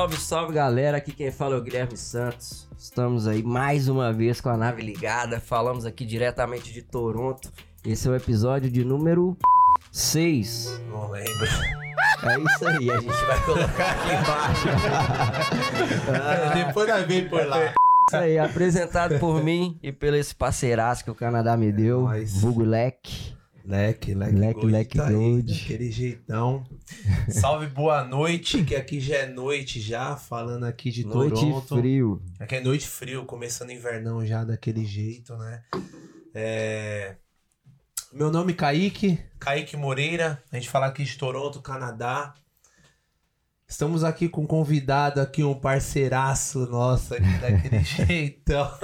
Salve, 0.00 0.16
salve 0.16 0.54
galera, 0.54 0.96
aqui 0.96 1.12
quem 1.12 1.30
fala 1.30 1.56
é 1.56 1.58
o 1.58 1.62
Guilherme 1.62 1.94
Santos. 1.94 2.66
Estamos 2.78 3.28
aí 3.28 3.42
mais 3.42 3.86
uma 3.86 4.10
vez 4.10 4.40
com 4.40 4.48
a 4.48 4.56
nave 4.56 4.80
ligada. 4.80 5.38
Falamos 5.38 5.84
aqui 5.84 6.06
diretamente 6.06 6.72
de 6.72 6.80
Toronto. 6.80 7.52
Esse 7.84 8.08
é 8.08 8.10
o 8.10 8.16
episódio 8.16 8.70
de 8.70 8.82
número 8.82 9.36
6. 9.92 10.80
Não 10.88 11.10
lembro. 11.10 11.46
É 12.22 12.38
isso 12.38 12.66
aí, 12.66 12.90
a 12.90 12.98
gente 12.98 13.24
vai 13.26 13.44
colocar 13.44 13.90
aqui 13.90 14.14
embaixo. 14.14 14.68
É, 16.08 16.64
depois 16.64 16.88
nós 16.88 17.06
vem 17.06 17.28
por 17.28 17.46
lá. 17.46 17.58
Isso 18.08 18.16
aí, 18.16 18.38
apresentado 18.38 19.18
por 19.18 19.44
mim 19.44 19.78
e 19.82 19.92
pelo 19.92 20.16
esse 20.16 20.34
parceiraço 20.34 21.04
que 21.04 21.10
o 21.10 21.14
Canadá 21.14 21.58
me 21.58 21.70
deu, 21.70 22.04
nóis. 22.04 22.40
Vulgo 22.40 22.64
Leque. 22.64 23.38
Leque, 23.70 24.14
leque, 24.14 24.34
Leque, 24.34 24.54
gold, 24.54 24.72
leque 24.72 24.98
tá 24.98 25.06
aí, 25.06 25.14
gold. 25.14 25.60
Daquele 25.60 25.92
jeitão. 25.92 26.66
Salve, 27.30 27.68
boa 27.68 28.02
noite, 28.02 28.64
que 28.64 28.74
aqui 28.74 28.98
já 28.98 29.18
é 29.18 29.26
noite 29.26 29.80
já, 29.80 30.16
falando 30.16 30.64
aqui 30.64 30.90
de 30.90 31.06
Noite 31.06 31.40
Toronto. 31.40 31.76
frio. 31.76 32.20
Aqui 32.40 32.56
é 32.56 32.60
noite 32.60 32.88
frio, 32.88 33.24
começando 33.24 33.70
invernão 33.70 34.26
já 34.26 34.42
daquele 34.42 34.84
jeito, 34.84 35.36
né? 35.36 35.62
É... 36.34 37.14
Meu 38.12 38.32
nome 38.32 38.54
é 38.54 38.56
Kaique, 38.56 39.20
Kaique 39.38 39.76
Moreira, 39.76 40.42
a 40.50 40.56
gente 40.56 40.68
fala 40.68 40.86
aqui 40.86 41.04
de 41.04 41.16
Toronto, 41.16 41.62
Canadá. 41.62 42.34
Estamos 43.70 44.02
aqui 44.02 44.28
com 44.28 44.40
um 44.42 44.46
convidado 44.46 45.20
aqui, 45.20 45.44
um 45.44 45.54
parceiraço 45.54 46.66
nosso 46.66 47.14
aqui 47.14 47.38
daquele 47.38 47.78
jeitão. 47.86 48.68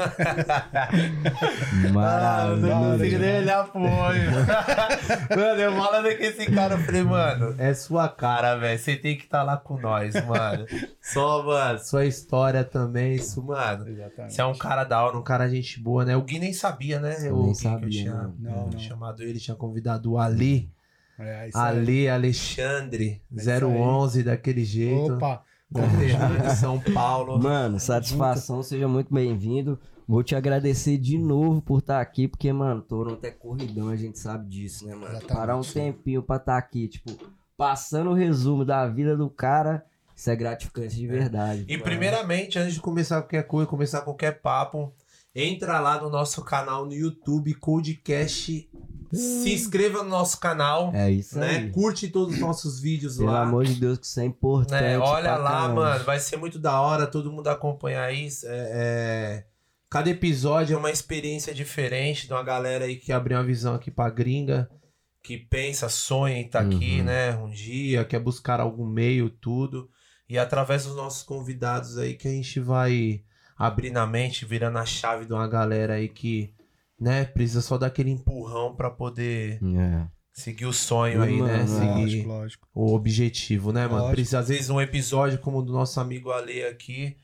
Ah, 1.99 2.49
eu 2.51 2.57
não 2.59 2.93
consigo 2.93 3.19
nem 3.19 3.39
olhar 3.39 3.67
pro 3.69 3.81
olho. 3.81 4.31
mano, 5.31 5.61
eu 5.61 5.73
falando 5.73 6.17
com 6.17 6.23
esse 6.23 6.47
cara, 6.47 6.75
eu 6.75 6.79
falei, 6.79 7.03
mano, 7.03 7.55
é 7.59 7.75
sua 7.75 8.09
cara, 8.09 8.57
velho. 8.57 8.79
Você 8.79 8.97
tem 8.97 9.17
que 9.17 9.25
estar 9.25 9.43
lá 9.43 9.57
com 9.57 9.79
nós, 9.79 10.15
mano. 10.25 10.67
Só, 11.01 11.43
mano, 11.43 11.79
sua 11.81 12.05
história 12.05 12.63
também, 12.65 13.15
isso, 13.15 13.43
mano. 13.43 13.89
Exatamente. 13.89 14.35
Você 14.35 14.41
é 14.41 14.45
um 14.45 14.57
cara 14.57 14.85
da 14.85 15.03
hora, 15.03 15.17
um 15.19 15.23
cara 15.23 15.49
gente 15.49 15.81
boa, 15.81 16.05
né? 16.05 16.17
O 16.17 16.23
Gui 16.23 16.39
nem 16.39 16.53
sabia, 16.53 17.01
né? 17.01 17.17
Eu 17.23 17.37
o 17.37 17.43
nem 17.45 17.53
Gui 17.53 17.61
que 17.61 17.67
eu 17.67 17.73
sabia, 17.73 17.91
tinha 17.91 18.15
não. 18.15 18.35
Não, 18.39 18.67
não. 18.69 18.79
chamado 18.79 19.23
ele, 19.23 19.39
tinha 19.41 19.57
convidado 19.57 20.13
o 20.13 20.19
Ali. 20.19 20.71
É. 21.19 21.49
Ali 21.55 22.09
Alexandre, 22.09 23.23
É 23.33 23.41
isso 23.41 23.51
aí. 23.51 23.63
011, 23.63 24.23
daquele 24.23 24.65
jeito. 24.65 25.15
Opa! 25.15 25.43
Conterrâneo 25.73 26.43
de 26.43 26.57
São 26.57 26.79
Paulo. 26.79 27.39
Mano, 27.43 27.81
satisfação, 27.81 28.63
seja 28.63 28.87
muito 28.87 29.13
bem-vindo. 29.13 29.79
Vou 30.07 30.23
te 30.23 30.37
agradecer 30.37 30.99
de 30.99 31.19
novo 31.19 31.61
por 31.61 31.81
estar 31.81 32.01
aqui, 32.01 32.29
porque, 32.29 32.53
mano, 32.53 32.81
Toronto 32.81 33.25
é 33.25 33.31
corridão, 33.33 33.89
a 33.89 33.97
gente 33.97 34.21
sabe 34.21 34.49
disso, 34.49 34.87
né, 34.87 34.95
mano? 34.95 35.07
Exatamente. 35.07 35.33
Parar 35.35 35.57
um 35.57 35.63
tempinho 35.63 36.23
pra 36.23 36.37
estar 36.37 36.57
aqui, 36.57 36.87
tipo, 36.87 37.11
passando 37.57 38.11
o 38.11 38.15
resumo 38.15 38.65
da 38.65 38.87
vida 38.87 39.17
do 39.17 39.29
cara, 39.29 39.85
isso 40.15 40.31
é 40.31 40.37
gratificante 40.37 40.95
de 40.95 41.07
verdade. 41.09 41.65
E 41.67 41.77
primeiramente, 41.77 42.57
antes 42.57 42.75
de 42.75 42.81
começar 42.81 43.21
qualquer 43.21 43.43
coisa, 43.49 43.69
começar 43.69 44.03
qualquer 44.03 44.41
papo, 44.41 44.95
entra 45.35 45.81
lá 45.81 46.01
no 46.01 46.09
nosso 46.09 46.45
canal 46.45 46.87
no 46.87 46.95
YouTube, 46.95 47.53
Codecast. 47.55 48.71
Se 49.13 49.53
inscreva 49.53 50.03
no 50.03 50.09
nosso 50.11 50.39
canal, 50.41 50.93
É 50.95 51.11
isso 51.11 51.39
né? 51.39 51.49
aí. 51.59 51.71
Curte 51.71 52.09
todos 52.09 52.35
os 52.35 52.41
nossos 52.41 52.81
vídeos 52.81 53.17
Pelo 53.17 53.31
lá. 53.31 53.43
amor 53.43 53.65
de 53.65 53.75
Deus, 53.75 53.99
que 53.99 54.07
isso 54.07 54.21
é 54.21 54.25
importante. 54.25 54.81
né? 54.83 54.99
Olha 54.99 55.37
lá, 55.37 55.61
caramba. 55.63 55.75
mano. 55.75 56.05
Vai 56.05 56.19
ser 56.21 56.37
muito 56.37 56.59
da 56.59 56.81
hora 56.81 57.07
todo 57.07 57.31
mundo 57.33 57.49
acompanhar 57.49 58.13
isso. 58.13 58.47
É, 58.49 58.51
é, 58.73 59.45
Cada 59.89 60.11
episódio 60.11 60.75
é 60.75 60.79
uma 60.79 60.91
experiência 60.91 61.55
diferente 61.55 62.27
de 62.27 62.33
uma 62.33 62.43
galera 62.43 62.85
aí 62.87 62.97
que 62.97 63.13
abriu 63.13 63.39
uma 63.39 63.45
visão 63.45 63.75
aqui 63.75 63.91
pra 63.91 64.11
gringa, 64.11 64.69
que 65.23 65.37
pensa, 65.39 65.89
sonha 65.89 66.37
em 66.39 66.47
estar 66.47 66.61
aqui, 66.61 66.99
Uhum. 67.01 67.05
né? 67.05 67.37
Um 67.37 67.49
dia, 67.51 68.05
quer 68.05 68.19
buscar 68.19 68.61
algum 68.61 68.85
meio, 68.87 69.31
tudo. 69.31 69.89
E 70.29 70.37
através 70.39 70.85
dos 70.85 70.97
nossos 70.97 71.23
convidados 71.23 71.99
aí 71.99 72.15
que 72.15 72.27
a 72.27 72.31
gente 72.33 72.59
vai 72.59 73.23
abrir 73.57 73.91
na 73.91 74.05
mente, 74.07 74.45
virando 74.45 74.77
a 74.79 74.85
chave 74.85 75.25
de 75.25 75.33
uma 75.33 75.47
galera 75.49 75.95
aí 75.95 76.09
que, 76.09 76.53
né, 77.01 77.25
precisa 77.25 77.61
só 77.61 77.77
daquele 77.79 78.11
empurrão 78.11 78.75
pra 78.75 78.91
poder 78.91 79.61
É. 79.63 80.07
seguir 80.33 80.67
o 80.67 80.73
sonho 80.73 81.23
aí, 81.23 81.41
né? 81.41 81.59
Mano, 81.59 81.69
Seguir 81.69 81.89
Lógico, 82.01 82.29
lógico. 82.29 82.69
o 82.75 82.95
objetivo, 82.95 83.73
né, 83.73 83.83
mano? 83.87 83.97
Lógico. 83.99 84.15
Precisa, 84.15 84.39
às 84.39 84.49
vezes, 84.49 84.71
um 84.71 84.81
episódio 84.81 85.39
como 85.39 85.59
o 85.59 85.63
do 85.63 85.73
nosso 85.73 85.99
amigo 86.01 86.31
Ale 86.31 86.65
aqui, 86.65 87.17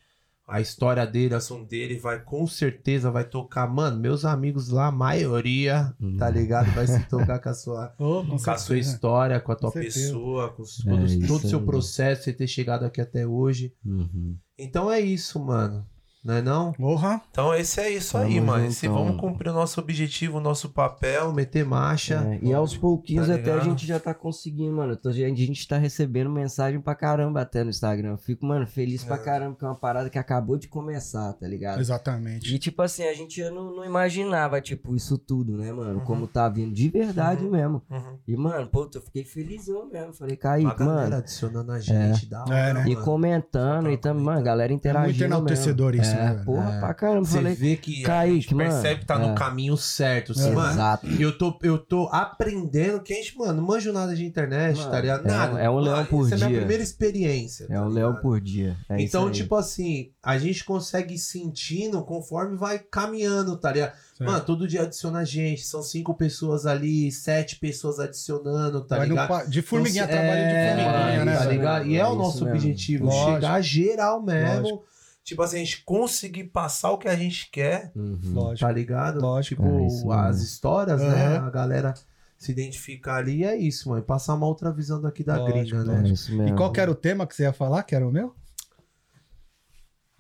a 0.47 0.61
história 0.61 1.07
dele, 1.07 1.35
a 1.35 1.41
som 1.41 1.63
dele, 1.65 1.97
vai 1.99 2.21
com 2.21 2.47
certeza 2.47 3.11
vai 3.11 3.25
tocar. 3.25 3.67
Mano, 3.67 3.99
meus 3.99 4.25
amigos 4.25 4.69
lá, 4.69 4.89
a 4.89 4.93
maioria, 4.93 5.95
tá 6.19 6.29
ligado? 6.29 6.71
Vai 6.75 6.87
se 6.87 7.01
tocar 7.09 7.39
com 7.39 7.49
a 7.49 7.55
sua, 7.55 7.95
Ô, 7.99 8.25
com 8.27 8.37
com 8.37 8.51
a 8.51 8.59
sua 8.59 8.77
história, 8.77 9.41
com 9.41 9.53
a 9.53 9.57
tua 9.57 9.73
Com 9.73 9.81
pessoa, 9.81 10.51
com 10.53 10.63
os- 10.63 10.85
É 10.87 10.91
todo, 10.91 11.27
todo 11.29 11.45
o 11.45 11.49
seu 11.49 11.59
aí. 11.61 11.65
processo, 11.65 12.25
você 12.25 12.33
ter 12.33 12.47
chegado 12.47 12.85
aqui 12.85 13.01
até 13.01 13.27
hoje. 13.27 13.73
Uhum. 13.85 14.37
Então 14.59 14.91
é 14.91 15.01
isso, 15.01 15.39
mano. 15.43 15.87
Não 16.25 16.35
é 16.35 16.43
não? 16.43 16.73
Porra! 16.75 17.21
Então 17.33 17.53
esse 17.53 17.81
é 17.81 17.91
isso 17.91 18.17
aí, 18.17 18.35
Tamo 18.37 18.47
mano. 18.47 18.59
juntão. 18.61 18.73
Se 18.77 18.87
vamos 18.87 19.21
cumprir 19.21 19.49
o 19.51 19.53
nosso 19.53 19.81
objetivo, 19.81 20.39
o 20.39 20.41
nosso 20.41 20.69
papel, 20.69 21.33
meter 21.33 21.65
marcha. 21.65 22.39
É, 22.41 22.47
e 22.47 22.53
aos 22.55 22.77
pouquinhos 22.77 23.27
Tá 23.27 23.35
até 23.35 23.53
a 23.53 23.59
gente 23.59 23.85
já 23.85 23.99
tá 23.99 24.15
conseguindo, 24.15 24.77
mano. 24.77 24.97
A 25.05 25.11
gente 25.13 25.67
tá 25.67 25.79
recebendo 25.79 26.31
mensagem 26.31 26.81
pra 26.81 26.95
caramba 26.95 27.41
até 27.41 27.65
no 27.65 27.71
Instagram. 27.71 28.11
Eu 28.11 28.19
fico, 28.19 28.47
mano, 28.47 28.67
feliz 28.69 29.03
pra 29.03 29.17
É. 29.17 29.19
caramba, 29.19 29.57
que 29.57 29.65
é 29.65 29.69
uma 29.69 29.75
parada 29.75 30.09
que 30.09 30.19
acabou 30.19 30.57
de 30.57 30.69
começar, 30.69 31.33
tá 31.33 31.49
ligado? 31.49 31.81
Exatamente. 31.81 32.55
E 32.55 32.59
tipo 32.59 32.81
assim, 32.83 33.03
a 33.03 33.15
gente 33.15 33.43
não, 33.51 33.75
não 33.75 33.85
imaginava, 33.85 34.61
tipo, 34.61 34.95
isso 34.95 35.19
tudo, 35.19 35.57
né, 35.59 35.73
mano? 35.73 35.99
Uhum. 35.99 36.05
Como 36.05 36.27
tá 36.29 36.49
vindo 36.49 36.73
de 36.73 36.89
verdade 36.89 37.45
Uhum. 37.45 37.51
mesmo. 37.51 37.83
Uhum. 37.91 38.19
E, 38.29 38.37
mano, 38.37 38.69
pô, 38.69 38.89
eu 38.95 39.03
fiquei 39.03 39.25
felizão 39.25 39.91
mesmo. 39.91 40.13
Falei, 40.13 40.37
Kaique, 40.37 40.67
galera 40.77 41.01
mano. 41.03 41.17
adicionando 41.17 41.73
a 41.73 41.81
gente, 41.81 42.27
da 42.27 42.43
hora, 42.43 42.57
É, 42.57 42.73
né? 42.75 42.85
E 42.87 42.93
mano. 42.95 43.05
comentando, 43.05 43.91
e 43.91 43.97
também, 43.97 44.23
mano, 44.23 44.39
a 44.39 44.43
galera 44.43 44.73
interagindo. 44.73 45.25
enaltecedor 45.25 45.93
mesmo. 45.93 46.12
Isso, 46.13 46.21
é, 46.21 46.35
né? 46.35 46.43
Porra, 46.45 46.75
É. 46.77 46.81
pra 46.81 46.95
caramba. 46.95 47.25
Você 47.25 47.37
Falei, 47.37 47.55
vê 47.55 47.77
que 47.77 48.03
a 48.05 48.07
Kaique, 48.07 48.41
gente 48.41 48.55
mano, 48.55 48.71
percebe 48.71 49.01
que 49.01 49.07
tá 49.07 49.15
é. 49.15 49.19
no 49.27 49.35
caminho 49.35 49.77
certo. 49.77 50.33
Assim, 50.33 50.51
mano, 50.53 50.73
exato. 50.73 51.07
eu 51.19 51.37
tô, 51.37 51.59
eu 51.63 51.79
tô 51.79 52.09
aprendendo 52.13 53.01
que 53.01 53.13
a 53.13 53.17
gente, 53.17 53.37
mano, 53.39 53.55
não 53.55 53.63
manjo 53.67 53.93
nada 53.93 54.15
de 54.15 54.25
internet, 54.25 54.77
Mano, 54.79 54.91
tá 54.91 55.01
ligado? 55.01 55.27
é 55.27 55.31
Nada. 55.31 55.61
é 55.61 55.71
um 55.71 55.79
leão 55.79 55.97
Mano, 55.97 56.09
por 56.09 56.27
Essa 56.27 56.35
é 56.35 56.37
a 56.37 56.39
minha 56.39 56.49
dia. 56.51 56.59
primeira 56.61 56.83
experiência. 56.83 57.65
É 57.69 57.75
tá 57.75 57.83
um 57.85 57.89
leão 57.89 58.15
por 58.17 58.41
dia. 58.41 58.77
É 58.89 58.97
isso 58.97 59.05
então, 59.07 59.27
aí. 59.27 59.33
tipo 59.33 59.55
assim, 59.55 60.11
a 60.23 60.39
gente 60.39 60.65
consegue 60.65 61.15
ir 61.15 61.19
sentindo 61.19 62.03
conforme 62.05 62.57
vai 62.57 62.79
caminhando, 62.79 63.57
tá 63.57 63.73
ligado? 63.73 63.93
Certo. 64.17 64.31
Mano, 64.31 64.45
todo 64.45 64.69
dia 64.69 64.83
adiciona 64.83 65.25
gente, 65.25 65.63
são 65.67 65.83
cinco 65.83 66.15
pessoas 66.15 66.67
ali, 66.67 67.11
sete 67.11 67.57
pessoas 67.57 67.99
adicionando, 67.99 68.83
tá 68.83 68.99
Vai 68.99 69.09
ligado? 69.09 69.29
pa- 69.29 69.45
de 69.45 69.63
formiguinha, 69.63 70.05
Então, 70.05 70.15
trabalho 70.17 70.41
de 70.49 70.55
é, 70.55 70.69
formiguinha, 70.69 70.93
mano, 71.19 71.25
né? 71.25 71.37
Tá 71.37 71.45
ligado? 71.47 71.87
E 71.87 71.97
é, 71.97 71.99
É 72.01 72.07
o 72.07 72.15
nosso 72.15 72.45
mesmo. 72.45 72.57
objetivo, 72.59 73.05
Lógico. 73.07 73.33
chegar 73.35 73.61
geral 73.63 74.23
mesmo. 74.23 74.61
Lógico. 74.63 74.85
Tipo 75.25 75.43
assim, 75.43 75.57
a 75.57 75.65
gente 75.65 75.83
conseguir 75.85 76.45
passar 76.45 76.91
o 76.91 76.99
que 76.99 77.09
a 77.09 77.15
gente 77.17 77.49
quer 77.51 77.93
Uhum. 77.95 78.19
Lógico. 78.35 78.67
tá 78.67 78.73
ligado? 78.73 79.21
Lógico. 79.21 79.63
Tipo, 79.63 79.79
É 79.79 79.87
isso 79.87 80.11
as 80.13 80.41
histórias, 80.41 81.01
né? 81.01 81.37
Aham. 81.37 81.47
A 81.47 81.51
galera 81.51 81.95
se 82.37 82.51
identificar 82.51 83.17
ali 83.19 83.39
e 83.39 83.45
é 83.45 83.57
isso, 83.57 83.89
mano. 83.89 84.03
Passar 84.03 84.35
uma 84.35 84.47
outra 84.47 84.73
visão 84.73 85.01
daqui 85.01 85.23
da 85.23 85.37
Lógico, 85.39 85.77
gringa, 85.79 85.85
né? 85.85 86.09
É 86.09 86.13
isso 86.13 86.35
mesmo. 86.35 86.49
E 86.55 86.57
qual 86.57 86.73
que 86.73 86.81
era 86.81 86.91
o 86.91 86.95
tema 86.95 87.27
que 87.27 87.37
você 87.37 87.45
ia 87.45 87.53
falar, 87.53 87.85
que 87.85 87.95
era 87.95 88.07
o 88.07 88.11
meu? 88.11 88.35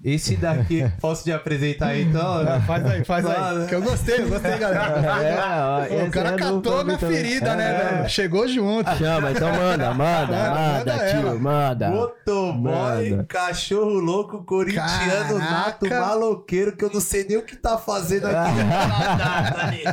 Esse 0.04 0.34
daqui, 0.36 0.90
posso 1.00 1.22
te 1.22 1.30
apresentar 1.32 1.88
aí, 1.88 2.02
então? 2.02 2.40
Ah, 2.40 2.60
faz 2.66 2.84
aí, 2.86 3.04
faz 3.04 3.24
aí. 3.24 3.66
Que 3.68 3.74
eu 3.76 3.82
gostei, 3.82 4.20
eu 4.22 4.28
gostei, 4.28 4.58
galera. 4.58 4.92
É, 5.22 6.02
ó, 6.02 6.06
o 6.06 6.10
cara 6.10 6.30
é 6.30 6.36
catou 6.36 6.84
na 6.84 6.92
Fábio 6.92 6.98
também. 6.98 7.16
ferida, 7.22 7.54
né, 7.54 7.70
É. 7.70 7.94
velho? 7.94 8.08
Chegou 8.08 8.48
junto. 8.48 8.90
Chama, 8.96 9.30
então 9.30 9.48
manda, 9.52 9.94
manda, 9.94 10.26
Manda, 10.26 10.50
manda, 10.50 10.78
manda 10.78 10.98
tio, 11.10 11.20
ela. 11.28 11.34
manda. 11.36 11.90
Motoboy, 11.90 13.10
Manda. 13.10 13.24
cachorro 13.28 14.00
louco, 14.00 14.42
corintiano 14.44 15.38
nato, 15.38 15.88
maloqueiro, 15.88 16.76
que 16.76 16.84
eu 16.84 16.90
não 16.92 17.00
sei 17.00 17.24
nem 17.28 17.36
o 17.38 17.42
que 17.42 17.54
tá 17.56 17.78
fazendo 17.78 18.26
aqui. 18.26 19.84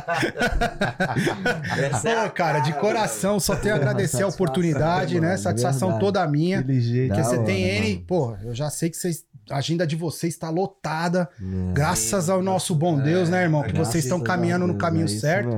É 1.80 2.12
a 2.14 2.24
Pô, 2.26 2.30
cara, 2.34 2.60
de 2.60 2.72
coração, 2.74 3.38
só 3.40 3.54
tenho 3.56 3.74
a 3.74 3.78
agradecer 3.78 4.16
a 4.16 4.20
Satisfação, 4.20 4.28
oportunidade, 4.46 5.20
né? 5.20 5.36
Satisfação 5.36 5.88
verdade. 5.90 6.04
toda 6.06 6.26
minha. 6.26 6.58
Da 6.62 6.66
Porque 6.66 7.22
você 7.24 7.36
hora, 7.36 7.44
tem 7.46 7.62
N. 7.64 7.98
Pô, 8.06 8.36
eu 8.42 8.54
já 8.54 8.70
sei 8.70 8.90
que 8.90 8.96
vocês. 8.96 9.24
A 9.50 9.56
agenda 9.56 9.86
de 9.86 9.96
vocês 9.96 10.32
está 10.34 10.48
lotada. 10.48 11.28
É. 11.40 11.72
Graças 11.72 12.30
ao 12.30 12.42
nosso 12.42 12.74
bom 12.74 12.98
Deus, 13.00 13.28
né, 13.28 13.42
irmão? 13.42 13.62
Que 13.62 13.72
vocês 13.76 14.04
estão 14.04 14.20
caminhando 14.20 14.66
no 14.66 14.76
caminho 14.78 15.02
é 15.02 15.06
isso 15.06 15.20
certo. 15.20 15.50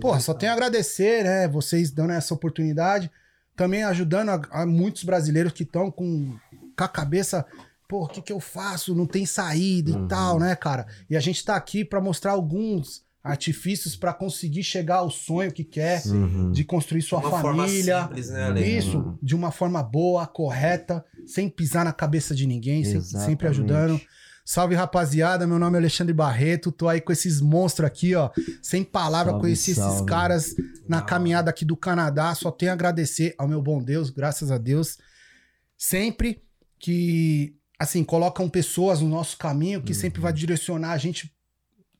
Porra, 0.00 0.20
só 0.20 0.34
tenho 0.34 0.52
a 0.52 0.54
agradecer, 0.54 1.24
né? 1.24 1.48
Vocês 1.48 1.90
dando 1.90 2.12
essa 2.12 2.34
oportunidade. 2.34 3.10
Também 3.56 3.84
ajudando 3.84 4.30
a, 4.30 4.42
a 4.50 4.66
muitos 4.66 5.04
brasileiros 5.04 5.52
que 5.52 5.62
estão 5.62 5.90
com, 5.90 6.36
com 6.76 6.84
a 6.84 6.88
cabeça. 6.88 7.44
Pô, 7.88 8.04
o 8.04 8.08
que, 8.08 8.22
que 8.22 8.32
eu 8.32 8.40
faço? 8.40 8.94
Não 8.94 9.06
tem 9.06 9.26
saída 9.26 9.92
Uhum. 9.92 10.04
e 10.04 10.08
tal, 10.08 10.38
né, 10.38 10.56
cara? 10.56 10.86
E 11.10 11.16
a 11.16 11.20
gente 11.20 11.44
tá 11.44 11.54
aqui 11.56 11.84
para 11.84 12.00
mostrar 12.00 12.32
alguns 12.32 13.02
artifícios 13.22 13.94
para 13.94 14.12
conseguir 14.12 14.62
chegar 14.64 14.96
ao 14.96 15.10
sonho 15.10 15.52
que 15.52 15.62
quer, 15.64 16.02
Uhum. 16.06 16.50
de 16.50 16.64
construir 16.64 17.02
sua 17.02 17.20
Uma 17.20 17.30
forma 17.40 17.64
família. 17.66 18.02
simples, 18.02 18.30
né? 18.30 18.60
Isso, 18.68 19.16
de 19.22 19.34
uma 19.34 19.50
forma 19.52 19.82
boa, 19.82 20.26
correta, 20.26 21.04
sem 21.26 21.48
pisar 21.48 21.84
na 21.84 21.92
cabeça 21.92 22.34
de 22.34 22.46
ninguém, 22.46 22.82
Exatamente. 22.82 23.30
sempre 23.30 23.48
ajudando. 23.48 24.00
Salve, 24.44 24.74
rapaziada. 24.74 25.46
Meu 25.46 25.56
nome 25.56 25.76
é 25.76 25.78
Alexandre 25.78 26.12
Barreto. 26.12 26.72
Tô 26.72 26.88
aí 26.88 27.00
com 27.00 27.12
esses 27.12 27.40
monstros 27.40 27.86
aqui, 27.86 28.12
ó. 28.16 28.28
Sem 28.60 28.82
palavra, 28.82 29.30
Salve, 29.30 29.40
conheci 29.44 29.70
esses 29.70 29.84
salve. 29.84 30.04
caras 30.06 30.56
na 30.88 30.96
hora. 30.96 31.06
caminhada 31.06 31.48
aqui 31.48 31.64
do 31.64 31.76
Canadá. 31.76 32.34
Só 32.34 32.50
tenho 32.50 32.72
a 32.72 32.74
agradecer 32.74 33.36
ao 33.38 33.46
meu 33.46 33.62
bom 33.62 33.80
Deus, 33.80 34.10
graças 34.10 34.50
a 34.50 34.58
Deus. 34.58 34.98
Sempre 35.76 36.42
que, 36.78 37.54
assim, 37.78 38.02
colocam 38.02 38.48
pessoas 38.48 39.00
no 39.00 39.08
nosso 39.08 39.38
caminho 39.38 39.80
que 39.80 39.94
sempre 39.94 40.18
Uhum. 40.18 40.24
vai 40.24 40.32
direcionar 40.32 40.90
a 40.90 40.98
gente 40.98 41.32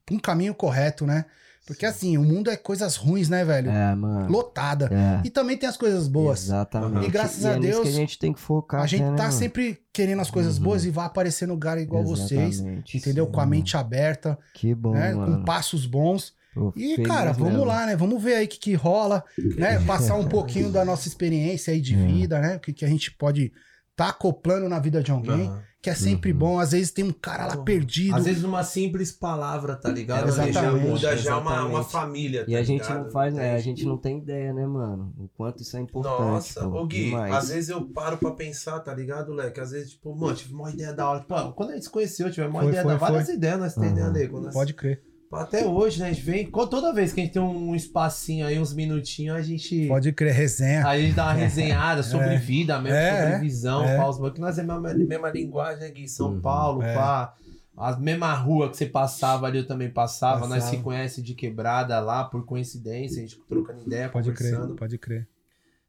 pra 0.05 0.15
um 0.15 0.19
caminho 0.19 0.53
correto, 0.53 1.05
né? 1.05 1.25
Porque, 1.65 1.85
assim, 1.85 2.17
o 2.17 2.23
mundo 2.23 2.49
é 2.51 2.57
coisas 2.57 2.97
ruins, 2.97 3.29
né, 3.29 3.45
velho? 3.45 3.71
É, 3.71 3.95
mano. 3.95 4.29
Lotada. 4.29 4.89
É. 4.91 5.25
E 5.25 5.29
também 5.29 5.55
tem 5.55 5.69
as 5.69 5.77
coisas 5.77 6.09
boas. 6.09 6.43
Exatamente. 6.43 7.07
E 7.07 7.09
graças 7.09 7.45
é 7.45 7.53
a 7.53 7.55
nisso 7.57 7.71
Deus, 7.71 7.81
que 7.83 7.87
a 7.87 7.91
gente 7.91 8.19
tem 8.19 8.33
que 8.33 8.39
focar. 8.41 8.81
A 8.81 8.85
gente 8.85 9.01
né, 9.03 9.15
tá 9.15 9.23
mano? 9.23 9.31
sempre 9.31 9.79
querendo 9.93 10.19
as 10.21 10.29
coisas 10.29 10.57
Uhum. 10.57 10.63
boas 10.65 10.83
e 10.83 10.89
vai 10.89 11.05
aparecer 11.05 11.47
no 11.47 11.53
lugar 11.53 11.77
igual 11.77 12.03
vocês, 12.03 12.55
Exatamente. 12.55 12.97
entendeu? 12.97 13.27
Com 13.27 13.39
a 13.39 13.45
Sim. 13.45 13.49
mente 13.49 13.77
aberta, 13.77 14.37
Que 14.53 14.75
bom, 14.75 14.91
né? 14.91 15.13
mano. 15.13 15.37
Com 15.37 15.45
passos 15.45 15.85
bons. 15.85 16.33
Pô, 16.53 16.73
E, 16.75 16.97
cara, 17.03 17.31
vamos 17.31 17.53
mesmo. 17.53 17.65
lá, 17.65 17.85
né? 17.85 17.95
Vamos 17.95 18.21
ver 18.21 18.35
aí 18.35 18.45
o 18.45 18.47
que, 18.49 18.59
que 18.59 18.73
rola, 18.73 19.23
né? 19.57 19.79
Passar 19.87 20.15
um 20.15 20.27
pouquinho 20.27 20.69
da 20.69 20.83
nossa 20.83 21.07
experiência 21.07 21.73
aí 21.73 21.79
de 21.79 21.95
É. 21.95 22.05
vida, 22.05 22.39
né? 22.41 22.57
O 22.57 22.59
que, 22.59 22.73
que 22.73 22.83
a 22.83 22.89
gente 22.89 23.09
pode 23.15 23.53
tá 23.95 24.09
acoplando 24.09 24.67
na 24.67 24.79
vida 24.79 25.01
de 25.01 25.11
alguém, 25.11 25.47
Aham. 25.47 25.63
Que 25.83 25.89
é 25.89 25.95
sempre 25.95 26.31
Uhum. 26.31 26.37
bom. 26.37 26.59
Às 26.59 26.71
vezes 26.71 26.91
tem 26.91 27.03
um 27.03 27.11
cara 27.11 27.45
lá 27.45 27.57
perdido. 27.57 28.15
Às 28.15 28.23
vezes 28.23 28.43
uma 28.45 28.63
simples 28.63 29.11
palavra, 29.11 29.75
tá 29.75 29.89
ligado? 29.89 30.29
Exatamente. 30.29 30.53
Já 30.53 30.71
muda 30.71 31.17
já 31.17 31.37
uma, 31.37 31.51
Exatamente. 31.51 31.75
uma 31.75 31.83
família, 31.83 32.45
tá 32.45 32.51
E 32.51 32.55
a 32.55 32.63
gente 32.63 32.81
ligado? 32.83 33.03
não 33.03 33.11
faz, 33.11 33.33
né? 33.33 33.43
A 33.43 33.53
Entende? 33.59 33.63
gente 33.65 33.85
não 33.85 33.97
tem 33.97 34.17
ideia, 34.19 34.53
né, 34.53 34.65
mano? 34.65 35.13
O 35.19 35.27
quanto 35.35 35.61
isso 35.61 35.75
é 35.75 35.81
importante. 35.81 36.21
Nossa, 36.21 36.69
pô, 36.69 36.81
ô 36.81 36.87
Gui, 36.87 37.05
demais. 37.07 37.33
às 37.35 37.49
vezes 37.49 37.69
eu 37.69 37.81
paro 37.85 38.17
pra 38.17 38.31
pensar, 38.31 38.79
tá 38.79 38.93
ligado, 38.93 39.33
Leque? 39.33 39.59
Às 39.59 39.71
vezes, 39.71 39.91
tipo, 39.91 40.15
mano, 40.15 40.33
tive 40.33 40.53
uma 40.53 40.71
ideia 40.71 40.93
da 40.93 41.09
hora. 41.09 41.19
Pô, 41.27 41.51
quando 41.51 41.71
a 41.71 41.73
gente 41.73 41.83
se 41.83 41.89
conheceu, 41.89 42.31
tive 42.31 42.47
uma 42.47 42.61
Foi, 42.61 42.69
ideia 42.69 42.83
foi, 42.83 42.91
da 42.93 42.97
várias 42.97 43.27
ideias, 43.27 43.59
nós 43.59 43.73
temos 43.75 43.91
ideia, 43.91 44.07
Uhum. 44.07 44.13
nego. 44.13 44.39
Nós- 44.39 44.53
Pode 44.53 44.73
crer. 44.73 45.03
Até 45.35 45.65
hoje, 45.65 45.99
né? 45.99 46.07
A 46.09 46.11
gente 46.13 46.23
vem. 46.23 46.49
Toda 46.49 46.93
vez 46.93 47.11
que 47.13 47.21
a 47.21 47.23
gente 47.23 47.33
tem 47.33 47.41
um 47.41 47.75
espacinho 47.75 48.45
aí, 48.45 48.59
uns 48.59 48.73
minutinhos, 48.73 49.35
a 49.37 49.41
gente. 49.41 49.87
Pode 49.87 50.11
crer, 50.11 50.33
resenha. 50.33 50.87
Aí 50.87 51.01
a 51.03 51.05
gente 51.05 51.15
dá 51.15 51.23
uma 51.25 51.33
resenhada 51.33 52.01
sobre 52.03 52.37
vida 52.37 52.79
mesmo, 52.79 52.97
É, 52.97 53.17
sobre 53.19 53.33
é, 53.35 53.39
visão, 53.39 53.83
é. 53.85 54.07
os 54.09 54.17
bancos. 54.19 54.39
Nós 54.39 54.57
é 54.57 54.61
a 54.61 54.63
mesma, 54.63 54.93
mesma 54.93 55.29
linguagem 55.29 55.87
aqui, 55.87 56.07
São 56.07 56.33
Uhum. 56.33 56.41
Paulo, 56.41 56.83
É. 56.83 56.93
pá. 56.93 57.33
A 57.75 57.97
mesma 57.97 58.31
rua 58.35 58.69
que 58.69 58.77
você 58.77 58.85
passava 58.85 59.47
ali, 59.47 59.57
eu 59.57 59.65
também 59.65 59.89
passava. 59.89 60.41
Nós 60.41 60.59
Passava. 60.59 60.77
se 60.77 60.83
conhece 60.83 61.23
de 61.23 61.33
quebrada 61.33 61.99
lá, 61.99 62.23
por 62.23 62.45
coincidência, 62.45 63.17
a 63.17 63.25
gente 63.25 63.39
trocando 63.49 63.81
ideia, 63.81 64.09
Pode 64.09 64.31
crer, 64.31 64.51
conversando. 64.51 64.75
pode 64.75 64.97
crer. 64.99 65.27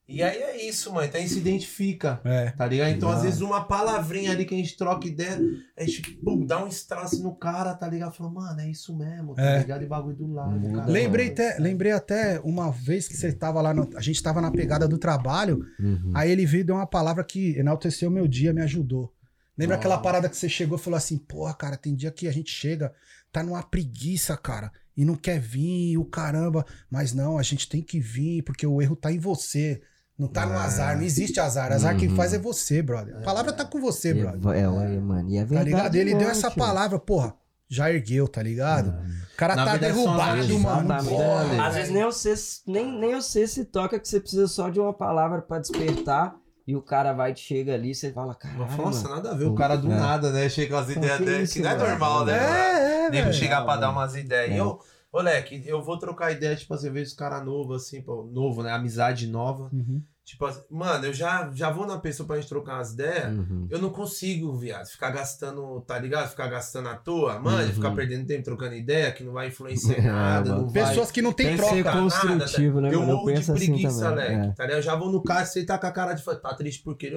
E 0.06 0.22
aí 0.22 0.36
é 0.36 0.68
isso, 0.68 0.92
mano. 0.92 1.06
Então 1.06 1.18
a 1.18 1.22
gente 1.22 1.32
se 1.32 1.38
identifica. 1.40 2.20
É. 2.24 2.50
Tá 2.50 2.66
ligado? 2.66 2.90
Então, 2.90 3.08
às 3.08 3.16
Não. 3.16 3.22
vezes, 3.24 3.40
uma 3.40 3.64
palavrinha 3.64 4.32
ali 4.32 4.44
que 4.44 4.54
a 4.54 4.58
gente 4.58 4.76
troca 4.76 5.08
ideia, 5.08 5.40
a 5.76 5.82
gente 5.84 6.02
pum, 6.16 6.44
dá 6.44 6.62
um 6.62 6.68
estresse 6.68 7.22
no 7.22 7.34
cara, 7.34 7.72
tá 7.74 7.88
ligado? 7.88 8.12
Fala, 8.14 8.30
mano, 8.30 8.60
é 8.60 8.68
isso 8.68 8.94
mesmo, 8.94 9.34
tá 9.34 9.42
É. 9.42 9.58
ligado? 9.60 9.82
E 9.82 9.86
bagulho 9.86 10.14
do 10.16 10.30
lado, 10.32 10.50
Muda. 10.60 10.80
cara. 10.80 10.90
Lembrei 10.90 11.28
até, 11.30 11.56
lembrei 11.58 11.92
até 11.92 12.38
uma 12.44 12.70
vez 12.70 13.08
que 13.08 13.16
você 13.16 13.32
tava 13.32 13.62
lá, 13.62 13.72
no- 13.72 13.88
a 13.96 14.00
gente 14.02 14.22
tava 14.22 14.42
na 14.42 14.50
pegada 14.50 14.86
do 14.86 14.98
trabalho, 14.98 15.64
Uhum. 15.80 16.12
aí 16.14 16.30
ele 16.30 16.44
veio 16.44 16.60
e 16.60 16.64
deu 16.64 16.74
uma 16.76 16.86
palavra 16.86 17.24
que 17.24 17.56
enalteceu 17.58 18.10
meu 18.10 18.28
dia, 18.28 18.52
me 18.52 18.60
ajudou. 18.60 19.10
Lembra 19.56 19.76
Nossa. 19.76 19.86
aquela 19.88 20.02
parada 20.02 20.28
que 20.28 20.36
você 20.36 20.48
chegou 20.50 20.76
e 20.76 20.80
falou 20.80 20.98
assim, 20.98 21.16
porra, 21.16 21.54
cara, 21.54 21.76
tem 21.78 21.94
dia 21.94 22.10
que 22.10 22.28
a 22.28 22.32
gente 22.32 22.50
chega, 22.50 22.92
tá 23.32 23.42
numa 23.42 23.62
preguiça, 23.62 24.36
cara, 24.36 24.70
e 24.94 25.02
não 25.02 25.14
quer 25.16 25.40
vir, 25.40 25.96
o 25.96 26.04
caramba, 26.04 26.66
mas 26.90 27.14
não, 27.14 27.38
a 27.38 27.42
gente 27.42 27.68
tem 27.68 27.80
que 27.80 27.98
vir, 27.98 28.42
porque 28.42 28.66
o 28.66 28.82
erro 28.82 28.94
tá 28.96 29.10
em 29.10 29.18
você. 29.18 29.80
Não 30.18 30.28
tá 30.28 30.46
no 30.46 30.54
É. 30.54 30.58
azar, 30.58 30.96
não 30.96 31.02
existe 31.02 31.40
azar. 31.40 31.72
Azar 31.72 31.96
quem 31.96 32.08
Uhum. 32.08 32.14
faz 32.16 32.32
é 32.32 32.38
você, 32.38 32.80
brother. 32.80 33.16
A 33.16 33.20
palavra 33.22 33.52
tá 33.52 33.64
com 33.64 33.80
você, 33.80 34.10
E- 34.10 34.14
brother. 34.14 34.62
É, 34.62 34.68
olha, 34.68 35.00
mano. 35.00 35.28
E 35.28 35.36
é 35.36 35.40
Tá 35.40 35.46
verdade. 35.46 35.70
ligado? 35.70 35.94
Ele 35.96 36.10
deu 36.10 36.18
mesmo, 36.18 36.30
essa 36.32 36.50
palavra, 36.52 36.98
porra, 37.00 37.34
já 37.68 37.90
ergueu, 37.90 38.28
tá 38.28 38.40
ligado? 38.42 38.90
O 39.32 39.36
cara 39.36 39.56
Na 39.56 39.64
tá 39.64 39.74
é 39.74 39.78
derrubado, 39.78 40.58
mano. 40.60 41.04
Porra, 41.08 41.66
Às 41.66 41.74
vezes 41.74 41.90
nem 41.92 42.04
você, 42.04 42.34
nem, 42.66 42.98
nem 43.00 43.14
você 43.16 43.46
se 43.48 43.64
toca 43.64 43.98
que 43.98 44.06
você 44.08 44.20
precisa 44.20 44.46
só 44.46 44.68
de 44.68 44.78
uma 44.78 44.92
palavra 44.92 45.42
pra 45.42 45.58
despertar 45.58 46.36
e 46.64 46.76
o 46.76 46.80
cara 46.80 47.12
vai 47.12 47.32
e 47.32 47.36
chega 47.36 47.74
ali 47.74 47.90
e 47.90 47.94
você 47.94 48.12
fala, 48.12 48.36
caralho, 48.36 48.60
Nossa, 48.76 49.02
mano. 49.08 49.16
nada 49.16 49.32
a 49.32 49.34
ver. 49.34 49.46
O 49.46 49.54
cara 49.54 49.74
do 49.76 49.90
É. 49.90 49.96
nada, 49.96 50.30
né? 50.30 50.48
Chega 50.48 50.74
com 50.76 50.80
as 50.80 50.90
ideias 50.90 51.18
que 51.18 51.24
dele, 51.24 51.48
que 51.48 51.58
não 51.60 51.70
é 51.70 51.74
mano? 51.76 51.88
normal, 51.90 52.24
né? 52.24 52.32
É, 52.38 53.06
é, 53.06 53.10
Nego 53.10 53.32
chegar 53.32 53.64
pra 53.64 53.74
dar 53.76 53.88
mano. 53.88 53.98
umas 53.98 54.14
ideias. 54.14 54.50
E 54.52 54.54
É. 54.54 54.60
eu, 54.60 54.78
ô, 55.14 55.20
Leque, 55.20 55.62
eu 55.64 55.80
vou 55.82 55.96
trocar 55.98 56.32
ideia, 56.32 56.56
tipo 56.56 56.74
assim, 56.74 56.88
eu 56.88 56.92
vejo 56.92 57.06
os 57.10 57.14
caras 57.14 57.44
novos, 57.44 57.84
assim, 57.84 58.02
pô, 58.02 58.28
novo, 58.32 58.62
né? 58.62 58.72
Amizade 58.72 59.26
nova. 59.28 59.70
Uhum. 59.72 60.02
Tipo 60.24 60.46
assim, 60.46 60.62
mano, 60.70 61.04
eu 61.04 61.12
já, 61.12 61.50
já 61.54 61.70
vou 61.70 61.86
na 61.86 61.98
pessoa 61.98 62.26
pra 62.26 62.36
gente 62.36 62.48
trocar 62.48 62.76
umas 62.76 62.94
ideias. 62.94 63.30
Uhum. 63.30 63.68
Eu 63.70 63.78
não 63.78 63.90
consigo, 63.90 64.56
viado, 64.56 64.86
ficar 64.86 65.10
gastando, 65.10 65.82
tá 65.82 65.98
ligado? 65.98 66.30
Ficar 66.30 66.46
gastando 66.48 66.88
à 66.88 66.96
toa, 66.96 67.38
mano, 67.38 67.66
Uhum. 67.68 67.74
ficar 67.74 67.90
perdendo 67.94 68.26
tempo 68.26 68.42
trocando 68.42 68.74
ideia 68.74 69.12
que 69.12 69.22
não 69.22 69.34
vai 69.34 69.48
influenciar 69.48 69.98
É, 69.98 70.00
nada, 70.10 70.54
não 70.56 70.68
vai. 70.68 70.88
Pessoas 70.88 71.10
que 71.10 71.20
não 71.20 71.32
tem, 71.32 71.48
Tem 71.48 71.56
troca. 71.58 71.74
ser 71.74 71.84
nada, 71.84 72.00
construtivo, 72.00 72.80
né, 72.80 72.88
Eu? 72.88 72.92
Eu 72.94 73.02
morro 73.02 73.26
de 73.32 73.38
assim 73.38 73.52
preguiça, 73.52 74.08
também, 74.08 74.28
Leque, 74.38 74.48
é. 74.48 74.52
tá 74.54 74.62
ligado? 74.64 74.78
Eu 74.78 74.82
já 74.82 74.96
vou 74.96 75.12
no 75.12 75.22
carro, 75.22 75.46
você 75.46 75.64
tá 75.64 75.78
com 75.78 75.86
a 75.86 75.92
cara 75.92 76.14
de 76.14 76.24
tá 76.24 76.54
triste 76.54 76.82
por 76.82 76.96
quê? 76.96 77.10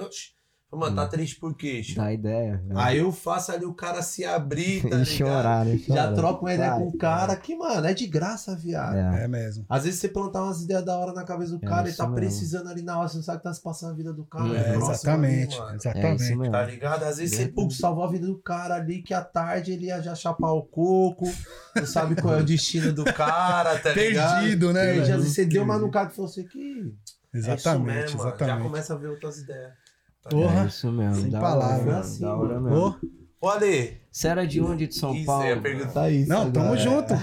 Oxi. 0.72 0.80
Mano, 0.82 0.96
tá 0.96 1.06
Hum. 1.06 1.10
triste 1.10 1.40
por 1.40 1.56
quê? 1.56 1.82
Tio? 1.82 1.96
Dá 1.96 2.12
ideia. 2.12 2.62
né? 2.66 2.76
Aí 2.78 2.98
eu 2.98 3.12
faço 3.12 3.52
ali 3.52 3.66
o 3.66 3.74
cara 3.74 4.02
se 4.02 4.26
abrir, 4.26 4.82
tá 4.88 4.88
e 4.88 4.92
ligado? 5.00 5.06
chorar, 5.06 5.66
né? 5.66 5.78
Já 5.88 6.14
troca 6.14 6.42
uma 6.42 6.54
ideia 6.54 6.72
Vai. 6.72 6.80
com 6.80 6.88
o 6.90 6.98
cara 6.98 7.36
que, 7.38 7.56
mano, 7.56 7.88
é 7.88 7.94
de 7.94 8.06
graça, 8.06 8.56
viado. 8.56 8.96
É. 8.96 9.24
É 9.24 9.28
mesmo. 9.28 9.66
Às 9.70 9.86
vezes 9.86 10.00
você 10.00 10.10
plantar 10.10 10.44
umas 10.44 10.62
ideias 10.62 10.84
da 10.84 10.98
hora 10.98 11.14
na 11.14 11.24
cabeça 11.24 11.58
do 11.58 11.66
É 11.66 11.68
cara 11.70 11.88
e 11.88 11.90
isso 11.90 11.98
tá 11.98 12.04
mesmo. 12.04 12.16
precisando 12.16 12.70
ali 12.70 12.82
na 12.82 13.00
hora, 13.00 13.08
você 13.08 13.16
não 13.18 13.24
sabe 13.24 13.38
que 13.38 13.44
tá 13.46 13.54
se 13.54 13.62
passando 13.64 13.92
a 13.92 13.96
vida 13.96 14.12
do 14.14 14.26
cara. 14.26 14.48
É, 14.56 14.60
é 14.60 14.64
próximo 14.74 14.92
exatamente. 14.92 15.62
ali. 15.62 15.72
É 15.72 15.76
exatamente. 15.76 16.52
Tá 16.52 16.64
ligado? 16.64 17.04
Às 17.04 17.18
vezes 17.18 17.38
você 17.38 17.48
pô, 17.48 17.70
salvou 17.70 18.04
a 18.04 18.12
vida 18.12 18.28
do 18.28 18.38
cara 18.38 18.76
ali, 18.76 19.02
que 19.02 19.14
à 19.14 19.22
tarde 19.24 19.72
ele 19.72 19.86
ia 19.86 20.02
já 20.02 20.14
chapar 20.16 20.52
o 20.52 20.64
coco, 20.64 21.26
não 21.76 21.86
sabe 21.86 22.16
qual 22.22 22.36
é 22.36 22.42
o 22.42 22.44
destino 22.46 22.92
do 22.92 23.06
cara, 23.06 23.78
tá 23.80 23.94
ligado? 23.94 24.40
Perdido, 24.42 24.74
né, 24.74 24.86
Perdido. 24.86 25.02
Às 25.04 25.10
vezes 25.22 25.34
você 25.34 25.46
deu 25.46 25.64
uma 25.64 25.78
no 25.80 25.90
cara 25.90 26.08
que 26.10 26.16
falou 26.16 26.30
assim, 26.30 26.46
que 26.46 26.60
é 27.34 27.38
isso 27.40 27.50
Exatamente, 27.52 27.86
mesmo, 27.86 28.18
mano. 28.20 28.30
Já 28.32 28.36
exatamente. 28.36 28.64
começa 28.64 28.94
a 28.94 28.98
ver 28.98 29.08
outras 29.08 29.38
ideias. 29.40 29.72
Tá 30.30 30.36
Porra. 30.36 30.64
É 30.64 30.68
isso 30.68 30.92
mesmo. 30.92 31.22
Sem 31.22 31.32
palavras. 31.32 31.96
Assim, 31.98 32.22
da 32.22 32.36
hora 32.36 32.60
mesmo. 32.60 32.96
Ô, 33.40 33.50
Ale, 33.50 34.02
Você 34.12 34.28
era 34.30 34.48
de 34.48 34.60
onde? 34.60 34.88
De 34.88 34.96
São 34.96 35.14
isso, 35.14 35.26
Paulo? 35.28 35.44
eu 35.46 35.56
ia 35.58 35.62
perguntar 35.62 36.10
isso. 36.10 36.28
não, 36.28 36.50
tamo 36.52 36.66
agora. 36.74 36.80
junto. 36.82 37.14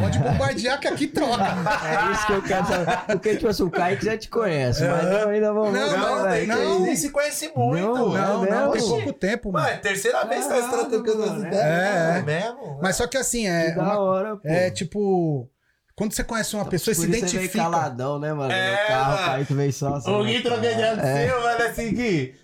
Pode 0.00 0.18
bombardear 0.18 0.80
que 0.80 0.88
aqui 0.88 1.06
troca. 1.06 1.44
É 2.08 2.12
isso 2.12 2.26
que 2.26 2.32
eu 2.32 2.42
quero 2.42 2.66
saber. 2.66 2.98
Porque, 3.06 3.36
tipo 3.36 3.46
assim, 3.48 3.62
o 3.62 3.70
Kaique 3.70 4.04
já 4.04 4.18
te 4.18 4.28
conhece, 4.28 4.84
mas 4.84 5.04
não, 5.04 5.28
ainda 5.28 5.52
vamos 5.52 5.72
Não, 5.72 5.88
ver, 5.90 5.96
Não, 5.96 6.28
nem, 6.28 6.46
não. 6.48 6.80
nem 6.80 6.96
se 6.96 7.10
conhece 7.10 7.52
muito. 7.54 7.80
Não. 7.86 8.12
Não, 8.12 8.44
não, 8.44 8.70
tem 8.72 8.82
pouco 8.82 9.12
tempo, 9.12 9.52
mano. 9.52 9.68
É 9.68 9.74
a 9.74 9.78
terceira 9.78 10.24
vez 10.26 10.44
que 10.44 10.52
nós 10.52 10.88
trocando 10.88 11.22
as 11.22 11.38
ideias. 11.38 11.54
é. 11.54 12.18
É 12.18 12.22
mesmo? 12.22 12.78
Mas 12.82 12.96
só 12.96 13.06
que 13.06 13.16
assim, 13.16 13.46
é, 13.46 13.70
Que 13.70 13.76
da 13.76 13.82
uma- 13.84 13.98
hora, 14.00 14.36
pô. 14.36 14.42
é 14.48 14.70
tipo. 14.72 15.48
Quando 15.96 16.12
você 16.12 16.24
conhece 16.24 16.56
uma 16.56 16.64
pessoa 16.64 16.92
e 16.92 16.94
se 16.96 17.02
Por 17.02 17.08
isso 17.10 17.20
você 17.20 17.26
veio 17.26 17.38
identifica. 17.44 17.64
caladão, 17.64 18.18
né, 18.18 18.32
mano? 18.32 18.52
É, 18.52 18.72
no 18.82 18.88
carro, 18.88 19.10
mano. 19.12 19.22
o 19.22 19.26
Kaique 19.26 19.54
veio 19.54 19.72
só 19.72 19.94
assim. 19.94 20.10
O 20.10 20.24
Gui 20.24 20.42
trocando 20.42 20.66
É. 20.66 21.26
seu, 21.28 21.40
mano, 21.42 21.62
assim 21.64 21.94
que... 21.94 22.34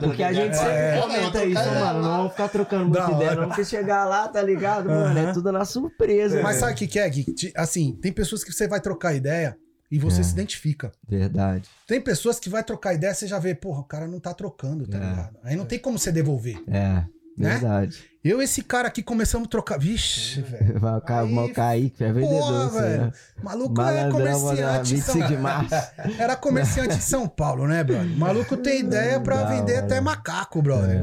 Porque 0.00 0.22
a 0.22 0.32
gente 0.32 0.56
sempre 0.56 0.72
É. 0.72 1.00
comenta 1.00 1.44
isso, 1.44 1.64
mano. 1.64 2.02
Não 2.02 2.16
vamos 2.16 2.32
ficar 2.32 2.48
trocando 2.48 2.84
muita 2.86 3.06
Da 3.06 3.12
ideia, 3.12 3.34
não. 3.36 3.48
Porque 3.48 3.64
chegar 3.64 4.04
lá, 4.04 4.26
tá 4.28 4.42
ligado, 4.42 4.88
mano? 4.88 5.18
É 5.18 5.32
tudo 5.32 5.50
na 5.52 5.64
surpresa. 5.64 6.42
Mas 6.42 6.56
sabe 6.56 6.72
o 6.72 6.74
que, 6.76 6.86
que 6.88 6.98
é, 6.98 7.08
Gui? 7.08 7.26
Assim, 7.56 7.96
tem 8.02 8.12
pessoas 8.12 8.42
que 8.44 8.52
você 8.52 8.66
vai 8.68 8.80
trocar 8.80 9.14
ideia 9.14 9.56
e 9.90 9.98
você 9.98 10.20
É. 10.20 10.24
se 10.24 10.32
identifica. 10.32 10.90
Verdade. 11.08 11.68
Tem 11.86 12.00
pessoas 12.00 12.38
que 12.40 12.48
vai 12.48 12.64
trocar 12.64 12.94
ideia, 12.94 13.12
você 13.14 13.26
já 13.26 13.38
vê, 13.38 13.54
porra, 13.54 13.80
o 13.80 13.84
cara 13.84 14.06
não 14.08 14.18
tá 14.20 14.32
trocando, 14.34 14.86
tá 14.88 14.96
É. 14.98 15.00
ligado? 15.00 15.36
Aí 15.44 15.54
não 15.56 15.66
tem 15.66 15.78
como 15.78 15.98
você 15.98 16.10
devolver. 16.12 16.62
É, 16.68 17.04
Né? 17.38 17.50
verdade. 17.50 18.04
Eu 18.24 18.40
e 18.40 18.44
esse 18.44 18.62
cara 18.62 18.86
aqui 18.86 19.02
começamos 19.02 19.48
a 19.48 19.50
trocar. 19.50 19.78
Vixe, 19.78 20.40
velho. 20.42 20.76
Aí, 21.06 21.34
o 21.38 21.52
Kaique, 21.52 22.04
é 22.04 22.12
vendedor. 22.12 22.38
Porra, 22.38 22.68
velho. 22.80 23.02
né? 23.02 23.12
Maluco 23.42 23.80
é 23.80 23.84
Malandrão, 23.84 24.10
mano, 24.20 24.46
comerciante. 24.46 24.94
em 24.94 25.00
São... 25.00 25.14
25 25.14 25.28
de 25.36 25.42
março. 25.42 25.74
Era 26.20 26.36
comerciante 26.36 26.94
em 26.96 27.00
São 27.00 27.26
Paulo, 27.26 27.66
né, 27.66 27.82
brother? 27.82 28.06
Maluco 28.16 28.56
tem 28.56 28.78
ideia 28.80 29.18
pra 29.18 29.42
Da 29.42 29.48
vender 29.48 29.74
hora. 29.76 29.84
até 29.86 30.00
macaco, 30.00 30.62
brother. 30.62 31.00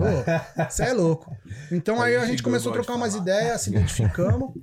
Você 0.69 0.83
é 0.83 0.93
louco. 0.93 1.36
Então 1.71 2.01
aí 2.01 2.15
a 2.15 2.25
gente 2.25 2.41
começou 2.41 2.71
a 2.71 2.75
trocar 2.75 2.95
umas 2.95 3.15
ideias, 3.15 3.59
se 3.62 3.69
identificamos. 3.69 4.53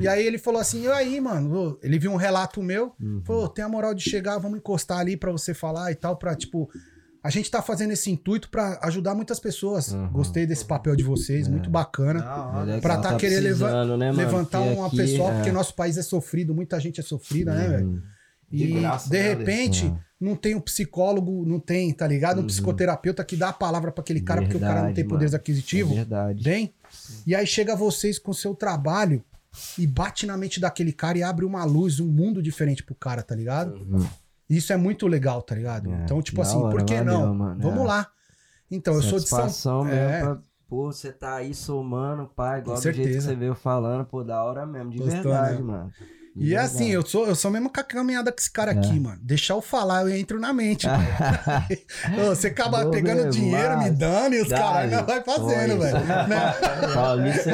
E 0.00 0.08
aí 0.08 0.24
ele 0.26 0.38
falou 0.38 0.58
assim: 0.60 0.84
e 0.84 0.88
aí, 0.90 1.20
mano? 1.20 1.78
Ele 1.82 1.98
viu 1.98 2.12
um 2.12 2.16
relato 2.16 2.62
meu, 2.62 2.94
Uhum. 2.98 3.22
falou: 3.26 3.46
tem 3.46 3.62
a 3.64 3.68
moral 3.68 3.92
de 3.92 4.08
chegar, 4.08 4.38
vamos 4.38 4.58
encostar 4.58 5.00
ali 5.00 5.18
pra 5.18 5.30
você 5.32 5.52
falar 5.52 5.92
e 5.92 5.94
tal, 5.94 6.16
pra 6.16 6.34
tipo. 6.34 6.70
A 7.22 7.28
gente 7.30 7.50
tá 7.50 7.60
fazendo 7.60 7.90
esse 7.92 8.10
intuito 8.10 8.48
pra 8.48 8.78
ajudar 8.84 9.14
muitas 9.14 9.38
pessoas. 9.38 9.92
Uhum. 9.92 10.08
Gostei 10.10 10.46
desse 10.46 10.64
papel 10.64 10.96
de 10.96 11.02
vocês, 11.04 11.46
muito 11.48 11.68
bacana. 11.68 12.20
Legal, 12.64 12.80
Pra 12.80 12.96
tá 12.98 13.16
querer 13.16 13.40
leva- 13.40 13.96
né? 13.96 14.10
Levantar 14.12 14.60
uma 14.60 14.86
aqui, 14.86 14.96
pessoa, 14.96 15.30
é. 15.30 15.34
porque 15.34 15.52
nosso 15.52 15.74
país 15.74 15.98
é 15.98 16.02
sofrido, 16.02 16.54
muita 16.54 16.80
gente 16.80 16.98
é 16.98 17.02
sofrida, 17.02 17.54
né, 17.54 17.68
velho? 17.68 18.02
E 18.50 18.56
De 18.66 18.80
graça, 18.80 19.08
de 19.10 19.16
né, 19.18 19.28
repente, 19.28 19.86
É. 19.86 19.92
não 20.20 20.34
tem 20.34 20.54
um 20.56 20.60
psicólogo, 20.60 21.44
não 21.46 21.60
tem, 21.60 21.92
tá 21.92 22.06
ligado? 22.06 22.38
Um 22.38 22.40
Uhum. 22.40 22.46
psicoterapeuta 22.46 23.22
que 23.24 23.36
dá 23.36 23.50
a 23.50 23.52
palavra 23.52 23.92
pra 23.92 24.00
aquele 24.02 24.20
cara, 24.22 24.40
porque 24.42 24.56
o 24.56 24.60
cara 24.60 24.72
não 24.72 24.78
Verdade, 24.86 24.94
tem 24.96 25.06
poderes 25.06 25.34
aquisitivos. 25.34 25.92
É 25.92 25.96
verdade. 25.96 26.42
Tem? 26.42 26.74
E 27.26 27.34
aí 27.34 27.46
chega 27.46 27.76
vocês 27.76 28.18
com 28.18 28.30
o 28.30 28.34
seu 28.34 28.54
trabalho 28.54 29.22
e 29.78 29.86
bate 29.86 30.26
na 30.26 30.36
mente 30.36 30.58
daquele 30.58 30.92
cara 30.92 31.18
e 31.18 31.22
abre 31.22 31.44
uma 31.44 31.64
luz, 31.64 32.00
um 32.00 32.06
mundo 32.08 32.42
diferente 32.42 32.82
pro 32.82 32.94
cara, 32.94 33.22
tá 33.22 33.34
ligado? 33.36 33.74
Uhum. 33.74 34.06
Isso 34.50 34.72
é 34.72 34.76
muito 34.76 35.06
legal, 35.06 35.40
tá 35.42 35.54
ligado? 35.54 35.90
É, 35.90 36.02
então, 36.02 36.20
tipo 36.20 36.42
assim, 36.42 36.58
hora, 36.58 36.70
por 36.76 36.84
que 36.84 36.96
valeu, 36.96 37.20
não? 37.20 37.34
mano, 37.34 37.62
Vamos 37.62 37.80
é. 37.82 37.86
lá. 37.86 38.10
Então, 38.70 38.94
eu 38.94 39.02
sou 39.02 39.18
de 39.20 39.28
São 39.50 39.84
mesmo 39.84 39.98
É. 39.98 40.20
pra... 40.20 40.38
Pô, 40.68 40.92
você 40.92 41.12
tá 41.12 41.34
aí 41.36 41.52
somando, 41.52 42.26
pai, 42.28 42.60
igual 42.60 42.76
Com 42.76 42.80
do 42.80 42.82
jeito 42.82 42.96
que 42.98 43.02
certeza. 43.04 43.28
você 43.30 43.34
veio 43.36 43.54
falando, 43.56 44.04
pô, 44.04 44.22
da 44.22 44.42
hora 44.44 44.64
mesmo, 44.66 44.90
de 44.90 44.98
Gostou, 44.98 45.22
verdade, 45.22 45.56
né? 45.56 45.62
mano. 45.62 45.92
E 46.42 46.54
é 46.54 46.58
assim, 46.58 46.90
eu 46.90 47.04
sou, 47.04 47.26
eu 47.26 47.34
sou 47.34 47.50
mesmo 47.50 47.68
com 47.70 47.78
a 47.80 47.84
caminhada 47.84 48.32
com 48.32 48.38
esse 48.38 48.50
cara 48.50 48.72
aqui, 48.72 48.96
É. 48.96 49.00
mano. 49.00 49.18
Deixar 49.22 49.54
eu 49.54 49.60
falar, 49.60 50.02
eu 50.02 50.08
entro 50.08 50.40
na 50.40 50.52
mente. 50.52 50.86
Você 52.28 52.48
acaba 52.48 52.82
Vou 52.82 52.90
pegando 52.90 53.16
mesmo, 53.18 53.30
dinheiro, 53.30 53.70
me 53.78 53.84
mas- 53.90 53.98
dando, 53.98 54.34
e 54.34 54.40
os 54.42 54.48
caras 54.48 54.76
ainda 54.92 55.02
vai 55.02 55.22
fazendo, 55.22 55.78
velho. 55.78 55.98
Né? 56.00 56.54
Paulista, 56.94 57.50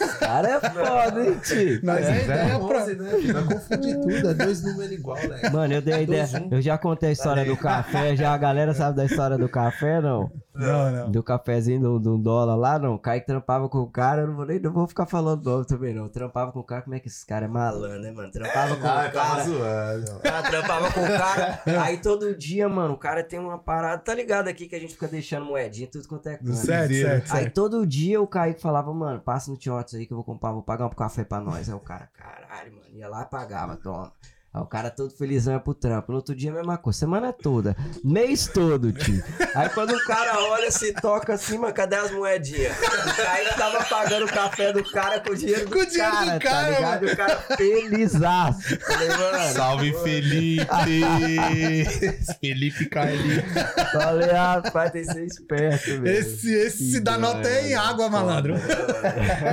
esse 0.00 0.18
cara 0.18 0.48
é 0.48 0.60
foda, 0.60 1.24
hein, 1.24 1.40
tio? 1.42 1.80
Mas 1.82 2.06
a 2.06 2.16
ideia 2.16 2.38
é 2.40 2.58
pra. 2.58 2.82
11, 2.82 2.94
né? 2.96 3.32
Vai 3.32 3.44
confundir 3.44 3.94
tudo, 4.00 4.28
é 4.30 4.34
dois 4.34 4.62
números 4.62 4.92
igual, 4.92 5.16
né? 5.28 5.50
Mano, 5.50 5.74
eu 5.74 5.82
dei 5.82 5.94
a 5.94 6.02
ideia. 6.02 6.28
Eu 6.50 6.60
já 6.60 6.76
contei 6.78 7.08
a 7.08 7.12
história 7.12 7.44
do 7.44 7.56
café, 7.56 8.14
já 8.16 8.32
a 8.34 8.38
galera 8.38 8.74
sabe 8.74 8.96
da 8.96 9.04
história 9.04 9.38
do 9.38 9.48
café, 9.48 10.00
não? 10.00 10.30
Não, 10.58 10.90
não. 10.90 11.10
Do 11.10 11.22
cafezinho 11.22 11.80
do, 11.80 11.98
do 12.00 12.18
dólar 12.18 12.54
lá, 12.56 12.78
não. 12.78 12.94
O 12.94 12.98
Kaique 12.98 13.26
trampava 13.26 13.68
com 13.68 13.78
o 13.78 13.90
cara, 13.90 14.22
eu 14.22 14.28
não 14.28 14.36
vou 14.36 14.46
nem 14.46 14.58
não 14.60 14.72
vou 14.72 14.86
ficar 14.86 15.06
falando 15.06 15.44
nome 15.44 15.64
também, 15.66 15.94
não. 15.94 16.08
Trampava 16.08 16.52
com 16.52 16.60
o 16.60 16.64
cara, 16.64 16.82
como 16.82 16.94
é 16.94 17.00
que 17.00 17.08
esse 17.08 17.24
cara 17.26 17.44
é 17.44 17.48
malandro, 17.48 17.98
né, 18.00 18.10
mano? 18.12 18.30
Trampava 18.30 18.76
com 18.76 18.86
Ah, 18.86 19.06
o 19.08 19.12
cara. 19.12 19.44
zoando. 19.44 20.20
Cara 20.20 20.42
trampava 20.50 20.92
com 20.92 21.00
o 21.00 21.06
cara. 21.06 21.62
Aí 21.82 21.98
todo 21.98 22.34
dia, 22.36 22.68
mano, 22.68 22.94
o 22.94 22.98
cara 22.98 23.22
tem 23.22 23.38
uma 23.38 23.58
parada, 23.58 23.98
tá 24.02 24.14
ligado 24.14 24.48
aqui 24.48 24.66
que 24.66 24.74
a 24.76 24.80
gente 24.80 24.94
fica 24.94 25.08
deixando 25.08 25.44
moedinha, 25.46 25.88
tudo 25.90 26.06
quanto 26.08 26.28
é 26.28 26.36
canto. 26.36 26.52
Sério, 26.54 26.94
sério, 26.96 27.22
Aí 27.22 27.28
sério. 27.28 27.52
todo 27.52 27.86
dia 27.86 28.20
o 28.20 28.26
Kaique 28.26 28.60
falava, 28.60 28.92
mano, 28.92 29.20
passa 29.20 29.50
no 29.50 29.56
Tiotes 29.56 29.94
aí 29.94 30.06
que 30.06 30.12
eu 30.12 30.16
vou 30.16 30.24
comprar, 30.24 30.52
vou 30.52 30.62
pagar 30.62 30.86
um 30.86 30.90
café 30.90 31.24
pra 31.24 31.40
nós. 31.40 31.68
Aí 31.68 31.74
o 31.74 31.80
cara, 31.80 32.08
caralho, 32.16 32.72
mano, 32.72 32.86
ia 32.94 33.08
lá 33.08 33.22
e 33.22 33.26
pagava, 33.26 33.76
toma. 33.76 34.12
Aí 34.56 34.62
o 34.62 34.66
cara 34.66 34.90
todo 34.90 35.10
felizão 35.10 35.52
ia 35.52 35.60
pro 35.60 35.74
trampo. 35.74 36.10
No 36.10 36.16
outro 36.16 36.34
dia 36.34 36.50
a 36.50 36.54
mesma 36.54 36.78
coisa, 36.78 36.98
semana 36.98 37.30
toda, 37.30 37.76
mês 38.02 38.46
todo, 38.46 38.90
tio. 38.90 39.22
Aí 39.54 39.68
quando 39.68 39.90
o 39.90 40.02
cara 40.06 40.40
olha, 40.44 40.70
se 40.70 40.94
toca 40.94 41.34
assim, 41.34 41.58
mano, 41.58 41.74
cadê 41.74 41.96
as 41.96 42.10
moedinhas? 42.10 42.74
Kaique 43.16 43.54
tava 43.58 43.84
pagando 43.84 44.24
o 44.24 44.32
café 44.32 44.72
do 44.72 44.82
cara 44.90 45.20
com 45.20 45.32
o 45.32 45.36
dinheiro 45.36 45.66
do 45.66 45.76
Com 45.76 45.82
o 45.82 45.86
dinheiro 45.86 46.10
do 46.10 46.24
cara, 46.24 46.38
cara, 46.38 46.40
tá 46.40 46.70
ligado? 46.70 47.06
E 47.06 47.12
o 47.12 47.16
cara 47.16 47.36
felizaço. 47.54 48.78
Falei, 48.80 49.08
mano, 49.08 49.52
Salve, 49.52 49.92
Felipe! 50.02 50.64
Felipe 52.40 52.86
Carlinhos. 52.86 53.44
falei, 53.92 54.30
rapaz, 54.30 54.90
tem 54.90 55.04
que 55.04 55.12
ser 55.12 55.26
esperto, 55.26 56.00
velho. 56.00 56.08
Esse, 56.08 56.50
esse 56.50 56.92
se 56.92 57.00
dá 57.00 57.18
nota 57.18 57.46
é 57.46 57.68
em 57.68 57.74
água, 57.74 58.08
malandro. 58.08 58.54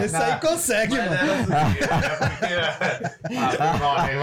Esse 0.02 0.16
aí 0.16 0.40
consegue, 0.40 0.96
mano. 0.96 1.14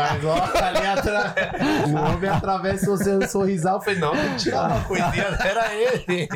Mas 0.01 0.25
ó, 0.25 0.47
ali 0.71 0.87
atrás. 0.87 1.35
O 1.91 1.95
homem 1.95 2.31
atravessa 2.31 2.87
você 2.87 3.13
no 3.13 3.27
sorrisal. 3.29 3.77
Eu 3.77 3.81
falei, 3.81 3.99
não, 3.99 4.13
tem 4.13 4.31
que 4.31 4.37
tirar 4.37 4.67
uma 4.67 4.85
coisinha. 4.85 5.39
Era 5.41 5.75
ele. 5.75 6.29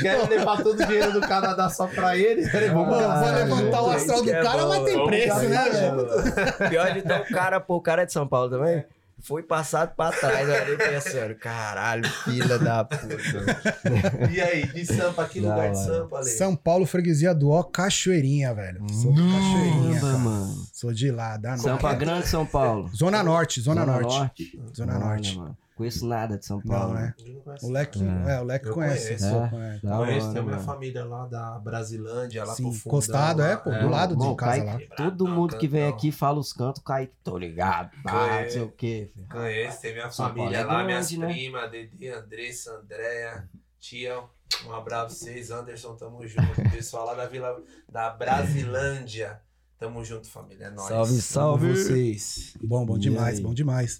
Quer 0.00 0.28
levar 0.28 0.62
todo 0.62 0.80
o 0.80 0.86
dinheiro 0.86 1.12
do 1.12 1.20
Canadá 1.20 1.68
só 1.68 1.86
pra 1.86 2.16
ele? 2.16 2.48
Falei, 2.48 2.70
vamos 2.70 2.88
vou 2.88 3.32
levantar 3.32 3.82
o 3.82 3.90
astral 3.90 4.22
do 4.22 4.30
é 4.30 4.42
cara, 4.42 4.62
bom, 4.62 4.68
mas 4.68 4.84
tem 4.84 5.06
preço, 5.06 5.40
né, 5.40 5.70
velho? 5.70 6.68
Pior 6.70 6.92
de 6.92 6.98
então, 7.00 7.20
o 7.20 7.32
cara, 7.32 7.60
pô, 7.60 7.76
o 7.76 7.80
cara 7.80 8.02
é 8.02 8.06
de 8.06 8.12
São 8.12 8.26
Paulo 8.26 8.50
também. 8.50 8.84
Foi 9.24 9.42
passado 9.42 9.94
pra 9.96 10.12
trás, 10.12 10.46
eu 10.46 10.54
ali 10.54 10.76
pensando, 10.76 11.34
caralho, 11.36 12.06
filha 12.24 12.58
da 12.58 12.84
puta. 12.84 13.06
E 14.30 14.40
aí, 14.40 14.66
de 14.66 14.84
Sampa, 14.84 15.24
que 15.26 15.40
lugar 15.40 15.70
de. 15.72 15.78
Sampa, 15.82 16.18
Ale? 16.18 16.26
São 16.28 16.54
Paulo, 16.54 16.84
freguesia 16.86 17.34
do 17.34 17.50
Ó, 17.50 17.62
Cachoeirinha, 17.62 18.54
velho. 18.54 18.86
Sou 18.90 19.12
de 19.14 19.22
Cachoeirinha, 19.22 20.00
cara. 20.00 20.18
mano. 20.18 20.66
Sou 20.72 20.92
de 20.92 21.10
lá, 21.10 21.36
da 21.38 21.56
Sampa 21.56 21.88
Norte. 21.88 21.98
Grande, 21.98 22.28
São 22.28 22.44
Paulo. 22.44 22.90
Zona 22.94 23.22
Norte, 23.22 23.60
Zona, 23.62 23.86
Norte. 23.86 24.60
Zona 24.76 24.96
Olha, 24.96 25.04
Norte. 25.06 25.40
Conheço 25.76 26.06
nada 26.06 26.38
de 26.38 26.46
São 26.46 26.60
Paulo. 26.62 26.94
Não, 26.94 27.00
né? 27.00 27.14
Eu 27.18 27.34
não 27.34 27.40
conheço 27.40 27.66
O 27.66 27.70
Leque, 27.70 28.00
É. 28.02 28.30
é, 28.36 28.40
o 28.40 28.44
Leque 28.44 28.68
Eu 28.68 28.74
conhece. 28.74 29.06
conheço. 29.06 29.26
É. 29.26 29.48
conhece. 29.50 29.86
Da 29.86 29.96
Conheço, 29.96 30.32
tem 30.32 30.40
a 30.40 30.44
minha 30.44 30.58
família 30.60 31.04
lá 31.04 31.26
da 31.26 31.58
Brasilândia, 31.58 32.44
lá 32.44 32.54
Sim, 32.54 32.70
pro 32.70 32.72
lá. 33.42 33.50
é, 33.50 33.56
pô, 33.56 33.70
do 33.70 33.88
lado 33.88 34.16
de 34.16 34.36
casa 34.36 34.64
Kaique, 34.64 34.88
lá. 34.90 34.96
todo 34.96 35.26
mundo 35.26 35.56
que 35.58 35.66
vem 35.66 35.88
aqui 35.88 36.12
fala 36.12 36.38
os 36.38 36.52
cantos, 36.52 36.80
Kaique, 36.82 37.12
tô 37.24 37.36
ligado. 37.36 37.90
Ah, 38.06 38.42
não 38.42 38.50
sei 38.50 38.62
o 38.62 38.70
quê. 38.70 39.10
filho. 39.12 39.26
Conheço, 39.28 39.80
tem 39.80 39.92
minha 39.94 40.10
São 40.10 40.28
família 40.28 40.58
Paulo 40.64 40.72
é 40.72 40.76
lá, 40.78 40.84
minhas 40.84 41.10
grande, 41.10 41.26
né? 41.26 41.32
primas, 41.32 41.70
Dede, 41.72 42.08
Andressa, 42.08 42.70
Andréia, 42.76 43.48
Tia. 43.80 44.22
Um 44.66 44.72
abraço 44.72 45.18
pra 45.24 45.32
vocês, 45.32 45.50
Anderson, 45.50 45.96
tamo 45.96 46.24
junto. 46.26 46.42
Pessoal 46.70 47.04
lá 47.06 47.14
da 47.14 47.26
Vila 47.26 47.60
da 47.90 48.10
Brasilândia. 48.10 49.40
Tamo 49.76 50.04
junto, 50.04 50.28
família. 50.30 50.66
É 50.66 50.70
nóis. 50.70 50.88
Salve, 50.88 51.20
salve. 51.20 51.70
Vocês. 51.76 52.56
Bom, 52.62 52.86
bom 52.86 52.96
demais, 52.96 53.40
bom 53.40 53.52
demais. 53.52 53.98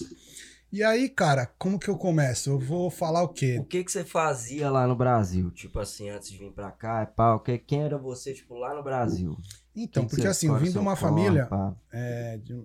E 0.75 0.83
aí, 0.83 1.09
cara, 1.09 1.47
como 1.57 1.79
que 1.79 1.89
eu 1.89 1.97
começo? 1.97 2.51
Eu 2.51 2.59
vou 2.59 2.91
falar 2.91 3.23
o 3.23 3.29
quê? 3.29 3.59
O 3.61 3.65
que 3.65 3.85
que 3.85 3.93
você 3.93 4.03
fazia 4.03 4.69
lá 4.69 4.89
no 4.89 4.97
Brasil? 4.97 5.53
Tipo 5.53 5.79
assim, 5.79 6.11
antes 6.11 6.29
de 6.29 6.37
vir 6.37 6.51
pra 6.51 6.73
cá, 6.73 7.07
pá, 7.07 7.33
o 7.33 7.39
que, 7.39 7.57
quem 7.59 7.85
era 7.85 7.97
você, 7.97 8.35
tipo, 8.35 8.57
lá 8.59 8.75
no 8.75 8.83
Brasil? 8.83 9.39
Então, 9.73 10.03
Que 10.03 10.09
que 10.09 10.17
porque 10.17 10.27
assim, 10.27 10.49
eu 10.49 10.55
escolhe 10.55 10.67
vim 10.67 10.73
de 10.73 10.79
uma 10.81 10.97
família, 10.97 11.49
é, 11.93 12.39
de 12.39 12.61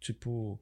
tipo, 0.00 0.60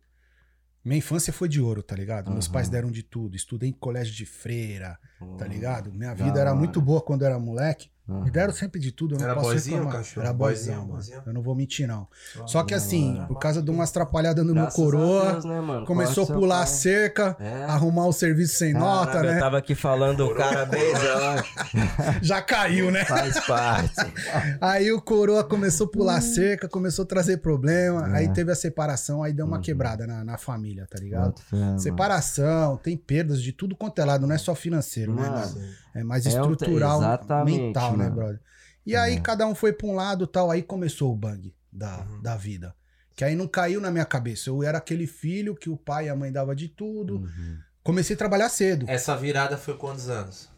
minha 0.85 0.99
infância 0.99 1.33
foi 1.33 1.49
de 1.49 1.63
ouro, 1.63 1.83
tá 1.83 1.97
ligado? 1.97 2.31
Meus 2.31 2.45
Aham. 2.45 2.53
pais 2.53 2.69
deram 2.69 2.91
de 2.91 3.03
tudo. 3.03 3.35
Estudei 3.35 3.71
em 3.71 3.73
colégio 3.73 4.13
de 4.13 4.27
freira, 4.27 4.99
tá 5.39 5.45
Hum, 5.45 5.49
ligado? 5.49 5.93
Minha 5.93 6.15
da 6.15 6.25
vida 6.25 6.41
era 6.41 6.51
hora. 6.51 6.59
muito 6.59 6.81
boa 6.81 7.01
quando 7.01 7.23
eu 7.23 7.29
era 7.29 7.39
moleque. 7.39 7.89
aham. 8.09 8.23
Me 8.25 8.31
deram 8.31 8.53
sempre 8.53 8.79
de 8.79 8.93
tudo, 8.93 9.15
eu 9.15 9.19
não 9.19 9.25
Era 9.25 9.35
posso 9.35 9.47
boizinho, 9.49 9.77
reclamar. 9.79 9.99
cachorro? 9.99 10.25
Era 10.27 10.33
Boizinho, 10.35 10.65
boizinho, 10.67 10.81
mano. 10.83 10.93
boizinho? 10.93 11.23
Eu 11.27 11.33
não 11.33 11.43
vou 11.43 11.55
mentir, 11.55 11.89
não. 11.89 12.07
Só 12.47 12.63
que 12.63 12.75
assim, 12.75 13.17
hora. 13.17 13.27
por 13.29 13.39
causa 13.39 13.63
de 13.63 13.71
umas 13.71 13.89
atrapalhadas 13.89 14.45
no 14.45 14.53
meu 14.53 14.65
Graças 14.65 14.79
a 14.79 14.83
coroa, 14.83 15.33
Deus, 15.33 15.45
né, 15.47 15.61
mano? 15.63 15.87
começou 15.87 16.25
a 16.25 16.27
pular 16.27 16.61
a 16.63 16.67
cerca, 16.67 17.35
É. 17.41 17.65
arrumar 17.65 18.07
o 18.07 18.13
serviço 18.13 18.57
sem 18.57 18.75
nota, 18.75 19.13
Caramba, 19.13 19.29
Eu 19.31 19.35
né? 19.37 19.41
tava 19.41 19.57
aqui 19.57 19.75
falando 19.75 20.27
o 20.27 20.35
cara 20.35 20.67
beijão. 20.67 21.45
Já 22.21 22.43
caiu, 22.43 22.91
né? 22.91 23.07
Faz 23.07 23.41
parte. 23.47 23.95
Aí 24.61 24.93
o 24.93 25.01
coroa 25.01 25.43
começou 25.43 25.87
a 25.87 25.91
pular 25.91 26.17
a 26.17 26.21
cerca, 26.21 26.69
começou 26.69 27.05
a 27.05 27.09
trazer 27.09 27.39
problema, 27.39 28.07
É. 28.11 28.19
aí 28.19 28.29
teve 28.35 28.53
a 28.53 28.55
separação, 28.55 29.23
aí 29.23 29.33
deu 29.33 29.47
uma 29.47 29.57
Uhum. 29.57 29.63
quebrada 29.63 30.07
na, 30.07 30.23
na 30.23 30.37
família, 30.37 30.87
tá 30.91 30.99
ligado? 31.01 31.41
Fé, 31.41 31.57
mano. 31.57 31.79
Separação, 31.79 32.77
tem 32.77 32.99
perdas 32.99 33.41
de 33.43 33.51
tudo 33.53 33.75
quanto 33.75 33.99
é 34.01 34.05
lado, 34.05 34.27
não 34.27 34.35
é 34.35 34.39
só 34.39 34.55
financeiro, 34.55 35.14
né, 35.14 35.14
Mano, 35.15 35.55
mano? 35.57 35.75
É 35.95 36.03
mais 36.05 36.27
é 36.27 36.31
estrutural, 36.31 36.99
exatamente, 36.99 37.61
mental, 37.61 37.97
né, 37.97 38.05
mano. 38.05 38.17
brother? 38.17 38.41
E 38.87 38.95
aí 38.97 39.15
É. 39.17 39.21
cada 39.21 39.47
um 39.47 39.55
foi 39.55 39.73
pra 39.73 39.87
um 39.87 39.95
lado 39.95 40.27
tal, 40.27 40.51
aí 40.51 40.63
começou 40.63 41.13
o 41.13 41.17
bang 41.17 41.55
da, 41.73 42.01
Uhum. 42.01 42.23
da 42.23 42.37
vida. 42.37 42.75
Que 43.17 43.25
aí 43.25 43.35
não 43.37 43.47
caiu 43.47 43.81
na 43.81 43.91
minha 43.91 44.05
cabeça. 44.05 44.51
Eu 44.51 44.63
era 44.63 44.79
aquele 44.79 45.07
filho 45.07 45.55
que 45.55 45.71
o 45.71 45.77
pai 45.77 46.07
e 46.07 46.09
a 46.09 46.17
mãe 46.17 46.33
dava 46.33 46.55
de 46.55 46.69
tudo. 46.69 47.19
Uhum. 47.19 47.59
Comecei 47.83 48.15
a 48.15 48.19
trabalhar 48.19 48.49
cedo. 48.49 48.87
Essa 48.89 49.17
virada 49.17 49.57
foi 49.57 49.77
quantos 49.77 50.09
anos? 50.09 50.49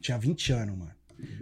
Tinha 0.00 0.18
20 0.18 0.52
anos, 0.52 0.76
mano. 0.76 0.92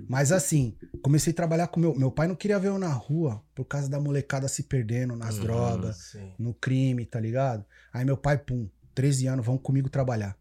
Mas 0.09 0.33
assim, 0.33 0.77
comecei 1.03 1.33
a 1.33 1.37
trabalhar 1.37 1.69
com 1.69 1.81
meu. 1.81 1.95
Meu 1.95 2.11
pai 2.11 2.27
não 2.29 2.35
queria 2.35 2.59
ver 2.59 2.69
eu 2.69 2.79
na 2.79 2.93
rua 2.93 3.43
por 3.55 3.65
causa 3.65 3.89
da 3.89 3.99
molecada 3.99 4.47
se 4.49 4.65
perdendo 4.65 5.17
nas 5.17 5.37
Uhum. 5.37 5.43
drogas, 5.45 5.97
Sim. 6.13 6.33
no 6.39 6.53
crime, 6.53 7.07
tá 7.07 7.19
ligado? 7.19 7.65
Aí 7.93 8.05
meu 8.05 8.17
pai, 8.17 8.37
pum, 8.37 8.69
13 8.95 9.27
anos, 9.27 9.47
vão 9.47 9.57
comigo 9.57 9.89
trabalhar. 9.89 10.37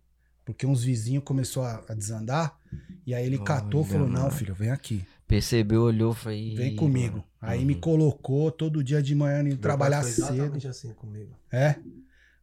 Porque 0.53 0.65
uns 0.65 0.83
vizinhos 0.83 1.23
começou 1.23 1.63
a, 1.63 1.83
a 1.87 1.93
desandar. 1.93 2.57
E 3.05 3.13
aí 3.13 3.25
ele 3.25 3.37
Olha, 3.37 3.45
catou 3.45 3.83
e 3.83 3.87
falou: 3.87 4.07
Não, 4.07 4.21
mano. 4.23 4.31
filho, 4.31 4.53
vem 4.55 4.71
aqui. 4.71 5.03
Percebeu, 5.27 5.83
olhou, 5.83 6.13
foi. 6.13 6.53
Vem 6.57 6.75
comigo. 6.75 7.23
Aí 7.39 7.59
Uhum. 7.59 7.65
me 7.65 7.75
colocou 7.75 8.51
todo 8.51 8.83
dia 8.83 9.01
de 9.01 9.13
manhã 9.13 9.41
indo 9.41 9.57
trabalhar 9.57 10.01
pai 10.01 10.11
foi 10.11 10.25
cedo. 10.49 10.67
assim 10.67 10.93
comigo. 10.93 11.37
É. 11.51 11.75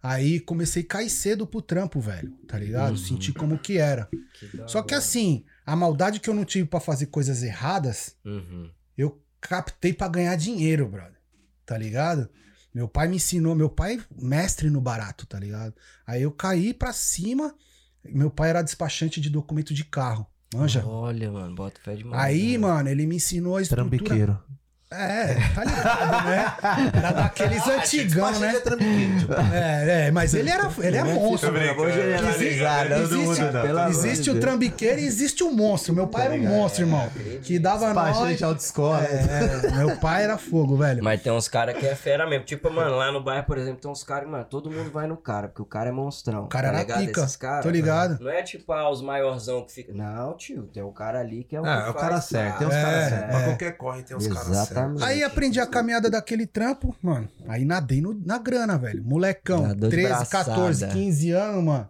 Aí 0.03 0.39
comecei 0.39 0.83
a 0.83 0.87
cair 0.87 1.11
cedo 1.11 1.47
pro 1.47 1.61
trampo, 1.61 2.01
velho. 2.01 2.31
Tá 2.47 2.59
ligado? 2.59 2.91
Uhum. 2.93 2.97
Senti 2.97 3.33
como 3.33 3.59
que 3.59 3.77
era. 3.79 4.09
Que 4.39 4.69
Só 4.69 4.83
que 4.83 4.95
assim, 4.95 5.45
a 5.65 5.75
maldade 5.75 6.21
que 6.21 6.31
eu 6.31 6.35
não 6.35 6.45
tive 6.45 6.67
pra 6.69 6.79
fazer 6.79 7.07
coisas 7.07 7.43
erradas, 7.43 8.15
Uhum. 8.25 8.71
eu 8.97 9.21
captei 9.41 9.93
pra 9.93 10.07
ganhar 10.09 10.37
dinheiro, 10.37 10.89
brother. 10.89 11.17
Tá 11.65 11.77
ligado? 11.77 12.29
Meu 12.73 12.87
pai 12.87 13.09
me 13.09 13.17
ensinou, 13.17 13.55
meu 13.55 13.69
pai 13.71 14.01
mestre 14.17 14.71
no 14.71 14.81
barato, 14.81 15.27
tá 15.27 15.41
ligado? 15.41 15.75
Aí 16.07 16.23
eu 16.23 16.31
caí 16.31 16.73
pra 16.73 16.93
cima. 16.93 17.53
Meu 18.13 18.31
pai 18.31 18.51
era 18.51 18.63
despachante 18.63 19.21
de 19.21 19.31
documento 19.31 19.75
de 19.75 19.85
carro. 19.85 20.27
Manja? 20.55 20.87
Olha, 20.87 21.31
mano, 21.31 21.55
bota 21.55 21.81
fé 21.83 21.97
demais. 21.97 22.23
Aí, 22.23 22.53
né? 22.53 22.59
mano, 22.59 22.89
ele 22.89 23.07
me 23.07 23.17
ensinou 23.17 23.57
a 23.57 23.63
estrutura. 23.63 23.99
Trambiqueiro. 23.99 24.39
É, 24.88 25.35
tá 25.52 25.64
ligado, 25.64 26.26
né? 26.28 26.57
Era 26.97 27.11
daqueles 27.11 27.66
antigão, 27.66 28.38
né? 28.38 28.55
É 28.55 28.61
trambiqueiro. 28.61 29.19
tipo, 29.19 29.33
É, 29.52 30.07
é, 30.07 30.11
mas 30.12 30.33
ele 30.33 30.49
era, 30.49 30.71
ele 30.78 30.97
é 30.97 31.02
monstro. 31.02 31.52
tá? 31.52 31.59
Existe, 33.00 33.43
mundo 33.43 33.57
amor 33.78 33.90
existe 33.90 34.23
de 34.23 34.31
o 34.31 34.40
trambiqueiro 34.40 35.00
e 35.00 35.05
existe 35.05 35.43
o 35.43 35.50
monstro. 35.50 35.93
Meu 35.93 36.07
pai 36.07 36.26
era 36.26 36.35
um 36.35 36.38
monstro, 36.47 36.85
irmão. 36.85 37.11
Que 37.43 37.59
dava 37.59 37.93
nós. 37.93 38.07
Despachante 38.11 38.45
autoescola. 38.45 39.05
É, 39.05 39.66
é, 39.66 39.71
meu 39.73 39.97
pai 39.97 40.23
era 40.23 40.38
fogo, 40.38 40.76
velho. 40.76 41.02
Mas 41.02 41.21
tem 41.21 41.33
uns 41.33 41.49
caras 41.49 41.76
que 41.76 41.85
é 41.85 41.97
fera 41.97 42.25
mesmo. 42.28 42.45
Tipo, 42.45 42.71
mano, 42.71 42.95
lá 42.95 43.11
no 43.11 43.21
bairro, 43.21 43.45
por 43.45 43.59
exemplo, 43.59 43.81
tem 43.81 43.90
uns 43.90 44.05
caras, 44.05 44.28
mano, 44.28 44.45
todo 44.45 44.71
mundo 44.71 44.93
vai 44.93 45.09
no 45.09 45.16
cara, 45.16 45.49
porque 45.49 45.62
o 45.62 45.66
cara 45.66 45.88
é 45.88 45.93
monstrão. 45.93 46.45
O 46.45 46.49
cara 46.49 46.71
tá 46.71 46.78
era 46.78 46.99
pica, 47.00 47.23
Esses 47.23 47.37
caras, 47.37 47.64
tô 47.64 47.71
ligado. 47.71 48.19
Não 48.21 48.31
é 48.31 48.43
tipo 48.45 48.73
ah, 48.73 48.88
os 48.88 49.02
maiorzão 49.02 49.64
que 49.64 49.73
fica. 49.73 49.93
Não, 49.93 50.37
tio, 50.37 50.62
tem 50.73 50.83
o 50.85 50.93
cara 50.93 51.19
ali 51.19 51.43
que 51.43 51.57
é 51.57 51.61
o. 51.61 51.66
Ah, 51.66 51.87
é 51.88 51.90
o 51.90 51.95
cara 51.95 52.21
certo. 52.21 52.59
Tem 52.59 52.69
uns 52.69 52.75
É, 52.75 52.83
caras 52.83 53.09
certos. 53.09 53.26
Pra 53.31 53.40
é. 53.40 53.45
qualquer 53.47 53.73
corre 53.76 54.02
tem 54.05 54.16
uns 54.16 54.28
caras 54.28 54.47
certos. 54.47 54.75
Aí 55.02 55.23
aprendi 55.23 55.61
a 55.61 55.66
caminhada 55.66 56.11
daquele 56.11 56.47
trampo, 56.47 56.95
mano. 57.02 57.28
Aí 57.49 57.64
nadei 57.64 58.00
no- 58.00 58.14
na 58.25 58.38
grana, 58.38 58.76
velho. 58.78 59.02
Molecão, 59.04 59.62
Nadou 59.62 59.88
de 59.90 59.97
13, 59.97 60.09
braçada. 60.14 60.45
14, 60.45 60.87
15 60.88 61.30
anos, 61.30 61.64
mano. 61.64 61.88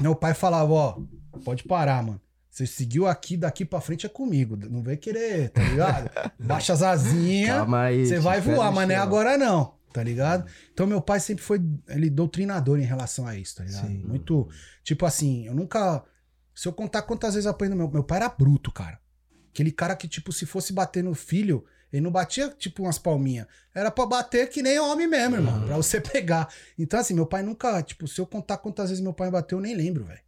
Meu 0.00 0.14
pai 0.14 0.34
falava, 0.34 0.72
ó, 0.72 1.00
pode 1.44 1.64
parar, 1.64 2.02
mano. 2.02 2.20
Você 2.50 2.66
seguiu 2.66 3.06
aqui, 3.06 3.36
daqui 3.36 3.64
pra 3.64 3.80
frente 3.80 4.04
é 4.06 4.08
comigo. 4.08 4.56
Não 4.56 4.82
vem 4.82 4.96
querer, 4.96 5.50
tá 5.50 5.62
ligado? 5.62 6.10
Baixa 6.40 6.72
as 6.72 6.82
asinhas, 6.82 7.58
você 8.06 8.18
vai 8.18 8.40
voar, 8.40 8.70
no 8.70 8.76
mas 8.76 8.88
não 8.88 8.94
é 8.94 8.98
agora 8.98 9.38
não, 9.38 9.64
tá 9.66 9.72
tá 9.92 10.02
ligado? 10.02 10.44
Então 10.72 10.86
meu 10.86 11.00
pai 11.00 11.20
sempre 11.20 11.44
foi 11.44 11.60
ele 11.88 12.10
doutrinador 12.10 12.78
em 12.80 12.84
relação 12.84 13.26
a 13.26 13.36
isso, 13.36 13.56
tá 13.56 13.64
ligado? 13.64 13.86
Sim. 13.86 14.02
Muito, 14.06 14.48
tipo 14.82 15.06
assim, 15.06 15.46
eu 15.46 15.54
nunca 15.54 16.02
se 16.54 16.66
eu 16.66 16.72
contar 16.72 17.02
quantas 17.02 17.34
vezes 17.34 17.44
eu 17.46 17.52
aprendi 17.52 17.76
meu, 17.76 17.88
meu 17.88 18.02
pai 18.02 18.18
era 18.18 18.28
bruto, 18.28 18.72
cara. 18.72 18.98
Aquele 19.52 19.70
cara 19.70 19.94
que 19.94 20.08
tipo 20.08 20.32
se 20.32 20.44
fosse 20.44 20.72
bater 20.72 21.02
no 21.04 21.14
filho, 21.14 21.64
ele 21.92 22.02
não 22.02 22.10
batia 22.10 22.48
tipo 22.50 22.82
umas 22.82 22.98
palminhas. 22.98 23.46
Era 23.74 23.90
pra 23.90 24.04
bater 24.06 24.48
que 24.50 24.62
nem 24.62 24.78
homem 24.78 25.06
mesmo, 25.06 25.36
irmão, 25.36 25.58
Uhum. 25.60 25.66
pra 25.66 25.76
você 25.76 26.00
pegar. 26.02 26.48
Então 26.78 26.98
assim, 27.00 27.14
meu 27.14 27.26
pai 27.26 27.42
nunca, 27.42 27.82
tipo, 27.82 28.06
se 28.08 28.20
eu 28.20 28.26
contar 28.26 28.58
quantas 28.58 28.90
vezes 28.90 29.02
meu 29.02 29.12
pai 29.12 29.30
bateu, 29.30 29.58
eu 29.58 29.62
nem 29.62 29.74
lembro, 29.74 30.04
velho. 30.04 30.20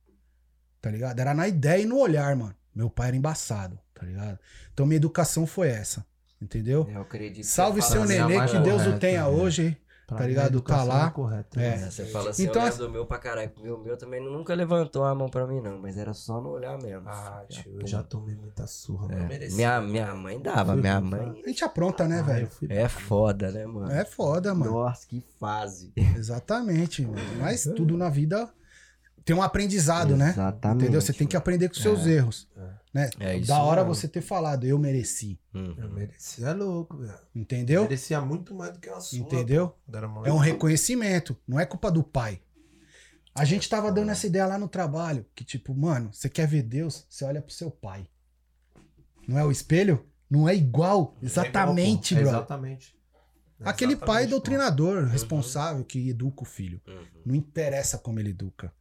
Tá 0.81 0.91
ligado? 0.91 1.19
Era 1.19 1.35
na 1.35 1.47
ideia 1.47 1.83
e 1.83 1.87
no 1.87 1.99
olhar, 1.99 2.35
mano. 2.37 2.55
Meu 2.75 2.89
pai 2.89 3.09
era 3.09 3.17
embaçado, 3.17 3.79
tá 3.93 4.07
ligado? 4.07 4.39
Então 4.73 4.87
minha 4.87 4.97
educação 4.97 5.47
foi 5.47 5.69
essa, 5.69 6.07
entendeu? 6.41 6.89
Eu 6.91 7.03
acredito. 7.03 7.45
que 7.45 7.51
Salve 7.51 7.83
seu 7.83 8.05
Nenê, 8.05 8.47
que 8.47 8.59
Deus 8.61 8.87
o 8.87 8.99
tenha 8.99 9.23
né? 9.23 9.29
hoje. 9.29 9.77
Pra 10.11 10.19
Tá 10.19 10.27
ligado? 10.27 10.61
Tá 10.61 10.83
lá. 10.83 11.07
é 11.07 11.11
correta. 11.11 11.61
É. 11.61 11.77
né? 11.77 11.91
Você 11.91 12.05
fala 12.07 12.31
assim, 12.31 12.45
Então, 12.45 12.63
eu 12.63 12.69
lembro 12.69 12.87
do 12.87 12.91
meu 12.91 13.07
pra 13.07 13.19
caralho. 13.19 13.51
O 13.59 13.79
meu 13.79 13.97
também 13.97 14.21
nunca 14.23 14.53
levantou 14.55 15.05
a 15.05 15.15
mão 15.15 15.29
pra 15.29 15.47
mim, 15.47 15.61
não. 15.61 15.79
Mas 15.79 15.97
era 15.97 16.13
só 16.13 16.41
no 16.41 16.51
olhar 16.51 16.77
mesmo. 16.83 17.09
Ah, 17.09 17.45
filho 17.49 17.63
tio, 17.63 17.81
eu 17.81 17.87
já 17.87 18.03
tomei 18.03 18.35
muita 18.35 18.67
surra, 18.67 19.15
É. 19.15 19.27
mereci. 19.27 19.57
Minha, 19.57 19.81
minha 19.81 20.15
mãe 20.15 20.41
dava, 20.41 20.73
Fui 20.73 20.81
minha 20.83 21.01
mãe. 21.01 21.43
A 21.45 21.49
gente 21.49 21.65
apronta, 21.65 22.07
né, 22.09 22.19
Ah, 22.21 22.23
velho? 22.23 22.49
É 22.69 22.89
foda, 22.89 23.51
né, 23.53 23.65
mano? 23.67 23.93
É 23.93 24.05
foda, 24.05 24.55
mano. 24.55 24.73
Nossa, 24.73 25.07
que 25.07 25.25
fase. 25.39 25.93
Exatamente. 25.97 27.03
mano. 27.07 27.19
Mas 27.39 27.63
tudo 27.77 27.97
na 27.97 28.09
vida 28.09 28.49
tem 29.25 29.37
um 29.37 29.43
aprendizado, 29.43 30.17
né? 30.17 30.31
Exatamente. 30.31 30.83
Entendeu? 30.83 31.01
Você 31.01 31.13
tem 31.13 31.27
que 31.27 31.37
aprender 31.37 31.69
com 31.69 31.75
seus 31.77 32.07
erros. 32.07 32.49
Né? 32.93 33.09
É 33.21 33.37
isso 33.37 33.47
da 33.47 33.63
hora 33.63 33.83
mesmo. 33.83 33.95
você 33.95 34.09
ter 34.09 34.21
falado, 34.21 34.65
eu 34.67 34.79
mereci. 34.79 35.39
Uhum. 35.55 35.75
Eu 35.79 35.91
mereci. 35.91 36.45
É 36.45 36.53
louco, 36.53 36.97
velho. 36.97 37.19
Entendeu? 37.35 37.83
Merecia 37.83 38.21
muito 38.21 38.55
mais 38.55 38.73
do 38.73 38.81
que 38.81 38.89
uma 38.89 39.01
surra. 39.01 39.23
Entendeu? 39.23 39.77
É 40.25 40.33
um 40.33 40.39
reconhecimento, 40.39 41.37
não 41.47 41.59
é 41.61 41.65
culpa 41.65 41.91
do 41.91 42.03
pai. 42.03 42.41
A 43.33 43.45
gente 43.45 43.69
tava 43.69 43.93
dando 43.93 44.11
essa 44.11 44.27
ideia 44.27 44.45
lá 44.47 44.59
no 44.59 44.69
trabalho, 44.69 45.25
que 45.35 45.45
tipo, 45.45 45.73
mano, 45.73 46.13
você 46.13 46.29
quer 46.29 46.49
ver 46.49 46.63
Deus, 46.63 47.07
você 47.09 47.25
olha 47.25 47.41
pro 47.41 47.55
seu 47.55 47.71
pai. 47.71 48.09
Não 49.27 49.39
é 49.39 49.45
o 49.45 49.53
espelho? 49.53 50.05
Não 50.29 50.49
é 50.49 50.55
igual? 50.55 51.17
Exatamente, 51.23 52.15
É 52.15 52.19
igual, 52.19 52.33
bro. 52.35 52.41
Exatamente. 52.41 53.01
Aquele 53.63 53.95
pai 53.95 54.25
Exatamente, 54.25 54.27
pô. 54.27 54.31
doutrinador, 54.31 55.05
responsável, 55.05 55.85
que 55.85 56.09
educa 56.09 56.43
o 56.43 56.47
filho. 56.47 56.81
Uhum. 56.89 57.05
Não 57.27 57.35
interessa 57.35 57.99
como 57.99 58.19
ele 58.19 58.31
educa. 58.31 58.73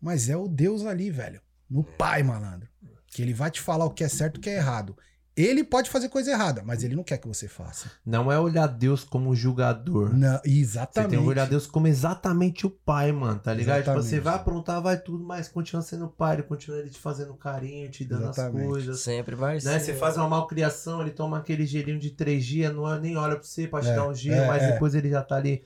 Mas 0.00 0.28
é 0.28 0.36
o 0.36 0.48
Deus 0.48 0.84
ali, 0.84 1.10
velho. 1.10 1.40
No 1.70 1.82
pai, 1.82 2.22
malandro. 2.22 2.68
Que 3.14 3.22
ele 3.22 3.32
vai 3.32 3.48
te 3.50 3.60
falar 3.60 3.84
o 3.84 3.90
que 3.90 4.02
é 4.02 4.08
certo 4.08 4.36
e 4.36 4.38
o 4.38 4.42
que 4.42 4.50
é 4.50 4.56
errado. 4.56 4.96
Ele 5.36 5.64
pode 5.64 5.88
fazer 5.90 6.08
coisa 6.08 6.30
errada, 6.30 6.62
mas 6.64 6.84
ele 6.84 6.94
não 6.94 7.02
quer 7.02 7.18
que 7.18 7.26
você 7.26 7.48
faça. 7.48 7.90
Não 8.06 8.30
é 8.30 8.38
olhar 8.38 8.66
Deus 8.68 9.02
como 9.02 9.34
julgador. 9.34 10.12
Não, 10.14 10.38
Você 10.38 10.48
exatamente. 10.50 11.10
tem 11.10 11.20
que 11.20 11.26
olhar 11.28 11.48
Deus 11.48 11.66
como 11.66 11.88
exatamente 11.88 12.66
o 12.66 12.70
pai, 12.70 13.10
mano, 13.10 13.38
tá 13.40 13.52
ligado? 13.54 13.82
Tipo, 13.84 13.94
você 13.94 14.20
vai 14.20 14.34
aprontar, 14.34 14.80
vai 14.80 14.96
tudo, 14.96 15.24
mas 15.24 15.48
continua 15.48 15.82
sendo 15.82 16.04
o 16.04 16.08
pai, 16.08 16.36
ele 16.36 16.42
continua 16.44 16.78
ele 16.78 16.90
te 16.90 16.98
fazendo 17.00 17.34
carinho, 17.34 17.88
te 17.90 18.04
dando 18.04 18.24
Exatamente. 18.30 18.62
as 18.64 18.68
coisas. 18.68 19.00
Sempre 19.00 19.34
vai 19.34 19.54
Né? 19.54 19.60
ser. 19.60 19.80
Você 19.80 19.94
faz 19.94 20.16
uma 20.16 20.28
malcriação, 20.28 21.00
ele 21.00 21.10
toma 21.10 21.38
aquele 21.38 21.66
gelinho 21.66 21.98
de 21.98 22.10
três 22.10 22.44
dias, 22.44 22.72
não, 22.72 23.00
nem 23.00 23.16
olha 23.16 23.34
pra 23.36 23.42
você 23.44 23.66
pra 23.66 23.80
te 23.80 23.88
É, 23.88 23.94
dar 23.96 24.08
um 24.08 24.14
gelo, 24.14 24.36
é, 24.42 24.46
mas 24.46 24.62
é. 24.62 24.72
depois 24.72 24.94
ele 24.94 25.10
já 25.10 25.22
tá 25.22 25.34
ali. 25.36 25.64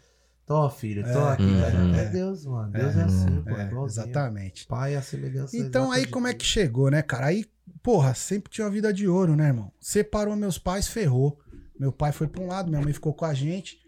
Tô, 0.48 0.70
filho, 0.70 1.02
tô 1.04 1.08
É, 1.28 1.32
aqui. 1.32 1.42
uhum. 1.44 1.94
é. 1.94 2.00
É 2.00 2.04
Deus, 2.06 2.46
mano. 2.46 2.72
Deus 2.72 2.96
É, 2.96 3.00
é, 3.00 3.02
assim, 3.04 3.42
pô. 3.42 3.56
É, 3.56 3.84
exatamente. 3.84 4.66
Pai 4.66 4.94
é 4.94 4.96
a 4.96 5.02
semelhança 5.02 5.56
Então 5.56 5.84
exata 5.92 5.98
aí 5.98 6.06
como 6.06 6.26
é 6.26 6.30
Deus. 6.30 6.42
que 6.42 6.48
chegou, 6.48 6.90
né, 6.90 7.02
cara? 7.02 7.26
Aí, 7.26 7.44
porra, 7.82 8.14
sempre 8.14 8.50
tinha 8.50 8.64
uma 8.64 8.70
vida 8.72 8.92
de 8.92 9.06
ouro, 9.06 9.36
né, 9.36 9.48
irmão? 9.48 9.70
Separou 9.78 10.34
meus 10.34 10.58
pais, 10.58 10.88
ferrou. 10.88 11.38
Meu 11.78 11.92
pai 11.92 12.12
foi 12.12 12.26
pra 12.26 12.42
um 12.42 12.46
lado, 12.48 12.70
minha 12.70 12.80
mãe 12.82 12.92
ficou 12.94 13.12
com 13.12 13.24
a 13.26 13.34
gente. 13.34 13.78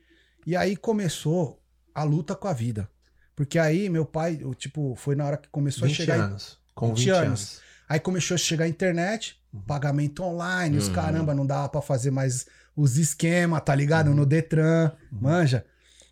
E 0.46 0.54
aí 0.54 0.76
começou 0.76 1.60
a 1.94 2.02
luta 2.04 2.36
com 2.36 2.46
a 2.46 2.52
vida. 2.52 2.88
Porque 3.34 3.58
aí 3.58 3.88
meu 3.88 4.04
pai, 4.04 4.38
eu, 4.40 4.54
tipo, 4.54 4.94
foi 4.96 5.16
na 5.16 5.24
hora 5.24 5.36
que 5.38 5.48
começou 5.48 5.88
20 5.88 5.94
a 5.94 6.04
chegar. 6.04 6.24
anos. 6.26 6.58
Com 6.74 6.88
20 6.88 6.98
20, 6.98 7.08
anos. 7.10 7.24
anos. 7.26 7.60
Aí 7.88 7.98
começou 7.98 8.34
a 8.34 8.38
chegar 8.38 8.66
a 8.66 8.68
internet, 8.68 9.40
Uhum. 9.52 9.62
pagamento 9.62 10.22
online, 10.22 10.76
os 10.76 10.86
Uhum. 10.88 10.92
caramba, 10.92 11.34
não 11.34 11.44
dava 11.46 11.68
pra 11.70 11.80
fazer 11.82 12.10
mais 12.10 12.46
os 12.76 12.96
esquemas, 12.98 13.62
tá 13.64 13.74
ligado? 13.74 14.14
No 14.14 14.24
Detran, 14.26 14.92
Uhum. 15.10 15.18
manja. 15.22 15.64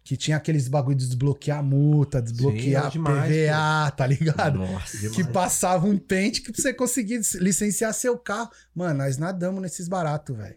Que 0.09 0.17
tinha 0.17 0.39
aqueles 0.39 0.69
bagulho 0.69 0.97
de 0.97 1.05
desbloquear 1.07 1.59
a 1.59 1.63
multa, 1.63 2.23
desbloquear 2.23 2.87
é 2.87 2.91
demais, 2.91 3.31
PVA, 3.31 3.91
tá 3.91 4.07
ligado? 4.07 4.59
Nossa. 4.59 4.97
Demais. 4.97 5.15
Que 5.15 5.23
passava 5.23 5.87
um 5.87 5.99
pente 5.99 6.41
que 6.41 6.51
pra 6.51 6.63
você 6.63 6.73
conseguir 6.73 7.21
licenciar 7.35 7.93
seu 7.93 8.19
carro. 8.19 8.51
Mano, 8.75 9.01
nós 9.01 9.19
nadamos 9.19 9.61
nesses 9.61 9.87
baratos, 9.87 10.35
velho. 10.35 10.57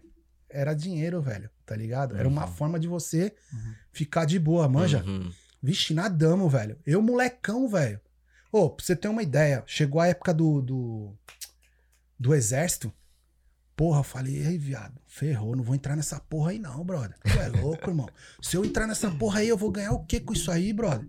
Era 0.50 0.74
dinheiro, 0.74 1.22
velho, 1.22 1.50
tá 1.66 1.76
ligado? 1.76 2.16
Era 2.16 2.30
uma 2.30 2.48
forma 2.48 2.80
de 2.80 2.88
você 2.88 3.36
Uhum. 3.52 3.74
ficar 3.92 4.24
de 4.24 4.40
boa, 4.40 4.70
manja. 4.70 5.04
Uhum. 5.06 5.30
Vixe, 5.62 5.94
nadamos, 5.94 6.50
velho. 6.50 6.78
Eu, 6.88 7.02
molecão, 7.02 7.68
velho. 7.68 8.00
Ô, 8.54 8.70
pra 8.70 8.86
você 8.86 8.96
ter 8.96 9.10
uma 9.10 9.22
ideia, 9.22 9.66
chegou 9.68 10.00
a 10.00 10.08
época 10.08 10.34
do, 10.34 10.62
do, 10.62 11.14
do 12.18 12.34
exército. 12.34 12.90
Porra, 13.76 14.04
falei, 14.04 14.46
ei, 14.46 14.58
viado, 14.58 15.00
ferrou, 15.08 15.56
não 15.56 15.64
vou 15.64 15.74
entrar 15.74 15.96
nessa 15.96 16.20
porra 16.20 16.52
aí 16.52 16.60
não, 16.60 16.84
brother. 16.84 17.16
Tu 17.24 17.40
é 17.40 17.48
louco, 17.48 17.90
irmão. 17.90 18.08
Se 18.42 18.56
eu 18.56 18.64
entrar 18.64 18.86
nessa 18.86 19.10
porra 19.12 19.40
aí, 19.40 19.48
eu 19.48 19.58
vou 19.58 19.72
ganhar 19.72 19.92
o 19.94 20.06
quê 20.06 20.20
com 20.20 20.34
isso 20.34 20.52
aí, 20.52 20.72
brother? 20.72 21.08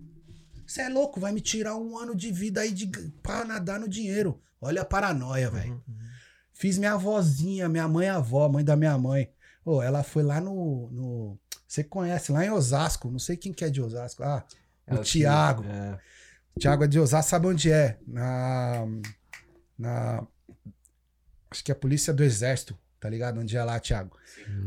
Você 0.65 0.81
é 0.81 0.89
louco, 0.89 1.19
vai 1.19 1.31
me 1.31 1.41
tirar 1.41 1.75
um 1.75 1.97
ano 1.97 2.15
de 2.15 2.31
vida 2.31 2.61
aí 2.61 2.71
de, 2.71 2.87
pra 3.21 3.45
nadar 3.45 3.79
no 3.79 3.87
dinheiro. 3.87 4.41
Olha 4.59 4.81
a 4.81 4.85
paranoia, 4.85 5.51
velho. 5.51 5.73
Uhum. 5.87 5.95
Fiz 6.53 6.77
minha 6.77 6.93
avózinha, 6.93 7.67
minha 7.67 7.87
mãe 7.87 8.07
avó, 8.07 8.47
mãe 8.47 8.63
da 8.63 8.75
minha 8.75 8.97
mãe. 8.97 9.29
Ô, 9.65 9.81
ela 9.81 10.01
foi 10.03 10.23
lá 10.23 10.39
no, 10.39 10.89
no. 10.91 11.39
Você 11.67 11.83
conhece, 11.83 12.31
lá 12.31 12.45
em 12.45 12.49
Osasco. 12.49 13.11
Não 13.11 13.19
sei 13.19 13.35
quem 13.35 13.51
que 13.51 13.65
é 13.65 13.69
de 13.69 13.81
Osasco. 13.81 14.23
Ah, 14.23 14.43
É 14.87 14.95
o 14.95 14.99
Thiago. 14.99 15.63
É. 15.65 15.99
Tiago 16.57 16.83
é 16.85 16.87
de 16.87 16.99
Osasco, 16.99 17.29
sabe 17.29 17.47
onde 17.47 17.71
é? 17.71 17.99
Na. 18.07 18.85
Na. 19.77 20.27
Acho 21.53 21.63
que 21.63 21.71
é 21.71 21.73
a 21.73 21.77
polícia 21.77 22.11
do 22.11 22.23
exército, 22.23 22.75
tá 22.99 23.07
ligado? 23.07 23.39
Onde 23.39 23.55
é 23.55 23.63
lá, 23.63 23.79
Thiago. 23.79 24.17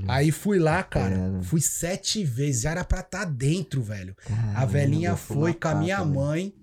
Aí 0.07 0.31
fui 0.31 0.59
lá, 0.61 0.85
cara. 0.85 1.41
Fui 1.43 1.61
sete 1.61 2.23
vezes. 2.25 2.63
Já 2.63 2.71
era 2.71 2.85
pra 2.85 3.01
estar 3.01 3.25
dentro, 3.25 3.83
velho. 3.83 4.17
A 4.25 4.29
Caramba, 4.29 4.67
velhinha 4.67 5.09
eu 5.11 5.17
foi 5.17 5.53
com 5.53 5.67
a 5.67 5.75
minha 5.75 5.99
também. 5.99 6.15
mãe. 6.15 6.55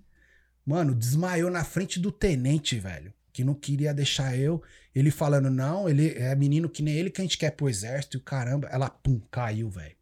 Mano, 0.65 0.95
desmaiou 0.95 1.51
na 1.51 1.65
frente 1.65 1.99
do 1.99 2.09
tenente, 2.09 2.79
velho. 2.79 3.13
Que 3.33 3.43
não 3.43 3.53
queria 3.53 3.93
deixar 3.93 4.38
eu. 4.38 4.63
Ele 4.95 5.12
falando, 5.12 5.49
não, 5.49 5.89
ele 5.89 6.13
é 6.15 6.33
menino 6.36 6.69
que 6.69 6.81
nem 6.81 6.95
ele 6.95 7.09
que 7.09 7.19
a 7.19 7.23
gente 7.25 7.38
quer 7.38 7.51
pro 7.51 7.67
exército. 7.67 8.15
E 8.15 8.21
caramba, 8.21 8.69
ela, 8.71 8.89
pum, 8.89 9.19
caiu, 9.29 9.69
velho. 9.69 9.95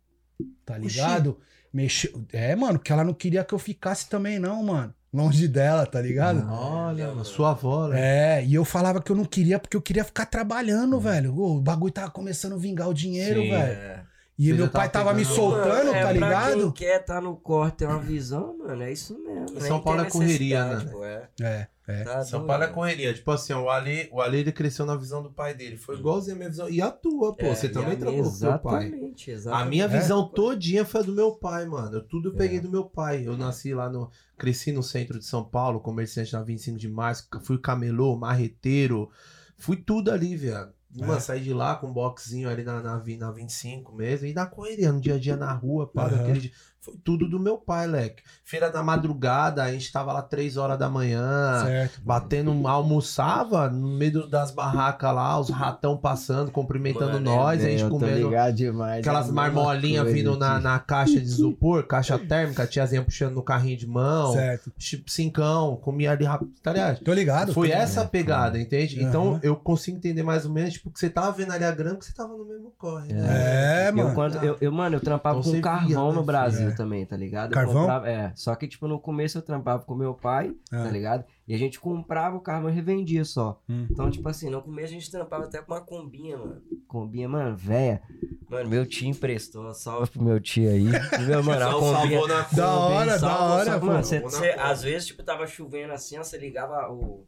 Tá 0.64 0.78
ligado? 0.78 1.40
Mexeu. 1.74 2.24
É, 2.32 2.56
mano, 2.56 2.78
que 2.78 2.92
ela 2.92 3.04
não 3.04 3.14
queria 3.14 3.44
que 3.44 3.54
eu 3.54 3.60
ficasse 3.60 4.08
também, 4.08 4.38
não, 4.38 4.62
mano. 4.62 4.94
Longe 5.14 5.46
dela, 5.48 5.86
tá 5.86 6.00
ligado? 6.00 6.48
Olha, 6.50 7.24
sua 7.26 7.52
avó, 7.52 7.90
né? 7.90 8.40
É, 8.40 8.46
e 8.46 8.54
eu 8.54 8.64
falava 8.64 9.02
que 9.02 9.12
eu 9.12 9.16
não 9.16 9.26
queria 9.26 9.60
porque 9.60 9.76
eu 9.76 9.82
queria 9.82 10.06
ficar 10.06 10.26
trabalhando, 10.26 10.98
velho. 11.02 11.38
O 11.38 11.60
bagulho 11.60 11.92
tava 11.92 12.10
começando 12.10 12.54
a 12.54 12.58
vingar 12.58 12.88
o 12.88 12.94
dinheiro, 12.94 13.42
Sim, 13.42 13.50
velho. 13.50 13.74
É. 13.74 14.11
E 14.40 14.48
Você 14.50 14.54
meu 14.58 14.70
pai 14.70 14.90
tava 14.90 15.06
tava 15.10 15.18
me 15.18 15.24
soltando, 15.26 15.68
Mano, 15.68 15.90
é 15.94 16.02
tá 16.02 16.02
Pra 16.02 16.12
ligado? 16.14 16.72
quem 16.74 16.88
quer 16.88 17.00
tá 17.06 17.22
no 17.22 17.36
corte, 17.36 17.78
tem 17.78 17.88
uma 17.88 18.00
visão, 18.00 18.58
mano. 18.58 18.82
É 18.82 18.92
isso 18.92 19.20
mesmo. 19.22 19.60
São 19.60 19.76
nem 19.76 19.84
Paulo 19.84 20.02
é 20.02 20.10
correria, 20.10 20.66
né? 20.66 20.86
pô, 20.92 21.06
é. 21.06 21.30
É, 21.40 21.68
é. 21.88 22.04
Tá 22.06 22.24
São. 22.24 22.48
Paulo 22.48 22.64
é 22.64 22.68
correria. 22.68 23.14
Tipo 23.14 23.30
assim, 23.32 23.54
o 23.54 23.70
Ali, 23.70 24.10
o 24.12 24.20
Ali 24.20 24.40
ele 24.40 24.52
cresceu 24.52 24.86
na 24.86 24.96
visão 24.96 25.22
do 25.22 25.32
pai 25.32 25.54
dele. 25.54 25.78
Foi 25.78 25.96
igualzinho 25.96 26.36
a 26.36 26.40
minha 26.40 26.50
visão. 26.50 26.68
E 26.70 26.82
a 26.82 26.90
tua, 26.90 27.36
pô. 27.36 27.46
É, 27.46 27.54
você 27.54 27.70
também 27.70 27.94
a 27.94 27.98
trabalhou 27.98 28.24
com 28.24 28.32
seu 28.32 28.58
pai. 28.58 28.86
Exatamente, 28.88 29.30
A 29.30 29.34
exatamente. 29.36 29.70
minha 29.70 29.86
É? 29.86 29.88
visão 29.88 30.28
todinha 30.28 30.86
foi 30.86 31.02
a 31.02 31.04
do 31.04 31.14
meu 31.14 31.34
pai, 31.36 31.66
mano. 31.66 31.98
Eu, 31.98 32.08
tudo 32.08 32.30
eu 32.30 32.34
peguei 32.34 32.58
É. 32.58 32.62
do 32.62 32.70
meu 32.72 32.86
pai. 32.86 33.28
Eu 33.28 33.38
nasci 33.38 33.74
lá 33.76 33.90
no. 33.90 34.10
Cresci 34.40 34.72
no 34.72 34.82
centro 34.82 35.20
de 35.20 35.26
São 35.26 35.44
Paulo, 35.44 35.80
comerciante 35.82 36.34
na 36.34 36.42
25 36.42 36.80
de 36.80 36.88
março. 36.90 37.28
Fui 37.44 37.60
camelô, 37.60 38.16
marreteiro. 38.18 39.10
Fui 39.58 39.76
tudo 39.78 40.10
ali, 40.10 40.36
viado. 40.36 40.74
Mano, 40.96 41.14
É. 41.14 41.20
saí 41.20 41.42
de 41.42 41.54
lá 41.54 41.76
com 41.76 41.88
um 41.88 41.94
boxinho 41.94 42.50
ali 42.50 42.64
na, 42.64 42.82
na, 42.82 42.98
na 42.98 43.32
25 43.32 43.94
mesmo. 43.94 44.28
E 44.28 44.34
na 44.34 44.46
correria, 44.46 44.92
no 44.92 45.00
dia 45.00 45.16
a 45.16 45.20
dia 45.20 45.38
na 45.38 45.52
rua, 45.54 45.88
pá, 45.88 46.04
Aham. 46.06 46.18
daquele 46.18 46.40
dia. 46.42 46.52
Foi 46.82 46.96
tudo 47.04 47.30
do 47.30 47.40
meu 47.40 47.58
pai, 47.60 47.86
leque. 47.86 48.24
Feira 48.44 48.72
da 48.72 48.82
madrugada, 48.82 49.62
a 49.64 49.72
gente 49.72 49.92
tava 49.92 50.12
lá 50.12 50.22
3 50.24 50.58
horas 50.58 50.80
da 50.80 50.90
manhã. 50.90 51.64
certo. 51.64 52.02
Batendo, 52.04 52.68
almoçava 52.68 53.70
no 53.70 53.88
meio 53.88 54.28
das 54.28 54.50
barracas 54.50 55.14
lá, 55.14 55.40
os 55.40 55.50
ratão 55.52 55.96
passando, 55.96 56.50
cumprimentando 56.52 57.14
Mano, 57.14 57.20
nós, 57.20 57.62
é, 57.62 57.68
a 57.68 57.70
gente 57.70 57.84
eu 57.84 57.90
comendo 57.90 58.32
demais, 58.56 59.00
aquelas 59.00 59.30
é 59.30 59.32
marmolinhas 59.32 60.12
vindo 60.12 60.36
na, 60.36 60.60
na 60.60 60.80
caixa 60.80 61.20
de 61.20 61.26
isopor, 61.26 61.86
caixa 61.86 62.18
térmica, 62.18 62.66
tiazinha 62.66 63.04
puxando 63.04 63.36
no 63.36 63.44
carrinho 63.44 63.78
de 63.78 63.86
mão, 63.86 64.34
Certo. 64.34 64.72
tipo, 64.78 65.10
cincão, 65.10 65.76
comia 65.78 66.12
ali 66.12 66.26
rápido, 66.26 66.52
tá 66.64 66.74
ligado? 66.74 67.00
Tô 67.04 67.14
ligado. 67.14 67.54
Foi 67.54 67.70
tô 67.70 67.76
essa 67.76 68.06
pegada, 68.06 68.60
entende? 68.60 69.04
Então 69.04 69.34
Aham. 69.34 69.40
eu 69.44 69.56
consigo 69.56 69.98
entender 69.98 70.24
mais 70.24 70.46
ou 70.46 70.52
menos, 70.52 70.74
tipo, 70.74 70.90
que 70.90 71.00
você 71.00 71.12
tava 71.12 71.32
vendo 71.32 71.52
ali 71.52 71.64
a 71.64 71.72
grama, 71.72 71.98
que 71.98 72.06
você 72.06 72.14
tava 72.14 72.36
no 72.36 72.44
mesmo 72.44 72.74
corre, 72.78 73.14
né? 73.14 73.86
É, 73.86 73.90
Eu, 73.90 73.94
mano. 73.94 74.16
quando, 74.16 74.36
eu, 74.44 74.58
eu, 74.60 74.72
mano, 74.72 74.96
eu 74.96 75.00
trampava 75.00 75.40
Então 75.40 75.52
com 75.52 75.52
via, 75.54 75.62
carvão 75.62 76.10
né, 76.10 76.16
no 76.16 76.24
Brasil, 76.24 76.71
É. 76.72 76.76
também, 76.76 77.06
tá 77.06 77.16
ligado? 77.18 77.52
Eu 77.52 77.56
Carvão? 77.56 77.76
comprava- 77.82 78.10
é, 78.10 78.32
só 78.36 78.56
que, 78.56 78.68
tipo, 78.68 78.88
no 78.88 79.00
começo 79.00 79.38
eu 79.38 79.42
trampava 79.42 79.84
com 79.84 79.94
meu 79.96 80.14
pai, 80.14 80.54
Ah. 80.72 80.84
tá 80.84 80.90
ligado? 80.90 81.26
E 81.48 81.54
a 81.54 81.58
gente 81.58 81.80
comprava 81.80 82.36
o 82.38 82.42
carvão 82.42 82.70
e 82.70 82.74
revendia 82.74 83.24
só. 83.26 83.62
Hum. 83.70 83.88
Então, 83.90 84.10
tipo 84.10 84.28
assim, 84.30 84.50
no 84.50 84.62
começo 84.62 84.88
a 84.88 84.94
gente 85.00 85.12
trampava 85.12 85.46
até 85.46 85.62
com 85.62 85.74
uma 85.74 85.82
combinha, 85.82 86.38
mano. 86.38 86.62
Combinha, 86.88 87.28
mano, 87.30 87.56
véia. 87.58 88.02
Mano, 88.50 88.70
meu 88.70 88.86
tio 88.86 89.08
emprestou, 89.08 89.74
salve 89.74 90.10
pro 90.12 90.22
meu 90.24 90.40
tio 90.40 90.70
aí. 90.70 90.86
E, 90.88 90.90
meu, 91.26 91.42
mano, 91.44 91.66
a 91.68 91.72
combinha... 91.74 92.20
salvou 92.20 92.28
na 92.28 92.42
Da 92.52 92.74
hora, 92.76 93.12
da 93.14 93.20
Salva, 93.20 93.54
hora, 93.56 93.80
pô. 93.80 93.86
mano, 93.86 94.04
cê, 94.04 94.20
Salvou 94.20 94.32
na 94.32 94.38
cê- 94.46 94.52
Kombi. 94.54 94.62
às 94.70 94.84
vezes, 94.84 95.08
tipo, 95.08 95.24
tava 95.24 95.48
chovendo 95.48 95.94
assim, 95.94 96.18
ó, 96.18 96.24
você 96.24 96.38
ligava 96.38 96.92
o. 96.92 97.26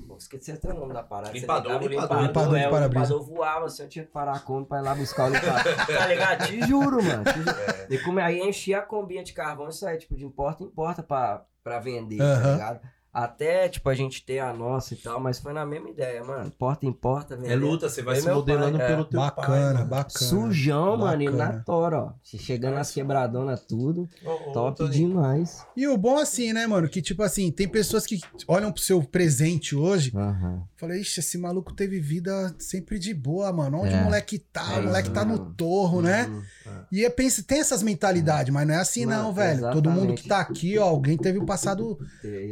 Pô, 0.00 0.16
esqueci 0.16 0.52
até 0.52 0.72
o 0.72 0.74
nome 0.74 0.92
da 0.92 1.02
parada. 1.02 1.32
Você 1.32 1.38
Limpador, 1.40 1.72
ligava 1.82 1.84
o 1.84 1.88
limpador. 1.88 2.22
Limpador 2.26 2.54
de 2.58 2.64
é, 2.64 2.66
o 2.66 2.70
para-brisa. 2.70 3.04
limpador 3.14 3.26
voava 3.26 3.66
assim, 3.66 3.82
eu 3.82 3.88
tinha 3.88 4.04
que 4.04 4.10
parar 4.10 4.32
a 4.32 4.40
Kombi 4.40 4.68
pra 4.68 4.78
ir 4.78 4.82
lá 4.82 4.94
buscar 4.94 5.30
o 5.30 5.34
limpador. 5.34 5.62
tá 5.86 6.06
ligado? 6.06 6.46
Te 6.46 6.60
juro, 6.66 7.02
mano. 7.02 7.24
Te 7.24 7.32
juro. 7.38 7.50
É. 7.50 7.86
E 7.90 7.98
como, 7.98 8.18
aí 8.20 8.40
enchia 8.40 8.78
a 8.78 8.82
combinha 8.82 9.22
de 9.22 9.32
carvão, 9.32 9.68
isso 9.68 9.86
aí, 9.86 9.96
tipo, 9.98 10.16
de 10.16 10.24
importa 10.24 10.62
em 10.64 10.68
porta 10.68 11.02
pra, 11.02 11.44
pra 11.62 11.78
vender, 11.78 12.18
tá 12.18 12.24
Aham. 12.24 12.52
ligado? 12.52 12.80
Até, 13.14 13.68
tipo, 13.68 13.88
a 13.88 13.94
gente 13.94 14.24
ter 14.24 14.40
a 14.40 14.52
nossa 14.52 14.92
e 14.92 14.96
tal, 14.96 15.20
mas 15.20 15.38
foi 15.38 15.52
na 15.52 15.64
mesma 15.64 15.88
ideia, 15.88 16.24
mano. 16.24 16.50
Porta 16.58 16.84
em 16.84 16.92
porta, 16.92 17.36
vender. 17.36 17.52
É 17.52 17.54
luta, 17.56 17.88
você 17.88 18.02
vai 18.02 18.16
se 18.16 18.28
modelando 18.28 18.76
pai, 18.76 18.86
é. 18.86 18.90
pelo 18.90 19.04
teu 19.04 19.20
pai. 19.20 19.30
Bacana, 19.30 19.74
mano. 19.74 19.86
bacana. 19.86 20.28
Sujão, 20.30 20.96
mano, 20.96 21.22
e 21.22 21.30
Bacana. 21.30 21.52
na 21.52 21.60
tora, 21.60 21.98
ó. 21.98 22.12
Se 22.24 22.36
chegando 22.38 22.74
nas 22.74 22.90
quebradonas, 22.90 23.60
tudo. 23.60 24.08
Ô, 24.24 24.50
Top 24.52 24.88
demais. 24.88 25.64
E 25.76 25.86
o 25.86 25.96
bom 25.96 26.18
assim, 26.18 26.52
né, 26.52 26.66
mano? 26.66 26.88
Que 26.88 27.00
tipo 27.00 27.22
assim, 27.22 27.52
tem 27.52 27.68
pessoas 27.68 28.04
que 28.04 28.18
olham 28.48 28.72
pro 28.72 28.82
seu 28.82 29.00
presente 29.02 29.76
hoje 29.76 30.12
Aham. 30.16 30.64
Falei, 30.76 31.00
ixi, 31.00 31.20
esse 31.20 31.38
maluco 31.38 31.72
teve 31.72 32.00
vida 32.00 32.54
sempre 32.58 32.98
de 32.98 33.14
boa, 33.14 33.52
mano. 33.52 33.80
Onde 33.80 33.94
É. 33.94 34.00
o 34.00 34.04
moleque 34.04 34.38
tá? 34.38 34.74
É 34.76 34.80
o 34.80 34.82
moleque 34.84 35.10
tá 35.10 35.24
no 35.24 35.38
torro, 35.54 36.02
né? 36.02 36.26
Uhum. 36.26 36.42
E 36.90 37.04
é, 37.04 37.10
pensa, 37.10 37.42
tem 37.42 37.60
essas 37.60 37.82
mentalidades, 37.82 38.52
mas 38.52 38.66
não 38.66 38.74
é 38.74 38.78
assim, 38.78 39.06
Mano, 39.06 39.22
não, 39.24 39.32
velho. 39.32 39.60
Todo 39.70 39.88
mundo 39.88 40.12
exatamente. 40.14 40.22
que 40.22 40.28
tá 40.28 40.40
aqui, 40.40 40.78
ó, 40.78 40.84
alguém 40.84 41.16
teve 41.16 41.38
um 41.38 41.46
passado 41.46 41.98
Exatamente, 42.22 42.50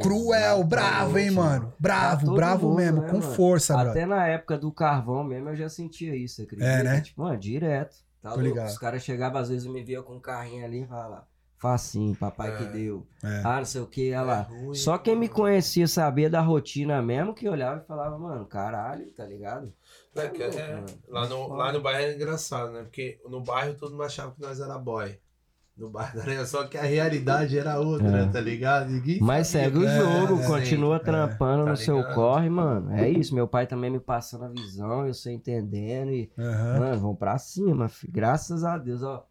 cruel, 0.55 0.67
bravo, 0.69 1.17
hein, 1.19 1.31
mano? 1.31 1.73
Bravo, 1.79 2.17
Pra 2.17 2.25
todo 2.25 2.35
bravo 2.35 2.67
mundo, 2.67 2.77
mesmo, 2.77 3.01
né, 3.01 3.07
com 3.09 3.17
mano? 3.19 3.31
força, 3.35 3.73
brother. 3.73 3.91
Até 3.91 4.05
na 4.05 4.27
época 4.27 4.57
do 4.57 4.71
carvão 4.71 5.23
mesmo 5.23 5.49
eu 5.49 5.55
já 5.55 5.69
sentia 5.69 6.15
isso, 6.15 6.41
acredita? 6.41 6.69
É, 6.69 6.83
né? 6.83 7.01
Tipo, 7.01 7.21
mano, 7.21 7.37
direto. 7.37 7.95
Tá 8.21 8.29
Tô 8.29 8.35
louco? 8.35 8.41
ligado. 8.49 8.67
Os 8.69 8.77
caras 8.77 9.03
chegavam, 9.03 9.41
às 9.41 9.49
vezes, 9.49 9.67
me 9.67 9.83
via 9.83 10.01
com 10.01 10.15
um 10.15 10.19
carrinho 10.19 10.63
ali 10.63 10.83
e 10.83 10.87
falava, 10.87 11.27
facinho, 11.57 12.15
papai 12.15 12.55
que 12.57 12.63
É. 12.63 12.67
deu. 12.67 13.07
É. 13.23 13.41
Ah, 13.43 13.57
não 13.57 13.65
sei 13.65 13.81
o 13.81 13.87
que, 13.87 14.11
olha 14.13 14.21
lá. 14.21 14.41
ruim. 14.43 14.73
Só 14.75 14.97
quem 14.97 15.15
me 15.15 15.27
conhecia 15.29 15.87
sabia 15.87 16.29
da 16.29 16.39
rotina 16.41 17.01
mesmo, 17.01 17.33
que 17.33 17.47
olhava 17.49 17.81
e 17.81 17.87
falava, 17.87 18.17
mano, 18.17 18.45
caralho, 18.45 19.11
tá 19.13 19.25
ligado? 19.25 19.73
É, 20.15 20.27
que 20.29 20.41
é- 20.43 20.83
lá, 21.07 21.27
no, 21.27 21.47
lá 21.53 21.71
no 21.71 21.81
bairro 21.81 22.11
é 22.11 22.15
engraçado, 22.15 22.71
né? 22.71 22.83
Porque 22.83 23.19
no 23.29 23.41
bairro 23.41 23.73
todo 23.75 23.91
mundo 23.91 24.03
achava 24.03 24.31
que 24.33 24.41
nós 24.41 24.59
era 24.59 24.77
boy. 24.77 25.17
No 25.75 25.89
não 26.13 26.21
era 26.23 26.45
só 26.45 26.65
que 26.65 26.77
a 26.77 26.83
realidade 26.83 27.57
era 27.57 27.79
outra, 27.79 28.19
É. 28.21 28.25
tá 28.27 28.39
ligado? 28.39 28.89
Ninguém 28.91 29.19
Mas 29.19 29.47
segue 29.47 29.77
o 29.79 29.87
jogo, 29.87 30.39
É, 30.41 30.45
continua 30.45 30.97
é, 30.97 30.99
trampando 30.99 31.65
tá 31.65 31.71
no 31.71 31.77
seu 31.77 31.97
ligado? 31.97 32.13
corre, 32.13 32.49
mano. 32.49 32.91
É 32.93 33.09
isso, 33.09 33.33
meu 33.33 33.47
pai 33.47 33.65
também 33.65 33.89
me 33.89 33.99
passando 33.99 34.45
a 34.45 34.49
visão, 34.49 35.07
eu 35.07 35.13
sei 35.15 35.33
entendendo 35.33 36.11
e 36.11 36.31
Aham. 36.37 36.79
Mano, 36.79 36.99
vamos 37.01 37.17
pra 37.17 37.37
cima, 37.39 37.89
fi. 37.89 38.07
Graças 38.09 38.63
a 38.63 38.77
Deus, 38.77 39.01
ó. 39.01 39.25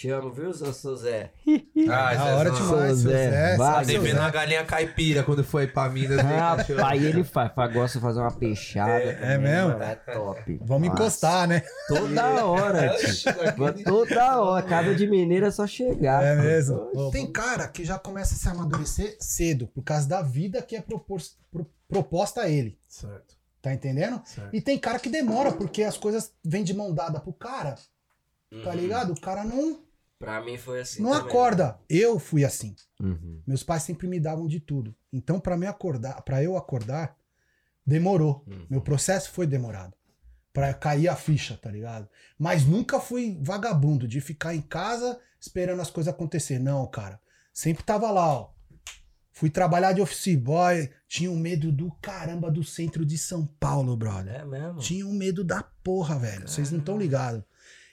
Te 0.00 0.08
amo, 0.08 0.30
viu, 0.30 0.50
seu 0.54 0.72
seu 0.72 0.96
Zé? 0.96 1.30
Ah, 1.90 2.14
Da 2.14 2.24
hora 2.36 2.50
Zezão. 2.50 2.66
demais, 2.70 2.98
seu 3.00 3.10
Zé, 3.10 3.30
Zé. 3.30 3.56
vai, 3.58 3.72
sabe, 3.74 3.86
seu 3.92 4.00
Devendo 4.02 4.20
a 4.20 4.30
galinha 4.30 4.64
caipira 4.64 5.22
quando 5.22 5.44
foi 5.44 5.66
pra 5.66 5.90
Minas. 5.90 6.22
cachorro? 6.22 6.78
Rapaz, 6.78 7.04
ele 7.04 7.22
faz, 7.24 7.52
faz, 7.52 7.72
gosta 7.74 7.98
de 7.98 8.02
fazer 8.04 8.20
uma 8.20 8.30
peixada. 8.32 8.92
É 8.92 9.12
também, 9.12 9.38
mesmo? 9.40 9.68
mano, 9.70 9.82
É 9.82 9.94
top. 9.96 10.58
Vamos 10.62 10.88
Nossa, 10.88 11.02
encostar, 11.02 11.46
né? 11.48 11.62
Toda 11.86 12.24
hora, 12.46 12.96
tio. 12.96 13.84
Toda 13.84 14.40
hora. 14.40 14.66
Casa 14.66 14.94
de 14.94 15.06
mineiro 15.06 15.44
é 15.44 15.50
só 15.50 15.66
chegar. 15.66 16.24
É 16.24 16.36
pô. 16.36 16.42
mesmo. 16.44 17.10
Tem 17.10 17.30
cara 17.30 17.68
que 17.68 17.84
já 17.84 17.98
começa 17.98 18.34
a 18.34 18.38
se 18.38 18.48
amadurecer 18.48 19.18
cedo, 19.20 19.66
por 19.66 19.82
causa 19.84 20.08
da 20.08 20.22
vida 20.22 20.62
que 20.62 20.76
é 20.76 20.80
propor- 20.80 21.20
pro- 21.52 21.70
proposta 21.86 22.40
a 22.42 22.48
ele. 22.48 22.78
Certo, 22.88 23.34
Tá 23.60 23.70
entendendo? 23.74 24.22
certo. 24.24 24.54
E 24.56 24.62
tem 24.62 24.78
cara 24.78 24.98
que 24.98 25.10
demora, 25.10 25.52
porque 25.52 25.82
as 25.82 25.98
coisas 25.98 26.32
vêm 26.42 26.64
de 26.64 26.72
mão 26.72 26.94
dada 26.94 27.20
pro 27.20 27.34
cara, 27.34 27.74
tá 28.64 28.70
Uhum. 28.70 28.76
ligado? 28.76 29.12
O 29.12 29.20
cara 29.20 29.44
não, 29.44 29.78
Pra 30.20 30.38
mim 30.42 30.58
foi 30.58 30.82
assim. 30.82 31.02
não 31.02 31.12
também. 31.12 31.26
acorda. 31.28 31.80
Eu 31.88 32.18
fui 32.18 32.44
assim. 32.44 32.76
Uhum. 33.00 33.40
Meus 33.46 33.62
pais 33.62 33.82
sempre 33.82 34.06
me 34.06 34.20
davam 34.20 34.46
de 34.46 34.60
tudo. 34.60 34.94
Então, 35.10 35.40
pra 35.40 35.56
me 35.56 35.66
acordar, 35.66 36.20
para 36.20 36.42
eu 36.42 36.58
acordar, 36.58 37.16
demorou. 37.86 38.44
Uhum. 38.46 38.66
Meu 38.68 38.82
processo 38.82 39.30
foi 39.30 39.46
demorado. 39.46 39.94
Pra 40.52 40.74
cair 40.74 41.08
a 41.08 41.16
ficha, 41.16 41.56
tá 41.56 41.70
ligado? 41.70 42.06
Mas 42.38 42.66
nunca 42.66 43.00
fui 43.00 43.40
vagabundo 43.40 44.06
de 44.06 44.20
ficar 44.20 44.54
em 44.54 44.60
casa 44.60 45.18
esperando 45.40 45.80
as 45.80 45.90
coisas 45.90 46.12
acontecer. 46.12 46.58
Não, 46.58 46.86
cara. 46.86 47.18
Sempre 47.50 47.82
tava 47.82 48.10
lá, 48.10 48.28
ó. 48.34 48.50
Fui 49.32 49.48
trabalhar 49.48 49.94
de 49.94 50.02
office 50.02 50.36
boy, 50.36 50.90
tinha 51.08 51.30
um 51.30 51.38
medo 51.38 51.72
do 51.72 51.90
caramba 52.02 52.50
do 52.50 52.62
centro 52.62 53.06
de 53.06 53.16
São 53.16 53.46
Paulo, 53.46 53.96
brother. 53.96 54.34
É 54.34 54.44
mesmo? 54.44 54.80
Tinha 54.80 55.06
um 55.06 55.14
medo 55.14 55.42
da 55.42 55.62
porra, 55.62 56.18
velho. 56.18 56.46
Vocês 56.46 56.70
não 56.70 56.80
estão 56.80 56.98
ligados. 56.98 57.42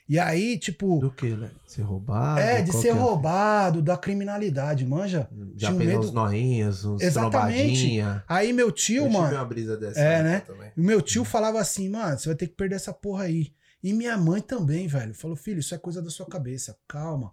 E 0.08 0.18
aí, 0.18 0.58
tipo, 0.58 0.98
Do 1.00 1.10
que, 1.10 1.28
né? 1.36 1.50
Ser 1.66 1.82
roubado? 1.82 2.40
é, 2.40 2.62
de 2.62 2.72
ser 2.72 2.88
é? 2.88 2.92
roubado, 2.92 3.82
da 3.82 3.94
criminalidade, 3.96 4.86
manja? 4.86 5.28
Já 5.54 5.68
Tinha 5.68 5.78
medo- 5.78 5.98
uns 6.00 6.12
noinhos, 6.12 6.84
uns 6.84 7.02
Exatamente. 7.02 8.00
Aí 8.26 8.52
meu 8.52 8.72
tio, 8.72 9.02
Eu 9.04 9.06
tive 9.08 9.18
mano, 9.18 9.34
uma 9.36 9.44
brisa 9.44 9.76
dessa 9.76 10.00
É, 10.00 10.22
né? 10.22 10.40
também. 10.40 10.70
o 10.76 10.80
meu 10.80 11.02
tio 11.02 11.24
falava 11.24 11.60
assim, 11.60 11.90
mano, 11.90 12.18
você 12.18 12.28
vai 12.28 12.36
ter 12.36 12.46
que 12.46 12.54
perder 12.54 12.76
essa 12.76 12.92
porra 12.92 13.24
aí. 13.24 13.52
E 13.82 13.92
minha 13.92 14.16
mãe 14.16 14.40
também, 14.40 14.86
velho. 14.88 15.12
Falou, 15.14 15.36
filho, 15.36 15.60
isso 15.60 15.74
é 15.74 15.78
coisa 15.78 16.00
da 16.00 16.08
sua 16.10 16.26
cabeça. 16.26 16.76
Calma. 16.88 17.32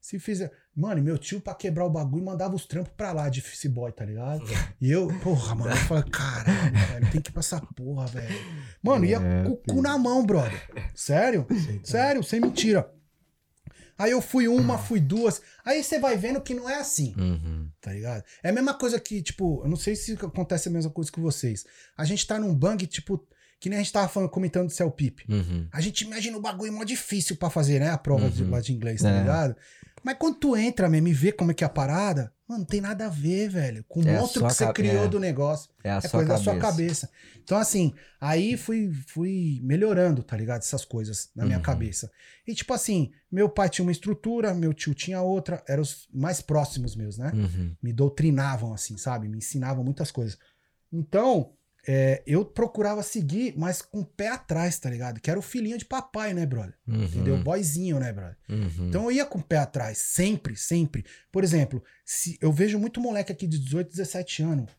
Se 0.00 0.18
fizer. 0.18 0.52
Mano, 0.76 0.98
e 0.98 1.02
meu 1.02 1.16
tio, 1.16 1.40
pra 1.40 1.54
quebrar 1.54 1.84
o 1.84 1.90
bagulho, 1.90 2.24
mandava 2.24 2.54
os 2.56 2.66
trampos 2.66 2.92
pra 2.96 3.12
lá 3.12 3.28
de 3.28 3.38
office 3.40 3.66
boy, 3.66 3.92
tá 3.92 4.04
ligado? 4.04 4.42
E 4.80 4.90
eu, 4.90 5.06
porra, 5.22 5.54
mano, 5.54 5.70
eu 5.70 5.76
falei, 5.76 6.02
caralho, 6.10 6.72
velho, 6.72 7.10
tem 7.12 7.20
que 7.20 7.30
ir 7.30 7.32
pra 7.32 7.40
essa 7.40 7.60
porra, 7.60 8.06
velho. 8.06 8.34
Mano, 8.82 9.04
ia 9.04 9.18
É, 9.18 9.44
com 9.44 9.50
o 9.52 9.56
cu 9.56 9.80
na 9.82 9.96
mão, 9.96 10.26
brother. 10.26 10.60
Sério? 10.92 11.46
Sei, 11.64 11.78
tá. 11.78 11.84
Sério, 11.84 12.22
sem 12.24 12.40
mentira. 12.40 12.90
Aí 13.96 14.10
eu 14.10 14.20
fui 14.20 14.48
uma, 14.48 14.76
fui 14.76 14.98
duas. 14.98 15.40
Aí 15.64 15.84
você 15.84 16.00
vai 16.00 16.16
vendo 16.16 16.40
que 16.40 16.52
não 16.52 16.68
é 16.68 16.74
assim 16.80 17.14
Uhum. 17.16 17.68
tá 17.80 17.92
ligado? 17.92 18.24
É 18.42 18.48
a 18.48 18.52
mesma 18.52 18.74
coisa 18.74 18.98
que, 18.98 19.22
tipo, 19.22 19.62
eu 19.62 19.68
não 19.70 19.76
sei 19.76 19.94
se 19.94 20.14
acontece 20.14 20.68
a 20.68 20.72
mesma 20.72 20.90
coisa 20.90 21.12
com 21.12 21.22
vocês. 21.22 21.64
A 21.96 22.04
gente 22.04 22.26
tá 22.26 22.36
num 22.36 22.52
bang, 22.52 22.84
tipo, 22.88 23.24
que 23.60 23.68
nem 23.70 23.78
a 23.78 23.82
gente 23.82 23.92
tava 23.92 24.08
falando, 24.08 24.30
comentando 24.30 24.66
do 24.66 24.72
Cell 24.72 24.90
Pip. 24.90 25.24
Uhum. 25.28 25.68
A 25.72 25.80
gente 25.80 26.00
imagina 26.02 26.36
o 26.36 26.40
bagulho 26.40 26.72
mó 26.72 26.82
difícil 26.82 27.36
pra 27.36 27.48
fazer, 27.48 27.78
né? 27.78 27.90
A 27.90 27.96
prova 27.96 28.28
de, 28.28 28.42
Uhum. 28.42 28.50
lá 28.50 28.60
de 28.60 28.72
inglês, 28.72 29.00
tá 29.00 29.10
É. 29.10 29.20
ligado? 29.20 29.56
Mas 30.04 30.16
quando 30.18 30.36
tu 30.36 30.56
entra 30.56 30.88
mesmo 30.88 31.08
e 31.08 31.12
vê 31.14 31.32
como 31.32 31.50
é 31.50 31.54
que 31.54 31.64
é 31.64 31.66
a 31.66 31.70
parada, 31.70 32.30
mano, 32.46 32.60
não 32.60 32.66
tem 32.66 32.80
nada 32.80 33.06
a 33.06 33.08
ver, 33.08 33.48
velho. 33.48 33.82
Com 33.88 34.00
o 34.00 34.08
É 34.08 34.20
monstro 34.20 34.46
que 34.46 34.52
você 34.52 34.70
criou 34.72 35.04
é. 35.06 35.08
do 35.08 35.18
negócio. 35.18 35.70
É 35.82 35.90
a 35.90 35.96
É 35.96 36.00
sua 36.02 36.10
coisa 36.10 36.26
cabeça. 36.28 36.36
da 36.36 36.52
sua 36.52 36.58
cabeça. 36.60 37.10
Então, 37.42 37.56
assim, 37.58 37.94
aí 38.20 38.56
fui, 38.56 38.92
fui 39.08 39.60
melhorando, 39.62 40.22
tá 40.22 40.36
ligado? 40.36 40.60
Essas 40.60 40.84
coisas 40.84 41.30
na 41.34 41.44
minha 41.46 41.56
Uhum. 41.56 41.62
cabeça. 41.62 42.10
E, 42.46 42.54
tipo 42.54 42.74
assim, 42.74 43.12
meu 43.32 43.48
pai 43.48 43.70
tinha 43.70 43.84
uma 43.84 43.92
estrutura, 43.92 44.52
meu 44.52 44.74
tio 44.74 44.94
tinha 44.94 45.22
outra, 45.22 45.64
eram 45.66 45.82
os 45.82 46.06
mais 46.12 46.42
próximos 46.42 46.94
meus, 46.94 47.16
né? 47.16 47.32
Uhum. 47.34 47.74
me 47.82 47.92
doutrinavam, 47.92 48.74
assim, 48.74 48.98
sabe? 48.98 49.26
Me 49.26 49.38
ensinavam 49.38 49.82
muitas 49.82 50.10
coisas. 50.10 50.36
Então, 50.92 51.52
é, 51.86 52.22
eu 52.26 52.44
procurava 52.44 53.02
seguir, 53.02 53.54
mas 53.56 53.82
com 53.82 54.00
o 54.00 54.04
pé 54.04 54.28
atrás, 54.28 54.78
tá 54.78 54.88
ligado? 54.88 55.20
Que 55.20 55.30
era 55.30 55.38
o 55.38 55.42
filhinho 55.42 55.76
de 55.76 55.84
papai, 55.84 56.32
né, 56.32 56.46
brother? 56.46 56.74
Uhum. 56.86 57.04
Entendeu? 57.04 57.36
Boyzinho, 57.36 57.98
né, 57.98 58.12
brother? 58.12 58.36
Uhum. 58.48 58.88
Então 58.88 59.04
eu 59.04 59.12
ia 59.12 59.26
com 59.26 59.38
o 59.38 59.42
pé 59.42 59.58
atrás, 59.58 59.98
sempre, 59.98 60.56
sempre. 60.56 61.04
Por 61.30 61.44
exemplo, 61.44 61.82
se 62.04 62.38
eu 62.40 62.52
vejo 62.52 62.78
muito 62.78 63.00
moleque 63.00 63.32
aqui 63.32 63.46
de 63.46 63.58
18, 63.58 63.90
17 63.90 64.42
anos. 64.42 64.70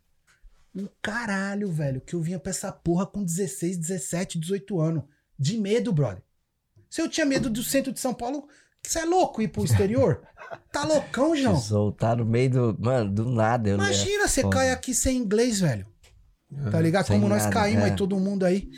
Um 0.76 0.88
caralho, 1.02 1.72
velho, 1.72 2.02
que 2.02 2.16
eu 2.16 2.22
vinha 2.22 2.40
pra 2.40 2.50
essa 2.50 2.72
porra 2.72 3.06
com 3.06 3.24
16, 3.24 3.78
17, 3.78 4.40
18 4.40 4.82
anos. 4.82 5.04
De 5.38 5.58
medo, 5.58 5.94
brother. 5.94 6.22
Se 6.90 7.02
eu 7.02 7.10
tinha 7.10 7.26
medo 7.26 7.50
do 7.50 7.64
centro 7.64 7.94
de 7.94 8.00
São 8.00 8.14
Paulo, 8.14 8.48
você 8.82 9.00
é 9.00 9.06
louco 9.06 9.42
ir 9.42 9.48
pro 9.48 9.64
exterior? 9.66 10.22
Tá 10.72 10.84
loucão, 10.84 11.36
João? 11.36 11.58
Soltar 11.58 12.18
no 12.18 12.26
meio 12.26 12.50
do. 12.50 12.78
Mano, 12.80 13.12
do 13.12 13.26
nada. 13.26 13.70
Eu 13.70 13.76
Imagina, 13.76 14.28
você 14.28 14.48
cai 14.48 14.72
aqui 14.72 14.94
sem 14.94 15.18
inglês, 15.18 15.60
velho. 15.60 15.88
Tá 16.72 16.80
ligado? 16.82 17.08
Sem 17.08 17.18
Como 17.18 17.30
nós 17.30 17.44
nada, 17.44 17.54
caímos 17.54 17.84
é. 17.84 17.86
aí, 17.88 17.96
todo 17.96 18.20
mundo 18.20 18.46
aí. 18.46 18.70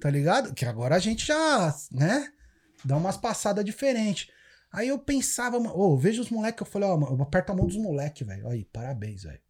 Tá 0.00 0.10
ligado? 0.10 0.54
Que 0.54 0.64
agora 0.64 0.94
a 0.94 0.98
gente 0.98 1.26
já, 1.26 1.74
né? 1.90 2.28
Dá 2.84 2.96
umas 2.96 3.16
passadas 3.16 3.64
diferentes. 3.64 4.28
Aí 4.72 4.88
eu 4.88 4.98
pensava, 4.98 5.56
ô, 5.56 5.96
veja 5.96 6.20
os 6.20 6.30
moleques. 6.30 6.60
Eu 6.60 6.66
falei, 6.66 6.88
ó, 6.88 6.96
mano, 6.96 7.16
eu 7.16 7.22
aperto 7.22 7.52
a 7.52 7.54
mão 7.54 7.66
dos 7.66 7.76
moleques, 7.76 8.26
velho. 8.26 8.48
Aí, 8.48 8.64
parabéns, 8.64 9.22
velho. 9.22 9.40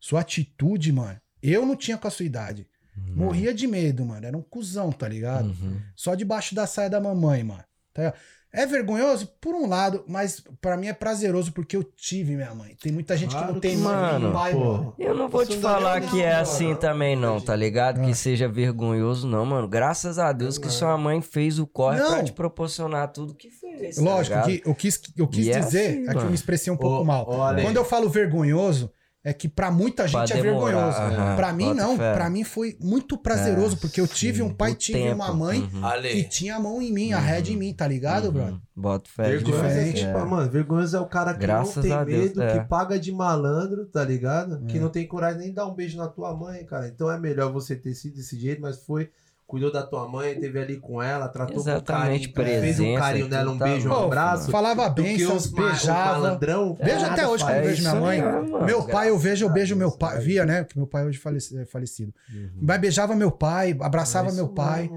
Sua 0.00 0.20
atitude, 0.20 0.92
mano. 0.92 1.20
Eu 1.42 1.64
não 1.64 1.76
tinha 1.76 1.96
com 1.96 2.08
a 2.08 2.10
sua 2.10 2.26
idade. 2.26 2.66
Uhum. 2.96 3.14
Morria 3.16 3.54
de 3.54 3.66
medo, 3.66 4.04
mano. 4.04 4.26
Era 4.26 4.36
um 4.36 4.42
cuzão, 4.42 4.90
tá 4.90 5.08
ligado? 5.08 5.48
Uhum. 5.48 5.80
Só 5.94 6.14
debaixo 6.14 6.54
da 6.54 6.66
saia 6.66 6.90
da 6.90 7.00
mamãe, 7.00 7.42
mano. 7.42 7.64
Tá 7.92 8.02
ligado? 8.02 8.18
É 8.56 8.64
vergonhoso, 8.66 9.26
por 9.40 9.52
um 9.52 9.68
lado, 9.68 10.04
mas 10.06 10.40
pra 10.60 10.76
mim 10.76 10.86
é 10.86 10.92
prazeroso 10.92 11.50
porque 11.52 11.76
eu 11.76 11.82
tive 11.82 12.36
minha 12.36 12.54
mãe. 12.54 12.76
Tem 12.80 12.92
muita 12.92 13.16
gente 13.16 13.30
que 13.30 13.36
Claro 13.36 13.54
não 13.54 13.60
tem 13.60 13.72
que 13.72 13.82
mano, 13.82 14.32
pai, 14.32 14.52
pô. 14.52 14.58
mano. 14.60 14.94
Eu 14.96 15.12
não 15.16 15.28
vou 15.28 15.44
te 15.44 15.56
falar 15.58 16.00
que 16.02 16.22
é 16.22 16.30
mano. 16.30 16.42
assim 16.42 16.74
também, 16.76 17.16
não, 17.16 17.40
tá 17.40 17.56
ligado? 17.56 18.00
Ah. 18.00 18.04
Que 18.04 18.14
seja 18.14 18.46
vergonhoso, 18.48 19.26
não, 19.26 19.44
mano. 19.44 19.66
Graças 19.66 20.20
a 20.20 20.30
Deus 20.32 20.56
que 20.56 20.68
sua 20.70 20.96
mãe 20.96 21.20
fez 21.20 21.58
o 21.58 21.66
corre 21.66 21.98
Não. 21.98 22.10
pra 22.12 22.22
te 22.22 22.32
proporcionar 22.32 23.08
tudo 23.12 23.34
que 23.34 23.50
fez. 23.50 23.96
tá 23.96 24.02
Lógico, 24.02 24.36
ligado? 24.36 24.46
que 24.62 24.68
eu 24.70 24.74
quis, 24.76 25.00
eu 25.16 25.26
quis 25.26 25.46
E 25.46 25.50
é 25.50 25.58
dizer, 25.58 25.86
assim, 25.88 26.02
é 26.02 26.04
que 26.04 26.10
eu 26.10 26.14
mano. 26.14 26.28
me 26.28 26.34
expressei 26.36 26.72
um 26.72 26.76
pouco 26.76 27.02
Ô, 27.02 27.04
mal. 27.04 27.42
Ale. 27.42 27.62
Quando 27.62 27.76
eu 27.76 27.84
falo 27.84 28.08
vergonhoso, 28.08 28.88
é 29.24 29.32
que 29.32 29.48
pra 29.48 29.70
muita 29.70 30.06
Pra 30.08 30.26
gente 30.26 30.38
é 30.38 30.42
demorar, 30.42 30.66
vergonhoso. 30.90 30.98
aham, 30.98 31.36
Pra 31.36 31.52
mim, 31.52 31.64
bota 31.68 31.74
não. 31.82 31.96
Pra 31.96 32.28
mim 32.28 32.44
foi 32.44 32.76
muito 32.80 33.16
prazeroso, 33.16 33.76
É, 33.76 33.78
porque 33.78 33.98
eu 34.00 34.06
tive 34.06 34.36
sim, 34.38 34.42
um 34.44 34.52
pai, 34.52 34.74
tive 34.74 34.98
tempo, 34.98 35.14
uma 35.14 35.32
mãe 35.32 35.60
uhum. 35.60 36.02
Que 36.02 36.24
tinha 36.24 36.56
a 36.56 36.60
mão 36.60 36.82
em 36.82 36.92
mim, 36.92 37.12
a 37.14 37.18
head 37.18 37.52
em 37.52 37.56
mim, 37.56 37.72
tá 37.72 37.88
ligado, 37.88 38.26
Uhum. 38.26 38.32
brother? 38.32 38.54
Bota 38.76 39.08
fé. 39.08 39.30
Vergonhoso 39.30 39.64
é, 39.64 39.68
diferente. 39.68 40.00
tipo, 40.06 40.26
mano, 40.26 40.50
vergonhoso 40.50 40.96
é 40.96 41.00
o 41.00 41.06
cara 41.06 41.32
que 41.32 41.40
Graças 41.40 41.76
não 41.76 41.82
tem 41.82 42.04
Deus, 42.04 42.28
medo, 42.28 42.42
é. 42.42 42.58
que 42.58 42.68
paga 42.68 42.98
de 42.98 43.10
malandro, 43.12 43.86
tá 43.86 44.04
ligado? 44.04 44.64
Que 44.66 44.76
É. 44.76 44.80
não 44.80 44.90
tem 44.90 45.06
coragem 45.06 45.38
nem 45.40 45.52
dar 45.54 45.66
um 45.66 45.74
beijo 45.74 45.96
na 45.96 46.06
tua 46.08 46.36
mãe, 46.36 46.64
cara. 46.64 46.86
Então 46.88 47.10
é 47.10 47.18
melhor 47.18 47.50
você 47.52 47.74
ter 47.74 47.94
sido 47.94 48.16
desse 48.16 48.38
jeito, 48.38 48.60
mas 48.60 48.84
foi, 48.84 49.10
cuidou 49.46 49.70
da 49.70 49.82
tua 49.82 50.08
mãe, 50.08 50.34
teve 50.38 50.58
ali 50.58 50.78
com 50.78 51.02
ela, 51.02 51.28
tratou 51.28 51.56
Exatamente, 51.56 52.28
com 52.28 52.34
carinho, 52.34 52.60
fez 52.60 52.80
um 52.80 52.94
carinho 52.96 53.28
nela, 53.28 53.52
um 53.52 53.58
tá 53.58 53.64
beijo, 53.66 53.88
um 53.88 53.92
abraço. 54.04 54.50
Falava 54.50 54.88
do 54.88 55.02
que 55.02 55.16
bem, 55.18 55.26
os 55.26 55.28
ma- 55.28 55.34
os 55.36 55.46
beijava. 55.70 56.12
malandrão. 56.20 56.76
Nada 56.80 57.06
até 57.12 57.28
hoje 57.28 57.44
quando 57.44 57.56
eu 57.56 57.62
vejo 57.62 57.82
minha 57.82 57.94
mãe. 57.94 58.22
Meu 58.64 58.86
pai, 58.86 59.10
eu 59.10 59.18
vejo, 59.18 59.44
eu 59.44 59.50
beijo 59.52 59.76
meu 59.76 59.92
pai. 59.92 60.18
Via, 60.20 60.44
né? 60.46 60.64
Que 60.64 60.76
meu 60.76 60.86
pai 60.86 61.04
hoje 61.06 61.20
é 61.60 61.64
falecido. 61.66 62.12
Uhum. 62.32 62.50
Mas 62.62 62.80
beijava 62.80 63.14
meu 63.14 63.30
pai, 63.30 63.76
abraçava 63.80 64.30
É 64.30 64.32
meu 64.32 64.48
pai. 64.48 64.90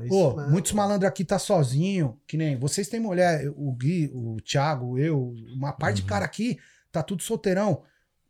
é 0.00 0.04
isso 0.04 0.08
Pô, 0.08 0.36
mesmo. 0.36 0.50
muitos 0.50 0.72
malandros 0.72 1.08
aqui 1.08 1.24
tá 1.24 1.38
sozinho, 1.38 2.18
que 2.26 2.36
nem 2.36 2.56
vocês 2.58 2.88
têm 2.88 2.98
mulher, 3.00 3.48
o 3.56 3.72
Gui, 3.72 4.10
o 4.12 4.36
Thiago, 4.40 4.98
eu, 4.98 5.32
uma 5.54 5.72
parte 5.72 5.96
de 5.96 6.02
Uhum. 6.02 6.08
cara 6.08 6.24
aqui 6.24 6.58
tá 6.90 7.02
tudo 7.02 7.22
solteirão. 7.22 7.82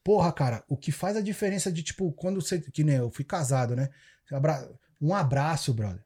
Porra, 0.04 0.30
cara, 0.32 0.62
o 0.68 0.76
que 0.76 0.92
faz 0.92 1.16
a 1.16 1.20
diferença 1.20 1.70
de 1.72 1.82
tipo, 1.82 2.12
quando 2.12 2.40
você, 2.42 2.58
que 2.60 2.84
nem 2.84 2.96
eu 2.96 3.10
fui 3.10 3.24
casado, 3.24 3.74
né? 3.74 3.88
Abra- 4.32 4.66
Um 5.02 5.14
abraço, 5.14 5.74
brother. 5.74 6.00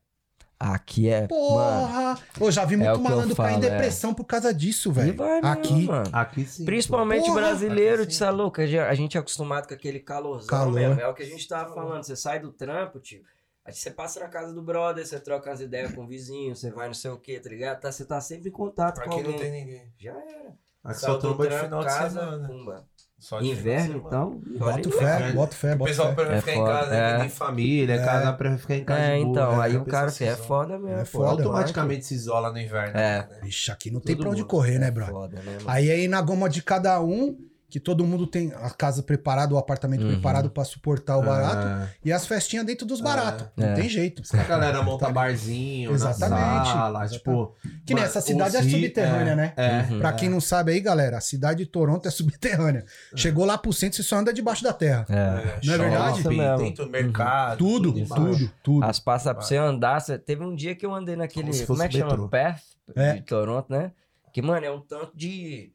Aqui 0.58 1.06
é. 1.10 1.20
Mano, 1.20 1.28
Porra! 1.28 2.18
Eu 2.40 2.50
já 2.50 2.64
vi 2.64 2.74
é 2.74 2.76
muito 2.78 2.90
eu 2.92 2.98
malandro 2.98 3.36
cair 3.36 3.54
em 3.54 3.58
é. 3.58 3.60
depressão 3.60 4.14
por 4.14 4.24
causa 4.24 4.54
disso, 4.54 4.90
velho. 4.90 5.14
Aqui. 5.42 5.84
mano. 5.86 6.08
Aqui 6.10 6.46
sim. 6.46 6.64
Principalmente 6.64 7.26
Porra! 7.26 7.34
brasileiro, 7.42 8.02
Aqui 8.02 8.10
de 8.12 8.16
sim. 8.16 8.24
é 8.24 8.30
louco. 8.30 8.60
A 8.62 8.66
gente- 8.94 9.16
é 9.18 9.20
acostumado 9.20 9.68
com 9.68 9.74
aquele 9.74 10.00
calorzão 10.00 10.48
Calor. 10.48 10.72
mesmo. 10.72 10.98
É 11.00 11.06
o 11.06 11.12
que 11.12 11.22
a 11.22 11.26
gente 11.26 11.46
tava 11.46 11.74
falando. 11.74 12.04
Você 12.04 12.16
sai 12.16 12.40
do 12.40 12.50
trampo, 12.52 12.98
tio. 13.00 13.22
Aí 13.66 13.72
você 13.74 13.90
passa 13.90 14.20
na 14.20 14.28
casa 14.28 14.54
do 14.54 14.62
brother, 14.62 15.06
você 15.06 15.20
troca 15.20 15.50
umas 15.50 15.60
ideias 15.60 15.92
com 15.92 16.04
o 16.04 16.06
vizinho, 16.06 16.54
você 16.56 16.70
vai 16.70 16.86
não 16.86 16.94
sei 16.94 17.10
o 17.10 17.18
que, 17.18 17.38
tá 17.38 17.50
ligado? 17.50 17.80
Tá, 17.80 17.92
você 17.92 18.04
tá 18.06 18.18
sempre 18.20 18.48
em 18.48 18.52
contato 18.52 18.94
com 18.94 19.00
Aqui 19.02 19.10
alguém. 19.10 19.32
não 19.32 19.38
tem 19.38 19.50
ninguém. 19.52 19.92
Já 19.98 20.12
era. 20.12 20.54
Aqui 20.84 21.00
só 21.00 21.18
tromba 21.18 21.48
de 21.48 21.58
final 21.58 21.80
de 21.80 21.86
casa, 21.86 22.20
semana. 22.20 22.46
pumba. 22.48 22.88
Só 23.18 23.40
de 23.40 23.48
Inverno, 23.48 24.02
então. 24.06 24.40
Bota 24.58 24.90
fé, 24.90 25.32
bota 25.32 25.54
fé, 25.56 25.74
O 25.74 25.78
bota 25.78 25.90
pessoal 25.90 26.08
fé. 26.10 26.14
prefere 26.14 26.36
É 26.36 26.40
ficar 26.40 26.52
em 26.52 26.56
foda, 26.56 26.72
casa, 26.72 26.94
é. 26.94 27.12
né? 27.12 27.18
Tem 27.20 27.28
família, 27.30 27.94
É. 27.94 28.04
casa 28.04 28.32
prefere 28.34 28.60
ficar 28.60 28.76
em 28.76 28.84
casa. 28.84 29.00
É, 29.00 29.16
boa, 29.18 29.30
então, 29.30 29.56
né? 29.56 29.64
aí 29.64 29.76
o 29.78 29.84
cara 29.86 30.10
filho, 30.10 30.30
é 30.30 30.36
foda 30.36 30.78
mesmo. 30.78 30.98
É 31.00 31.04
foda, 31.04 31.30
Automaticamente 31.42 32.04
se 32.04 32.14
isola 32.14 32.52
no 32.52 32.58
inverno. 32.60 32.96
É. 32.98 33.26
né? 33.42 33.48
Aqui 33.72 33.90
não 33.90 34.00
tem 34.00 34.16
pra 34.16 34.28
onde 34.30 34.44
correr, 34.44 34.78
né, 34.78 34.88
É 34.88 34.90
brother? 34.90 35.14
foda, 35.14 35.36
né? 35.42 35.58
Aí 35.66 35.90
aí 35.90 36.06
na 36.08 36.20
goma 36.20 36.48
de 36.48 36.62
cada 36.62 37.00
um, 37.02 37.36
que 37.68 37.80
todo 37.80 38.04
mundo 38.04 38.26
tem 38.26 38.52
a 38.54 38.70
casa 38.70 39.02
preparada, 39.02 39.52
o 39.54 39.58
apartamento 39.58 40.02
Uhum. 40.04 40.12
preparado 40.12 40.48
pra 40.50 40.64
suportar 40.64 41.16
o 41.18 41.22
barato, 41.22 41.66
Ah, 41.66 41.88
e 42.04 42.12
as 42.12 42.26
festinhas 42.26 42.64
dentro 42.64 42.86
dos 42.86 43.00
baratos. 43.00 43.46
Não 43.56 43.66
É. 43.68 43.74
tem 43.74 43.88
jeito. 43.88 44.22
a 44.32 44.42
galera 44.44 44.82
monta 44.82 45.06
Tá 45.06 45.12
barzinho, 45.12 45.90
Exatamente, 45.92 46.30
na 46.40 46.64
sala, 46.64 47.04
exatamente. 47.04 47.12
tipo... 47.18 47.54
Que 47.84 47.92
nem 47.94 47.96
mano, 48.02 48.06
essa 48.06 48.20
cidade 48.20 48.56
é 48.56 48.62
subterrânea, 48.62 49.34
né? 49.36 49.52
É. 49.56 49.86
Uhum. 49.92 49.98
Pra 49.98 50.12
quem 50.12 50.28
não 50.28 50.40
sabe 50.40 50.72
aí, 50.72 50.80
galera, 50.80 51.18
a 51.18 51.20
cidade 51.20 51.64
de 51.64 51.66
Toronto 51.70 52.06
é 52.06 52.10
subterrânea. 52.12 52.84
Chegou 53.14 53.44
lá 53.44 53.58
pro 53.58 53.72
centro, 53.72 53.96
você 53.96 54.02
só 54.02 54.16
anda 54.16 54.32
debaixo 54.32 54.62
da 54.62 54.72
terra. 54.72 55.04
É. 55.08 55.58
Não 55.66 55.74
é 55.74 55.78
verdade? 55.78 56.22
Tem 56.58 56.72
tudo, 56.74 56.90
mercado. 56.90 57.58
Tudo, 57.58 57.98
embaixo. 57.98 58.24
tudo, 58.38 58.52
tudo. 58.62 58.84
As 58.84 58.98
passas 59.00 59.32
pra 59.32 59.42
você 59.42 59.56
andar. 59.56 60.00
Você... 60.00 60.18
Teve 60.18 60.44
um 60.44 60.54
dia 60.54 60.74
que 60.74 60.86
eu 60.86 60.94
andei 60.94 61.16
naquele. 61.16 61.50
Como 61.50 61.66
Como, 61.66 61.82
é 61.82 61.88
que 61.88 61.98
chama? 61.98 62.28
Perth 62.28 62.62
É. 62.94 63.14
de 63.14 63.22
Toronto, 63.22 63.66
né? 63.70 63.92
Que, 64.32 64.42
mano, 64.42 64.66
é 64.66 64.70
um 64.70 64.80
tanto 64.80 65.12
de. 65.16 65.72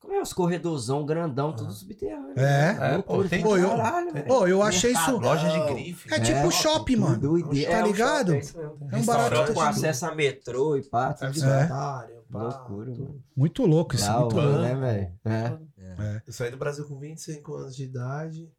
Como 0.00 0.14
é 0.14 0.20
os 0.22 0.32
corredorzão 0.32 1.04
grandão, 1.04 1.52
tudo 1.54 1.70
subterrâneo. 1.72 2.32
É. 2.34 2.72
né? 2.72 2.94
É, 2.96 3.02
pô, 3.02 3.22
tem 3.22 3.42
Pô, 3.42 3.56
eu- 3.56 3.68
caralho, 3.68 4.12
velho. 4.12 4.26
Pô, 4.26 4.46
eu 4.46 4.62
achei 4.62 4.92
isso. 4.92 5.18
Loja 5.18 5.48
de 5.50 5.72
grife. 5.74 6.12
É 6.12 6.18
tipo 6.18 6.50
shopping, 6.50 6.96
mano. 6.96 7.18
Doideira. 7.18 7.70
Tá 7.70 7.76
É, 7.78 7.82
um 7.82 7.86
ligado? 7.86 8.32
é 8.32 8.36
mesmo. 8.36 8.60
É 8.60 8.66
um 8.66 8.86
Restaurante 8.86 9.30
barato. 9.30 9.52
Com 9.54 9.60
acesso 9.60 10.06
a 10.06 10.14
metrô 10.14 10.76
e 10.76 10.82
pá, 10.82 11.12
tudo 11.12 11.30
de 11.32 11.44
É. 11.44 11.66
pá, 11.66 12.06
Loucura, 12.32 12.90
mano. 12.92 13.22
Muito 13.36 13.66
louco 13.66 13.94
isso, 13.96 14.06
Da 14.06 14.20
muito 14.20 14.36
louco. 14.36 14.58
né, 14.60 14.74
velho? 14.74 15.12
É. 15.24 16.22
Eu 16.26 16.32
saí 16.32 16.50
do 16.50 16.56
Brasil 16.56 16.84
com 16.86 16.98
25 16.98 17.54
anos 17.56 17.76
de 17.76 17.84
idade. 17.84 18.50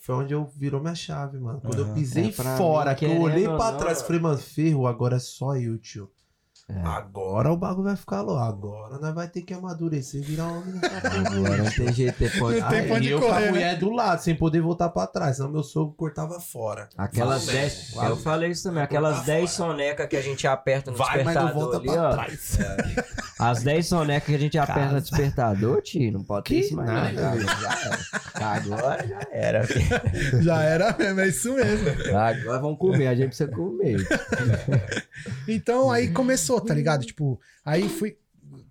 Foi 0.00 0.14
onde 0.14 0.32
eu 0.32 0.46
virou 0.56 0.80
minha 0.80 0.94
chave, 0.94 1.38
mano. 1.38 1.60
Quando 1.60 1.80
eu 1.80 1.92
pisei 1.92 2.28
É, 2.28 2.32
fora, 2.32 2.94
que 2.94 3.04
eu 3.04 3.20
olhei 3.20 3.44
pra 3.48 3.72
trás, 3.72 4.00
falei, 4.00 4.22
mano, 4.22 4.38
ferro, 4.38 4.86
agora 4.86 5.16
é 5.16 5.18
só 5.18 5.56
eu, 5.56 5.76
tio. 5.76 6.08
É. 6.70 6.82
Agora 6.86 7.50
o 7.50 7.56
bagulho 7.56 7.84
vai 7.84 7.96
ficar 7.96 8.20
louco. 8.20 8.42
Agora 8.42 8.98
nós 8.98 9.14
vai 9.14 9.26
ter 9.26 9.40
que 9.40 9.54
amadurecer 9.54 10.20
e 10.20 10.24
virar 10.24 10.48
homem. 10.48 10.74
Agora 11.02 11.56
não 11.56 11.70
tem 11.70 11.92
jeito, 11.94 12.16
tem 12.18 12.28
pode. 12.38 12.60
Não 12.60 12.68
tem 12.68 12.86
pra 12.86 12.96
onde 12.96 13.08
eu 13.08 13.20
com 13.20 13.32
a 13.32 13.40
né? 13.40 13.50
mulher 13.50 13.78
do 13.78 13.90
lado, 13.90 14.20
sem 14.20 14.34
poder 14.34 14.60
voltar 14.60 14.90
pra 14.90 15.06
trás. 15.06 15.36
Senão 15.36 15.50
meu 15.50 15.62
sogro 15.62 15.94
cortava 15.94 16.38
fora. 16.40 16.90
Aquelas 16.98 17.46
Vai, 17.46 17.54
10. 17.54 17.92
vai. 17.94 18.10
Eu 18.10 18.16
falei 18.18 18.50
isso 18.50 18.64
também. 18.64 18.82
Aquelas 18.82 19.16
Cortar 19.16 19.32
10 19.32 19.56
fora. 19.56 19.70
sonecas 19.70 20.06
que 20.08 20.16
a 20.16 20.20
gente 20.22 20.46
aperta 20.46 20.90
no 20.90 20.96
Vai, 20.98 21.24
mas 21.24 21.34
não 21.34 21.44
despertador 21.46 21.62
volta 21.62 21.76
ali, 21.78 21.86
pra 21.86 22.08
ó. 22.08 22.12
trás. 22.12 22.58
As 23.38 23.62
10 23.62 23.86
sonecas 23.86 24.26
que 24.28 24.34
a 24.34 24.38
gente 24.38 24.58
aperta 24.58 24.80
no 24.80 24.86
Casa. 24.88 25.00
despertador, 25.00 25.80
tio, 25.80 26.12
não 26.12 26.22
pode 26.22 26.44
ter 26.44 26.54
Que 26.54 26.60
isso 26.66 26.76
mais. 26.76 26.88
nada, 26.88 27.12
não, 27.22 27.32
velho. 27.32 27.46
já 27.46 27.78
era. 27.80 27.98
Agora 28.46 29.06
já 29.08 29.20
era. 29.32 29.68
Já 30.42 30.62
era 30.62 30.96
mesmo, 30.98 31.20
é 31.20 31.28
isso 31.28 31.52
mesmo. 31.54 31.88
Agora 32.16 32.58
vamos 32.60 32.78
comer, 32.78 33.06
a 33.06 33.14
gente 33.14 33.28
precisa 33.28 33.50
comer. 33.50 34.06
Então 35.48 35.90
aí 35.90 36.08
começou, 36.12 36.57
tá 36.60 36.74
ligado? 36.74 37.04
Tipo, 37.04 37.40
aí 37.64 37.88
fui 37.88 38.16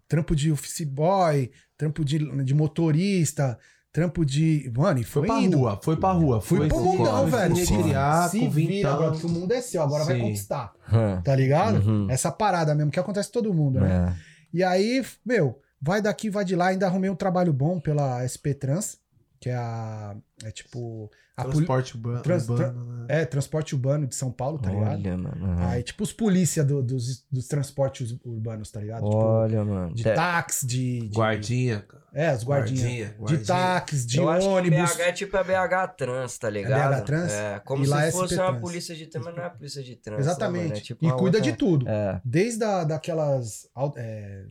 trampo 0.08 0.36
de 0.36 0.52
office 0.52 0.86
boy, 0.86 1.52
trampo 1.78 2.04
de, 2.04 2.44
de 2.44 2.54
motorista, 2.54 3.58
trampo 3.92 4.26
de. 4.26 4.72
Mano, 4.76 5.00
e 5.00 5.04
foi, 5.04 5.22
Foi 5.24 5.28
pra 5.28 5.42
indo. 5.42 5.58
rua, 5.58 5.80
foi 5.82 5.98
pra 5.98 6.12
rua. 6.12 6.42
Fui 6.42 6.58
foi 6.60 6.68
pro 6.68 6.80
mundão, 6.80 7.28
velho. 7.28 7.56
Se 7.56 7.74
recriar, 7.74 8.30
se 8.30 8.48
vira, 8.48 8.96
brother, 8.96 9.20
que 9.20 9.26
o 9.26 9.30
mundo 9.30 9.52
é 9.52 9.62
seu, 9.62 9.82
agora 9.82 10.04
vai 10.04 10.16
Sim. 10.16 10.22
conquistar. 10.22 10.74
Hum. 10.92 11.22
Tá 11.24 11.36
ligado? 11.36 11.86
Uhum. 11.88 12.08
Essa 12.10 12.32
parada 12.32 12.74
mesmo, 12.76 12.92
que 12.92 13.00
acontece 13.00 13.30
com 13.30 13.34
todo 13.34 13.54
mundo, 13.54 13.80
né? 13.80 14.16
É. 14.16 14.38
E 14.54 14.64
aí, 14.64 15.04
meu, 15.26 15.60
vai 15.82 16.02
daqui, 16.02 16.30
vai 16.30 16.46
de 16.46 16.56
lá, 16.56 16.68
ainda 16.68 16.86
arrumei 16.88 17.10
um 17.10 17.16
trabalho 17.16 17.52
bom 17.52 17.80
pela 17.80 18.26
SP 18.26 18.54
Trans, 18.54 18.98
que 19.40 19.50
é 19.50 19.56
a. 19.56 20.16
É 20.44 20.52
tipo. 20.52 21.10
A 21.36 21.44
poli- 21.44 21.54
Transporte 21.58 21.96
urbano, 21.96 22.22
Trans- 22.24 22.50
urbano, 22.50 22.84
né? 22.98 23.06
é, 23.10 23.24
transporte 23.26 23.76
urbano 23.76 24.08
de 24.08 24.16
São 24.16 24.32
Paulo, 24.32 24.58
tá 24.58 24.72
ligado? 24.72 24.94
Olha, 24.94 25.16
mano. 25.18 25.46
uhum. 25.46 25.68
Aí, 25.68 25.84
tipo, 25.84 26.04
os 26.04 26.12
polícia 26.12 26.64
do- 26.64 26.82
dos, 26.82 27.24
dos 27.32 27.48
transportes 27.48 28.18
urbanos, 28.26 28.72
tá 28.72 28.80
ligado? 28.82 29.04
Tipo, 29.04 29.16
Olha, 29.16 29.64
mano. 29.64 29.94
de 29.94 30.02
Te- 30.02 30.16
táxi, 30.16 30.66
de, 30.66 31.00
de- 31.02 31.16
Guardinha, 31.16 31.82
cara. 31.82 32.04
É, 32.12 32.34
os 32.34 32.44
guardinhas. 32.44 32.82
Guardinha, 32.82 33.06
De 33.10 33.14
guardinha. 33.20 33.46
táxi, 33.46 34.08
de 34.08 34.18
eu 34.18 34.28
acho 34.30 34.48
que 34.48 34.52
ônibus. 34.54 34.96
BH 34.96 35.00
é 35.02 35.12
tipo 35.12 35.38
a 35.38 35.44
BH 35.44 35.88
Trans, 35.96 36.38
tá 36.40 36.50
ligado? 36.50 36.96
BH 36.96 37.06
Trans? 37.06 37.32
É, 37.32 37.60
como 37.60 37.84
E 37.84 37.88
se 37.88 37.94
é 37.94 38.12
fosse 38.12 38.34
SP 38.34 38.42
uma 38.42 38.50
Trans. 38.50 38.62
polícia 38.62 38.96
de 38.96 39.06
trânsito, 39.06 39.26
mas 39.26 39.36
não 39.36 39.44
é 39.44 39.46
a 39.46 39.50
polícia 39.52 39.84
de 39.84 39.96
trânsito. 39.96 40.28
Exatamente. 40.28 40.62
né, 40.64 40.68
mano? 40.70 40.78
É 40.80 40.82
tipo 40.82 41.06
e 41.06 41.10
cuida 41.12 41.38
outra- 41.38 41.42
de 41.42 41.54
tudo. 41.54 41.88
É. 41.88 42.20
Desde 42.26 42.64
a, 42.64 42.84
daquelas. 42.84 43.70
é, 43.96 44.46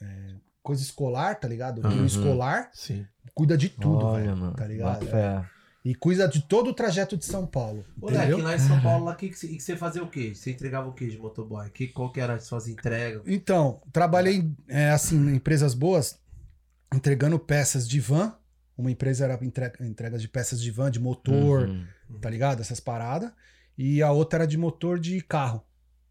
é, 0.00 0.34
coisa 0.62 0.82
escolar, 0.82 1.34
tá 1.38 1.48
ligado? 1.48 1.84
Uhum. 1.86 2.06
Escolar, 2.06 2.70
Sim. 2.72 3.06
cuida 3.34 3.56
de 3.56 3.68
tudo, 3.68 4.04
Olha, 4.06 4.24
velho. 4.26 4.36
mano. 4.36 4.54
Tá 4.54 4.66
ligado? 4.66 5.06
fé. 5.06 5.44
E 5.84 5.96
cuida 5.96 6.28
de 6.28 6.42
todo 6.42 6.70
o 6.70 6.74
trajeto 6.74 7.16
de 7.16 7.24
São 7.24 7.44
Paulo. 7.44 7.84
Ô, 8.00 8.08
Entendeu? 8.08 8.36
Leque, 8.36 8.42
lá 8.42 8.54
em 8.54 8.58
São 8.60 8.80
Paulo, 8.80 9.04
lá, 9.06 9.16
que, 9.16 9.28
que, 9.30 9.58
você, 9.60 9.76
fazia 9.76 10.00
o 10.00 10.08
quê? 10.08 10.32
Você 10.32 10.52
entregava 10.52 10.88
o 10.88 10.92
quê 10.92 11.08
de 11.08 11.18
motoboy? 11.18 11.68
Que, 11.70 11.88
qual 11.88 12.12
que 12.12 12.20
era 12.20 12.34
as 12.34 12.44
suas 12.44 12.68
entregas? 12.68 13.20
Então, 13.26 13.82
trabalhei 13.92 14.48
é, 14.68 14.90
assim 14.90 15.16
em 15.16 15.34
empresas 15.34 15.74
boas, 15.74 16.20
entregando 16.94 17.36
peças 17.38 17.88
de 17.88 17.98
van. 17.98 18.32
Uma 18.78 18.92
empresa 18.92 19.24
era 19.24 19.38
entre- 19.44 19.72
entrega 19.80 20.18
de 20.18 20.28
peças 20.28 20.60
de 20.62 20.70
van, 20.70 20.88
de 20.88 21.00
motor, 21.00 21.68
Uhum. 21.68 21.84
tá 22.20 22.30
ligado? 22.30 22.60
Essas 22.60 22.78
paradas. 22.78 23.32
E 23.76 24.00
a 24.02 24.12
outra 24.12 24.38
era 24.40 24.46
de 24.46 24.56
motor 24.56 25.00
de 25.00 25.20
carro, 25.20 25.64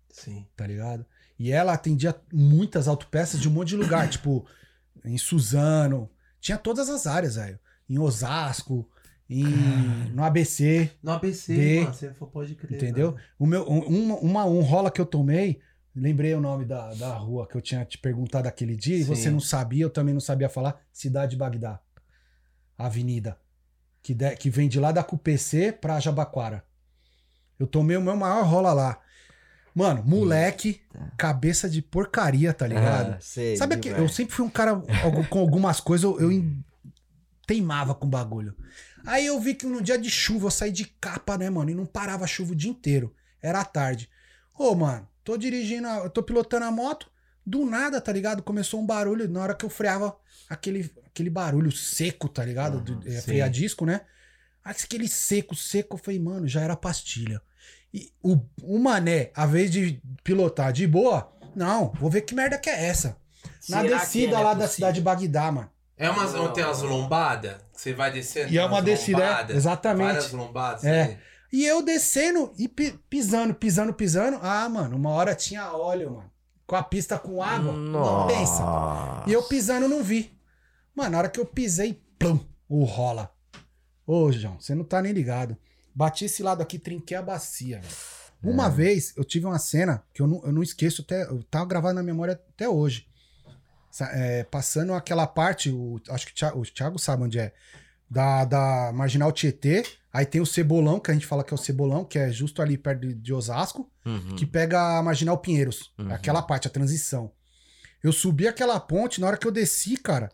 Sim. 0.10 0.46
tá 0.56 0.68
ligado? 0.68 1.06
E 1.44 1.52
ela 1.52 1.74
atendia 1.74 2.16
muitas 2.32 2.88
autopeças 2.88 3.40
de 3.42 3.50
um 3.50 3.52
monte 3.52 3.70
de 3.70 3.76
lugar, 3.78 4.08
tipo 4.10 4.46
em 5.04 5.18
Suzano. 5.18 6.08
Tinha 6.40 6.58
todas 6.58 6.88
as 6.90 7.08
áreas, 7.08 7.36
velho. 7.36 7.58
Em 7.90 7.98
Osasco, 7.98 8.88
em, 9.30 9.44
no 10.14 10.24
ABC, 10.24 10.92
No 11.02 11.12
ABC, 11.14 11.56
De- 11.56 11.80
mano, 11.82 11.94
você 11.96 12.14
for- 12.14 12.28
pode 12.28 12.54
crer. 12.56 12.76
entendeu? 12.78 13.16
O 13.40 13.46
meu, 13.48 13.68
um, 13.68 14.14
uma, 14.18 14.46
um 14.46 14.62
rola 14.62 14.92
que 14.92 15.02
eu 15.02 15.06
tomei, 15.06 15.60
lembrei 15.96 16.34
o 16.36 16.40
nome 16.42 16.64
da, 16.66 16.94
da 16.94 17.14
rua 17.16 17.48
que 17.48 17.56
eu 17.56 17.62
tinha 17.62 17.84
te 17.86 17.98
perguntado 17.98 18.48
aquele 18.48 18.76
dia 18.76 18.98
e 18.98 19.04
Sim. 19.04 19.08
você 19.16 19.30
não 19.32 19.40
sabia, 19.40 19.84
eu 19.84 19.90
também 19.90 20.14
não 20.14 20.22
sabia 20.22 20.48
falar. 20.50 20.80
Cidade 20.94 21.32
de 21.32 21.38
Bagdá. 21.38 21.80
Avenida. 22.78 23.38
Que, 24.04 24.14
de- 24.14 24.36
que 24.36 24.50
vem 24.50 24.68
de 24.70 24.80
lá 24.80 24.92
da 24.92 25.04
CUPC 25.04 25.72
pra 25.72 26.00
Jabaquara. 26.00 26.64
Eu 27.60 27.68
tomei 27.68 27.96
o 27.98 28.02
meu 28.02 28.16
maior 28.16 28.44
rola 28.46 28.74
lá. 28.74 29.00
Mano, 29.74 30.04
moleque, 30.04 30.82
cabeça 31.18 31.70
de 31.70 31.82
porcaria, 31.82 32.54
tá 32.54 32.68
ligado? 32.68 33.14
Ah, 33.14 33.18
sei, 33.22 33.56
Sabe 33.56 33.78
que 33.78 33.90
eu 33.90 34.10
sempre 34.10 34.36
fui 34.36 34.46
um 34.46 34.50
cara 34.50 34.76
com 35.30 35.40
algumas 35.40 35.80
coisas, 35.80 36.04
eu, 36.04 36.20
eu 36.20 36.32
em- 36.32 36.64
teimava 37.48 37.94
com 37.96 38.08
bagulho. 38.10 38.56
Aí 39.06 39.26
eu 39.26 39.40
vi 39.40 39.54
que 39.56 39.66
no 39.66 39.82
dia 39.82 39.98
de 39.98 40.10
chuva 40.10 40.48
eu 40.48 40.52
saí 40.52 40.72
de 40.72 40.86
capa, 40.86 41.38
né, 41.38 41.50
mano? 41.50 41.70
E 41.72 41.76
não 41.76 41.86
parava 41.86 42.24
a 42.26 42.28
chuva 42.28 42.52
o 42.52 42.56
dia 42.56 42.70
inteiro. 42.72 43.14
Era 43.42 43.64
tarde. 43.64 44.10
Ô, 44.58 44.76
mano, 44.76 45.08
tô 45.24 45.38
dirigindo, 45.38 45.88
a- 45.88 46.10
tô 46.10 46.22
pilotando 46.22 46.66
a 46.66 46.72
moto, 46.72 47.10
do 47.46 47.66
nada, 47.66 48.00
tá 48.00 48.12
ligado? 48.12 48.44
Começou 48.44 48.80
um 48.80 48.86
barulho, 48.86 49.28
na 49.28 49.42
hora 49.42 49.56
que 49.56 49.66
eu 49.66 49.70
freava, 49.70 50.16
aquele, 50.48 50.92
aquele 51.08 51.30
barulho 51.30 51.72
seco, 51.72 52.30
tá 52.30 52.46
ligado? 52.46 52.78
Uhum, 52.78 53.00
Do- 53.00 53.08
é, 53.08 53.22
freia 53.22 53.50
disco, 53.50 53.86
né? 53.86 54.02
Aquele 54.64 55.08
seco, 55.08 55.56
seco, 55.56 55.96
eu 55.96 56.00
falei, 56.04 56.20
mano, 56.20 56.48
já 56.48 56.62
era 56.62 56.76
pastilha. 56.76 57.42
E 57.94 58.12
o, 58.24 58.38
o 58.64 58.80
mané, 58.80 59.32
a 59.36 59.46
vez 59.46 59.70
de 59.72 60.02
pilotar 60.24 60.72
de 60.72 60.88
boa, 60.88 61.32
não, 61.56 61.92
vou 62.00 62.10
ver 62.10 62.22
que 62.22 62.34
merda 62.34 62.58
que 62.58 62.70
é 62.70 62.86
essa. 62.86 63.18
Na 63.70 63.82
Será 63.82 63.98
descida 64.00 64.34
não 64.34 64.40
é 64.40 64.44
lá 64.44 64.54
da 64.54 64.62
possível? 64.62 64.76
cidade 64.76 64.96
de 64.96 65.02
Bagdá, 65.02 65.52
mano. 65.52 65.70
É 65.98 66.10
umas, 66.10 66.34
onde 66.34 66.54
tem 66.56 66.64
umas 66.64 66.82
lombadas, 66.82 67.58
que 67.74 67.82
você 67.82 67.94
vai 67.94 68.12
descendo. 68.12 68.52
E 68.52 68.58
é 68.58 68.66
uma 68.66 68.82
descida, 68.82 69.22
é, 69.24 69.30
lombadas, 69.30 69.56
exatamente. 69.56 70.08
Várias 70.08 70.32
lombadas. 70.32 70.84
É. 70.84 71.02
aí. 71.04 71.18
E 71.54 71.66
eu 71.66 71.84
descendo 71.84 72.52
e 72.58 72.68
pi- 72.68 72.98
pisando, 73.10 73.54
pisando, 73.54 73.94
pisando. 73.94 74.40
Ah, 74.42 74.68
mano, 74.70 74.96
uma 74.96 75.10
hora 75.12 75.36
tinha 75.36 75.72
óleo, 75.74 76.12
mano. 76.12 76.32
Com 76.66 76.76
a 76.78 76.82
pista 76.82 77.20
com 77.20 77.44
água. 77.44 77.74
Não 77.74 78.26
pensa. 78.28 78.64
E 79.28 79.34
eu 79.34 79.44
pisando 79.44 79.88
não 79.90 80.02
vi. 80.02 80.32
Mano, 80.96 81.12
na 81.12 81.18
hora 81.20 81.30
que 81.30 81.40
eu 81.40 81.46
pisei, 81.46 82.02
plum, 82.18 82.40
o 82.70 82.84
rola. 82.86 83.32
Ô, 84.08 84.32
João, 84.32 84.60
você 84.60 84.74
não 84.74 84.86
tá 84.86 85.02
nem 85.02 85.12
ligado. 85.12 85.56
Bati 85.94 86.26
esse 86.26 86.42
lado 86.44 86.62
aqui, 86.62 86.80
trinquei 86.80 87.18
a 87.18 87.22
bacia, 87.22 87.80
velho. 87.82 87.94
Uma 88.44 88.68
vez 88.70 89.14
eu 89.16 89.24
tive 89.24 89.46
uma 89.46 89.60
cena 89.60 90.04
que 90.14 90.22
eu 90.22 90.26
não, 90.28 90.42
eu 90.44 90.52
não 90.52 90.64
esqueço 90.64 91.02
até. 91.04 91.24
Eu 91.24 91.44
tava 91.44 91.66
gravado 91.66 91.94
na 91.96 92.02
memória 92.04 92.34
até 92.34 92.68
hoje. 92.68 93.06
É, 94.14 94.44
passando 94.46 94.94
aquela 94.94 95.28
parte, 95.28 95.70
o, 95.70 96.00
acho 96.10 96.26
que 96.26 96.32
o 96.32 96.36
Thiago, 96.36 96.60
o 96.62 96.64
Thiago 96.66 96.98
sabe 97.00 97.24
onde 97.24 97.38
é. 97.40 97.54
Da, 98.10 98.44
da 98.46 98.92
Marginal 98.94 99.32
Tietê. 99.32 99.84
Aí 100.14 100.26
tem 100.26 100.42
o 100.42 100.46
Cebolão, 100.46 101.00
que 101.00 101.12
a 101.12 101.14
gente 101.14 101.26
fala 101.28 101.44
que 101.44 101.54
é 101.54 101.56
o 101.56 101.58
Cebolão, 101.58 102.04
que 102.04 102.18
é 102.20 102.32
justo 102.32 102.62
ali 102.62 102.78
perto 102.78 103.02
de, 103.02 103.14
de 103.14 103.34
Osasco 103.34 103.90
Uhum. 104.04 104.36
que 104.36 104.46
pega 104.48 104.98
a 104.98 105.04
Marginal 105.04 105.38
Pinheiros. 105.38 105.94
Uhum. 106.00 106.12
Aquela 106.12 106.42
parte, 106.42 106.68
a 106.68 106.72
transição. 106.72 107.32
Eu 108.04 108.12
subi 108.12 108.48
aquela 108.48 108.80
ponte, 108.80 109.22
na 109.22 109.28
hora 109.28 109.38
que 109.38 109.46
eu 109.46 109.52
desci, 109.52 109.96
cara. 109.98 110.32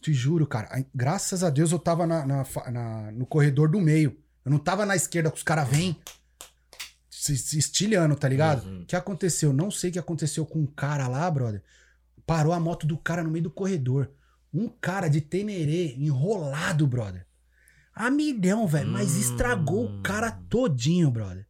Te 0.00 0.12
juro, 0.12 0.46
cara. 0.46 0.68
Graças 0.94 1.42
a 1.42 1.50
Deus 1.50 1.72
eu 1.72 1.78
tava 1.80 2.06
na, 2.06 2.24
na 2.24 2.44
na- 2.70 3.10
no 3.12 3.26
corredor 3.26 3.68
do 3.68 3.80
meio. 3.80 4.16
Eu 4.44 4.50
não 4.50 4.58
tava 4.58 4.86
na 4.86 4.96
esquerda, 4.96 5.30
que 5.30 5.36
os 5.36 5.42
caras 5.42 5.68
vêm 5.68 5.96
se, 7.08 7.36
se 7.36 7.58
estilhando, 7.58 8.14
tá 8.16 8.28
ligado? 8.28 8.64
O 8.64 8.68
Uhum. 8.68 8.84
que 8.86 8.96
aconteceu? 8.96 9.52
Não 9.52 9.70
sei 9.70 9.90
o 9.90 9.92
que 9.92 9.98
aconteceu 9.98 10.46
com 10.46 10.60
um 10.60 10.66
cara 10.66 11.06
lá, 11.08 11.30
brother. 11.30 11.62
Parou 12.26 12.52
a 12.52 12.60
moto 12.60 12.86
do 12.86 12.96
cara 12.96 13.22
no 13.22 13.30
meio 13.30 13.44
do 13.44 13.50
corredor. 13.50 14.10
Um 14.52 14.68
cara 14.68 15.08
de 15.08 15.20
Tenerê 15.20 15.94
enrolado, 15.98 16.86
brother. 16.86 17.26
A 17.94 18.10
milhão, 18.10 18.66
velho. 18.66 18.88
Mas 18.88 19.16
estragou 19.16 19.84
o 19.86 20.02
cara 20.02 20.30
todinho, 20.48 21.10
brother. 21.10 21.46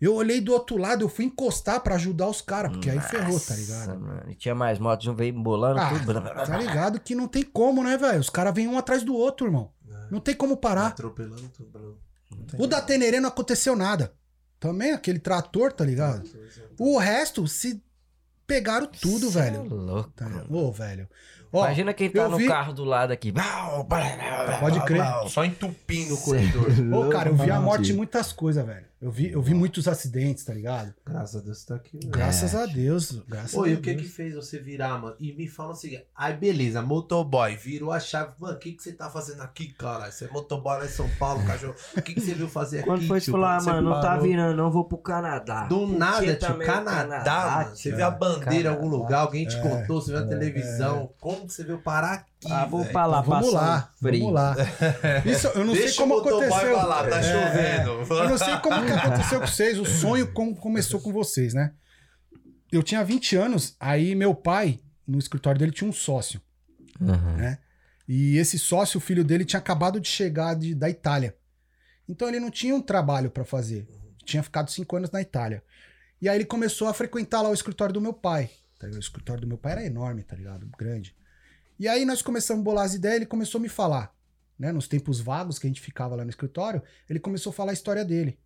Eu 0.00 0.14
olhei 0.14 0.40
do 0.40 0.52
outro 0.52 0.76
lado, 0.76 1.02
eu 1.02 1.08
fui 1.08 1.24
encostar 1.24 1.80
pra 1.80 1.96
ajudar 1.96 2.28
os 2.28 2.40
caras, 2.40 2.70
porque 2.70 2.88
aí 2.88 3.00
ferrou, 3.00 3.40
tá 3.40 3.54
ligado? 3.56 3.88
Nossa, 3.88 3.98
mano. 3.98 4.30
E 4.30 4.34
tinha 4.36 4.54
mais 4.54 4.78
motos, 4.78 5.06
um 5.08 5.14
veio 5.16 5.34
embolando 5.34 5.80
Ah, 5.80 5.88
tudo. 5.98 6.20
tá 6.22 6.56
ligado 6.56 7.00
que 7.00 7.16
não 7.16 7.26
tem 7.26 7.42
como, 7.42 7.82
né, 7.82 7.96
velho? 7.96 8.20
Os 8.20 8.30
caras 8.30 8.54
vêm 8.54 8.68
um 8.68 8.78
atrás 8.78 9.02
do 9.02 9.12
outro, 9.14 9.46
irmão. 9.48 9.72
Não 10.10 10.20
tem 10.20 10.34
como 10.36 10.56
parar. 10.56 10.88
Atropelando, 10.88 11.46
atropelando. 11.46 11.98
O 12.58 12.66
da 12.66 12.80
Tenerê 12.80 13.20
não 13.20 13.28
aconteceu 13.28 13.74
nada. 13.76 14.12
Também 14.60 14.92
aquele 14.92 15.18
trator, 15.18 15.72
tá 15.72 15.84
ligado? 15.84 16.28
O 16.78 16.98
resto, 16.98 17.46
se 17.46 17.82
pegaram 18.46 18.86
tudo, 18.86 19.30
Cê 19.30 19.40
velho. 19.40 19.56
É 19.64 19.68
louco, 19.68 20.10
Tá, 20.16 20.28
mano. 20.28 20.46
Ô, 20.50 20.72
velho. 20.72 21.08
Ó, 21.52 21.64
Imagina 21.64 21.94
quem 21.94 22.10
tá 22.10 22.28
no 22.28 22.36
vi- 22.36 22.46
carro 22.46 22.72
do 22.74 22.84
lado 22.84 23.10
aqui. 23.12 23.32
Pode 24.60 24.84
crer. 24.84 25.02
Só 25.28 25.44
entupindo 25.44 26.14
o 26.14 26.18
corredor. 26.20 26.66
Ô, 26.94 27.08
cara, 27.08 27.30
eu 27.30 27.36
vi 27.36 27.50
a 27.50 27.60
morte 27.60 27.82
de 27.82 27.86
tio. 27.88 27.96
muitas 27.96 28.32
coisas, 28.32 28.64
velho. 28.66 28.84
Eu 29.00 29.12
vi, 29.12 29.30
eu 29.30 29.40
vi 29.40 29.54
muitos 29.54 29.86
acidentes, 29.86 30.42
tá 30.44 30.52
ligado? 30.52 30.92
Graças 31.06 31.36
a 31.40 31.44
Deus 31.44 31.58
você 31.58 31.66
tá 31.68 31.74
aqui. 31.76 31.96
né? 32.04 32.10
Graças 32.10 32.52
a 32.52 32.66
Deus. 32.66 33.12
Graças 33.28 33.54
Oi, 33.54 33.70
a 33.72 33.74
o 33.74 33.80
que 33.80 33.92
Deus. 33.94 34.02
que 34.02 34.08
fez 34.12 34.34
você 34.34 34.58
virar, 34.58 34.98
mano? 35.00 35.14
E 35.20 35.32
me 35.34 35.46
fala 35.46 35.70
o 35.70 35.74
seguinte, 35.76 36.04
aí 36.16 36.34
beleza, 36.34 36.82
motoboy, 36.82 37.54
virou 37.54 37.92
a 37.92 38.00
chave, 38.00 38.32
mano, 38.40 38.56
o 38.56 38.58
que 38.58 38.72
que 38.72 38.82
você 38.82 38.92
tá 38.92 39.08
fazendo 39.08 39.40
aqui, 39.42 39.72
cara? 39.72 40.10
Você 40.10 40.24
é 40.24 40.28
motoboy 40.32 40.78
lá 40.78 40.84
em 40.84 40.88
São 40.88 41.08
Paulo, 41.10 41.44
cachorro, 41.46 41.76
o 41.96 42.02
que 42.02 42.12
que 42.14 42.20
você 42.20 42.34
veio 42.34 42.48
fazer 42.48 42.82
Quando 42.84 42.98
aqui, 42.98 43.06
foi 43.06 43.20
tio? 43.20 43.32
falar, 43.34 43.58
Quando 43.62 43.66
mano, 43.76 43.90
não 43.90 44.00
tá 44.00 44.16
virando, 44.16 44.56
não 44.56 44.68
vou 44.68 44.82
pro 44.84 44.98
Canadá. 44.98 45.66
Do 45.66 45.86
nada, 45.86 46.34
tio, 46.34 46.54
o 46.54 46.58
Canadá, 46.58 47.54
mano. 47.62 47.76
Você 47.76 47.82
tio? 47.90 47.96
viu 47.96 48.04
a 48.04 48.10
bandeira 48.10 48.68
em 48.70 48.72
algum 48.72 48.82
Canadá. 48.90 48.96
lugar, 49.04 49.20
alguém 49.20 49.46
te 49.46 49.54
É, 49.56 49.60
contou, 49.60 50.00
você 50.02 50.10
viu 50.10 50.20
na 50.22 50.26
é, 50.26 50.28
televisão. 50.28 51.12
Como 51.20 51.46
que 51.46 51.52
você 51.52 51.62
veio 51.62 51.78
parar 51.78 52.14
aqui, 52.14 52.52
Ah, 52.52 52.66
vou 52.66 52.84
pra 52.84 53.06
lá, 53.06 53.20
Então, 53.20 53.30
vamos 53.32 53.52
lá, 53.52 53.92
frio. 54.00 54.20
vamos 54.20 54.34
lá. 54.34 54.56
Isso, 55.24 55.46
eu 55.48 55.64
não 55.64 55.72
Deixa 55.72 55.88
sei 55.88 55.96
como 55.98 56.18
aconteceu. 56.18 56.74
falar, 56.76 57.08
tá 57.08 57.18
É, 57.18 57.22
chovendo. 57.22 58.14
Eu 58.14 58.28
não 58.28 58.38
sei 58.38 58.56
como 58.58 58.87
que 58.92 58.98
aconteceu 58.98 59.40
com 59.40 59.46
vocês, 59.46 59.78
o 59.78 59.84
sonho 59.84 60.32
como 60.32 60.54
começou 60.56 61.00
com 61.00 61.12
vocês, 61.12 61.54
né? 61.54 61.72
Eu 62.70 62.82
tinha 62.82 63.02
20 63.02 63.36
anos, 63.36 63.76
aí 63.80 64.14
meu 64.14 64.34
pai, 64.34 64.80
no 65.06 65.18
escritório 65.18 65.58
dele, 65.58 65.72
tinha 65.72 65.88
um 65.88 65.92
sócio. 65.92 66.40
Uhum. 67.00 67.36
né? 67.36 67.58
E 68.06 68.38
esse 68.38 68.58
sócio, 68.58 68.98
o 68.98 69.00
filho 69.00 69.22
dele, 69.22 69.44
tinha 69.44 69.60
acabado 69.60 70.00
de 70.00 70.08
chegar 70.08 70.54
de, 70.54 70.74
da 70.74 70.88
Itália. 70.88 71.36
Então 72.08 72.26
ele 72.26 72.40
não 72.40 72.50
tinha 72.50 72.74
um 72.74 72.80
trabalho 72.80 73.30
pra 73.30 73.44
fazer. 73.44 73.86
Tinha 74.24 74.42
ficado 74.42 74.70
cinco 74.70 74.96
anos 74.96 75.10
na 75.10 75.20
Itália. 75.20 75.62
E 76.20 76.28
aí 76.28 76.38
ele 76.38 76.44
começou 76.46 76.88
a 76.88 76.94
frequentar 76.94 77.42
lá 77.42 77.50
o 77.50 77.54
escritório 77.54 77.92
do 77.92 78.00
meu 78.00 78.12
pai. 78.12 78.50
tá? 78.78 78.86
O 78.86 78.98
escritório 78.98 79.42
do 79.42 79.46
meu 79.46 79.58
pai 79.58 79.72
era 79.72 79.84
enorme, 79.84 80.22
tá 80.22 80.34
ligado? 80.34 80.66
Grande. 80.78 81.14
E 81.78 81.86
aí 81.86 82.04
nós 82.04 82.22
começamos 82.22 82.62
a 82.62 82.64
bolar 82.64 82.84
as 82.84 82.94
ideias, 82.94 83.16
ele 83.16 83.26
começou 83.26 83.58
a 83.58 83.62
me 83.62 83.68
falar. 83.68 84.12
Né? 84.58 84.72
Nos 84.72 84.88
tempos 84.88 85.20
vagos 85.20 85.58
que 85.58 85.66
a 85.66 85.70
gente 85.70 85.80
ficava 85.80 86.16
lá 86.16 86.24
no 86.24 86.30
escritório, 86.30 86.82
ele 87.08 87.20
começou 87.20 87.50
a 87.50 87.52
falar 87.52 87.70
a 87.70 87.74
história 87.74 88.04
dele. 88.04 88.38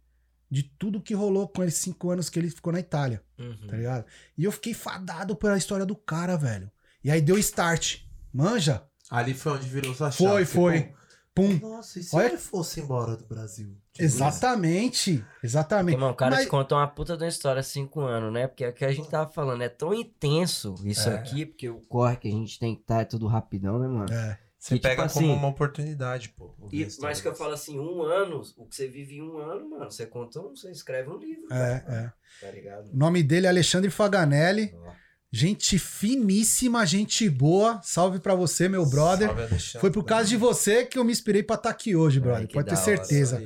De 0.52 0.62
tudo 0.62 1.00
que 1.00 1.14
rolou 1.14 1.48
com 1.48 1.64
esses 1.64 1.80
cinco 1.80 2.10
anos 2.10 2.28
que 2.28 2.38
ele 2.38 2.50
ficou 2.50 2.72
na 2.74 2.80
Itália 2.80 3.22
Uhum. 3.38 3.66
tá 3.66 3.74
ligado? 3.76 4.04
E 4.36 4.44
eu 4.44 4.52
fiquei 4.52 4.74
fadado 4.74 5.34
pela 5.34 5.56
história 5.56 5.86
do 5.86 5.96
cara, 5.96 6.36
velho. 6.36 6.70
E 7.02 7.10
aí 7.10 7.22
deu 7.22 7.38
start. 7.38 8.00
Manja? 8.32 8.82
Ali 9.10 9.32
foi 9.32 9.52
onde 9.52 9.66
virou 9.68 9.94
sua 9.94 10.10
chave. 10.10 10.44
Foi, 10.44 10.44
foi. 10.44 10.92
Pum. 11.34 11.58
Nossa, 11.58 11.98
e 11.98 12.02
se 12.02 12.14
Olha- 12.14 12.26
ele 12.26 12.36
fosse 12.36 12.80
embora 12.80 13.16
do 13.16 13.24
Brasil? 13.24 13.74
Tipo, 13.92 14.04
Exatamente. 14.04 15.24
Exatamente. 15.42 15.94
Irmão, 15.96 16.10
o 16.10 16.14
cara 16.14 16.36
Mas- 16.36 16.44
te 16.44 16.50
contou 16.50 16.76
uma 16.76 16.86
puta 16.88 17.16
de 17.16 17.22
uma 17.24 17.28
história 17.30 17.60
há 17.60 17.62
cinco 17.62 18.00
anos, 18.00 18.30
né? 18.32 18.46
Porque 18.46 18.64
é 18.64 18.68
o 18.68 18.72
que 18.74 18.84
a 18.84 18.92
gente 18.92 19.08
tava 19.08 19.30
falando, 19.30 19.62
é 19.62 19.68
tão 19.70 19.94
intenso 19.94 20.74
isso 20.84 21.08
É. 21.08 21.14
aqui, 21.14 21.46
porque 21.46 21.68
o 21.70 21.80
corre 21.88 22.16
que 22.16 22.28
a 22.28 22.30
gente 22.30 22.58
tem 22.58 22.74
que 22.74 22.82
estar 22.82 23.00
é 23.00 23.04
tudo 23.06 23.26
rapidão, 23.26 23.78
né, 23.78 23.88
mano? 23.88 24.12
É. 24.12 24.38
Você 24.62 24.74
E, 24.74 24.78
tipo 24.78 24.88
pega 24.88 25.02
assim, 25.06 25.20
como 25.22 25.34
uma 25.34 25.48
oportunidade, 25.48 26.28
pô. 26.28 26.54
E, 26.70 26.86
mas 27.00 27.20
que 27.20 27.26
eu 27.26 27.34
falo 27.34 27.52
assim, 27.52 27.80
um 27.80 28.00
ano, 28.02 28.42
o 28.56 28.64
que 28.64 28.76
você 28.76 28.86
vive 28.86 29.16
em 29.16 29.22
um 29.22 29.38
ano, 29.38 29.68
mano, 29.70 29.90
você 29.90 30.06
conta, 30.06 30.38
um- 30.40 30.54
você 30.54 30.70
escreve 30.70 31.10
um 31.10 31.18
livro, 31.18 31.46
É, 31.52 31.80
cara, 31.80 32.14
é. 32.40 32.46
tá 32.46 32.52
ligado? 32.52 32.88
O 32.92 32.96
nome 32.96 33.24
dele 33.24 33.46
é 33.46 33.48
Alexandre 33.48 33.90
Faganelli. 33.90 34.72
Ó. 34.76 34.92
Gente 35.32 35.80
finíssima, 35.80 36.86
gente 36.86 37.28
boa. 37.28 37.80
Salve 37.82 38.20
pra 38.20 38.36
você, 38.36 38.68
meu 38.68 38.86
brother. 38.88 39.26
Salve, 39.26 39.42
Alexandre. 39.42 39.80
Foi 39.80 39.90
por 39.90 40.04
causa 40.04 40.28
de 40.28 40.36
você 40.36 40.84
que 40.86 40.96
eu 40.96 41.02
me 41.04 41.10
inspirei 41.10 41.42
pra 41.42 41.56
estar 41.56 41.70
aqui 41.70 41.96
hoje, 41.96 42.20
brother. 42.20 42.46
Pode 42.48 42.68
ter 42.68 42.74
hora, 42.76 42.84
certeza. 42.84 43.42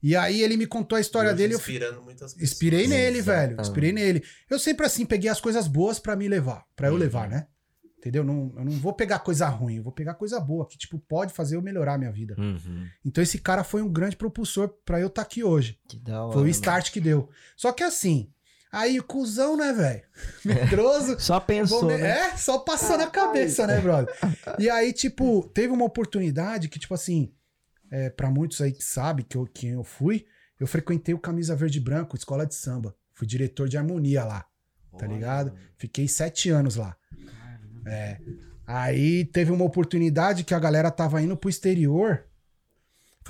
E 0.00 0.14
aí 0.14 0.40
ele 0.40 0.56
me 0.56 0.66
contou 0.68 0.96
a 0.96 1.00
história 1.00 1.30
Hoje 1.30 1.36
dele. 1.38 1.54
Eu 1.54 1.58
Inspirando 1.58 2.00
muitas 2.02 2.32
pessoas. 2.32 2.52
Inspirei 2.52 2.86
nele, 2.86 3.18
Exatamente. 3.18 3.48
velho. 3.48 3.60
Inspirei 3.60 3.92
nele. 3.92 4.22
Eu 4.48 4.58
sempre 4.58 4.86
assim 4.86 5.04
peguei 5.04 5.28
as 5.28 5.40
coisas 5.40 5.66
boas 5.66 5.98
pra 5.98 6.14
me 6.14 6.28
levar, 6.28 6.64
Pra 6.76 6.86
eu 6.88 6.92
Uhum. 6.92 6.98
levar, 7.00 7.28
né? 7.28 7.48
Entendeu? 8.00 8.24
Não, 8.24 8.50
eu 8.56 8.64
não 8.64 8.72
vou 8.72 8.94
pegar 8.94 9.18
coisa 9.18 9.46
ruim, 9.46 9.76
eu 9.76 9.82
vou 9.82 9.92
pegar 9.92 10.14
coisa 10.14 10.40
boa 10.40 10.66
que 10.66 10.78
tipo 10.78 10.98
pode 10.98 11.34
fazer 11.34 11.56
eu 11.56 11.62
melhorar 11.62 11.94
a 11.94 11.98
minha 11.98 12.10
vida. 12.10 12.34
Uhum. 12.38 12.88
Então 13.04 13.22
esse 13.22 13.38
cara 13.38 13.62
foi 13.62 13.82
um 13.82 13.92
grande 13.92 14.16
propulsor 14.16 14.68
pra 14.86 14.98
eu 14.98 15.08
estar 15.08 15.20
aqui 15.20 15.44
hoje. 15.44 15.78
Que 15.86 15.98
da 15.98 16.22
hora. 16.24 16.32
Foi 16.32 16.40
o 16.40 16.44
mano. 16.44 16.50
start 16.50 16.90
que 16.92 16.98
deu. 16.98 17.28
Só 17.54 17.72
que 17.72 17.82
assim, 17.82 18.32
aí 18.72 18.98
o 18.98 19.04
cuzão, 19.04 19.54
né, 19.54 19.70
velho? 19.74 20.02
Medroso. 20.42 21.20
Só 21.20 21.38
pensou, 21.38 21.88
né? 21.88 22.30
É, 22.30 22.36
só 22.38 22.58
passando 22.60 23.02
a 23.02 23.06
cabeça, 23.06 23.66
né, 23.66 23.78
brother? 23.82 24.14
E 24.58 24.70
aí, 24.70 24.94
tipo, 24.94 25.46
teve 25.52 25.70
uma 25.70 25.84
oportunidade 25.84 26.70
que, 26.70 26.78
tipo 26.78 26.94
assim, 26.94 27.30
é, 27.90 28.08
para 28.08 28.30
muitos 28.30 28.62
aí 28.62 28.72
que 28.72 28.82
sabem 28.82 29.26
que 29.28 29.36
eu, 29.36 29.46
quem 29.46 29.72
eu 29.72 29.84
fui, 29.84 30.24
eu 30.58 30.66
frequentei 30.66 31.14
o 31.14 31.18
Camisa 31.18 31.54
Verde 31.54 31.76
e 31.76 31.82
Branco, 31.82 32.16
escola 32.16 32.46
de 32.46 32.54
samba. 32.54 32.96
Fui 33.12 33.26
diretor 33.26 33.68
de 33.68 33.76
harmonia 33.76 34.24
lá, 34.24 34.46
tá 34.98 35.06
ligado? 35.06 35.52
Fiquei 35.76 36.08
sete 36.08 36.48
anos 36.48 36.76
lá. 36.76 36.96
É. 37.86 38.18
Aí 38.66 39.24
teve 39.24 39.50
uma 39.50 39.64
oportunidade 39.64 40.44
que 40.44 40.54
a 40.54 40.58
galera 40.58 40.90
tava 40.90 41.20
indo 41.20 41.36
pro 41.36 41.50
exterior. 41.50 42.24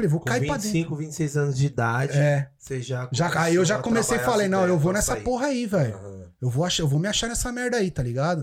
Falei, 0.00 0.08
vou 0.08 0.20
Com 0.20 0.26
cair 0.26 0.46
pra 0.46 0.56
dentro. 0.56 0.70
25, 0.72 0.96
26 0.96 1.36
anos 1.36 1.56
de 1.58 1.66
idade, 1.66 2.16
É. 2.18 2.48
você 2.58 2.80
já. 2.80 3.08
Já, 3.12 3.30
aí 3.42 3.54
eu 3.54 3.64
já 3.64 3.78
comecei 3.78 4.16
e 4.16 4.20
falei, 4.20 4.48
não, 4.48 4.66
eu 4.66 4.78
vou 4.78 4.92
nessa 4.92 5.12
sair. 5.12 5.22
porra 5.22 5.46
aí, 5.48 5.66
velho. 5.66 5.94
Aham. 5.94 6.20
Eu 6.40 6.48
vou, 6.48 6.64
achar, 6.64 6.82
eu 6.84 6.88
vou 6.88 6.98
me 6.98 7.06
achar 7.06 7.28
nessa 7.28 7.52
merda 7.52 7.76
aí, 7.76 7.90
tá 7.90 8.02
ligado? 8.02 8.42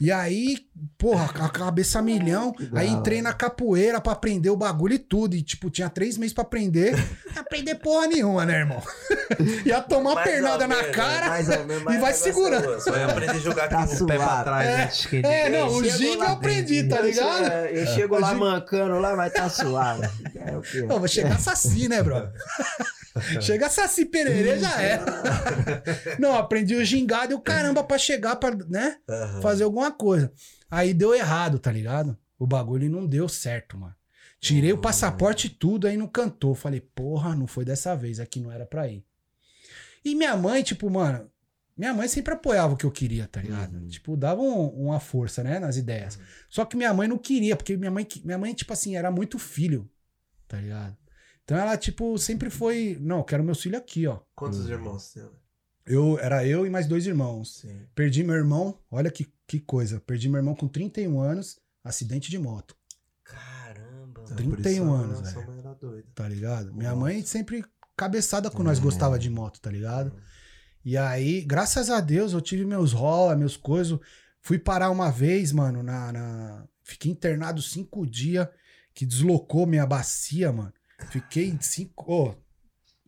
E 0.00 0.10
aí, 0.10 0.56
porra, 0.98 1.26
a 1.38 1.48
cabeça 1.48 2.02
milhão. 2.02 2.52
da 2.72 2.80
Aí 2.80 2.88
entrei 2.90 3.22
na 3.22 3.32
capoeira 3.32 4.00
pra 4.00 4.12
aprender 4.12 4.50
o 4.50 4.56
bagulho 4.56 4.94
e 4.94 4.98
tudo. 4.98 5.36
E, 5.36 5.42
tipo, 5.42 5.70
tinha 5.70 5.88
três 5.88 6.18
meses 6.18 6.32
pra 6.34 6.42
aprender. 6.42 6.96
Aprender 7.36 7.76
porra 7.76 8.08
nenhuma, 8.08 8.44
né, 8.44 8.58
irmão? 8.58 8.82
Ia 9.64 9.80
tomar 9.80 10.10
uma 10.10 10.14
Mais 10.16 10.28
pernada 10.30 10.66
na 10.66 10.74
menos, 10.78 10.96
cara. 10.96 11.28
mais 11.28 11.48
ou 11.48 11.64
menos, 11.64 11.82
e 11.82 11.84
vai 11.84 11.94
negócio 11.94 12.24
segurando. 12.24 12.74
é 12.74 12.80
Só 12.80 12.96
ia 12.96 13.06
aprender 13.06 13.30
a 13.30 13.38
jogar 13.38 13.68
Tá 13.68 13.80
aqui 13.84 13.96
com 13.96 14.04
o 14.04 14.06
pé 14.08 14.16
pra 14.16 14.42
trás 14.42 14.66
É. 15.04 15.08
que 15.08 15.16
ele. 15.16 15.26
É, 15.28 15.48
não, 15.50 15.68
o 15.68 15.80
lá 15.80 16.24
eu 16.26 16.32
aprendi, 16.32 16.88
tá 16.88 17.00
ligado? 17.00 17.44
Eu, 17.44 17.76
eu 17.76 17.86
chego 17.94 18.18
lá 18.18 18.34
mancando 18.34 18.98
lá, 18.98 19.14
mas 19.14 19.32
tá 19.32 19.48
suave. 19.48 20.08
É 20.34 20.56
o 20.56 20.62
Eu 20.94 20.98
vou 20.98 21.08
chegar 21.08 21.38
saci, 21.40 21.88
né, 21.88 22.02
brother? 22.02 22.32
Chega 23.40 23.68
saci 23.68 24.04
pererê, 24.04 24.58
já 24.60 24.80
era. 24.80 25.04
Não, 26.20 26.34
aprendi 26.36 26.76
o 26.76 26.84
gingado 26.84 27.32
e 27.32 27.34
o 27.34 27.40
caramba 27.40 27.82
pra 27.82 27.98
chegar 27.98 28.36
pra, 28.36 28.54
né? 28.68 28.98
Aham. 29.08 29.40
fazer 29.42 29.64
alguma 29.64 29.90
coisa. 29.90 30.32
Aí 30.70 30.94
deu 30.94 31.12
errado, 31.14 31.58
tá 31.58 31.72
ligado? 31.72 32.16
O 32.38 32.46
bagulho 32.46 32.88
não 32.88 33.04
deu 33.06 33.28
certo, 33.28 33.76
mano. 33.76 33.94
Tirei 34.40 34.72
o 34.72 34.78
passaporte 34.78 35.48
e 35.48 35.50
tudo, 35.50 35.88
aí 35.88 35.96
não 35.96 36.06
cantou. 36.06 36.54
Falei, 36.54 36.80
porra, 36.80 37.34
não 37.34 37.48
foi 37.48 37.64
dessa 37.64 37.96
vez, 37.96 38.20
aqui 38.20 38.38
não 38.40 38.52
era 38.52 38.64
pra 38.64 38.86
ir. 38.86 39.04
E 40.04 40.14
minha 40.14 40.36
mãe, 40.36 40.62
tipo, 40.62 40.88
mano, 40.88 41.28
minha 41.76 41.92
mãe 41.92 42.06
sempre 42.06 42.34
apoiava 42.34 42.74
o 42.74 42.76
que 42.76 42.86
eu 42.86 42.90
queria, 42.92 43.26
tá 43.26 43.40
ligado? 43.42 43.74
Uhum. 43.78 43.88
Tipo, 43.88 44.16
dava 44.16 44.40
um- 44.42 44.68
uma 44.86 45.00
força, 45.00 45.42
né, 45.42 45.58
nas 45.58 45.76
ideias. 45.76 46.20
Só 46.48 46.64
que 46.64 46.76
minha 46.76 46.94
mãe 46.94 47.08
não 47.08 47.18
queria, 47.18 47.56
porque 47.56 47.76
minha 47.76 47.90
mãe, 47.90 48.06
minha 48.24 48.38
mãe, 48.38 48.54
tipo 48.54 48.72
assim, 48.72 48.96
era 48.96 49.10
muito 49.10 49.40
filho, 49.40 49.90
tá 50.48 50.58
ligado? 50.58 50.96
Então 51.44 51.56
ela, 51.56 51.76
tipo, 51.76 52.18
sempre 52.18 52.50
foi, 52.50 52.98
não, 53.00 53.18
eu 53.18 53.24
quero 53.24 53.44
meu 53.44 53.54
filho 53.54 53.78
aqui, 53.78 54.06
ó. 54.06 54.18
Quantos 54.34 54.68
irmãos 54.68 55.02
você 55.04 55.20
tem? 55.20 55.30
Eu, 55.86 56.18
era 56.18 56.44
eu 56.46 56.66
e 56.66 56.70
mais 56.70 56.86
dois 56.86 57.06
irmãos. 57.06 57.60
Sim. 57.60 57.86
Perdi 57.94 58.22
meu 58.24 58.34
irmão, 58.34 58.78
olha 58.90 59.10
que, 59.10 59.32
que 59.46 59.58
coisa. 59.60 59.98
Perdi 60.00 60.28
meu 60.28 60.38
irmão 60.38 60.54
com 60.54 60.68
31 60.68 61.20
anos, 61.20 61.58
acidente 61.82 62.30
de 62.30 62.38
moto, 62.38 62.76
Caramba. 63.24 64.22
Então, 64.24 64.36
31 64.36 64.54
por 64.54 64.60
isso 64.60 64.82
a- 64.82 64.98
anos, 65.04 65.18
sua 65.30 65.40
velho. 65.40 65.46
mãe 65.50 65.58
era 65.60 65.74
doida. 65.74 66.08
tá 66.14 66.28
ligado? 66.28 66.72
Minha 66.74 66.90
Nossa. 66.90 67.00
mãe 67.00 67.22
sempre 67.24 67.64
cabeçada 67.96 68.50
com 68.50 68.62
nós 68.62 68.78
É. 68.78 68.82
gostava 68.82 69.18
de 69.18 69.28
moto, 69.30 69.60
tá 69.60 69.70
ligado? 69.70 70.08
Uhum. 70.12 70.20
E 70.84 70.96
aí, 70.96 71.42
graças 71.42 71.90
a 71.90 72.00
Deus, 72.00 72.32
eu 72.32 72.40
tive 72.40 72.64
meus 72.64 72.92
rola, 72.92 73.36
meus 73.36 73.56
coisos. 73.56 73.98
Fui 74.40 74.58
parar 74.58 74.90
uma 74.90 75.10
vez, 75.10 75.52
mano, 75.52 75.82
na. 75.82 76.12
na- 76.12 76.68
Fiquei 76.82 77.12
internado 77.12 77.60
cinco 77.60 78.06
dias, 78.06 78.48
que 78.98 79.06
deslocou 79.06 79.64
minha 79.64 79.86
bacia, 79.86 80.50
mano. 80.50 80.72
Fiquei 81.12 81.56
cinco. 81.60 82.04
Ô, 82.12 82.34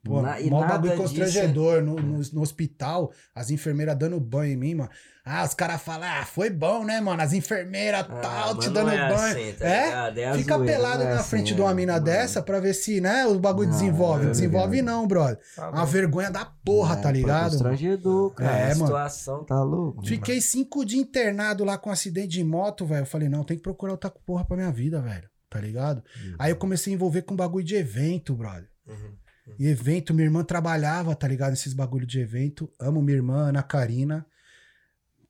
Pô, 0.02 0.22
Na- 0.22 0.40
mó 0.48 0.60
bagulho 0.66 0.92
disso- 0.92 1.02
constrangedor 1.02 1.82
no, 1.82 1.96
no, 1.96 2.20
no 2.32 2.40
hospital, 2.40 3.12
as 3.34 3.50
enfermeiras 3.50 3.94
dando 3.98 4.18
banho 4.18 4.52
em 4.54 4.56
mim, 4.56 4.74
mano. 4.76 4.88
Ah, 5.22 5.44
os 5.44 5.52
caras 5.52 5.82
falam, 5.82 6.08
ah, 6.08 6.24
foi 6.24 6.48
bom, 6.48 6.84
né, 6.86 7.02
mano? 7.02 7.20
As 7.20 7.34
enfermeiras 7.34 8.06
Ah, 8.08 8.20
tal, 8.22 8.56
te 8.58 8.68
não 8.68 8.72
dando 8.72 8.90
é 8.92 9.08
banho. 9.14 9.36
assim, 9.50 9.52
tá 9.58 9.66
é? 9.68 10.22
É 10.22 10.34
Fica 10.38 10.54
zoeira, 10.56 10.72
pelado 10.72 11.04
não 11.04 11.10
é 11.10 11.14
na 11.14 11.20
assim, 11.20 11.28
frente 11.28 11.52
é, 11.52 11.54
de 11.56 11.60
uma 11.60 11.74
mina 11.74 11.92
mano. 11.94 12.04
dessa 12.06 12.40
pra 12.42 12.60
ver 12.60 12.72
se, 12.72 12.98
né, 12.98 13.26
o 13.26 13.38
bagulho 13.38 13.68
Não, 13.68 13.74
desenvolve. 13.76 14.26
é 14.26 14.30
desenvolve 14.30 14.80
não, 14.80 15.06
brother. 15.06 15.38
Tá 15.54 15.68
Uma 15.68 15.84
vergonha 15.84 16.30
da 16.30 16.46
porra, 16.46 16.94
É, 16.98 17.02
tá 17.02 17.12
ligado? 17.12 17.50
Constrangedor, 17.50 18.30
cara. 18.30 18.56
É, 18.56 18.62
a 18.72 18.74
mano. 18.76 18.86
situação 18.86 19.44
tá 19.44 19.62
louco. 19.62 20.06
Fiquei 20.06 20.40
cinco 20.40 20.82
dias 20.82 21.02
internado 21.02 21.62
lá 21.62 21.76
com 21.76 21.90
um 21.90 21.92
acidente 21.92 22.28
de 22.28 22.42
moto, 22.44 22.86
velho. 22.86 23.02
Eu 23.02 23.06
falei, 23.06 23.28
não, 23.28 23.44
tem 23.44 23.58
que 23.58 23.62
procurar 23.62 23.92
outra 23.92 24.08
porra 24.08 24.46
pra 24.46 24.56
minha 24.56 24.72
vida, 24.72 24.98
velho. 25.02 25.28
Tá 25.50 25.60
ligado? 25.60 26.02
Uhum. 26.16 26.34
Aí 26.38 26.52
eu 26.52 26.56
comecei 26.56 26.92
a 26.92 26.94
envolver 26.94 27.22
com 27.22 27.34
bagulho 27.36 27.64
de 27.64 27.74
evento, 27.74 28.34
brother. 28.34 28.68
Uhum. 28.86 29.16
E 29.58 29.66
evento, 29.66 30.14
minha 30.14 30.26
irmã 30.26 30.44
trabalhava, 30.44 31.12
tá 31.14 31.26
ligado? 31.26 31.50
Nesses 31.50 31.74
bagulho 31.74 32.06
de 32.06 32.20
evento. 32.20 32.72
Amo 32.78 33.02
minha 33.02 33.16
irmã, 33.16 33.48
Ana 33.48 33.62
Karina. 33.64 34.24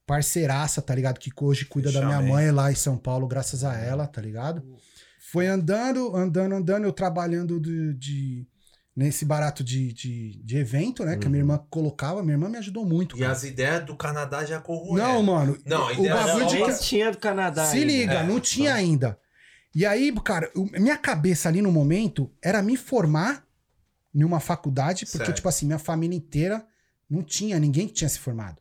Parceiraça, 0.07 0.83
tá 0.83 0.95
ligado? 0.95 1.19
Que 1.19 1.31
hoje 1.41 1.65
cuida 1.65 1.93
da 1.93 2.05
minha 2.05 2.21
mãe 2.21 2.51
lá 2.51 2.71
em 2.71 2.75
São 2.75 2.99
Paulo, 2.99 3.27
graças 3.29 3.63
a 3.65 3.77
ela, 3.77 4.07
tá 4.07 4.21
ligado? 4.21 4.63
Foi 5.33 5.47
andando, 5.47 6.15
andando, 6.17 6.55
andando, 6.57 6.85
eu 6.85 6.93
trabalhando 6.93 7.61
de, 7.61 7.95
de- 7.95 8.47
nesse 8.97 9.25
barato 9.25 9.63
de, 9.63 9.93
de, 9.93 10.43
de 10.45 10.57
evento, 10.57 11.05
né? 11.05 11.17
Que 11.17 11.29
a 11.29 11.31
minha 11.31 11.41
irmã 11.43 11.65
colocava. 11.71 12.23
Minha 12.23 12.35
irmã 12.35 12.49
me 12.49 12.59
ajudou 12.59 12.85
muito. 12.85 13.17
E 13.17 13.21
cara. 13.21 13.33
as 13.33 13.45
ideias 13.45 13.85
do 13.87 13.97
Canadá 13.97 14.45
já 14.45 14.61
corroeram. 14.61 15.15
Não, 15.15 15.23
mano. 15.23 15.57
Não, 15.65 15.85
a 15.85 15.91
o 15.91 15.93
ideia 15.93 16.15
bagulho 16.15 16.59
não, 16.59 16.71
de. 16.73 16.81
tinha 16.83 17.11
do 17.13 17.19
Canadá. 17.19 17.67
Se 17.67 17.77
ainda. 17.79 17.87
liga, 17.93 18.15
É, 18.15 18.27
não 18.27 18.41
tinha 18.41 18.71
só. 18.73 18.77
ainda. 18.77 19.19
E 19.75 19.87
aí, 19.87 20.13
cara, 20.25 20.51
o- 20.55 20.65
minha 20.81 20.97
cabeça 20.99 21.49
ali 21.49 21.63
no 21.63 21.71
momento 21.71 22.31
era 22.43 22.61
me 22.63 22.77
formar 22.77 23.47
em 24.15 24.25
uma 24.25 24.41
faculdade, 24.41 25.07
porque, 25.07 25.19
Certo. 25.19 25.37
tipo 25.37 25.49
assim, 25.49 25.67
minha 25.67 25.79
família 25.79 26.17
inteira 26.17 26.67
não 27.09 27.23
tinha 27.23 27.59
ninguém 27.59 27.87
que 27.87 27.95
tinha 27.95 28.09
se 28.09 28.19
formado. 28.19 28.61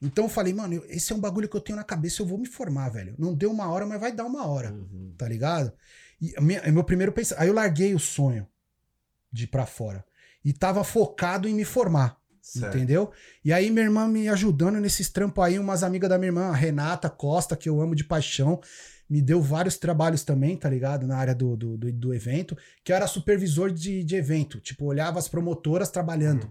Então 0.00 0.24
eu 0.24 0.30
falei, 0.30 0.52
mano, 0.54 0.74
eu- 0.74 0.84
esse 0.88 1.12
é 1.12 1.16
um 1.16 1.20
bagulho 1.20 1.48
que 1.48 1.56
eu 1.56 1.60
tenho 1.60 1.76
na 1.76 1.84
cabeça, 1.84 2.22
eu 2.22 2.26
vou 2.26 2.38
me 2.38 2.46
formar, 2.46 2.88
velho. 2.88 3.14
Não 3.18 3.34
deu 3.34 3.50
uma 3.50 3.68
hora, 3.70 3.86
mas 3.86 4.00
vai 4.00 4.10
dar 4.12 4.24
uma 4.24 4.46
hora, 4.46 4.72
Uhum. 4.72 5.14
tá 5.16 5.28
ligado? 5.28 5.72
E 6.20 6.34
minha- 6.40 6.62
meu 6.72 6.82
primeiro 6.84 7.12
pensamento. 7.12 7.42
Aí 7.42 7.48
eu 7.48 7.54
larguei 7.54 7.94
o 7.94 7.98
sonho 8.00 8.46
de 9.30 9.44
ir 9.44 9.46
pra 9.48 9.66
fora. 9.66 10.04
E 10.44 10.52
tava 10.52 10.82
focado 10.82 11.46
em 11.48 11.54
me 11.54 11.64
formar. 11.64 12.20
Certo. 12.40 12.76
Entendeu? 12.76 13.12
E 13.44 13.52
aí, 13.52 13.70
minha 13.70 13.84
irmã 13.84 14.08
me 14.08 14.28
ajudando 14.28 14.80
nesses 14.80 15.08
trampos 15.08 15.44
aí, 15.44 15.60
umas 15.60 15.84
amigas 15.84 16.10
da 16.10 16.18
minha 16.18 16.28
irmã, 16.30 16.48
a 16.48 16.54
Renata 16.56 17.08
Costa, 17.08 17.56
que 17.56 17.68
eu 17.68 17.80
amo 17.80 17.94
de 17.94 18.02
paixão, 18.02 18.60
me 19.12 19.20
deu 19.20 19.42
vários 19.42 19.76
trabalhos 19.76 20.24
também, 20.24 20.56
tá 20.56 20.70
ligado? 20.70 21.06
Na 21.06 21.18
área 21.18 21.34
do, 21.34 21.54
do, 21.54 21.76
do, 21.76 21.92
do 21.92 22.14
evento, 22.14 22.56
que 22.82 22.90
eu 22.90 22.96
era 22.96 23.06
supervisor 23.06 23.70
de, 23.70 24.02
de 24.02 24.16
evento. 24.16 24.58
Tipo, 24.58 24.86
olhava 24.86 25.18
as 25.18 25.28
promotoras 25.28 25.90
trabalhando. 25.90 26.50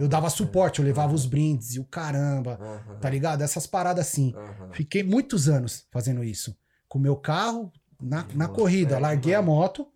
Eu 0.00 0.08
dava 0.08 0.30
suporte, 0.30 0.78
eu 0.78 0.86
levava 0.86 1.12
os 1.12 1.26
brindes 1.26 1.74
e 1.74 1.80
o 1.80 1.84
caramba, 1.84 2.58
Aham. 2.58 2.98
tá 2.98 3.10
ligado? 3.10 3.42
Essas 3.42 3.66
paradas 3.66 4.08
assim. 4.08 4.32
Aham. 4.34 4.70
Fiquei 4.72 5.02
muitos 5.02 5.50
anos 5.50 5.86
fazendo 5.90 6.24
isso. 6.24 6.56
Com 6.88 6.98
o 6.98 7.02
meu 7.02 7.14
carro 7.14 7.70
na, 8.00 8.26
na 8.34 8.48
corrida. 8.48 8.96
é, 8.96 8.98
Larguei 8.98 9.34
a 9.34 9.42
moto, 9.42 9.86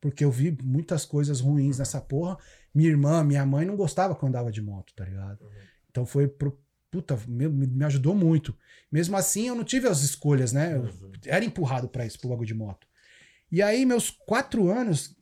porque 0.00 0.24
eu 0.24 0.30
vi 0.30 0.56
muitas 0.64 1.04
coisas 1.04 1.38
ruins 1.40 1.78
nessa 1.78 2.00
porra. 2.00 2.38
Minha 2.74 2.88
irmã, 2.88 3.22
minha 3.22 3.44
mãe 3.44 3.66
não 3.66 3.76
gostava 3.76 4.16
que 4.16 4.24
eu 4.24 4.28
andava 4.30 4.50
de 4.50 4.62
moto, 4.62 4.94
tá 4.96 5.04
ligado? 5.04 5.42
Uhum. 5.42 5.50
Então 5.90 6.06
foi 6.06 6.26
pro. 6.26 6.58
Puta, 6.92 7.18
me, 7.26 7.48
me 7.48 7.84
ajudou 7.86 8.14
muito. 8.14 8.54
Mesmo 8.92 9.16
assim, 9.16 9.48
eu 9.48 9.54
não 9.54 9.64
tive 9.64 9.88
as 9.88 10.02
escolhas, 10.02 10.52
né? 10.52 10.76
Eu 10.76 10.82
Uhum. 10.82 11.12
era 11.24 11.42
empurrado 11.42 11.88
pra 11.88 12.04
isso, 12.04 12.20
pro 12.20 12.28
bagulho 12.28 12.46
de 12.46 12.52
moto. 12.54 12.86
E 13.50 13.62
aí, 13.62 13.86
meus 13.86 14.10
quatro 14.10 14.70
anos, 14.70 15.16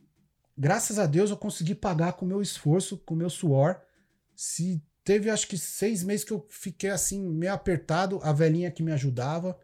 graças 0.59 0.99
a 0.99 1.07
Deus, 1.07 1.31
eu 1.31 1.37
consegui 1.37 1.77
pagar 1.77 2.15
com 2.15 2.25
o 2.25 2.29
meu 2.29 2.43
esforço, 2.43 2.99
com 2.99 3.15
o 3.15 3.17
meu 3.17 3.31
suor. 3.31 3.81
Se 4.35 4.83
teve, 5.05 5.31
acho 5.31 5.47
que 5.47 5.57
seis 5.57 6.03
meses 6.03 6.25
que 6.25 6.33
eu 6.33 6.45
fiquei 6.51 6.91
assim, 6.91 7.25
meio 7.25 7.53
apertado, 7.53 8.19
a 8.25 8.33
velhinha 8.33 8.71
que 8.73 8.83
me 8.83 8.91
ajudava, 8.91 9.57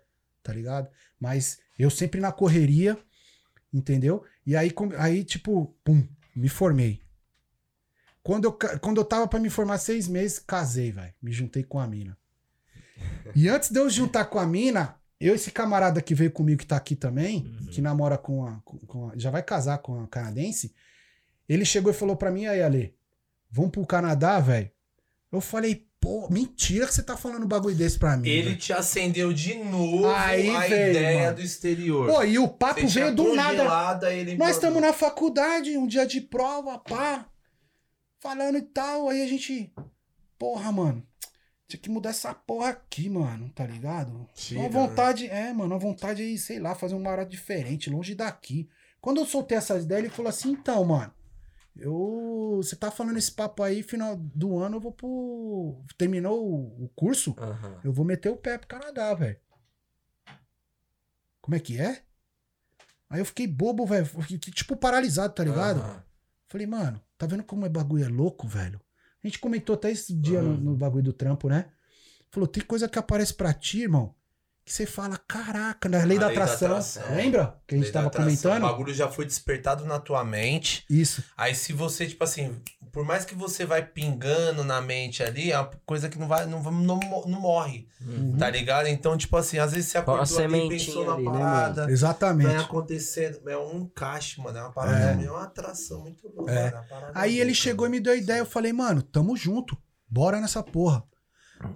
tá 0.45 0.53
ligado? 0.53 0.89
Mas 1.19 1.59
eu 1.77 1.91
sempre 1.91 2.21
na 2.21 2.31
correria, 2.31 2.97
entendeu? 3.75 4.25
E 4.47 4.55
aí, 4.55 4.73
aí 4.99 5.25
tipo, 5.25 5.77
pum, 5.83 6.07
me 6.37 6.49
formei. 6.49 7.01
Quando 8.27 8.45
eu, 8.45 8.53
quando 8.81 8.97
eu 9.01 9.05
tava 9.05 9.29
pra 9.29 9.39
me 9.39 9.49
formar 9.49 9.79
seis 9.79 10.09
meses, 10.09 10.39
casei, 10.39 10.91
velho. 10.91 11.15
Me 11.23 11.31
juntei 11.33 11.63
com 11.63 11.79
a 11.79 11.87
mina. 11.87 12.17
E 13.35 13.49
antes 13.49 13.71
de 13.71 13.79
eu 13.79 13.89
juntar 13.89 14.25
com 14.27 14.39
a 14.39 14.47
mina, 14.47 14.97
eu, 15.21 15.35
esse 15.35 15.51
camarada 15.51 16.01
que 16.03 16.15
veio 16.15 16.31
comigo, 16.31 16.59
que 16.61 16.67
tá 16.67 16.77
aqui 16.77 16.97
também, 16.97 17.45
Uhum. 17.61 17.67
que 17.67 17.81
namora 17.81 18.19
com 18.19 18.45
a, 18.47 18.61
com- 18.65 18.79
com 18.79 19.09
a- 19.11 19.13
Já 19.17 19.31
vai 19.31 19.43
casar 19.43 19.79
com 19.79 20.03
a 20.03 20.07
canadense. 20.09 20.75
Ele 21.49 21.65
chegou 21.65 21.93
e 21.93 21.95
falou 21.95 22.17
pra 22.17 22.31
mim, 22.31 22.47
aí, 22.47 22.63
Ale, 22.63 22.95
vamos 23.51 23.71
pro 23.71 23.87
Canadá, 23.87 24.41
velho? 24.41 24.71
Eu 25.31 25.41
falei, 25.41 25.87
pô, 26.01 26.29
mentira 26.31 26.87
que 26.87 26.95
você 26.95 27.03
tá 27.03 27.17
falando 27.17 27.45
um 27.45 27.49
bagulho 27.49 27.77
desse 27.77 27.99
pra 27.99 28.17
mim. 28.17 28.29
Ele 28.29 28.43
velho." 28.51 28.57
te 28.59 28.73
acendeu 28.73 29.33
de 29.33 29.55
novo 29.55 30.07
Aí 30.09 30.49
a 30.51 30.61
veio, 30.61 30.91
ideia 30.91 31.25
mano. 31.27 31.37
do 31.37 31.43
exterior. 31.43 32.07
Pô, 32.09 32.25
e 32.25 32.39
o 32.39 32.49
papo 32.49 32.81
Você 32.81 33.01
veio 33.01 33.15
do 33.15 33.35
nada. 33.35 33.65
Nós 34.39 34.57
estamos 34.57 34.81
na 34.81 34.93
faculdade, 34.93 35.77
um 35.77 35.87
dia 35.87 36.07
de 36.07 36.21
prova, 36.21 36.79
pá. 36.79 37.27
Falando 38.27 38.59
e 38.59 38.63
tal. 38.63 39.09
Aí 39.09 39.23
a 39.23 39.27
gente. 39.27 39.73
Porra, 40.39 40.73
mano. 40.73 41.07
Tinha 41.69 41.81
que 41.81 41.91
mudar 41.91 42.11
essa 42.11 42.33
porra 42.33 42.71
aqui, 42.71 43.09
mano, 43.09 43.51
tá 43.51 43.67
ligado? 43.67 44.29
Tira, 44.35 44.61
uma 44.61 44.69
vontade, 44.69 45.27
é, 45.27 45.53
mano, 45.53 45.75
uma 45.75 45.81
vontade 45.81 46.23
aí, 46.23 46.39
sei 46.39 46.61
lá, 46.61 46.77
fazer 46.77 46.95
uma 46.95 47.11
hora 47.11 47.27
diferente, 47.27 47.91
longe 47.91 48.15
daqui. 48.15 48.69
Quando 49.01 49.19
eu 49.19 49.27
soltei 49.27 49.59
essas 49.59 49.83
ideias, 49.85 50.05
ele 50.05 50.15
falou 50.15 50.29
assim: 50.29 50.53
então, 50.53 50.85
mano, 50.85 51.13
eu. 51.77 52.61
Você 52.63 52.77
tá 52.77 52.91
falando 52.91 53.19
esse 53.19 53.33
papo 53.33 53.63
aí, 53.63 53.83
final 53.83 54.17
do 54.17 54.59
ano 54.59 54.77
eu 54.77 54.81
vou 54.81 54.93
pro. 54.93 55.85
Terminou 55.99 56.41
o, 56.47 56.89
curso, 56.95 57.35
eu 57.85 57.93
vou 57.93 58.05
meter 58.05 58.31
o 58.31 58.37
pé 58.37 58.59
pro 58.59 58.69
Canadá, 58.69 59.13
velho. 59.15 59.39
Como 61.41 61.55
é 61.55 61.61
que 61.61 61.81
é? 61.81 62.03
Aí 63.11 63.21
eu 63.21 63.25
fiquei 63.25 63.47
bobo, 63.47 63.87
velho. 63.87 64.07
fiquei, 64.07 64.39
Tipo, 64.39 64.77
paralisado, 64.77 65.35
tá 65.35 65.45
ligado? 65.45 65.81
Falei, 66.49 66.67
mano, 66.67 67.01
tá 67.19 67.27
vendo 67.27 67.45
como 67.45 67.67
é 67.67 67.69
bagulho 67.69 68.05
é 68.05 68.09
louco, 68.09 68.47
velho? 68.47 68.81
A 69.23 69.27
gente 69.27 69.39
comentou 69.39 69.75
até 69.75 69.91
esse 69.91 70.15
dia 70.15 70.43
no, 70.43 70.51
Uhum. 70.51 70.57
no 70.57 70.77
bagulho 70.77 71.05
do 71.05 71.13
trampo, 71.13 71.49
né? 71.49 71.71
Falou, 72.31 72.47
tem 72.47 72.63
coisa 72.65 72.89
que 72.89 72.99
aparece 72.99 73.35
pra 73.35 73.53
ti, 73.53 73.83
irmão, 73.83 74.15
que 74.67 74.73
você 74.73 74.85
fala, 74.85 75.17
caraca, 75.29 75.89
na 75.89 75.99
lei, 76.03 76.17
A 76.17 76.21
da, 76.21 76.27
lei 76.27 76.37
da 76.37 76.43
atração, 76.43 76.69
atração. 76.73 77.15
Lembra? 77.15 77.57
Que 77.69 77.77
a 77.77 77.79
gente 77.79 77.85
Lei 77.85 77.93
tava 77.93 78.09
atração, 78.09 78.29
comentando? 78.29 78.65
O 78.65 78.67
bagulho 78.73 78.93
já 78.93 79.09
foi 79.09 79.25
despertado 79.25 79.85
na 79.87 80.01
tua 80.01 80.25
mente. 80.25 80.85
Isso. 80.91 81.23
Aí 81.37 81.55
se 81.55 81.73
você, 81.73 82.05
tipo 82.09 82.25
assim, 82.25 82.61
por 82.91 83.05
mais 83.05 83.25
que 83.25 83.33
você 83.37 83.65
vai 83.65 83.87
pingando 83.87 84.65
na 84.65 84.81
mente 84.81 85.23
ali, 85.23 85.53
é 85.53 85.59
uma 85.61 85.71
coisa 85.87 86.09
que 86.09 86.19
não 86.19 86.27
vai, 86.27 86.47
não, 86.47 86.61
não, 86.65 86.99
não 86.99 87.41
morre, 87.41 87.87
Uhum. 88.01 88.37
tá 88.37 88.51
ligado? 88.51 88.89
Então, 88.89 89.17
tipo 89.17 89.37
assim, 89.37 89.59
às 89.59 89.71
vezes 89.73 89.89
você 89.91 89.99
acordou 89.99 90.39
ali, 90.41 90.69
pensou 90.69 91.07
na 91.07 91.13
ali, 91.15 91.25
né, 91.25 91.31
parada, 91.31 91.85
vem 91.85 91.93
Exatamente. 91.95 92.57
acontecendo, 92.57 93.49
é 93.49 93.57
um 93.57 93.83
encaixe, 93.83 94.41
mano, 94.41 94.59
é 94.59 94.63
uma 94.63 94.73
parada, 94.73 95.23
É. 95.23 95.27
é, 95.27 95.31
uma 95.31 95.45
atração 95.45 96.01
muito 96.01 96.27
louca. 96.35 96.51
É. 96.51 96.65
né? 96.73 96.85
Parada 96.91 97.13
Aí 97.15 97.35
ele 97.37 97.51
louca, 97.51 97.55
chegou 97.63 97.87
e 97.87 97.91
me 97.91 98.01
deu 98.01 98.13
a 98.13 98.17
ideia. 98.17 98.41
Eu 98.41 98.47
falei, 98.47 98.73
mano, 98.73 99.01
tamo 99.01 99.37
junto. 99.37 99.77
Bora 100.09 100.41
nessa 100.41 100.61
porra. 100.63 101.05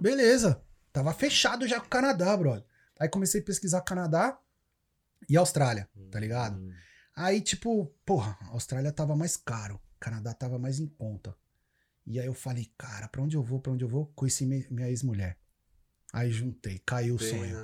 Beleza. 0.01 0.61
Tava 0.91 1.13
fechado 1.13 1.65
já 1.67 1.79
com 1.79 1.85
o 1.85 1.89
Canadá, 1.89 2.35
brother. 2.35 2.63
Aí 3.01 3.09
comecei 3.09 3.41
a 3.41 3.43
pesquisar 3.43 3.81
Canadá 3.81 4.37
e 5.27 5.35
Austrália, 5.35 5.89
tá 6.11 6.19
ligado? 6.19 6.59
Hum. 6.59 6.71
Aí, 7.15 7.41
tipo, 7.41 7.87
porra, 8.05 8.37
a 8.41 8.49
Austrália 8.49 8.91
tava 8.91 9.15
mais 9.15 9.35
caro. 9.35 9.81
Canadá 9.99 10.35
tava 10.35 10.59
mais 10.59 10.79
em 10.79 10.85
conta. 10.85 11.35
E 12.05 12.19
aí 12.19 12.27
eu 12.27 12.33
falei, 12.35 12.71
cara, 12.77 13.07
pra 13.07 13.23
onde 13.23 13.35
eu 13.35 13.41
vou, 13.43 13.59
pra 13.59 13.71
onde 13.71 13.83
eu 13.83 13.87
vou? 13.89 14.05
Conheci 14.15 14.45
mi- 14.45 14.67
minha 14.69 14.87
ex-mulher. 14.87 15.35
Aí 16.13 16.29
juntei, 16.31 16.77
caiu 16.85 17.15
o 17.15 17.19
sonho. 17.19 17.55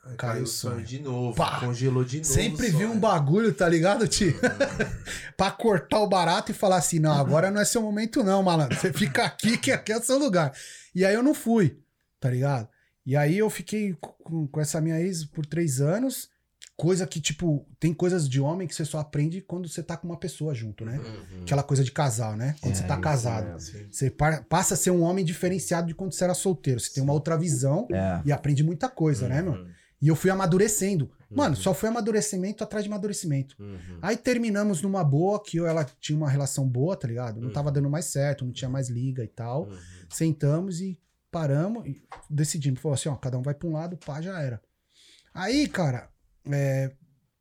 Caiu 0.00 0.16
Caiu 0.16 0.44
o 0.44 0.46
sonho 0.46 0.74
sonho. 0.76 0.86
de 0.86 1.00
novo, 1.00 1.36
Pá! 1.36 1.60
congelou 1.60 2.04
de 2.04 2.18
novo. 2.18 2.32
Sempre 2.32 2.70
vi 2.70 2.86
um 2.86 2.98
bagulho, 2.98 3.52
tá 3.52 3.68
ligado, 3.68 4.08
tio? 4.08 4.32
pra 5.36 5.50
cortar 5.50 5.98
o 5.98 6.08
barato 6.08 6.50
e 6.50 6.54
falar 6.54 6.76
assim: 6.76 6.98
não, 6.98 7.12
agora 7.12 7.50
não 7.50 7.60
é 7.60 7.64
seu 7.64 7.82
momento, 7.82 8.22
não, 8.22 8.42
malandro. 8.42 8.78
Você 8.78 8.90
fica 8.92 9.24
aqui, 9.24 9.58
que 9.58 9.70
aqui 9.70 9.92
é 9.92 10.00
seu 10.00 10.16
lugar. 10.18 10.54
E 10.94 11.04
aí 11.04 11.12
eu 11.14 11.22
não 11.22 11.34
fui, 11.34 11.78
tá 12.20 12.30
ligado? 12.30 12.68
E 13.04 13.16
aí 13.16 13.38
eu 13.38 13.50
fiquei 13.50 13.96
com, 14.00 14.46
com 14.46 14.60
essa 14.60 14.80
minha 14.80 15.00
ex 15.00 15.24
por 15.24 15.44
três 15.46 15.80
anos. 15.80 16.30
Coisa 16.76 17.06
que, 17.06 17.20
tipo, 17.20 17.66
tem 17.78 17.92
coisas 17.92 18.28
de 18.28 18.40
homem 18.40 18.66
que 18.66 18.74
você 18.74 18.84
só 18.84 18.98
aprende 18.98 19.40
quando 19.40 19.68
você 19.68 19.82
tá 19.82 19.96
com 19.96 20.06
uma 20.08 20.16
pessoa 20.16 20.54
junto, 20.54 20.84
né? 20.84 20.98
Uhum. 20.98 21.42
Aquela 21.42 21.62
coisa 21.62 21.84
de 21.84 21.92
casal, 21.92 22.34
né? 22.36 22.56
Quando 22.60 22.72
É, 22.72 22.76
você 22.76 22.84
tá 22.84 22.96
casado. 22.96 23.60
Sim. 23.60 23.86
Você 23.90 24.10
pa- 24.10 24.42
passa 24.48 24.74
a 24.74 24.76
ser 24.76 24.90
um 24.90 25.02
homem 25.02 25.24
diferenciado 25.24 25.86
de 25.88 25.94
quando 25.94 26.12
você 26.12 26.24
era 26.24 26.34
solteiro. 26.34 26.80
Você 26.80 26.92
tem 26.92 27.02
uma 27.02 27.12
outra 27.12 27.36
visão 27.36 27.86
É. 27.92 28.22
e 28.24 28.32
aprende 28.32 28.64
muita 28.64 28.88
coisa, 28.88 29.28
né, 29.28 29.42
meu? 29.42 29.52
Uhum. 29.52 29.68
E 30.00 30.08
eu 30.08 30.16
fui 30.16 30.30
amadurecendo. 30.30 31.10
Mano, 31.30 31.54
Uhum. 31.54 31.62
só 31.62 31.74
foi 31.74 31.88
amadurecimento 31.90 32.64
atrás 32.64 32.84
de 32.84 32.90
amadurecimento. 32.90 33.54
Uhum. 33.60 33.98
Aí 34.00 34.16
terminamos 34.16 34.82
numa 34.82 35.04
boa, 35.04 35.40
que 35.42 35.58
eu 35.58 35.66
e 35.66 35.68
ela 35.68 35.84
tinha 36.00 36.16
uma 36.16 36.28
relação 36.28 36.66
boa, 36.66 36.96
tá 36.96 37.06
ligado? 37.06 37.38
Não 37.40 37.48
Uhum. 37.48 37.52
tava 37.52 37.70
dando 37.70 37.88
mais 37.90 38.06
certo, 38.06 38.44
não 38.44 38.52
tinha 38.52 38.68
mais 38.68 38.88
liga 38.88 39.22
e 39.22 39.28
tal. 39.28 39.64
Uhum. 39.68 39.76
Sentamos 40.10 40.80
e 40.80 40.98
paramos 41.32 41.84
e 41.86 42.00
decidimos. 42.30 42.80
Falou 42.80 42.94
assim, 42.94 43.08
ó, 43.08 43.16
cada 43.16 43.38
um 43.38 43.42
vai 43.42 43.54
pra 43.54 43.68
um 43.68 43.72
lado, 43.72 43.96
pá, 43.96 44.20
já 44.20 44.40
era. 44.40 44.62
Aí, 45.34 45.66
cara, 45.66 46.10
é, 46.52 46.94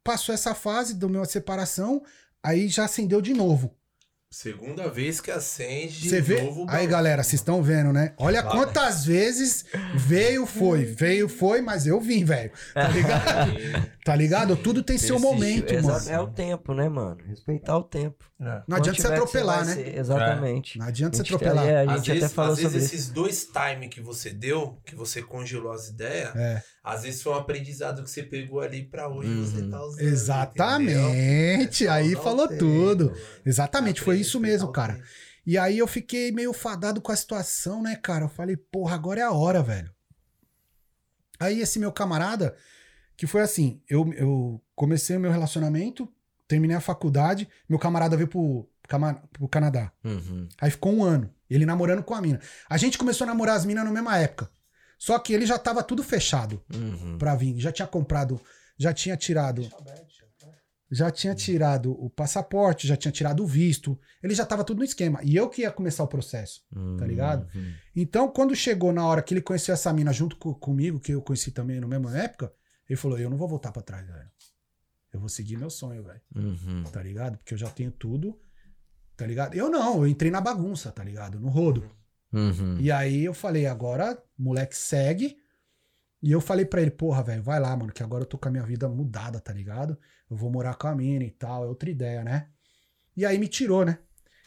passou 0.03 0.33
essa 0.33 0.55
fase 0.55 0.95
do 0.95 1.09
meu 1.09 1.23
separação, 1.25 2.01
aí 2.41 2.67
já 2.69 2.85
acendeu 2.85 3.21
de 3.21 3.33
novo. 3.33 3.77
Segunda 4.33 4.87
vez 4.89 5.19
que 5.19 5.29
acende 5.29 6.07
Você 6.09 6.21
vê? 6.21 6.41
novo 6.41 6.65
Aí, 6.69 6.87
galera, 6.87 7.21
vocês 7.21 7.41
estão 7.41 7.61
vendo, 7.61 7.91
né? 7.91 8.13
Olha 8.17 8.41
quantas 8.41 9.03
vezes 9.03 9.65
veio, 9.93 10.45
foi. 10.45 10.85
Veio, 11.01 11.27
foi, 11.27 11.59
mas 11.61 11.85
eu 11.85 11.99
vim, 11.99 12.23
velho. 12.23 12.49
Tá 12.73 12.87
ligado? 12.87 13.51
tá 14.05 14.15
ligado? 14.15 14.55
Tudo 14.55 14.81
tem 14.83 14.97
seu 14.97 15.15
Persistiu. 15.17 15.33
momento, 15.37 15.73
Exa- 15.73 15.91
mano. 15.91 16.09
É 16.09 16.19
o 16.21 16.27
tempo, 16.27 16.73
né, 16.73 16.87
mano? 16.87 17.17
Respeitar 17.27 17.77
o 17.77 17.83
tempo. 17.83 18.23
É. 18.39 18.43
Não 18.45 18.61
Quando 18.67 18.75
adianta 18.77 19.01
você 19.01 19.07
que 19.09 19.13
atropelar, 19.13 19.65
né? 19.65 19.73
ser- 19.75 19.97
Exatamente. 19.97 20.79
Não 20.79 20.85
adianta 20.87 21.17
você 21.17 21.23
gente 21.23 21.35
atropelar. 21.35 21.65
é, 21.67 21.77
a 21.77 21.81
Às 21.91 21.97
gente 21.97 22.11
até 22.11 22.19
vezes, 22.21 22.33
falou 22.33 22.51
às 22.53 22.57
vezes 22.57 22.71
sobre 22.71 22.85
isso. 22.85 22.95
esses 22.95 23.09
dois 23.09 23.45
time 23.45 23.89
que 23.89 23.99
você 23.99 24.29
deu, 24.29 24.79
que 24.85 24.95
você 24.95 25.21
congelou 25.21 25.73
as 25.73 25.89
ideias, 25.89 26.33
É. 26.37 26.63
às 26.83 27.03
vezes 27.03 27.21
foi 27.21 27.31
um 27.33 27.35
aprendizado 27.35 28.03
que 28.03 28.09
você 28.09 28.23
pegou 28.23 28.59
ali 28.61 28.83
pra 28.83 29.07
hoje 29.07 29.29
Uhum. 29.29 29.45
você 29.45 29.69
tá 29.69 29.83
usando. 29.83 30.01
Exatamente. 30.01 30.91
entendeu? 30.93 31.89
É 31.89 31.93
Aí 31.93 32.15
falou 32.15 32.47
tempo, 32.47 32.59
tudo. 32.59 33.05
mano. 33.11 33.17
Exatamente, 33.45 34.01
foi 34.01 34.19
isso 34.19 34.39
mesmo, 34.39 34.71
cara. 34.71 34.95
tempo. 34.95 35.05
E 35.45 35.57
aí 35.57 35.77
eu 35.79 35.87
fiquei 35.87 36.31
meio 36.31 36.53
fadado 36.53 37.01
com 37.01 37.11
a 37.11 37.15
situação, 37.15 37.81
né, 37.81 37.95
cara? 37.95 38.25
Eu 38.25 38.29
falei, 38.29 38.55
porra, 38.55 38.95
agora 38.95 39.19
é 39.19 39.23
a 39.23 39.31
hora, 39.31 39.61
velho. 39.63 39.91
Aí 41.39 41.59
esse 41.59 41.79
meu 41.79 41.91
camarada, 41.91 42.55
que 43.17 43.25
foi 43.25 43.41
assim, 43.41 43.81
eu, 43.89 44.11
eu 44.13 44.61
comecei 44.75 45.17
o 45.17 45.19
meu 45.19 45.31
relacionamento, 45.31 46.07
terminei 46.47 46.77
a 46.77 46.81
faculdade, 46.81 47.47
meu 47.67 47.79
camarada 47.79 48.15
veio 48.15 48.27
pro, 48.27 48.69
pro 49.33 49.47
Canadá. 49.47 49.91
Uhum. 50.03 50.47
Aí 50.59 50.69
ficou 50.69 50.93
um 50.93 51.03
ano, 51.03 51.33
ele 51.49 51.65
namorando 51.65 52.03
com 52.03 52.13
a 52.13 52.21
mina. 52.21 52.39
A 52.69 52.77
gente 52.77 52.97
começou 52.97 53.25
a 53.25 53.27
namorar 53.29 53.55
as 53.55 53.65
minas 53.65 53.83
na 53.83 53.91
mesma 53.91 54.17
época. 54.19 54.49
Só 55.03 55.17
que 55.17 55.33
ele 55.33 55.47
já 55.47 55.57
tava 55.57 55.81
tudo 55.81 56.03
fechado 56.03 56.61
Uhum. 56.71 57.17
pra 57.17 57.33
vir. 57.35 57.59
Já 57.59 57.71
tinha 57.71 57.87
comprado, 57.87 58.39
já 58.77 58.93
tinha 58.93 59.17
tirado 59.17 59.67
já 60.93 61.09
tinha 61.09 61.33
tirado 61.33 61.91
o 61.93 62.09
passaporte, 62.09 62.85
já 62.85 62.97
tinha 62.97 63.11
tirado 63.13 63.41
o 63.43 63.47
visto, 63.47 63.97
ele 64.21 64.35
já 64.35 64.45
tava 64.45 64.61
tudo 64.63 64.79
no 64.79 64.83
esquema. 64.83 65.21
E 65.23 65.35
eu 65.35 65.49
que 65.49 65.61
ia 65.61 65.71
começar 65.71 66.03
o 66.03 66.07
processo. 66.07 66.61
Tá 66.99 67.05
ligado? 67.07 67.47
Uhum. 67.55 67.73
Então, 67.95 68.29
quando 68.29 68.53
chegou 68.55 68.91
na 68.91 69.05
hora 69.07 69.21
que 69.23 69.33
ele 69.33 69.41
conheceu 69.41 69.73
essa 69.73 69.91
mina 69.93 70.11
junto 70.11 70.35
co- 70.35 70.53
comigo, 70.53 70.99
que 70.99 71.13
eu 71.13 71.21
conheci 71.21 71.49
também 71.51 71.79
na 71.79 71.87
mesma 71.87 72.15
época, 72.17 72.51
ele 72.89 72.97
falou: 72.97 73.17
Eu 73.17 73.29
não 73.29 73.37
vou 73.37 73.47
voltar 73.47 73.71
pra 73.71 73.81
trás, 73.81 74.05
velho. 74.05 74.29
Eu 75.13 75.19
vou 75.21 75.29
seguir 75.29 75.57
meu 75.57 75.69
sonho, 75.69 76.03
velho. 76.03 76.21
Uhum. 76.35 76.83
Tá 76.91 77.01
ligado? 77.01 77.37
Porque 77.37 77.53
eu 77.53 77.57
já 77.57 77.69
tenho 77.69 77.91
tudo. 77.91 78.37
Tá 79.15 79.25
ligado? 79.25 79.55
Eu 79.55 79.69
não, 79.69 79.95
eu 80.01 80.07
entrei 80.07 80.29
na 80.29 80.41
bagunça, 80.41 80.91
tá 80.91 81.03
ligado? 81.03 81.39
No 81.39 81.47
rodo. 81.49 81.89
Uhum. 82.31 82.77
E 82.79 82.91
aí 82.91 83.25
eu 83.25 83.33
falei, 83.33 83.65
agora, 83.65 84.21
moleque, 84.37 84.75
segue. 84.75 85.37
E 86.21 86.31
eu 86.31 86.39
falei 86.39 86.65
pra 86.65 86.81
ele, 86.81 86.91
porra, 86.91 87.23
velho, 87.23 87.41
vai 87.41 87.59
lá, 87.59 87.75
mano, 87.75 87.91
que 87.91 88.03
agora 88.03 88.23
eu 88.23 88.27
tô 88.27 88.37
com 88.37 88.47
a 88.47 88.51
minha 88.51 88.63
vida 88.63 88.87
mudada, 88.87 89.39
tá 89.39 89.51
ligado? 89.51 89.97
Eu 90.29 90.37
vou 90.37 90.51
morar 90.51 90.75
com 90.75 90.87
a 90.87 90.95
mina 90.95 91.23
e 91.23 91.31
tal, 91.31 91.63
é 91.63 91.67
outra 91.67 91.89
ideia, 91.89 92.23
né? 92.23 92.47
E 93.17 93.25
aí 93.25 93.37
me 93.37 93.47
tirou, 93.47 93.83
né? 93.83 93.97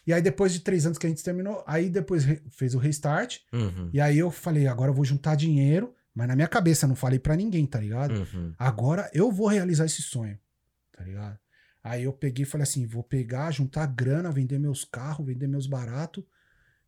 E 0.07 0.12
aí 0.12 0.22
depois 0.22 0.53
de 0.53 0.61
três 0.61 0.87
anos 0.87 0.99
que 0.99 1.07
a 1.07 1.09
gente 1.09 1.24
terminou, 1.24 1.64
aí 1.66 1.89
depois 1.89 2.24
fez 2.51 2.74
o 2.74 2.78
restart. 2.78 3.39
Uhum. 3.53 3.91
E 3.93 4.01
aí 4.01 4.18
eu 4.18 4.30
falei, 4.30 4.66
agora 4.66 4.91
eu 4.91 4.95
vou 4.95 5.05
juntar 5.05 5.35
dinheiro, 5.35 5.95
mas 6.14 6.28
na 6.28 6.37
minha 6.37 6.49
cabeça, 6.49 6.87
não 6.87 6.95
falei 6.95 7.18
pra 7.18 7.37
ninguém, 7.37 7.66
tá 7.66 7.80
ligado? 7.80 8.14
Uhum. 8.14 8.55
Agora 8.59 9.11
eu 9.12 9.32
vou 9.32 9.49
realizar 9.49 9.85
esse 9.85 10.03
sonho, 10.03 10.39
tá 10.93 11.03
ligado? 11.03 11.39
Aí 11.82 12.05
eu 12.05 12.12
peguei 12.12 12.45
e 12.45 12.47
falei 12.47 12.62
assim, 12.62 12.87
vou 12.87 13.03
pegar, 13.03 13.51
juntar 13.51 13.87
grana, 13.87 14.30
vender 14.30 14.59
meus 14.59 14.85
carros, 14.85 15.26
vender 15.26 15.47
meus 15.47 15.66
baratos. 15.66 16.24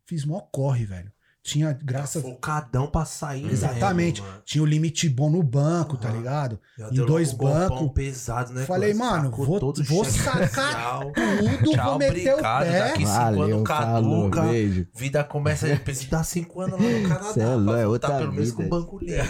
Fiz 0.07 0.25
mó 0.25 0.41
corre, 0.51 0.85
velho. 0.85 1.11
Tinha, 1.47 1.79
graças... 1.81 2.21
Focadão 2.21 2.87
pra 2.87 3.05
sair. 3.05 3.49
Exatamente. 3.49 4.21
mesmo. 4.21 4.35
Tinha 4.43 4.61
o 4.61 4.65
limite 4.65 5.07
bom 5.07 5.29
no 5.29 5.41
banco, 5.41 5.95
tá 5.95 6.09
Aham. 6.09 6.17
ligado? 6.17 6.59
Já 6.77 6.89
Em 6.89 7.05
dois 7.05 7.33
um 7.33 7.37
bancos. 7.37 7.91
pesado, 7.93 8.51
né? 8.51 8.65
Falei, 8.65 8.93
mano, 8.93 9.31
vou- 9.31 9.57
todo 9.57 9.79
o 9.79 9.83
vou 9.85 10.03
sacar. 10.03 10.99
Tudo, 11.05 11.71
Tchau, 11.71 11.89
vou 11.91 11.97
meter 11.99 12.33
o 12.33 12.37
obrigado. 12.37 12.63
pé. 12.65 12.79
Daqui 12.79 13.05
cinco 13.05 13.17
Valeu, 13.17 13.43
anos 13.57 13.67
falou, 13.69 14.29
caduca. 14.29 14.41
beijo. 14.49 14.87
Vida 14.93 15.23
começa 15.23 15.73
a 15.73 15.77
preciso 15.77 16.11
dar 16.11 16.23
cinco 16.25 16.59
anos 16.59 16.81
lá 16.81 16.85
no 16.89 17.07
Canadá. 17.07 17.33
Cê 17.33 17.39
é 17.39 17.45
louco, 17.45 17.65
pra 17.65 17.79
é 17.79 17.85
voltar 17.85 18.07
outra 18.09 18.17
pelo 18.19 18.33
menos 18.33 18.51
com 18.51 18.63
o 18.63 18.69
banco 18.69 18.99
livre. 18.99 19.27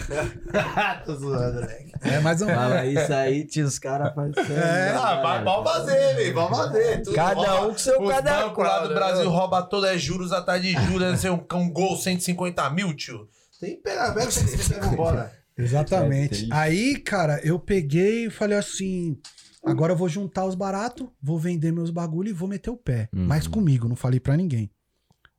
Tô 1.06 1.16
zoando, 1.16 1.62
né? 1.62 1.78
É, 2.02 2.20
mais 2.20 2.42
um... 2.42 2.48
Fala 2.48 2.86
isso 2.86 3.14
aí, 3.14 3.46
tio, 3.46 3.66
os 3.68 3.78
caras 3.78 4.14
fazem. 4.16 4.34
É, 4.56 4.90
Ah, 4.98 5.20
mas 5.24 5.44
pode 5.44 5.70
fazer, 5.70 6.16
velho. 6.16 6.34
Pode 6.34 6.56
fazer. 6.56 7.04
Cada 7.14 7.62
um 7.62 7.70
com 7.72 7.78
seu 7.78 8.08
cada 8.08 8.42
bancos 8.44 8.64
lá 8.64 8.70
qual, 8.72 8.82
do 8.84 8.90
né? 8.90 8.96
Brasil 8.96 9.30
rouba 9.30 9.62
todo, 9.62 9.86
é 9.86 9.98
juros 9.98 10.32
atrás 10.32 10.62
de 10.62 10.74
juros, 10.74 11.14
é 11.14 11.18
ser 11.18 11.32
um, 11.32 11.44
um 11.54 11.70
gol 11.72 11.96
150 12.12 12.70
mil, 12.72 12.94
tio. 12.96 13.28
Tem 13.60 13.76
que 13.76 13.82
pegar, 13.82 14.14
pega 14.14 14.30
você 14.32 14.44
que 14.44 14.64
você 14.64 14.74
pega 14.76 14.88
embora. 14.88 15.34
Exatamente. 15.58 16.46
É, 16.46 16.56
Aí, 16.56 17.00
cara, 17.00 17.40
eu 17.44 17.60
peguei 17.60 18.26
e 18.26 18.30
falei 18.30 18.58
assim: 18.58 19.20
agora 19.64 19.94
eu 19.94 19.98
vou 19.98 20.08
juntar 20.08 20.46
os 20.46 20.56
baratos, 20.56 21.08
vou 21.22 21.40
vender 21.40 21.72
meus 21.72 21.90
bagulho 21.90 22.30
e 22.30 22.34
vou 22.34 22.48
meter 22.48 22.70
o 22.70 22.78
pé. 22.78 23.10
Uhum. 23.14 23.26
Mas 23.26 23.48
comigo, 23.48 23.88
não 23.88 23.96
falei 23.96 24.20
pra 24.20 24.38
ninguém. 24.38 24.70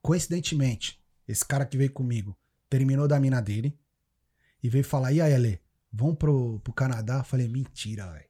Coincidentemente, 0.03 1.01
esse 1.27 1.45
cara 1.45 1.65
que 1.65 1.77
veio 1.77 1.93
comigo 1.93 2.37
terminou 2.69 3.07
da 3.07 3.21
mina 3.21 3.41
dele 3.41 3.79
e 4.63 4.69
veio 4.69 4.85
falar: 4.85 5.13
e 5.13 5.21
aí, 5.21 5.33
Ale, 5.33 5.61
vamos 5.93 6.17
pro, 6.17 6.59
pro 6.61 6.73
Canadá? 6.73 7.19
Eu 7.19 7.25
falei: 7.25 7.47
mentira, 7.47 8.11
velho. 8.11 8.29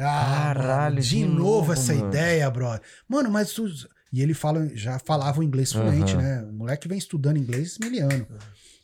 Ah, 0.00 0.54
Caralho, 0.54 1.02
de, 1.02 1.08
de 1.08 1.24
novo, 1.24 1.38
novo, 1.38 1.72
essa 1.72 1.92
mano. 1.92 2.08
ideia, 2.08 2.48
brother. 2.50 2.80
Mano, 3.08 3.30
mas 3.30 3.52
tu... 3.52 3.66
E 4.12 4.22
ele 4.22 4.32
fala, 4.34 4.68
já 4.74 4.98
falava 4.98 5.40
o 5.40 5.42
inglês 5.42 5.72
fluente, 5.72 6.14
Aham. 6.14 6.22
né? 6.22 6.42
O 6.44 6.52
moleque 6.52 6.88
vem 6.88 6.96
estudando 6.98 7.36
inglês 7.36 7.78
miliano. 7.78 8.26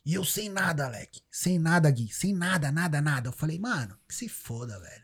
E 0.04 0.12
eu 0.14 0.24
sem 0.24 0.50
nada, 0.50 0.84
Alec. 0.86 1.20
Sem 1.30 1.58
nada, 1.58 1.90
Gui. 1.90 2.12
Sem 2.12 2.34
nada, 2.34 2.70
nada, 2.70 3.00
nada. 3.00 3.28
Eu 3.28 3.32
falei, 3.32 3.58
mano, 3.58 3.96
que 4.06 4.14
se 4.14 4.28
foda, 4.28 4.78
velho. 4.78 5.02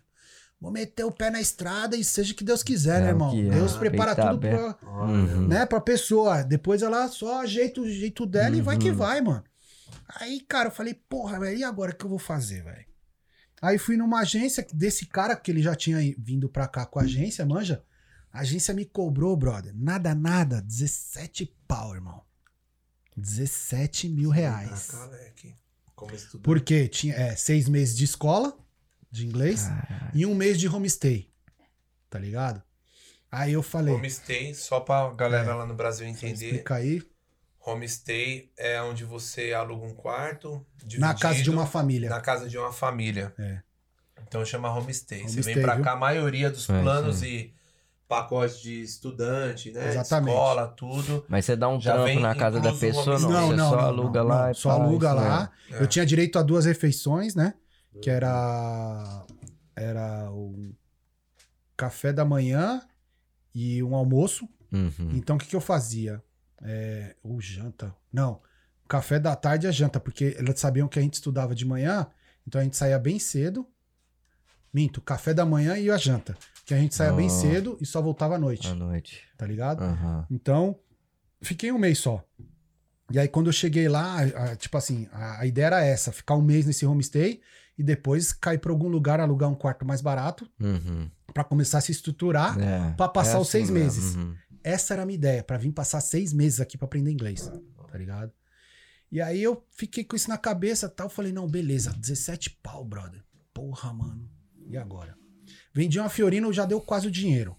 Vou 0.61 0.71
meter 0.71 1.05
o 1.05 1.11
pé 1.11 1.31
na 1.31 1.41
estrada 1.41 1.97
e 1.97 2.05
seja 2.05 2.35
o 2.35 2.37
que 2.37 2.45
Deus 2.45 2.63
quiser, 2.63 2.99
É 2.99 3.05
né, 3.05 3.09
irmão? 3.09 3.35
é. 3.35 3.49
Deus 3.49 3.77
prepara 3.79 4.15
Peito 4.15 4.29
tudo 4.29 4.41
pra, 4.41 4.79
Uhum. 5.07 5.49
né, 5.49 5.65
pra 5.65 5.81
pessoa. 5.81 6.43
Depois 6.43 6.83
ela 6.83 7.09
só 7.09 7.41
ajeita 7.41 7.81
o 7.81 7.89
jeito 7.89 8.27
dela 8.27 8.55
e 8.55 8.61
vai 8.61 8.77
que 8.77 8.91
Uhum. 8.91 8.97
vai, 8.97 9.23
mano. 9.23 9.43
Aí, 10.21 10.41
cara, 10.41 10.69
eu 10.69 10.73
falei, 10.73 10.93
porra, 10.93 11.41
velho, 11.41 11.57
e 11.59 11.65
agora 11.65 11.93
o 11.93 11.97
que 11.97 12.05
eu 12.05 12.11
vou 12.11 12.19
fazer, 12.19 12.63
velho? 12.63 12.85
Aí 13.63 13.79
fui 13.79 13.97
numa 13.97 14.21
agência 14.21 14.67
desse 14.75 15.07
cara, 15.07 15.35
que 15.35 15.51
ele 15.51 15.63
já 15.63 15.75
tinha 15.75 15.97
vindo 16.19 16.47
pra 16.49 16.69
cá 16.69 16.85
com 16.85 16.99
a 16.99 17.03
agência, 17.05 17.47
manja. 17.47 17.83
A 18.33 18.41
agência 18.41 18.73
me 18.73 18.85
cobrou, 18.85 19.37
brother. 19.37 19.73
Nada, 19.75 20.15
nada. 20.15 20.63
17 20.63 21.47
pau, 21.67 21.95
irmão. 21.95 22.23
17 23.17 24.09
mil 24.09 24.31
reais. 24.31 24.91
Porque 26.43 26.89
tinha 26.89 27.15
é, 27.15 27.37
seis 27.37 27.69
meses 27.69 27.97
de 27.97 28.05
escola 28.05 28.57
de 29.11 29.27
inglês 29.27 29.65
Caralho. 29.65 30.11
e 30.15 30.25
um 30.25 30.35
mês 30.35 30.59
de 30.59 30.69
homestay. 30.69 31.29
Tá 32.09 32.19
ligado? 32.19 32.63
Aí 33.31 33.53
eu 33.53 33.63
falei. 33.63 33.95
Homestay, 33.95 34.55
só 34.55 34.81
pra 34.81 35.11
galera 35.13 35.55
lá 35.55 35.67
no 35.67 35.75
Brasil 35.75 36.07
entender. 36.07 36.47
Explica 36.47 36.77
aí. 36.77 37.03
Homestay 37.61 38.51
é 38.57 38.81
onde 38.83 39.05
você 39.05 39.53
aluga 39.53 39.85
um 39.87 39.95
quarto. 39.95 40.65
Na 40.99 41.15
casa 41.15 41.43
de 41.43 41.51
uma 41.51 41.67
família. 41.67 42.09
Na 42.09 42.21
casa 42.21 42.49
de 42.49 42.57
uma 42.57 42.73
família. 42.73 43.35
É. 43.39 43.61
Então 44.27 44.45
chama 44.45 44.73
homestay. 44.75 45.21
você 45.23 45.33
Homestay, 45.35 45.55
vem 45.55 45.63
pra 45.63 45.75
viu? 45.75 45.85
cá, 45.85 45.93
a 45.93 45.97
maioria 45.97 46.51
dos 46.51 46.69
É, 46.69 46.81
planos 46.81 47.23
e 47.23 47.53
pacotes 48.11 48.61
de 48.61 48.83
estudante, 48.83 49.71
né? 49.71 49.89
Exatamente. 49.89 50.35
Escola, 50.35 50.67
tudo. 50.67 51.25
Mas 51.29 51.45
você 51.45 51.55
dá 51.55 51.69
um 51.69 51.81
Já 51.81 51.95
trampo 51.95 52.19
na 52.19 52.35
casa 52.35 52.59
da 52.59 52.73
pessoa, 52.73 53.21
não? 53.21 53.31
Não, 53.31 53.47
você 53.47 53.57
não, 53.57 53.71
só 53.71 53.77
não, 53.77 53.85
aluga 53.85 54.21
não, 54.21 54.29
lá 54.29 54.43
não, 54.43 54.51
e 54.51 54.55
Só 54.57 54.71
aluga 54.71 55.07
isso 55.07 55.17
lá. 55.17 55.53
É. 55.71 55.83
Eu 55.83 55.87
tinha 55.87 56.05
direito 56.05 56.37
a 56.37 56.43
duas 56.43 56.65
refeições, 56.65 57.37
né? 57.37 57.55
Que 58.03 58.11
era. 58.11 59.25
Era 59.77 60.29
o 60.33 60.75
café 61.77 62.13
da 62.13 62.25
manhã 62.25 62.83
e 63.55 63.81
um 63.81 63.95
almoço. 63.95 64.49
Uhum. 64.73 65.13
Então 65.15 65.37
o 65.37 65.39
que, 65.39 65.47
que 65.47 65.57
eu 65.57 65.61
fazia? 65.61 66.21
É, 66.63 67.15
ou 67.23 67.41
janta. 67.41 67.95
Não. 68.13 68.41
Café 68.89 69.21
da 69.21 69.37
tarde 69.37 69.69
é 69.69 69.73
janta, 69.73 70.01
porque 70.01 70.37
eles 70.37 70.59
sabiam 70.59 70.89
que 70.89 70.99
a 70.99 71.03
gente 71.03 71.15
estudava 71.15 71.55
de 71.55 71.65
manhã, 71.65 72.09
então 72.47 72.61
a 72.61 72.65
gente 72.65 72.77
saía 72.77 72.99
bem 72.99 73.21
cedo. 73.21 73.65
Minto, 74.73 75.01
café 75.01 75.33
da 75.33 75.47
manhã 75.47 75.79
e 75.79 75.89
a 75.89 75.97
janta. 75.97 76.37
Que 76.71 76.75
a 76.75 76.79
gente 76.79 76.95
saía 76.95 77.13
bem 77.13 77.27
Ah. 77.27 77.31
cedo 77.31 77.77
e 77.81 77.85
só 77.85 78.01
voltava 78.01 78.37
à 78.37 78.39
noite, 78.39 78.69
À 78.69 78.75
noite. 78.77 79.25
tá 79.37 79.45
ligado? 79.45 79.83
Aham. 79.83 80.25
Então, 80.31 80.79
fiquei 81.43 81.73
um 81.73 81.79
mês 81.79 81.99
só. 81.99 82.25
E 83.11 83.19
aí, 83.19 83.27
quando 83.27 83.49
eu 83.49 83.53
cheguei 83.53 83.89
lá, 83.89 84.21
a- 84.21 84.53
a- 84.53 84.57
tipo 84.57 84.77
assim, 84.79 85.09
a, 85.11 85.41
a 85.41 85.47
ideia 85.47 85.67
era 85.67 85.85
essa: 85.85 86.13
ficar 86.13 86.37
um 86.37 86.43
mês 86.43 86.67
nesse 86.67 86.87
homestay 86.87 87.41
e 87.77 87.83
depois 87.83 88.33
cair 88.33 88.59
pra 88.59 88.71
algum 88.71 88.87
lugar, 88.87 89.19
alugar 89.19 89.51
um 89.51 89.55
quarto 89.57 89.85
mais 89.85 90.01
barato 90.01 90.49
Uhum. 90.61 91.11
pra 91.35 91.43
começar 91.43 91.79
a 91.79 91.81
se 91.81 91.91
estruturar. 91.91 92.57
É, 92.61 92.93
Pra 92.93 93.09
passar 93.09 93.39
é 93.39 93.41
os 93.41 93.49
seis 93.49 93.69
mesmo. 93.69 93.85
meses. 94.01 94.15
Uhum. 94.15 94.37
Essa 94.63 94.95
era 94.95 95.03
a 95.03 95.07
minha 95.07 95.17
ideia, 95.17 95.43
pra 95.43 95.59
vir 95.59 95.73
passar 95.73 96.01
seis 96.01 96.33
meses 96.33 96.61
aqui 96.61 96.79
pra 96.79 96.85
aprender 96.87 97.11
inglês, 97.11 97.51
tá 97.91 97.99
ligado? 97.99 98.31
E 99.11 99.21
aí 99.21 99.43
eu 99.43 99.67
fiquei 99.73 100.05
com 100.05 100.15
isso 100.15 100.29
na 100.29 100.39
cabeça 100.39 100.87
e 100.87 100.91
tal. 100.91 101.09
Falei, 101.09 101.33
não, 101.33 101.49
beleza, 101.49 101.93
17 101.93 102.49
pau, 102.63 102.85
brother. 102.85 103.25
Porra, 103.53 103.93
mano. 103.93 104.31
E 104.69 104.77
agora? 104.77 105.19
Vendi 105.73 105.99
uma 105.99 106.09
Fiorino, 106.09 106.53
já 106.53 106.65
deu 106.65 106.81
quase 106.81 107.07
o 107.09 107.11
dinheiro. 107.11 107.57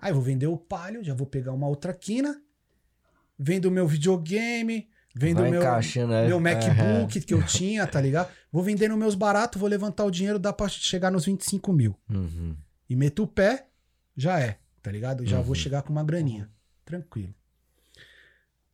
Aí 0.00 0.12
vou 0.12 0.22
vender 0.22 0.46
o 0.46 0.56
Palio, 0.56 1.02
já 1.02 1.14
vou 1.14 1.26
pegar 1.26 1.52
uma 1.52 1.66
outra 1.68 1.92
quina. 1.94 2.40
Vendo 3.38 3.66
o 3.66 3.70
meu 3.70 3.86
videogame, 3.86 4.88
vendo 5.14 5.42
meu, 5.42 5.62
aí. 5.62 6.26
meu 6.26 6.40
MacBook 6.40 6.80
Aham. 6.80 7.06
que 7.26 7.32
eu 7.34 7.42
tinha, 7.46 7.86
tá 7.86 8.00
ligado? 8.00 8.28
Vou 8.50 8.62
vendendo 8.62 8.96
meus 8.96 9.14
baratos, 9.14 9.60
vou 9.60 9.68
levantar 9.68 10.04
o 10.04 10.10
dinheiro, 10.10 10.38
dá 10.38 10.52
pra 10.52 10.68
chegar 10.68 11.10
nos 11.10 11.24
25 11.24 11.72
mil. 11.72 11.96
Uhum. 12.10 12.56
E 12.90 12.96
meto 12.96 13.22
o 13.22 13.26
pé, 13.28 13.68
já 14.16 14.40
é, 14.40 14.58
tá 14.82 14.90
ligado? 14.90 15.24
Já 15.24 15.38
Uhum. 15.38 15.44
vou 15.44 15.54
chegar 15.54 15.82
com 15.82 15.92
uma 15.92 16.02
graninha. 16.02 16.50
Tranquilo. 16.84 17.32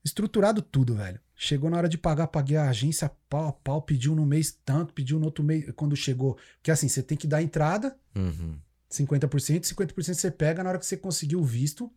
Estruturado 0.05 0.63
tudo, 0.63 0.95
velho. 0.95 1.21
Chegou 1.45 1.69
na 1.69 1.77
hora 1.77 1.91
de 1.91 1.99
pagar, 1.99 2.29
paguei 2.29 2.57
a 2.57 2.71
agência 2.71 3.11
pau 3.29 3.49
a 3.49 3.53
pau, 3.53 3.83
pediu 3.83 4.15
no 4.15 4.25
mês 4.25 4.59
tanto, 4.65 4.95
pediu 4.95 5.19
no 5.19 5.27
outro 5.27 5.45
mês, 5.45 5.71
quando 5.77 5.95
chegou. 5.95 6.39
Porque 6.57 6.71
assim, 6.71 6.89
você 6.89 7.03
tem 7.03 7.19
que 7.19 7.27
dar 7.27 7.43
entrada, 7.43 7.95
Uhum. 8.17 8.57
50%, 8.91 9.65
50% 9.65 10.15
você 10.15 10.31
pega, 10.31 10.63
na 10.63 10.71
hora 10.71 10.79
que 10.79 10.87
você 10.87 10.97
conseguir 10.97 11.37
o 11.37 11.45
visto, 11.45 11.93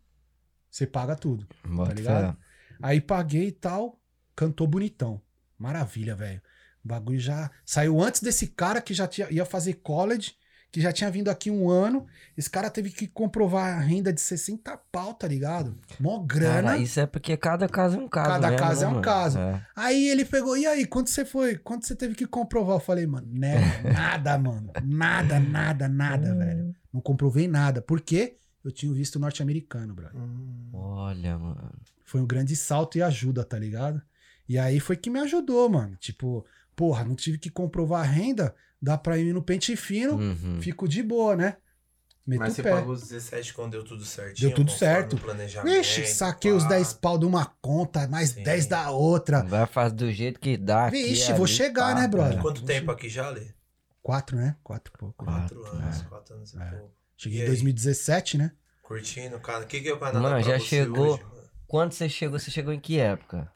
você 0.70 0.86
paga 0.86 1.16
tudo. 1.16 1.48
Bota 1.66 1.94
ligado? 1.94 2.36
fé. 2.36 2.38
Aí 2.82 3.00
paguei 3.00 3.48
e 3.48 3.52
tal, 3.54 3.98
cantou 4.36 4.68
bonitão. 4.68 5.22
Maravilha, 5.58 6.14
velho. 6.14 6.42
O 6.84 6.88
bagulho 6.90 7.20
já 7.20 7.50
saiu 7.66 8.02
antes 8.02 8.22
desse 8.22 8.48
cara 8.48 8.82
que 8.82 8.94
já 8.94 9.08
tinha, 9.08 9.32
ia 9.32 9.46
fazer 9.46 9.76
college, 9.76 10.36
que 10.72 10.82
já 10.82 10.92
tinha 10.92 11.10
vindo 11.10 11.30
aqui 11.30 11.50
um 11.50 11.70
ano. 11.70 12.06
Esse 12.38 12.50
cara 12.50 12.70
teve 12.70 12.92
que 12.92 13.08
comprovar 13.08 13.78
a 13.78 13.80
renda 13.80 14.12
de 14.12 14.22
60 14.22 14.78
pau, 14.92 15.14
tá 15.14 15.28
ligado? 15.28 15.78
Mó 16.00 16.20
grana. 16.20 16.72
Cara, 16.72 16.78
isso 16.78 17.00
é 17.00 17.06
porque 17.06 17.36
cada 17.38 17.68
caso 17.68 17.98
é 17.98 18.00
um 18.00 18.08
caso. 18.08 18.30
Cada 18.30 18.50
mesmo, 18.50 18.60
caso 18.60 18.80
né, 18.80 18.86
é 18.86 18.88
um 18.88 18.92
mano? 18.92 19.04
caso. 19.04 19.40
É. 19.40 19.66
Aí 19.76 20.10
ele 20.10 20.26
pegou, 20.26 20.58
e 20.58 20.66
aí, 20.66 20.86
quando 20.86 21.08
você 21.08 21.26
foi? 21.26 21.58
Quando 21.58 21.84
você 21.86 21.96
teve 21.96 22.16
que 22.16 22.26
comprovar? 22.26 22.76
Eu 22.76 22.82
falei, 22.82 23.08
mano, 23.08 23.28
né, 23.32 23.82
nada, 23.94 24.38
mano. 24.38 24.72
Nada, 24.84 25.40
nada, 25.40 25.88
nada, 25.88 26.36
velho. 26.36 26.76
Não 26.94 27.02
comprovei 27.02 27.48
nada. 27.48 27.82
Por 27.82 28.02
quê? 28.02 28.38
Eu 28.64 28.72
tinha 28.72 28.92
o 28.92 28.96
visto 28.96 29.18
norte-americano, 29.18 29.94
brother. 29.94 30.20
Hum. 30.20 30.70
Olha, 30.74 31.38
mano. 31.38 31.72
Foi 32.04 32.22
um 32.22 32.28
grande 32.28 32.56
salto 32.56 32.98
e 32.98 33.02
ajuda, 33.02 33.44
tá 33.44 33.58
ligado? 33.58 34.02
E 34.48 34.58
aí 34.58 34.80
foi 34.80 34.96
que 34.96 35.10
me 35.10 35.20
ajudou, 35.20 35.70
mano. 35.70 35.96
Tipo, 35.96 36.46
porra, 36.76 37.04
não 37.04 37.16
tive 37.16 37.38
que 37.38 37.50
comprovar 37.50 38.02
a 38.02 38.10
renda, 38.10 38.54
dá 38.82 38.98
pra 38.98 39.18
ir 39.18 39.34
no 39.34 39.42
pente 39.42 39.76
fino, 39.76 40.16
Uhum. 40.18 40.62
fico 40.62 40.88
de 40.88 41.02
boa, 41.04 41.36
né? 41.36 41.58
Meto 42.26 42.40
Mas 42.40 42.54
você 42.56 42.64
pé. 42.64 42.72
pagou 42.72 42.94
os 42.94 43.04
17 43.04 43.54
quando 43.54 43.72
deu 43.72 43.86
tudo 43.86 44.04
certinho? 44.04 44.50
Deu 44.50 44.56
tudo 44.56 44.70
certo. 44.70 45.18
Vixe, 45.64 46.06
saquei 46.08 46.52
os 46.52 46.64
pá. 46.64 46.70
10 46.72 46.94
pau 46.94 47.18
de 47.18 47.26
uma 47.26 47.46
conta, 47.62 48.06
mais 48.10 48.32
Sim. 48.32 48.44
10 48.44 48.66
da 48.66 48.90
outra. 48.92 49.44
Vai 49.44 49.66
fazer 49.66 49.96
do 49.96 50.12
jeito 50.12 50.38
que 50.38 50.58
dá. 50.58 50.88
aqui, 50.88 50.98
Vixe, 51.04 51.30
ali, 51.30 51.38
vou 51.38 51.48
chegar, 51.48 51.96
pá, 51.96 52.02
né, 52.02 52.08
brother? 52.08 52.38
é. 52.38 52.42
Quanto 52.42 52.64
tempo 52.66 52.92
aqui 52.92 53.08
já, 53.08 53.30
Lê? 53.30 53.48
Quatro, 54.04 54.36
né? 54.36 54.58
Quatro 54.62 54.92
e 54.94 54.98
pouco. 54.98 55.24
Quatro. 55.24 55.58
Quatro 55.62 55.78
anos, 55.78 56.02
é. 56.02 56.04
quatro 56.06 56.36
anos 56.36 56.54
e 56.54 56.60
É. 56.62 56.66
pouco. 56.66 56.94
Cheguei 57.16 57.38
E 57.38 57.42
em 57.42 57.44
aí? 57.44 57.48
2017, 57.48 58.38
né? 58.38 58.52
Curtindo, 58.84 59.40
cara. 59.40 59.64
O 59.64 59.68
que, 59.68 59.80
que 59.80 59.88
é 59.88 59.94
o 59.94 59.98
Canadá 60.00 60.20
Mano, 60.20 60.42
já 60.44 60.60
chegou- 60.60 61.14
hoje, 61.14 61.24
mano? 61.24 61.38
Quando 61.66 61.92
você 61.94 62.10
chegou, 62.10 62.38
você 62.40 62.52
chegou 62.52 62.74
em 62.74 62.80
que 62.80 63.00
época? 63.00 63.50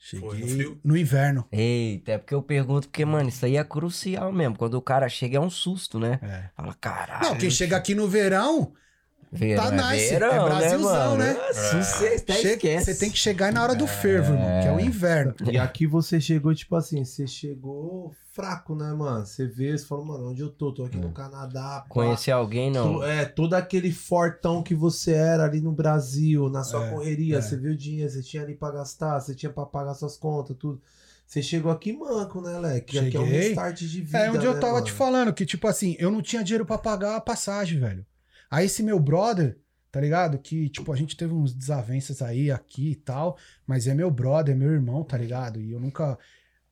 Foi 0.00 0.18
no 0.20 0.30
Cheguei 0.32 0.54
frio? 0.54 0.80
no 0.82 0.96
inverno. 0.96 1.46
Eita, 1.52 2.12
é 2.12 2.18
porque 2.18 2.34
eu 2.34 2.42
pergunto, 2.42 2.88
porque, 2.88 3.04
mano, 3.04 3.28
isso 3.28 3.44
aí 3.44 3.56
é 3.56 3.62
crucial 3.64 4.32
mesmo. 4.32 4.56
Quando 4.56 4.74
o 4.74 4.82
cara 4.82 5.08
chega 5.08 5.36
é 5.36 5.40
um 5.40 5.50
susto, 5.50 5.98
né? 5.98 6.18
É. 6.22 6.50
Fala, 6.56 6.74
caralho. 6.80 7.28
Não, 7.28 7.36
quem 7.38 7.50
chega 7.50 7.76
aqui 7.76 7.94
no 7.94 8.08
verão, 8.08 8.72
verão, 9.32 9.62
tá 9.70 9.74
é 9.92 9.92
nice, 9.96 10.10
verão, 10.10 10.32
é 10.32 10.44
Brasilzão, 10.44 11.16
né? 11.16 11.32
né? 11.32 11.34
mano? 11.34 11.84
Você 11.84 12.06
até 12.06 12.34
chega- 12.34 12.54
esquece. 12.54 12.84
você 12.84 12.94
tem 12.98 13.10
que 13.10 13.18
chegar 13.18 13.52
na 13.52 13.62
hora 13.62 13.74
do 13.74 13.86
fervo, 13.86 14.32
irmão, 14.32 14.60
que 14.62 14.68
é 14.68 14.72
o 14.72 14.80
inverno. 14.80 15.34
E 15.50 15.56
aqui 15.58 15.86
você 15.86 16.20
chegou, 16.20 16.54
tipo 16.54 16.74
assim, 16.76 17.04
você 17.04 17.26
chegou 17.26 18.12
fraco, 18.32 18.74
né, 18.74 18.92
mano? 18.92 19.26
Você 19.26 19.46
vê, 19.46 19.76
você 19.76 19.84
fala, 19.84 20.04
mano, 20.04 20.30
onde 20.30 20.40
eu 20.40 20.48
tô? 20.50 20.72
Tô 20.72 20.84
aqui 20.84 20.96
no 20.96 21.10
Canadá. 21.12 21.80
pá. 21.80 21.86
Conhecer 21.88 22.30
alguém, 22.30 22.70
não. 22.70 23.02
É, 23.02 23.24
todo 23.24 23.54
aquele 23.54 23.92
fortão 23.92 24.62
que 24.62 24.74
você 24.74 25.12
era 25.12 25.44
ali 25.44 25.60
no 25.60 25.72
Brasil, 25.72 26.48
na 26.48 26.62
sua 26.64 26.86
É, 26.86 26.90
correria, 26.90 27.38
é. 27.38 27.40
você 27.42 27.56
viu 27.56 27.72
o 27.72 27.76
dinheiro, 27.76 28.10
você 28.10 28.22
tinha 28.22 28.42
ali 28.42 28.54
pra 28.54 28.70
gastar, 28.70 29.20
você 29.20 29.34
tinha 29.34 29.50
pra 29.52 29.66
pagar 29.66 29.94
suas 29.94 30.16
contas, 30.16 30.56
tudo. 30.58 30.80
Você 31.26 31.42
chegou 31.42 31.70
aqui 31.70 31.92
manco, 31.92 32.40
né, 32.40 32.58
Leque? 32.58 32.98
Aqui 32.98 33.16
é 33.16 33.20
um 33.20 33.24
Cheguei. 33.24 33.40
restart 33.48 33.78
de 33.78 34.00
vida. 34.00 34.18
É 34.18 34.30
onde 34.32 34.44
eu 34.46 34.54
né, 34.54 34.60
tava 34.60 34.72
mano? 34.74 34.84
te 34.86 34.90
falando, 34.92 35.32
que 35.32 35.46
tipo 35.46 35.68
assim, 35.68 35.94
eu 36.00 36.10
não 36.10 36.20
tinha 36.20 36.42
dinheiro 36.42 36.66
pra 36.66 36.76
pagar 36.76 37.14
a 37.16 37.20
passagem, 37.20 37.78
velho. 37.78 38.04
Aí 38.50 38.66
esse 38.66 38.82
meu 38.82 38.98
brother, 38.98 39.58
tá 39.92 40.00
ligado? 40.00 40.38
Que 40.38 40.68
tipo, 40.68 40.92
a 40.92 40.96
gente 40.96 41.16
teve 41.16 41.32
uns 41.32 41.52
desavenças 41.54 42.20
aí, 42.22 42.50
aqui 42.50 42.90
e 42.92 42.96
tal, 42.96 43.36
mas 43.66 43.86
é 43.86 43.94
meu 43.94 44.10
brother, 44.10 44.54
é 44.54 44.58
meu 44.58 44.70
irmão, 44.72 45.04
tá 45.04 45.16
ligado? 45.16 45.60
E 45.60 45.70
eu 45.72 45.78
nunca. 45.80 46.18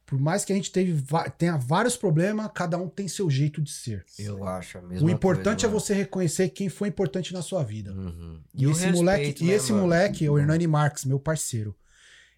Por 0.04 0.18
mais 0.18 0.42
que 0.42 0.52
a 0.54 0.56
gente 0.56 0.72
teve, 0.72 1.04
tenha 1.36 1.58
vários 1.58 1.94
problemas, 1.94 2.50
cada 2.54 2.78
um 2.78 2.88
tem 2.88 3.06
seu 3.06 3.28
jeito 3.28 3.60
de 3.60 3.70
ser. 3.70 4.06
Eu 4.18 4.42
acho 4.42 4.78
a 4.78 4.82
mesma 4.82 5.06
o 5.06 5.10
importante 5.10 5.60
coisa, 5.62 5.66
é 5.66 5.80
você 5.80 5.92
reconhecer 5.94 6.48
quem 6.48 6.70
foi 6.70 6.88
importante 6.88 7.32
na 7.34 7.42
sua 7.42 7.62
vida. 7.62 7.92
Uhum. 7.92 8.40
E, 8.54 8.66
o 8.66 8.70
esse 8.70 8.80
respeito, 8.86 8.96
moleque, 8.96 9.44
e 9.44 9.46
né, 9.48 9.52
esse 9.52 9.70
mano? 9.70 9.84
moleque 9.84 10.24
é 10.24 10.30
o 10.30 10.38
Hernani 10.38 10.66
Marques, 10.66 11.04
meu 11.04 11.20
parceiro. 11.20 11.76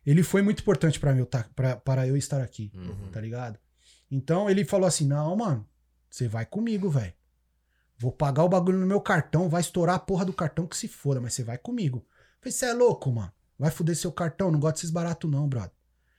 Ele 0.04 0.24
foi 0.24 0.42
muito 0.42 0.60
importante 0.62 0.98
pra 0.98 1.14
mim, 1.14 1.24
tá, 1.24 1.46
pra- 1.54 1.76
para 1.76 2.08
eu 2.08 2.16
estar 2.16 2.40
aqui, 2.40 2.72
Uhum. 2.74 3.08
tá 3.12 3.20
ligado? 3.20 3.56
Então 4.10 4.50
ele 4.50 4.64
falou 4.64 4.88
assim: 4.88 5.06
"Não, 5.06 5.36
mano, 5.36 5.64
você 6.10 6.26
vai 6.26 6.44
comigo, 6.44 6.90
velho. 6.90 7.12
Vou 8.00 8.10
pagar 8.10 8.44
o 8.44 8.48
bagulho 8.48 8.78
no 8.78 8.86
meu 8.86 9.00
cartão, 9.00 9.48
vai 9.48 9.60
estourar 9.60 9.96
a 9.96 9.98
porra 9.98 10.24
do 10.24 10.32
cartão 10.32 10.66
que 10.66 10.76
se 10.76 10.88
foda, 10.88 11.20
mas 11.20 11.34
você 11.34 11.44
vai 11.44 11.58
comigo". 11.58 11.98
Eu 11.98 12.40
falei: 12.40 12.52
"Você 12.52 12.66
é 12.66 12.72
louco, 12.72 13.12
mano? 13.12 13.30
Vai 13.58 13.70
foder 13.70 13.94
seu 13.94 14.10
cartão, 14.10 14.50
não 14.50 14.58
gosto 14.58 14.76
desses 14.76 14.90
baratos 14.90 15.30
não, 15.30 15.46
brother". 15.46 15.72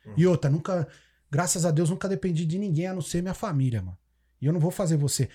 Uhum. 0.06 0.14
E 0.16 0.28
outra, 0.28 0.50
nunca, 0.50 0.88
graças 1.30 1.66
a 1.66 1.72
Deus, 1.72 1.90
nunca 1.90 2.08
dependi 2.08 2.46
de 2.46 2.60
ninguém 2.60 2.88
a 2.88 2.94
não 2.94 3.02
ser 3.02 3.22
minha 3.22 3.34
família, 3.34 3.82
mano. 3.82 3.98
E 4.40 4.46
eu 4.46 4.54
não 4.54 4.60
vou 4.60 4.72
fazer 4.72 4.96
você 4.98 5.28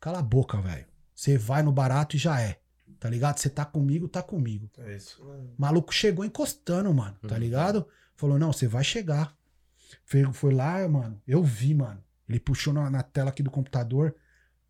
Cala 0.00 0.20
a 0.20 0.22
boca, 0.22 0.58
velho. 0.60 0.86
Você 1.14 1.36
vai 1.36 1.62
no 1.62 1.70
barato 1.70 2.16
e 2.16 2.18
já 2.18 2.40
é. 2.40 2.58
Tá 2.98 3.08
ligado? 3.08 3.38
Você 3.38 3.50
tá 3.50 3.64
comigo, 3.66 4.08
tá 4.08 4.22
comigo. 4.22 4.70
É 4.78 4.96
isso. 4.96 5.22
O 5.22 5.54
maluco 5.58 5.92
chegou 5.92 6.24
encostando, 6.24 6.92
mano. 6.94 7.16
Tá 7.28 7.34
Uhum. 7.34 7.40
ligado? 7.40 7.86
Falou, 8.16 8.38
não, 8.38 8.52
você 8.52 8.66
vai 8.66 8.82
chegar. 8.82 9.36
Foi, 10.04 10.24
foi 10.32 10.54
lá, 10.54 10.86
mano. 10.88 11.20
Eu 11.26 11.42
vi, 11.42 11.74
mano. 11.74 12.02
Ele 12.28 12.40
puxou 12.40 12.72
na, 12.72 12.88
na 12.88 13.02
tela 13.02 13.28
aqui 13.30 13.42
do 13.42 13.50
computador. 13.50 14.14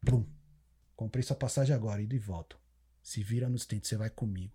Plum. 0.05 0.25
Comprei 1.01 1.23
sua 1.23 1.35
passagem 1.35 1.75
agora, 1.75 2.03
indo 2.03 2.15
e 2.15 2.19
volta. 2.19 2.57
Se 3.03 3.23
vira 3.23 3.49
nos 3.49 3.65
dentes, 3.65 3.89
você 3.89 3.97
vai 3.97 4.11
comigo. 4.11 4.53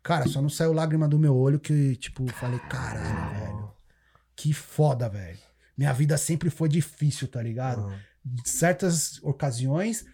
Cara, 0.00 0.28
só 0.28 0.40
não 0.40 0.48
saiu 0.48 0.72
lágrima 0.72 1.08
do 1.08 1.18
meu 1.18 1.36
olho 1.36 1.58
que, 1.58 1.96
tipo, 1.96 2.24
falei, 2.34 2.60
caralho, 2.70 3.40
velho. 3.40 3.72
Que 4.36 4.52
foda, 4.52 5.08
velho. 5.08 5.40
Minha 5.76 5.92
vida 5.92 6.16
sempre 6.16 6.50
foi 6.50 6.68
difícil, 6.68 7.26
tá 7.26 7.42
ligado? 7.42 7.88
Uhum. 7.88 7.98
Certas 8.44 9.20
ocasiões, 9.24 10.06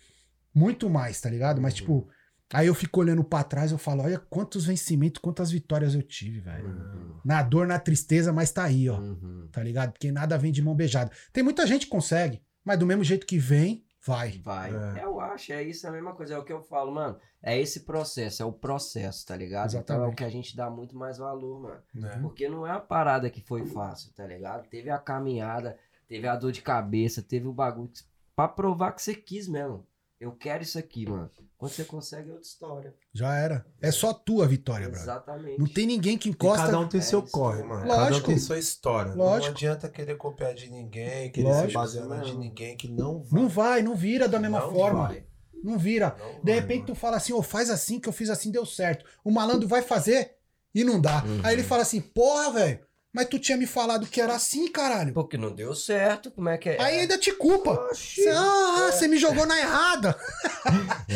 muito 0.54 0.88
mais, 0.88 1.20
tá 1.20 1.28
ligado? 1.28 1.60
Mas, 1.60 1.74
tipo, 1.74 2.08
Aí 2.52 2.66
eu 2.66 2.74
fico 2.74 3.00
olhando 3.00 3.24
pra 3.24 3.42
trás, 3.42 3.72
eu 3.72 3.78
falo, 3.78 4.02
olha 4.02 4.18
quantos 4.18 4.64
vencimentos, 4.64 5.20
quantas 5.20 5.50
vitórias 5.50 5.94
eu 5.94 6.02
tive, 6.02 6.40
velho. 6.40 6.68
Uhum. 6.68 7.20
Na 7.24 7.42
dor, 7.42 7.66
na 7.66 7.78
tristeza, 7.78 8.32
mas 8.32 8.52
tá 8.52 8.64
aí, 8.64 8.88
ó. 8.88 8.98
Uhum. 8.98 9.48
Tá 9.50 9.62
ligado? 9.62 9.92
Porque 9.92 10.12
nada 10.12 10.38
vem 10.38 10.52
de 10.52 10.62
mão 10.62 10.74
beijada. 10.74 11.10
Tem 11.32 11.42
muita 11.42 11.66
gente 11.66 11.86
que 11.86 11.90
consegue, 11.90 12.40
mas 12.64 12.78
do 12.78 12.86
mesmo 12.86 13.02
jeito 13.02 13.26
que 13.26 13.38
vem, 13.38 13.83
vai. 14.04 14.30
Vai. 14.38 14.70
É. 14.98 15.04
Eu 15.04 15.20
acho, 15.20 15.52
é 15.52 15.62
isso, 15.62 15.86
é 15.86 15.90
a 15.90 15.92
mesma 15.92 16.14
coisa. 16.14 16.34
É 16.34 16.38
o 16.38 16.44
que 16.44 16.52
eu 16.52 16.62
falo, 16.62 16.92
mano. 16.92 17.18
É 17.42 17.58
esse 17.58 17.80
processo, 17.80 18.42
é 18.42 18.46
o 18.46 18.52
processo, 18.52 19.26
tá 19.26 19.36
ligado? 19.36 19.74
Então 19.74 19.96
é 19.96 19.98
o 19.98 20.02
Exatamente. 20.02 20.16
que 20.16 20.24
a 20.24 20.30
gente 20.30 20.56
dá 20.56 20.70
muito 20.70 20.96
mais 20.96 21.18
valor, 21.18 21.60
mano. 21.60 21.82
Né? 21.94 22.18
Porque 22.22 22.48
não 22.48 22.66
é 22.66 22.70
uma 22.70 22.80
parada 22.80 23.28
que 23.28 23.40
foi 23.42 23.66
fácil, 23.66 24.12
tá 24.14 24.26
ligado? 24.26 24.66
Teve 24.68 24.88
a 24.90 24.98
caminhada, 24.98 25.76
teve 26.08 26.26
a 26.26 26.36
dor 26.36 26.52
de 26.52 26.62
cabeça, 26.62 27.22
teve 27.22 27.46
o 27.46 27.52
bagulho 27.52 27.88
que- 27.88 28.02
pra 28.34 28.48
provar 28.48 28.92
que 28.92 29.02
você 29.02 29.14
quis 29.14 29.46
mesmo. 29.46 29.86
Eu 30.24 30.32
quero 30.32 30.62
isso 30.62 30.78
aqui, 30.78 31.06
mano. 31.08 31.30
Quando 31.58 31.72
você 31.72 31.84
consegue, 31.84 32.28
é 32.30 32.32
outra 32.32 32.46
história. 32.46 32.94
Já 33.12 33.36
era. 33.36 33.64
É 33.80 33.90
só 33.90 34.12
tua 34.12 34.46
vitória, 34.46 34.86
brother. 34.88 35.02
Exatamente. 35.04 35.58
Não 35.58 35.66
tem 35.66 35.86
ninguém 35.86 36.18
que 36.18 36.28
E 36.28 36.32
encosta. 36.32 36.66
cada 36.66 36.78
um 36.80 36.88
tem 36.88 37.00
É 37.00 37.02
seu 37.02 37.20
isso. 37.22 37.30
corre, 37.32 37.62
mano. 37.62 37.82
Cada 37.86 37.94
um 37.94 38.04
Lógico. 38.08 38.26
tem 38.28 38.38
sua 38.38 38.58
história. 38.58 39.14
Não 39.14 39.24
Lógico. 39.24 39.52
adianta 39.52 39.88
querer 39.88 40.16
copiar 40.16 40.54
de 40.54 40.70
ninguém, 40.70 41.30
querer 41.30 41.46
se 41.46 41.52
Lógico. 41.60 41.72
basear 41.74 42.06
na 42.06 42.16
de 42.20 42.32
Não. 42.32 42.40
ninguém, 42.40 42.76
que 42.76 42.88
não 42.88 43.22
vai. 43.22 43.40
Não 43.42 43.48
vai, 43.48 43.82
não 43.82 43.94
vira 43.94 44.28
da 44.28 44.38
mesma 44.40 44.60
Não 44.60 44.72
forma. 44.72 45.08
vai. 45.08 45.26
Não 45.62 45.78
vira. 45.78 46.14
Não 46.18 46.40
De 46.44 46.50
vai, 46.52 46.60
repente 46.60 46.80
mano. 46.82 46.94
tu 46.94 46.94
fala 46.94 47.16
assim, 47.16 47.32
ô, 47.32 47.42
faz 47.42 47.70
assim 47.70 47.98
que 48.00 48.08
eu 48.08 48.12
fiz 48.12 48.28
assim, 48.30 48.50
deu 48.50 48.66
certo. 48.66 49.04
O 49.24 49.30
malandro 49.30 49.66
vai 49.68 49.80
fazer 49.82 50.32
e 50.74 50.84
não 50.84 51.00
dá. 51.00 51.22
Uhum. 51.24 51.40
Aí 51.44 51.54
ele 51.54 51.62
fala 51.62 51.82
assim, 51.82 52.00
porra, 52.00 52.50
velho, 52.52 52.80
mas 53.14 53.28
tu 53.28 53.38
tinha 53.38 53.56
me 53.56 53.64
falado 53.64 54.08
que 54.08 54.20
era 54.20 54.34
assim, 54.34 54.66
caralho. 54.66 55.14
Porque 55.14 55.38
não 55.38 55.54
deu 55.54 55.72
certo, 55.72 56.32
como 56.32 56.48
é 56.48 56.58
que 56.58 56.70
é? 56.70 56.82
Aí 56.82 56.98
ainda 56.98 57.16
te 57.16 57.32
culpa. 57.32 57.70
Oxi. 57.70 58.22
Você, 58.22 58.28
ah, 58.28 58.90
você 58.90 59.06
me 59.06 59.16
jogou 59.16 59.46
na 59.46 59.56
errada. 59.56 60.18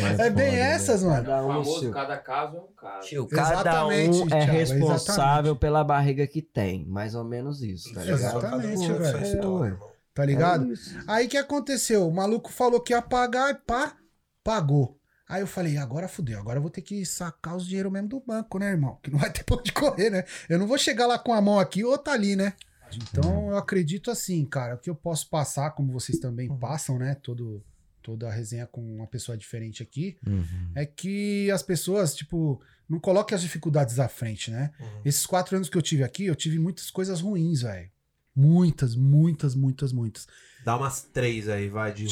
Mas 0.01 0.20
É 0.20 0.30
bem 0.30 0.51
foda, 0.51 0.57
né? 0.57 0.70
essas, 0.70 1.03
mano. 1.03 1.24
Cada 1.24 1.44
um 1.44 1.49
famoso, 1.49 1.90
cada 1.90 2.16
caso 2.18 2.57
é 2.57 2.61
um 2.61 2.72
caso. 2.76 3.09
Tio, 3.09 3.26
cada 3.26 3.51
Exatamente, 3.51 4.18
um 4.18 4.26
é 4.26 4.28
Thiago, 4.28 4.53
responsável 4.53 5.18
exatamente. 5.18 5.59
pela 5.59 5.82
barriga 5.82 6.26
que 6.28 6.40
tem. 6.40 6.86
Mais 6.86 7.16
ou 7.16 7.24
menos 7.24 7.62
isso, 7.62 7.92
tá 7.92 8.03
ligado? 8.03 8.20
Exatamente, 8.20 8.92
velho. 8.92 9.18
É, 9.18 9.30
irmão. 9.32 9.90
Tá 10.14 10.24
ligado? 10.24 10.72
É. 10.72 10.76
Aí 11.09 11.26
o 11.26 11.28
que 11.28 11.36
aconteceu? 11.36 12.07
O 12.07 12.14
maluco 12.14 12.53
falou 12.53 12.80
que 12.80 12.92
ia 12.92 13.03
pagar 13.03 13.51
e 13.51 13.55
pá, 13.55 13.96
pagou. 14.44 14.97
Aí 15.29 15.43
eu 15.43 15.47
falei, 15.47 15.76
agora 15.76 16.09
fudeu, 16.09 16.39
agora 16.41 16.59
eu 16.59 16.62
vou 16.62 16.70
ter 16.70 16.81
que 16.81 17.05
sacar 17.05 17.55
os 17.57 17.66
dinheiro 17.66 17.91
mesmo 17.91 18.09
do 18.09 18.20
banco, 18.20 18.59
né, 18.59 18.70
irmão? 18.70 18.99
Que 19.03 19.11
não 19.11 19.18
vai 19.18 19.31
ter 19.31 19.45
pra 19.45 19.57
onde 19.57 19.72
correr, 19.72 20.09
né? 20.11 20.24
Eu 20.49 20.59
não 20.59 20.66
vou 20.66 20.79
chegar 20.79 21.07
lá 21.07 21.18
com 21.18 21.33
a 21.35 21.41
mão 21.41 21.59
aqui 21.59 21.85
ou 21.85 21.99
tá 21.99 22.12
ali, 22.12 22.35
né? 22.35 22.55
Então 22.95 23.51
eu 23.51 23.57
acredito 23.59 24.11
assim, 24.11 24.45
cara, 24.47 24.74
o 24.74 24.79
que 24.79 24.89
eu 24.89 24.95
posso 24.95 25.29
passar, 25.29 25.72
como 25.72 25.93
vocês 25.93 26.18
também 26.18 26.49
passam, 26.59 26.99
né? 26.99 27.14
Todo, 27.16 27.62
toda 28.01 28.26
a 28.29 28.33
resenha 28.33 28.66
com 28.66 28.81
uma 28.97 29.07
pessoa 29.07 29.37
diferente 29.37 29.83
aqui, 29.83 30.16
Uhum. 30.26 30.72
é 30.74 30.87
que 30.87 31.51
as 31.51 31.62
pessoas, 31.62 32.14
tipo, 32.14 32.59
não 32.89 32.99
coloquem 32.99 33.37
as 33.37 33.43
dificuldades 33.43 33.99
à 33.99 34.09
frente, 34.09 34.51
né? 34.51 34.70
Uhum. 34.81 35.03
Esses 35.05 35.26
quatro 35.26 35.55
anos 35.55 35.68
que 35.68 35.76
eu 35.76 35.83
tive 35.83 36.03
aqui, 36.03 36.24
eu 36.24 36.35
tive 36.35 36.59
muitas 36.59 36.91
coisas 36.91 37.20
ruins, 37.20 37.61
velho. 37.61 37.91
Muitas, 38.35 38.95
muitas, 38.95 39.55
muitas, 39.55 39.93
muitas. 39.93 40.26
Dá 40.64 40.74
umas 40.76 41.03
três 41.03 41.49
aí, 41.49 41.68
vai, 41.68 41.93
de 41.93 42.05
ruim. 42.05 42.11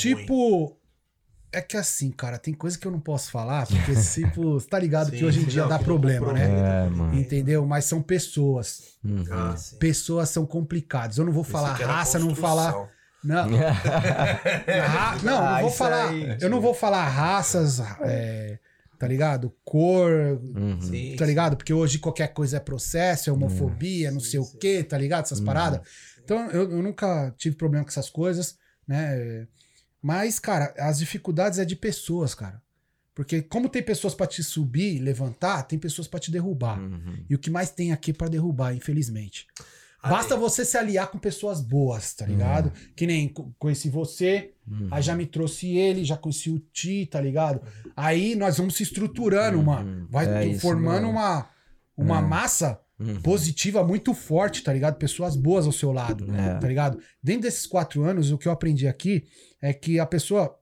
É 1.53 1.61
que 1.62 1.76
assim, 1.76 2.11
cara, 2.11 2.38
tem 2.38 2.53
coisa 2.53 2.78
que 2.78 2.86
eu 2.86 2.90
não 2.92 3.01
posso 3.01 3.30
falar, 3.30 3.66
porque, 3.66 3.92
tipo, 4.14 4.55
você 4.55 4.68
tá 4.68 4.78
ligado 4.78 5.11
que 5.11 5.18
Sim, 5.18 5.24
hoje 5.24 5.40
em 5.40 5.44
sim, 5.44 5.51
dia 5.51 5.62
não, 5.62 5.68
dá 5.68 5.78
que 5.78 5.84
problema, 5.84 6.32
né? 6.32 6.44
É. 7.12 7.16
Entendeu? 7.16 7.64
Mas 7.66 7.84
são 7.86 8.03
pessoas. 8.03 8.97
Uhum. 9.05 9.24
Ah, 9.30 9.57
sim. 9.57 9.76
Pessoas 9.78 10.28
são 10.30 10.44
complicadas. 10.44 11.18
Eu 11.18 11.24
não 11.24 11.32
vou 11.32 11.44
falar 11.44 11.76
que 11.76 11.82
raça, 11.82 12.18
não 12.18 12.26
vou 12.28 12.36
falar. 12.36 12.72
construção. 12.72 12.97
Não, 13.24 13.49
ra- 13.57 15.18
não, 15.22 15.40
não 15.40 15.47
Ah, 15.57 15.61
vou 15.62 15.70
falar. 15.70 16.09
aí, 16.11 16.36
eu 16.40 16.51
não 16.51 16.61
vou 16.61 16.74
falar 16.74 17.09
raças, 17.09 17.80
é, 18.03 18.59
tá 18.99 19.09
ligado? 19.09 19.53
Cor, 19.64 20.11
Uhum. 20.55 20.80
Sim, 20.80 21.16
tá 21.16 21.24
ligado? 21.26 21.57
Porque 21.57 21.72
hoje 21.72 21.99
qualquer 21.99 22.28
coisa 22.32 22.59
é 22.59 22.61
processo, 22.61 23.30
é 23.30 23.32
homofobia, 23.32 24.11
não 24.11 24.20
sei 24.20 24.38
o 24.40 24.47
quê, 24.59 24.84
tá 24.84 24.97
ligado? 24.99 25.24
Essas 25.24 25.40
paradas. 25.40 25.80
Então 26.22 26.51
eu, 26.51 26.70
eu 26.70 26.82
nunca 26.82 27.34
tive 27.36 27.57
problema 27.57 27.84
com 27.84 27.90
essas 27.90 28.11
coisas, 28.11 28.57
né? 28.86 29.47
Mas, 30.07 30.38
cara, 30.38 30.72
as 30.78 30.98
dificuldades 30.98 31.59
é 31.59 31.64
de 31.64 31.74
pessoas, 31.74 32.32
cara. 32.32 32.62
Porque 33.12 33.42
como 33.42 33.68
tem 33.68 33.82
pessoas 33.82 34.14
pra 34.14 34.24
te 34.26 34.40
subir, 34.44 35.00
levantar, 35.00 35.64
tem 35.64 35.80
pessoas 35.80 36.07
pra 36.07 36.20
te 36.20 36.30
derrubar. 36.30 36.78
Uhum. 36.78 37.24
E 37.28 37.34
o 37.34 37.38
que 37.40 37.50
mais 37.50 37.70
tem 37.70 37.90
aqui 37.90 38.12
pra 38.12 38.28
derrubar, 38.28 38.72
infelizmente. 38.72 39.48
Basta 40.00 40.34
Aí, 40.34 40.40
você 40.40 40.64
se 40.64 40.76
aliar 40.78 41.09
com 41.11 41.18
pessoas 41.18 41.61
boas, 41.61 42.14
tá 42.14 42.24
ligado? 42.24 42.72
Que 42.94 43.04
nem 43.04 43.28
co- 43.28 43.52
conheci 43.59 43.88
você, 43.90 44.52
Uhum. 44.64 44.86
aí 44.92 45.02
já 45.02 45.16
me 45.16 45.26
trouxe 45.26 45.66
ele, 45.76 46.04
já 46.04 46.16
conheci 46.16 46.50
o 46.50 46.61
Ti, 46.72 47.07
tá 47.11 47.20
ligado? 47.20 47.61
Aí 47.96 48.36
nós 48.36 48.59
vamos 48.59 48.76
se 48.76 48.84
estruturando, 48.84 49.59
Uhum. 49.59 49.64
mano. 49.64 50.07
Vai 50.09 50.28
É 50.28 50.46
isso 50.46 50.61
formando 50.61 51.09
uma, 51.09 51.48
uma 51.96 52.18
É. 52.20 52.22
massa 52.22 52.80
Uhum. 53.00 53.20
positiva 53.22 53.82
muito 53.82 54.14
forte, 54.14 54.62
tá 54.62 54.72
ligado? 54.72 54.94
Pessoas 54.96 55.34
boas 55.34 55.66
ao 55.66 55.72
seu 55.72 55.90
lado, 55.90 56.32
É. 56.32 56.54
tá 56.61 56.68
ligado? 56.68 56.98
Dentro 57.22 57.42
desses 57.42 57.66
quatro 57.66 58.04
anos, 58.04 58.30
o 58.30 58.38
que 58.38 58.46
eu 58.46 58.52
aprendi 58.52 58.86
aqui 58.86 59.24
é 59.67 59.73
que 59.73 59.99
a 59.99 60.07
pessoa 60.07 60.59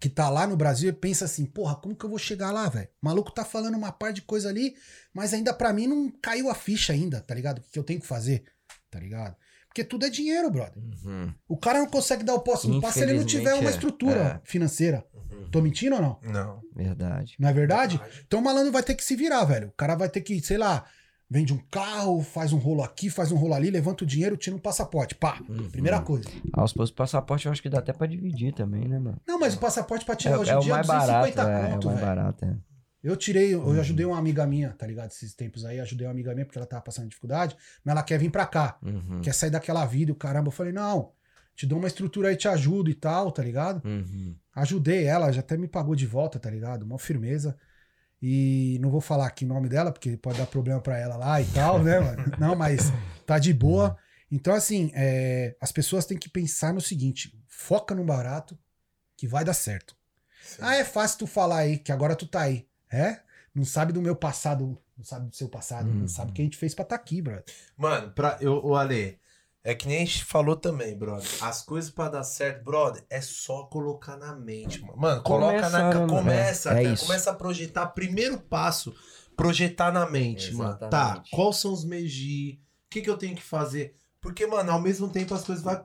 que 0.00 0.08
tá 0.08 0.28
lá 0.28 0.46
no 0.46 0.56
Brasil 0.56 0.92
pensa 0.92 1.26
assim, 1.26 1.46
porra, 1.46 1.76
como 1.76 1.94
que 1.94 2.04
eu 2.04 2.10
vou 2.10 2.18
chegar 2.18 2.50
lá, 2.50 2.68
velho? 2.68 2.88
O 3.00 3.06
maluco 3.06 3.30
tá 3.30 3.44
falando 3.44 3.76
uma 3.76 3.92
par 3.92 4.12
de 4.12 4.20
coisa 4.20 4.48
ali, 4.48 4.74
mas 5.14 5.32
ainda 5.32 5.54
pra 5.54 5.72
mim 5.72 5.86
não 5.86 6.10
caiu 6.10 6.50
a 6.50 6.54
ficha 6.54 6.92
ainda, 6.92 7.20
tá 7.20 7.34
ligado? 7.34 7.58
O 7.58 7.62
que 7.62 7.78
eu 7.78 7.84
tenho 7.84 8.00
que 8.00 8.06
fazer, 8.06 8.44
tá 8.90 8.98
ligado? 8.98 9.36
Porque 9.68 9.84
tudo 9.84 10.04
é 10.04 10.10
dinheiro, 10.10 10.50
brother. 10.50 10.82
Uhum. 10.82 11.32
O 11.48 11.56
cara 11.56 11.78
não 11.78 11.86
consegue 11.86 12.24
dar 12.24 12.34
o 12.34 12.40
próximo 12.40 12.80
passo 12.80 12.98
se 12.98 13.04
ele 13.04 13.14
não 13.14 13.24
tiver 13.24 13.54
uma 13.54 13.70
é. 13.70 13.72
estrutura 13.72 14.42
financeira. 14.44 15.06
Uhum. 15.14 15.50
Tô 15.50 15.62
mentindo 15.62 15.96
ou 15.96 16.02
não? 16.02 16.18
Não. 16.22 16.62
Verdade. 16.74 17.36
Não 17.38 17.48
é 17.48 17.52
verdade? 17.52 18.00
Então 18.26 18.40
o 18.40 18.42
malandro 18.42 18.72
vai 18.72 18.82
ter 18.82 18.94
que 18.94 19.04
se 19.04 19.14
virar, 19.14 19.44
velho. 19.44 19.68
O 19.68 19.72
cara 19.72 19.94
vai 19.94 20.08
ter 20.08 20.20
que, 20.20 20.40
sei 20.42 20.58
lá, 20.58 20.84
vende 21.32 21.52
um 21.54 21.58
carro, 21.70 22.22
faz 22.22 22.52
um 22.52 22.58
rolo 22.58 22.82
aqui, 22.82 23.08
faz 23.08 23.32
um 23.32 23.36
rolo 23.36 23.54
ali, 23.54 23.70
levanta 23.70 24.04
o 24.04 24.06
dinheiro, 24.06 24.36
tira 24.36 24.54
um 24.54 24.58
passaporte. 24.58 25.14
Pá. 25.14 25.40
Uhum. 25.48 25.70
Primeira 25.70 25.98
coisa. 26.00 26.28
Ah, 26.52 26.62
os 26.62 26.90
passaporte 26.90 27.46
eu 27.46 27.52
acho 27.52 27.62
que 27.62 27.70
dá 27.70 27.78
até 27.78 27.92
pra 27.92 28.06
dividir 28.06 28.52
também, 28.52 28.86
né, 28.86 28.98
mano? 28.98 29.18
Não, 29.26 29.40
mas 29.40 29.54
o 29.54 29.58
passaporte 29.58 30.04
pra 30.04 30.12
É, 30.12 30.16
tirar 30.16 30.38
hoje 30.38 30.50
é 30.50 30.54
em 30.54 30.58
o 30.58 30.60
dia 30.60 30.72
é 30.72 30.74
mais 30.76 30.86
barato, 30.86 31.26
250 31.30 31.42
é, 31.50 31.64
é 31.70 31.72
conto, 31.72 31.84
o 31.84 31.86
mais 31.86 32.00
velho. 32.00 32.14
barato, 32.16 32.44
é. 32.44 32.56
Eu 33.02 33.16
tirei, 33.16 33.52
eu 33.54 33.68
ajudei 33.80 34.06
uma 34.06 34.18
amiga 34.18 34.46
minha, 34.46 34.70
tá 34.74 34.86
ligado? 34.86 35.10
Esses 35.10 35.34
tempos 35.34 35.64
aí, 35.64 35.80
ajudei 35.80 36.06
uma 36.06 36.12
amiga 36.12 36.32
minha 36.34 36.44
porque 36.46 36.58
ela 36.58 36.66
tava 36.66 36.82
passando 36.82 37.08
dificuldade, 37.08 37.56
mas 37.84 37.92
ela 37.92 38.02
quer 38.04 38.18
vir 38.18 38.30
pra 38.30 38.46
cá, 38.46 38.78
Uhum. 38.82 39.20
quer 39.22 39.32
sair 39.34 39.50
daquela 39.50 39.84
vida, 39.86 40.10
e 40.10 40.12
o 40.12 40.14
caramba. 40.16 40.48
Eu 40.48 40.52
falei, 40.52 40.72
não, 40.72 41.10
te 41.56 41.66
dou 41.66 41.78
uma 41.78 41.88
estrutura 41.88 42.28
aí, 42.28 42.36
te 42.36 42.46
ajudo 42.46 42.88
e 42.90 42.94
tal, 42.94 43.32
tá 43.32 43.42
ligado? 43.42 43.82
Uhum. 43.84 44.36
Ajudei 44.54 45.04
ela, 45.04 45.32
já 45.32 45.40
até 45.40 45.56
me 45.56 45.66
pagou 45.66 45.96
de 45.96 46.06
volta, 46.06 46.38
tá 46.38 46.48
ligado? 46.50 46.82
Uma 46.84 46.98
firmeza. 46.98 47.56
E 48.22 48.78
não 48.80 48.88
vou 48.90 49.00
falar 49.00 49.26
aqui 49.26 49.44
o 49.44 49.48
nome 49.48 49.68
dela, 49.68 49.90
porque 49.90 50.16
pode 50.16 50.38
dar 50.38 50.46
problema 50.46 50.80
pra 50.80 50.96
ela 50.96 51.16
lá 51.16 51.40
e 51.40 51.44
tal, 51.46 51.82
né, 51.82 51.98
mano? 51.98 52.32
Não, 52.38 52.54
mas 52.54 52.92
tá 53.26 53.36
de 53.38 53.52
boa. 53.52 53.96
Então, 54.30 54.54
assim, 54.54 54.92
é, 54.94 55.56
as 55.60 55.72
pessoas 55.72 56.06
têm 56.06 56.16
que 56.16 56.28
pensar 56.28 56.72
no 56.72 56.80
seguinte: 56.80 57.36
foca 57.48 57.94
no 57.96 58.04
barato 58.04 58.56
que 59.16 59.26
vai 59.26 59.44
dar 59.44 59.54
certo. 59.54 59.96
Sim. 60.40 60.58
Ah, 60.62 60.76
é 60.76 60.84
fácil 60.84 61.18
tu 61.18 61.26
falar 61.26 61.58
aí, 61.58 61.78
que 61.78 61.90
agora 61.90 62.14
tu 62.14 62.26
tá 62.26 62.42
aí. 62.42 62.66
É? 62.90 63.18
Não 63.54 63.64
sabe 63.64 63.92
do 63.92 64.00
meu 64.00 64.14
passado, 64.14 64.78
não 64.96 65.04
sabe 65.04 65.28
do 65.28 65.34
seu 65.36 65.48
passado, 65.48 65.88
Uhum. 65.88 66.00
não 66.00 66.08
sabe 66.08 66.30
o 66.30 66.34
que 66.34 66.42
a 66.42 66.44
gente 66.44 66.56
fez 66.56 66.74
pra 66.74 66.84
tá 66.84 66.94
aqui, 66.94 67.20
brother. 67.20 67.44
Mano, 67.76 68.12
pra, 68.12 68.38
eu, 68.40 68.64
o 68.64 68.76
Ale, 68.76 69.18
é 69.64 69.74
que 69.74 69.86
nem 69.86 69.98
a 69.98 70.00
gente 70.00 70.24
falou 70.24 70.56
também, 70.56 70.96
brother. 70.96 71.28
As 71.40 71.62
coisas 71.62 71.90
pra 71.90 72.08
dar 72.08 72.24
certo, 72.24 72.64
brother, 72.64 73.04
é 73.08 73.20
só 73.20 73.64
colocar 73.64 74.16
na 74.16 74.34
mente, 74.34 74.80
mano. 74.80 74.94
Mano, 74.96 75.22
coloca 75.22 75.68
na. 75.70 76.06
Começa, 76.06 76.70
é, 76.70 76.82
é 76.82 76.84
cara, 76.84 76.96
começa 76.98 77.30
a 77.30 77.34
projetar. 77.34 77.86
Primeiro 77.88 78.38
passo, 78.38 78.94
projetar 79.36 79.92
na 79.92 80.08
mente, 80.08 80.52
mano. 80.54 80.76
Tá, 80.78 80.86
Exatamente. 80.86 81.30
quais 81.30 81.56
são 81.56 81.72
os 81.72 81.84
meios 81.84 82.12
de 82.12 82.28
ir? 82.28 82.54
O 82.86 82.90
que, 82.90 83.00
que 83.02 83.10
eu 83.10 83.16
tenho 83.16 83.34
que 83.36 83.42
fazer? 83.42 83.94
Porque, 84.20 84.46
mano, 84.46 84.70
ao 84.70 84.80
mesmo 84.80 85.08
tempo 85.08 85.34
as 85.34 85.44
coisas 85.44 85.64
vão 85.64 85.84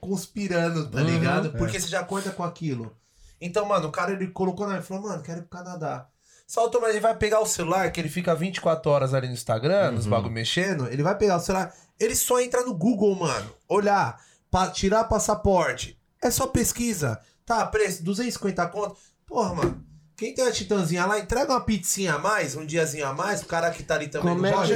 conspirando, 0.00 0.90
tá 0.90 0.98
Uhum, 0.98 1.04
ligado? 1.04 1.48
é. 1.48 1.58
Porque 1.58 1.78
você 1.80 1.88
já 1.88 2.02
conta 2.04 2.30
com 2.30 2.42
aquilo. 2.44 2.96
Então, 3.40 3.64
mano, 3.66 3.88
o 3.88 3.92
cara 3.92 4.12
ele 4.12 4.28
colocou 4.28 4.66
na. 4.66 4.74
Ele 4.74 4.82
falou, 4.82 5.04
mano, 5.04 5.22
quero 5.22 5.40
ir 5.40 5.42
pro 5.42 5.58
Canadá. 5.58 6.08
Só 6.48 6.62
automaticamente 6.62 6.96
ele 6.96 7.02
vai 7.12 7.14
pegar 7.14 7.40
o 7.40 7.46
celular, 7.46 7.92
que 7.92 8.00
ele 8.00 8.08
fica 8.08 8.34
24 8.34 8.90
horas 8.90 9.12
ali 9.12 9.26
no 9.28 9.34
Instagram, 9.34 9.90
nos 9.92 10.04
Uhum. 10.06 10.10
bagulho 10.12 10.32
mexendo. 10.32 10.88
Ele 10.88 11.02
vai 11.02 11.14
pegar 11.14 11.36
o 11.36 11.40
celular. 11.40 11.74
Ele 12.00 12.16
só 12.16 12.40
entra 12.40 12.62
no 12.64 12.74
Google, 12.74 13.14
mano. 13.14 13.50
Olhar, 13.68 14.18
pa- 14.50 14.70
tirar 14.70 15.04
passaporte. 15.04 15.98
É 16.22 16.30
só 16.30 16.46
pesquisa. 16.46 17.20
Tá, 17.44 17.66
preço, 17.66 18.02
250 18.02 18.66
conto. 18.68 18.96
Porra, 19.26 19.54
mano. 19.56 19.84
Quem 20.16 20.34
tem 20.34 20.44
a 20.46 20.50
titãzinha 20.50 21.06
lá, 21.06 21.18
entrega 21.20 21.52
uma 21.52 21.60
pizzinha 21.60 22.14
a 22.14 22.18
mais, 22.18 22.56
um 22.56 22.66
diazinho 22.66 23.06
a 23.06 23.12
mais, 23.12 23.40
o 23.42 23.46
cara 23.46 23.70
que 23.70 23.84
tá 23.84 23.94
ali 23.94 24.08
também 24.08 24.34
Como 24.34 24.44
é 24.46 24.50
no 24.50 24.56
que 24.56 24.72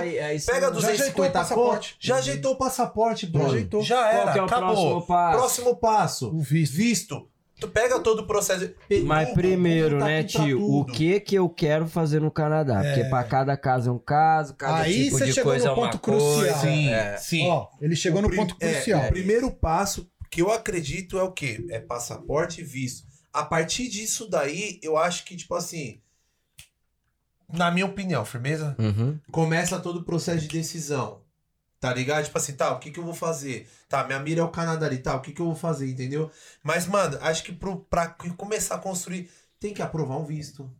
É, 0.00 0.16
é 0.16 0.34
isso 0.36 0.46
Pega 0.46 0.70
mesmo. 0.70 0.80
Já 0.80 0.88
ajeitou 0.88 1.24
o 1.24 1.28
250 1.28 1.32
passaporte. 1.40 1.92
conto. 1.94 2.06
Já 2.06 2.16
ajeitou 2.16 2.52
o 2.52 2.56
passaporte, 2.56 3.26
bro. 3.26 3.42
Já 3.42 3.48
ajeitou. 3.48 3.82
Já 3.82 3.96
Qual 3.96 4.06
era, 4.22 4.32
que 4.32 4.38
é 4.38 4.42
o 4.42 4.44
acabou. 4.46 4.66
próximo 4.74 5.06
passo? 5.06 5.38
Próximo 5.38 5.76
passo. 5.76 6.28
O 6.34 6.40
visto. 6.40 6.74
Visto. 6.76 7.28
Tu 7.60 7.68
pega 7.68 8.00
todo 8.00 8.20
o 8.20 8.26
processo. 8.26 8.74
Mas 9.04 9.28
Google, 9.28 9.34
primeiro, 9.34 9.90
Google 9.90 10.00
tá 10.00 10.06
né, 10.06 10.24
tio, 10.24 10.60
o 10.62 10.84
que 10.84 11.20
que 11.20 11.36
eu 11.36 11.48
quero 11.48 11.86
fazer 11.86 12.20
no 12.20 12.30
Canadá? 12.30 12.82
Porque 12.82 13.04
pra 13.04 13.22
cada 13.24 13.56
caso 13.56 13.90
é 13.90 13.92
um 13.92 13.98
caso, 13.98 14.54
cada 14.54 14.78
Aí 14.82 15.04
tipo 15.04 15.18
você 15.18 15.26
de 15.26 15.32
chegou 15.32 15.52
coisa 15.52 15.66
no 15.66 15.70
é 15.70 15.74
uma 15.74 15.84
ponto 15.90 15.98
coisa. 16.00 16.20
crucial. 16.20 16.60
Sim, 16.60 16.88
É. 16.90 17.16
sim. 17.16 17.46
Ó, 17.48 17.68
ele 17.80 17.94
chegou 17.96 18.18
O 18.18 18.22
no 18.22 18.34
ponto 18.34 18.56
é, 18.60 18.72
crucial. 18.74 19.04
o 19.04 19.08
primeiro 19.08 19.50
passo 19.52 20.10
que 20.30 20.42
eu 20.42 20.50
acredito 20.50 21.16
é 21.16 21.22
o 21.22 21.30
quê? 21.30 21.64
É 21.70 21.78
passaporte 21.78 22.60
e 22.60 22.64
visto. 22.64 23.06
a 23.32 23.44
partir 23.44 23.88
disso 23.88 24.28
daí, 24.28 24.78
eu 24.82 24.96
acho 24.96 25.24
que, 25.24 25.36
tipo 25.36 25.54
assim. 25.54 26.00
Na 27.52 27.70
minha 27.70 27.86
opinião, 27.86 28.24
firmeza? 28.24 28.74
Uhum. 28.78 29.18
Começa 29.30 29.78
todo 29.78 30.00
o 30.00 30.04
processo 30.04 30.40
de 30.40 30.48
decisão. 30.48 31.20
Tá 31.84 31.92
ligado? 31.92 32.24
Tipo 32.24 32.38
assim, 32.38 32.54
tá, 32.54 32.72
o 32.72 32.78
que 32.78 32.90
que 32.90 32.98
eu 32.98 33.04
vou 33.04 33.12
fazer? 33.12 33.68
Tá, 33.90 34.02
minha 34.04 34.18
mira 34.18 34.40
é 34.40 34.42
o 34.42 34.48
Canadá 34.48 34.86
ali, 34.86 34.96
tá, 34.96 35.14
o 35.14 35.20
que 35.20 35.32
que 35.32 35.42
eu 35.42 35.44
vou 35.44 35.54
fazer, 35.54 35.86
entendeu? 35.86 36.30
Mas, 36.62 36.86
mano, 36.86 37.18
acho 37.20 37.44
que 37.44 37.52
pro, 37.52 37.76
pra 37.76 38.06
começar 38.38 38.76
a 38.76 38.78
construir, 38.78 39.28
tem 39.60 39.74
que 39.74 39.82
aprovar 39.82 40.16
um 40.16 40.24
visto. 40.24 40.70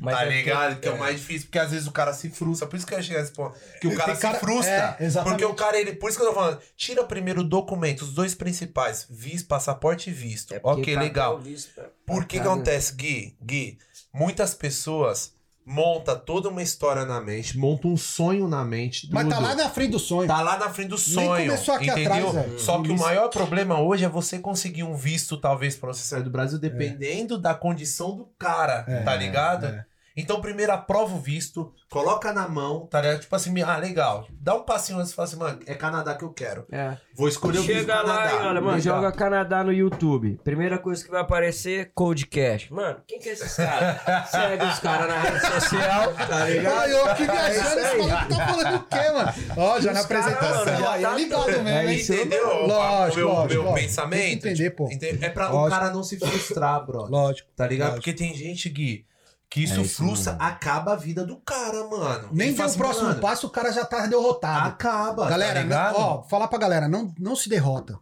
Mas 0.00 0.14
tá 0.16 0.24
é 0.24 0.28
ligado? 0.28 0.78
Que 0.78 0.86
é. 0.86 0.92
o 0.92 0.94
é. 0.94 0.98
mais 0.98 1.18
difícil, 1.18 1.48
porque 1.48 1.58
às 1.58 1.72
vezes 1.72 1.88
o 1.88 1.90
cara 1.90 2.12
se 2.12 2.30
frustra. 2.30 2.68
Por 2.68 2.76
isso 2.76 2.86
que 2.86 2.94
eu 2.94 3.02
cheguei 3.02 3.18
a 3.18 3.22
esse 3.24 3.32
ponto. 3.32 3.58
Que 3.80 3.88
o 3.88 3.90
Tem 3.90 3.98
cara 3.98 4.14
se 4.14 4.22
cara- 4.22 4.38
frustra. 4.38 4.96
é, 5.00 5.04
exatamente. 5.04 5.40
porque 5.40 5.52
o 5.52 5.56
cara, 5.56 5.76
ele. 5.80 5.94
Por 5.94 6.10
isso 6.10 6.16
que 6.18 6.24
eu 6.24 6.28
tô 6.28 6.34
falando. 6.34 6.60
Tira 6.76 7.02
primeiro 7.02 7.40
o 7.40 7.44
documento, 7.44 8.02
os 8.02 8.14
dois 8.14 8.32
principais: 8.34 9.04
visto, 9.10 9.48
passaporte 9.48 10.10
e 10.10 10.12
visto. 10.12 10.54
É 10.54 10.60
ok, 10.62 10.96
legal. 10.96 11.40
visto, 11.40 11.74
pra- 11.74 11.84
Por 12.06 12.16
pra 12.18 12.24
que 12.24 12.36
que 12.36 12.38
acontece, 12.38 12.94
Gui? 12.94 13.36
Gui, 13.42 13.78
muitas 14.12 14.54
pessoas 14.54 15.32
montam 15.66 16.16
toda 16.16 16.48
uma 16.48 16.62
história 16.62 17.04
na 17.04 17.20
mente, 17.20 17.58
montam 17.58 17.92
um 17.92 17.96
sonho 17.96 18.46
na 18.46 18.64
mente. 18.64 19.08
Mas 19.12 19.28
tá 19.28 19.34
tudo. 19.34 19.46
lá 19.48 19.54
na 19.56 19.68
frente 19.68 19.90
do 19.90 19.98
sonho. 19.98 20.28
Tá 20.28 20.40
lá 20.40 20.56
na 20.56 20.70
frente 20.70 20.88
do 20.88 20.98
sonho. 20.98 21.44
começou 21.50 21.74
aqui 21.74 21.90
entendeu? 21.90 22.28
atrás, 22.28 22.46
velho. 22.46 22.58
Só 22.60 22.80
que 22.80 22.90
o 22.92 22.96
maior 22.98 23.28
problema 23.28 23.80
hoje 23.80 24.04
é 24.04 24.08
você 24.08 24.38
conseguir 24.38 24.84
um 24.84 24.94
visto, 24.94 25.36
talvez, 25.36 25.74
pra 25.74 25.88
você 25.92 26.04
sair 26.04 26.22
do 26.22 26.30
Brasil, 26.30 26.58
dependendo 26.58 27.36
da 27.36 27.52
condição 27.52 28.16
do 28.16 28.26
cara, 28.38 28.84
É, 28.86 29.02
tá 29.02 29.16
ligado? 29.16 29.66
é. 29.66 29.84
Então, 30.16 30.40
primeiro 30.40 30.72
aprova 30.72 31.14
o 31.14 31.18
visto, 31.20 31.72
coloca 31.90 32.32
na 32.32 32.48
mão, 32.48 32.86
tá 32.86 33.00
ligado? 33.02 33.20
Tipo 33.20 33.36
assim, 33.36 33.62
ah, 33.62 33.76
legal. 33.76 34.26
Dá 34.40 34.54
um 34.54 34.62
passinho 34.62 34.98
antes 34.98 35.12
e 35.12 35.14
fala 35.14 35.28
assim, 35.28 35.36
mano, 35.36 35.60
é 35.66 35.74
Canadá 35.74 36.14
que 36.14 36.24
eu 36.24 36.32
quero. 36.32 36.64
É. 36.72 36.96
Vou 37.14 37.28
escolher 37.28 37.58
o 37.58 37.62
visto 37.62 37.80
Chega 37.80 38.00
lá 38.00 38.16
Canadá. 38.22 38.32
e 38.44 38.46
olha, 38.46 38.60
mano, 38.60 38.80
joga 38.80 39.12
Canadá 39.12 39.62
no 39.62 39.72
YouTube. 39.72 40.40
Primeira 40.42 40.78
coisa 40.78 41.04
que 41.04 41.10
vai 41.10 41.20
aparecer, 41.20 41.90
Codecast. 41.94 42.72
Mano, 42.72 43.00
quem 43.06 43.18
que 43.18 43.28
é 43.28 43.32
esses 43.32 43.54
caras? 43.56 44.00
Segue 44.30 44.64
os 44.64 44.78
caras 44.78 45.08
na 45.08 45.20
rede 45.20 45.40
social, 45.40 46.12
tá 46.28 46.44
ligado? 46.46 46.78
Ah, 46.78 46.88
eu 46.88 47.04
viajando, 47.14 47.36
É 47.36 47.50
isso 47.56 47.78
esse 47.78 47.96
maluco 47.98 48.28
tá 48.28 48.46
falando 48.46 48.76
o 48.76 48.82
quê, 48.84 49.10
mano? 49.10 49.32
Ó, 49.56 49.80
já 49.80 49.92
na 49.92 49.98
Os 50.00 50.04
apresentação. 50.06 50.64
mano, 50.64 50.78
já 50.78 50.92
Aí 50.92 51.02
tá 51.02 51.12
é 51.12 51.16
ligado 51.16 51.46
mesmo, 51.46 51.68
É 51.68 51.92
hein? 51.94 52.00
Entendeu? 52.00 52.66
Lógico, 52.66 53.20
o 53.20 53.24
meu, 53.24 53.28
lógico, 53.28 53.48
meu 53.54 53.62
lógico. 53.64 53.74
pensamento? 53.74 54.22
Que 54.42 54.48
entender, 54.48 54.70
pô. 54.70 54.88
Entende? 54.90 55.24
É 55.24 55.28
pra 55.28 55.50
o 55.50 55.52
Lógico. 55.56 55.78
cara 55.80 55.92
não 55.92 56.02
se 56.02 56.18
frustrar, 56.18 56.86
bro. 56.86 57.06
Lógico. 57.06 57.48
Tá 57.54 57.66
ligado? 57.66 57.88
Lógico. 57.96 58.04
Porque 58.04 58.12
tem 58.14 58.34
gente, 58.34 58.68
Gui, 58.70 59.04
que 59.48 59.62
isso, 59.62 59.78
É 59.80 59.82
isso 59.82 59.96
frustra, 59.96 60.32
mesmo. 60.32 60.46
acaba 60.46 60.92
a 60.92 60.96
vida 60.96 61.24
do 61.24 61.36
cara, 61.36 61.86
mano. 61.86 62.28
Nem 62.32 62.48
deu 62.48 62.56
fala 62.56 62.68
o 62.68 62.70
assim, 62.70 62.78
próximo 62.78 63.08
mano, 63.08 63.20
passo, 63.20 63.46
o 63.46 63.50
cara 63.50 63.72
já 63.72 63.84
tá 63.84 64.06
derrotado. 64.06 64.68
Acaba, 64.68 65.28
galera, 65.28 65.54
tá 65.54 65.60
não- 65.60 65.62
ligado? 65.64 65.94
ó, 65.96 66.22
falar 66.24 66.48
pra 66.48 66.58
galera, 66.58 66.88
não, 66.88 67.12
não 67.18 67.36
se 67.36 67.48
derrota. 67.48 67.98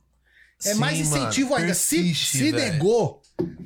É 0.65 0.73
Sim, 0.73 0.79
mais 0.81 0.99
incentivo 0.99 1.51
mano, 1.51 1.63
ainda. 1.63 1.75
Se, 1.75 1.97
persiste, 1.97 2.39
se 2.39 2.51
velho. 2.53 2.73
negou, 2.73 3.21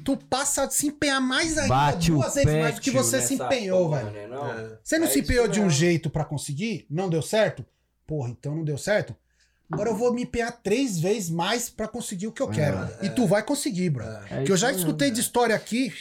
tu 0.04 0.16
passa 0.16 0.64
a 0.64 0.70
se 0.70 0.88
empenhar 0.88 1.20
mais 1.20 1.56
ainda, 1.56 1.68
Bate 1.68 2.10
duas 2.10 2.34
vezes 2.34 2.52
mais 2.60 2.74
do 2.76 2.80
que 2.80 2.90
você 2.90 3.20
se 3.20 3.34
empenhou, 3.34 3.88
porra, 3.90 4.04
velho. 4.04 4.10
né, 4.12 4.26
não? 4.26 4.50
É. 4.52 4.78
Você 4.82 4.98
não 4.98 5.06
É 5.06 5.10
se 5.10 5.20
empenhou 5.20 5.46
de 5.46 5.60
um 5.60 5.70
jeito 5.70 6.10
pra 6.10 6.24
conseguir? 6.24 6.86
Não 6.90 7.08
deu 7.08 7.22
certo? 7.22 7.64
Porra, 8.06 8.30
então 8.30 8.54
não 8.56 8.64
deu 8.64 8.78
certo? 8.78 9.14
Agora 9.70 9.90
eu 9.90 9.96
vou 9.96 10.14
me 10.14 10.22
empenhar 10.22 10.50
três 10.62 10.98
vezes 10.98 11.28
mais 11.28 11.68
pra 11.68 11.86
conseguir 11.86 12.26
o 12.26 12.32
que 12.32 12.40
eu 12.42 12.48
quero. 12.48 12.78
E 13.02 13.10
tu 13.10 13.26
vai 13.26 13.42
conseguir, 13.42 13.90
bro. 13.90 14.04
É 14.30 14.42
que 14.44 14.50
eu 14.50 14.56
já 14.56 14.72
escutei 14.72 15.10
de 15.10 15.20
história 15.20 15.54
aqui. 15.54 15.92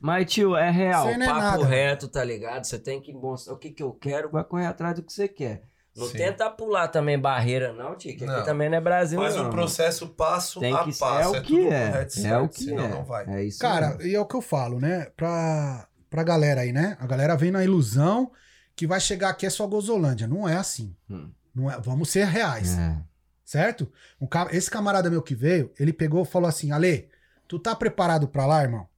Mas, 0.00 0.32
tio, 0.32 0.56
é 0.56 0.70
real. 0.70 1.08
É 1.08 1.18
Papo 1.18 1.38
nada. 1.40 1.64
reto, 1.66 2.08
tá 2.08 2.24
ligado? 2.24 2.64
Você 2.64 2.78
tem 2.78 3.02
que 3.02 3.12
mostrar 3.12 3.52
o 3.54 3.58
que, 3.58 3.70
que 3.70 3.82
eu 3.82 3.92
quero, 3.92 4.30
vai 4.30 4.42
correr 4.42 4.66
atrás 4.66 4.94
do 4.96 5.02
que 5.02 5.12
você 5.12 5.28
quer. 5.28 5.62
Não 5.94 6.06
Sim. 6.06 6.16
tenta 6.16 6.48
pular 6.48 6.88
também 6.88 7.18
barreira, 7.20 7.70
não, 7.74 7.94
tio. 7.94 8.16
Que 8.16 8.24
Não. 8.24 8.34
aqui 8.36 8.46
também 8.46 8.70
não 8.70 8.78
é 8.78 8.80
Brasil, 8.80 9.20
Faz 9.20 9.36
não. 9.36 9.48
um 9.48 9.50
processo 9.50 10.08
passo 10.08 10.58
Tem 10.58 10.72
a 10.72 10.84
que 10.84 10.98
passo. 10.98 11.34
É 11.34 11.38
o 11.38 11.42
que 11.42 11.48
tudo 11.54 11.70
é. 11.70 11.86
correto, 11.90 12.18
É 12.18 12.22
certo, 12.22 12.44
o 12.44 12.48
que 12.48 12.64
senão 12.64 12.84
é. 12.84 12.88
não 12.88 13.04
vai. 13.04 13.26
É 13.28 13.44
isso 13.44 13.58
Cara, 13.58 13.88
mesmo. 13.90 14.02
e 14.04 14.14
é 14.14 14.18
o 14.20 14.24
que 14.24 14.34
eu 14.34 14.40
falo, 14.40 14.80
né? 14.80 15.08
Pra, 15.14 15.86
pra 16.08 16.22
galera 16.22 16.62
aí, 16.62 16.72
né? 16.72 16.96
A 16.98 17.06
galera 17.06 17.36
vem 17.36 17.50
na 17.50 17.62
ilusão 17.62 18.30
que 18.74 18.86
vai 18.86 18.98
chegar 19.00 19.28
aqui 19.28 19.44
é 19.44 19.50
só 19.50 19.66
Gozolândia. 19.66 20.26
Não 20.26 20.48
é 20.48 20.56
assim. 20.56 20.96
Hum. 21.10 21.30
Não 21.54 21.70
é, 21.70 21.80
vamos 21.80 22.10
ser 22.10 22.26
reais. 22.26 22.76
É. 22.76 23.02
Certo? 23.44 23.90
Um 24.20 24.28
esse 24.50 24.70
camarada 24.70 25.10
meu 25.10 25.20
que 25.20 25.34
veio, 25.34 25.72
ele 25.78 25.92
pegou 25.92 26.22
e 26.22 26.26
falou 26.26 26.48
assim: 26.48 26.72
Ale, 26.72 27.08
tu 27.46 27.58
tá 27.58 27.74
preparado 27.74 28.28
pra 28.28 28.46
lá, 28.46 28.62
irmão? 28.62 28.88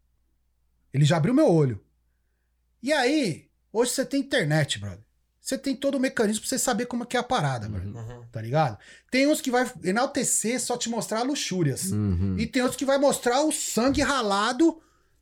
Ele 0.93 1.05
já 1.05 1.17
abriu 1.17 1.35
meu 1.35 1.51
olho. 1.51 1.83
E 2.83 2.93
aí, 2.93 3.49
hoje 3.73 3.91
você 3.91 4.05
tem 4.05 4.21
internet, 4.21 4.79
brother. 4.79 5.05
Você 5.41 5.59
tem 5.59 5.77
todo 5.77 5.97
o 5.97 6.01
mecanismo 6.01 6.41
pra 6.41 6.49
você 6.49 6.59
saber 6.59 6.87
como 6.87 7.03
é 7.03 7.07
que 7.07 7.19
é 7.19 7.21
a 7.21 7.23
parada, 7.23 7.69
brother. 7.69 7.95
Uhum. 7.95 8.23
Tá 8.33 8.41
ligado? 8.41 8.79
Tem 9.11 9.27
uns 9.27 9.43
que 9.43 9.51
vai 9.51 9.71
enaltecer, 9.83 10.59
só 10.59 10.79
te 10.79 10.89
mostrar 10.89 11.23
luxúrias. 11.23 11.91
Uhum. 11.93 12.37
E 12.39 12.47
tem 12.47 12.63
outros 12.63 12.79
que 12.79 12.87
vai 12.87 12.97
mostrar 12.97 13.43
o 13.43 13.53
sangue 13.53 14.01
ralado, 14.01 14.81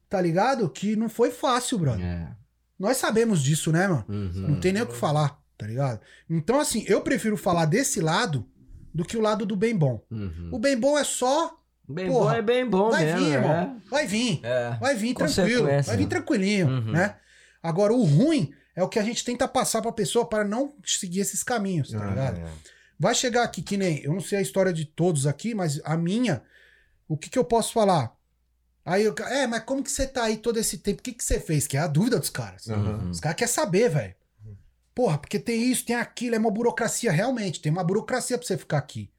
tá 0.08 0.20
ligado? 0.20 0.68
Que 0.68 0.94
não 0.94 1.08
foi 1.08 1.32
fácil, 1.32 1.76
brother. 1.78 2.04
É. 2.04 2.36
Nós 2.78 2.98
sabemos 2.98 3.42
disso, 3.42 3.72
né, 3.72 3.88
mano? 3.88 4.04
Uhum. 4.08 4.48
Não 4.50 4.60
tem 4.60 4.72
nem 4.72 4.82
o 4.82 4.86
que 4.86 4.94
falar, 4.96 5.41
tá 5.56 5.66
ligado? 5.66 6.00
Então, 6.28 6.60
assim, 6.60 6.84
eu 6.86 7.00
prefiro 7.02 7.36
falar 7.36 7.66
desse 7.66 8.00
lado 8.00 8.46
do 8.94 9.04
que 9.04 9.16
o 9.16 9.20
lado 9.20 9.46
do 9.46 9.56
bem 9.56 9.76
bom. 9.76 10.02
Uhum. 10.10 10.50
O 10.52 10.58
bem 10.58 10.76
bom 10.78 10.98
é 10.98 11.04
só. 11.04 11.58
Bem 11.88 12.06
Porra, 12.08 12.30
bom 12.32 12.38
é 12.38 12.42
bem 12.42 12.68
bom 12.68 12.90
vai 12.90 13.04
mesmo. 13.04 13.18
vir, 13.20 13.30
é. 13.30 13.34
irmão. 13.34 13.80
Vai 13.90 14.06
vir. 14.06 14.40
É. 14.42 14.76
Vai 14.80 14.94
vir 14.94 15.14
tranquilo. 15.14 15.66
Vai 15.84 15.96
vir 15.96 16.06
tranquilinho, 16.06 16.68
Uhum. 16.68 16.92
né? 16.92 17.16
Agora, 17.62 17.92
o 17.92 18.02
ruim 18.04 18.52
é 18.74 18.82
o 18.82 18.88
que 18.88 18.98
a 18.98 19.02
gente 19.02 19.24
tenta 19.24 19.46
passar 19.48 19.82
pra 19.82 19.92
pessoa 19.92 20.26
para 20.28 20.44
não 20.44 20.74
seguir 20.84 21.20
esses 21.20 21.42
caminhos, 21.42 21.90
tá 21.90 22.02
Ah, 22.02 22.08
ligado? 22.08 22.40
É. 22.40 22.44
Vai 22.98 23.14
chegar 23.14 23.42
aqui 23.42 23.62
que 23.62 23.76
nem. 23.76 23.98
Eu 24.02 24.12
não 24.12 24.20
sei 24.20 24.38
a 24.38 24.42
história 24.42 24.72
de 24.72 24.84
todos 24.84 25.26
aqui, 25.26 25.54
mas 25.54 25.80
a 25.84 25.96
minha. 25.96 26.42
O 27.08 27.16
que, 27.16 27.28
que 27.28 27.38
eu 27.38 27.44
posso 27.44 27.72
falar? 27.72 28.14
Aí 28.84 29.02
eu. 29.04 29.14
É, 29.28 29.46
mas 29.46 29.62
como 29.64 29.82
que 29.82 29.90
você 29.90 30.06
tá 30.06 30.24
aí 30.24 30.36
todo 30.36 30.58
esse 30.58 30.78
tempo? 30.78 31.00
O 31.00 31.02
que, 31.02 31.12
que 31.12 31.24
você 31.24 31.40
fez? 31.40 31.66
Que 31.66 31.76
é 31.76 31.80
a 31.80 31.86
dúvida 31.86 32.18
dos 32.18 32.30
caras. 32.30 32.66
Uhum. 32.66 33.10
Os 33.10 33.20
caras 33.20 33.36
querem 33.36 33.52
saber, 33.52 33.88
velho. 33.90 34.14
Porra, 34.94 35.18
porque 35.18 35.38
tem 35.38 35.62
isso, 35.70 35.86
tem 35.86 35.96
aquilo, 35.96 36.34
é 36.34 36.38
uma 36.38 36.50
burocracia, 36.50 37.10
realmente. 37.10 37.60
Tem 37.60 37.72
uma 37.72 37.82
burocracia 37.84 38.36
pra 38.36 38.46
você 38.46 38.58
ficar 38.58 38.78
aqui. 38.78 39.10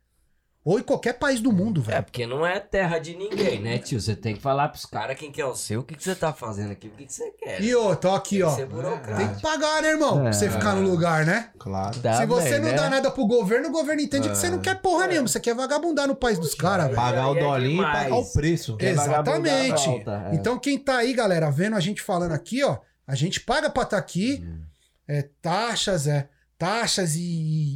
Ou 0.66 0.80
em 0.80 0.84
qualquer 0.84 1.20
país 1.20 1.42
do 1.42 1.52
mundo, 1.52 1.82
É, 1.82 1.92
velho. 1.92 2.04
porque 2.04 2.26
não 2.26 2.46
é 2.48 2.58
terra 2.58 2.98
de 2.98 3.18
ninguém, 3.18 3.60
né, 3.62 3.80
tio? 3.80 4.00
Você 4.00 4.16
tem 4.16 4.34
que 4.34 4.42
falar 4.42 4.70
pros 4.70 4.86
caras 4.86 5.18
quem 5.20 5.30
que 5.30 5.42
é 5.42 5.46
o 5.46 5.54
seu, 5.54 5.82
o 5.82 5.84
que, 5.84 5.94
que 5.94 6.02
você 6.02 6.16
tá 6.16 6.32
fazendo 6.32 6.72
aqui, 6.72 6.88
o 6.88 6.92
que, 6.92 7.06
que 7.06 7.12
você 7.12 7.32
quer. 7.32 7.62
E 7.62 7.76
ô, 7.76 7.94
tô 7.98 8.12
aqui, 8.12 8.40
Tem 8.42 8.56
que 8.56 8.64
ó. 8.64 8.66
burocrático. 8.68 9.18
Tem 9.18 9.36
que 9.36 9.42
pagar, 9.42 9.82
né, 9.82 9.90
irmão? 9.90 10.20
É. 10.20 10.24
Pra 10.24 10.32
você 10.32 10.50
ficar 10.50 10.74
no 10.76 10.90
lugar, 10.90 11.26
né? 11.26 11.50
Claro. 11.60 12.00
Tá 12.00 12.14
Se 12.14 12.26
você 12.26 12.52
bem, 12.52 12.60
não 12.62 12.70
né? 12.70 12.74
dá 12.76 12.90
nada 12.90 13.12
pro 13.12 13.28
governo, 13.28 13.68
o 13.68 13.72
governo 13.74 14.02
entende 14.02 14.30
que 14.30 14.38
você 14.38 14.50
não 14.50 14.60
quer 14.60 14.80
porra 14.82 15.08
nenhuma. 15.08 15.28
Você 15.28 15.40
quer 15.42 15.54
vagabundar 15.54 16.08
no 16.08 16.16
país 16.16 16.40
dos 16.40 16.56
caras, 16.56 16.86
velho. 16.86 16.96
Pagar 16.96 17.28
o 17.32 17.36
é 17.36 17.40
dolinho 17.42 17.82
e 17.82 17.86
pagar 17.86 18.16
o 18.16 18.26
preço. 18.32 18.78
Exatamente. 18.80 19.86
volta, 19.86 20.30
é. 20.32 20.36
Então, 20.36 20.58
quem 20.58 20.78
tá 20.78 20.98
aí, 21.00 21.14
galera, 21.14 21.50
vendo 21.52 21.76
a 21.76 21.82
gente 21.82 22.02
falando 22.02 22.32
aqui, 22.32 22.64
ó, 22.64 22.78
a 23.06 23.16
gente 23.16 23.42
paga 23.42 23.70
pra 23.70 23.84
estar 23.84 23.98
aqui, 23.98 24.42
Hum. 24.48 24.62
É, 25.08 25.22
taxas, 25.42 26.08
é, 26.08 26.30
taxas 26.58 27.16
e, 27.16 27.22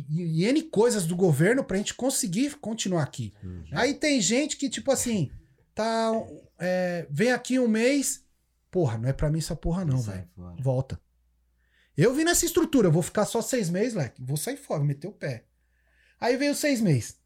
e- 0.09 0.41
e 0.41 0.45
N 0.45 0.61
coisas 0.63 1.05
do 1.05 1.15
governo 1.15 1.63
pra 1.63 1.77
gente 1.77 1.93
conseguir 1.93 2.57
continuar 2.57 3.03
aqui. 3.03 3.33
Uhum. 3.43 3.65
Aí 3.73 3.93
tem 3.93 4.21
gente 4.21 4.55
que, 4.57 4.69
tipo 4.69 4.91
assim, 4.91 5.31
tá. 5.75 6.11
é, 6.59 7.05
vem 7.09 7.31
aqui 7.31 7.59
um 7.59 7.67
mês. 7.67 8.25
Porra, 8.71 8.97
não 8.97 9.09
é 9.09 9.13
pra 9.13 9.29
mim 9.29 9.39
essa 9.39 9.55
porra, 9.55 9.83
não, 9.85 9.99
velho. 10.01 10.27
Volta. 10.61 10.99
Eu 11.95 12.13
vim 12.13 12.23
nessa 12.23 12.45
estrutura, 12.45 12.89
vou 12.89 13.01
ficar 13.01 13.25
só 13.25 13.41
seis 13.41 13.69
meses, 13.69 13.93
leque. 13.95 14.21
Vou 14.23 14.37
sair 14.37 14.57
fora, 14.57 14.79
vou 14.79 14.87
meter 14.87 15.07
o 15.07 15.11
pé. 15.11 15.45
Aí 16.19 16.37
veio 16.37 16.53
seis 16.53 16.79
meses. 16.81 17.17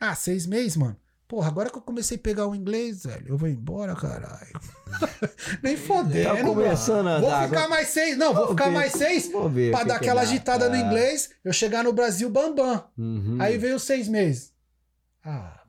Ah, 0.00 0.14
seis 0.14 0.46
meses, 0.46 0.76
mano. 0.76 0.96
Porra, 1.34 1.48
agora 1.48 1.68
que 1.68 1.76
eu 1.76 1.82
comecei 1.82 2.16
a 2.16 2.20
pegar 2.20 2.46
o 2.46 2.54
inglês, 2.54 3.02
velho, 3.02 3.26
eu 3.26 3.36
vou 3.36 3.48
embora, 3.48 3.92
caralho. 3.96 4.52
Nem 5.64 5.76
fodendo. 5.76 6.28
Tá 6.28 6.40
começando 6.44 7.08
a. 7.08 7.18
Vou 7.18 7.48
ficar 7.48 7.68
mais 7.68 7.88
seis. 7.88 8.16
Não, 8.16 8.26
vou 8.32 8.34
Vamos 8.34 8.50
ficar 8.50 8.64
ver. 8.66 8.70
mais 8.70 8.92
seis 8.92 9.32
Vamos 9.32 9.52
ver. 9.52 9.72
pra 9.72 9.82
dar 9.82 9.98
que 9.98 10.04
aquela 10.04 10.20
agitada 10.20 10.68
no 10.68 10.76
inglês, 10.76 11.30
eu 11.44 11.52
chegar 11.52 11.82
no 11.82 11.92
Brasil 11.92 12.30
bambam. 12.30 12.84
Uhum. 12.96 13.36
Aí 13.40 13.58
veio 13.58 13.80
seis 13.80 14.06
meses. 14.06 14.52
Ah. 15.24 15.60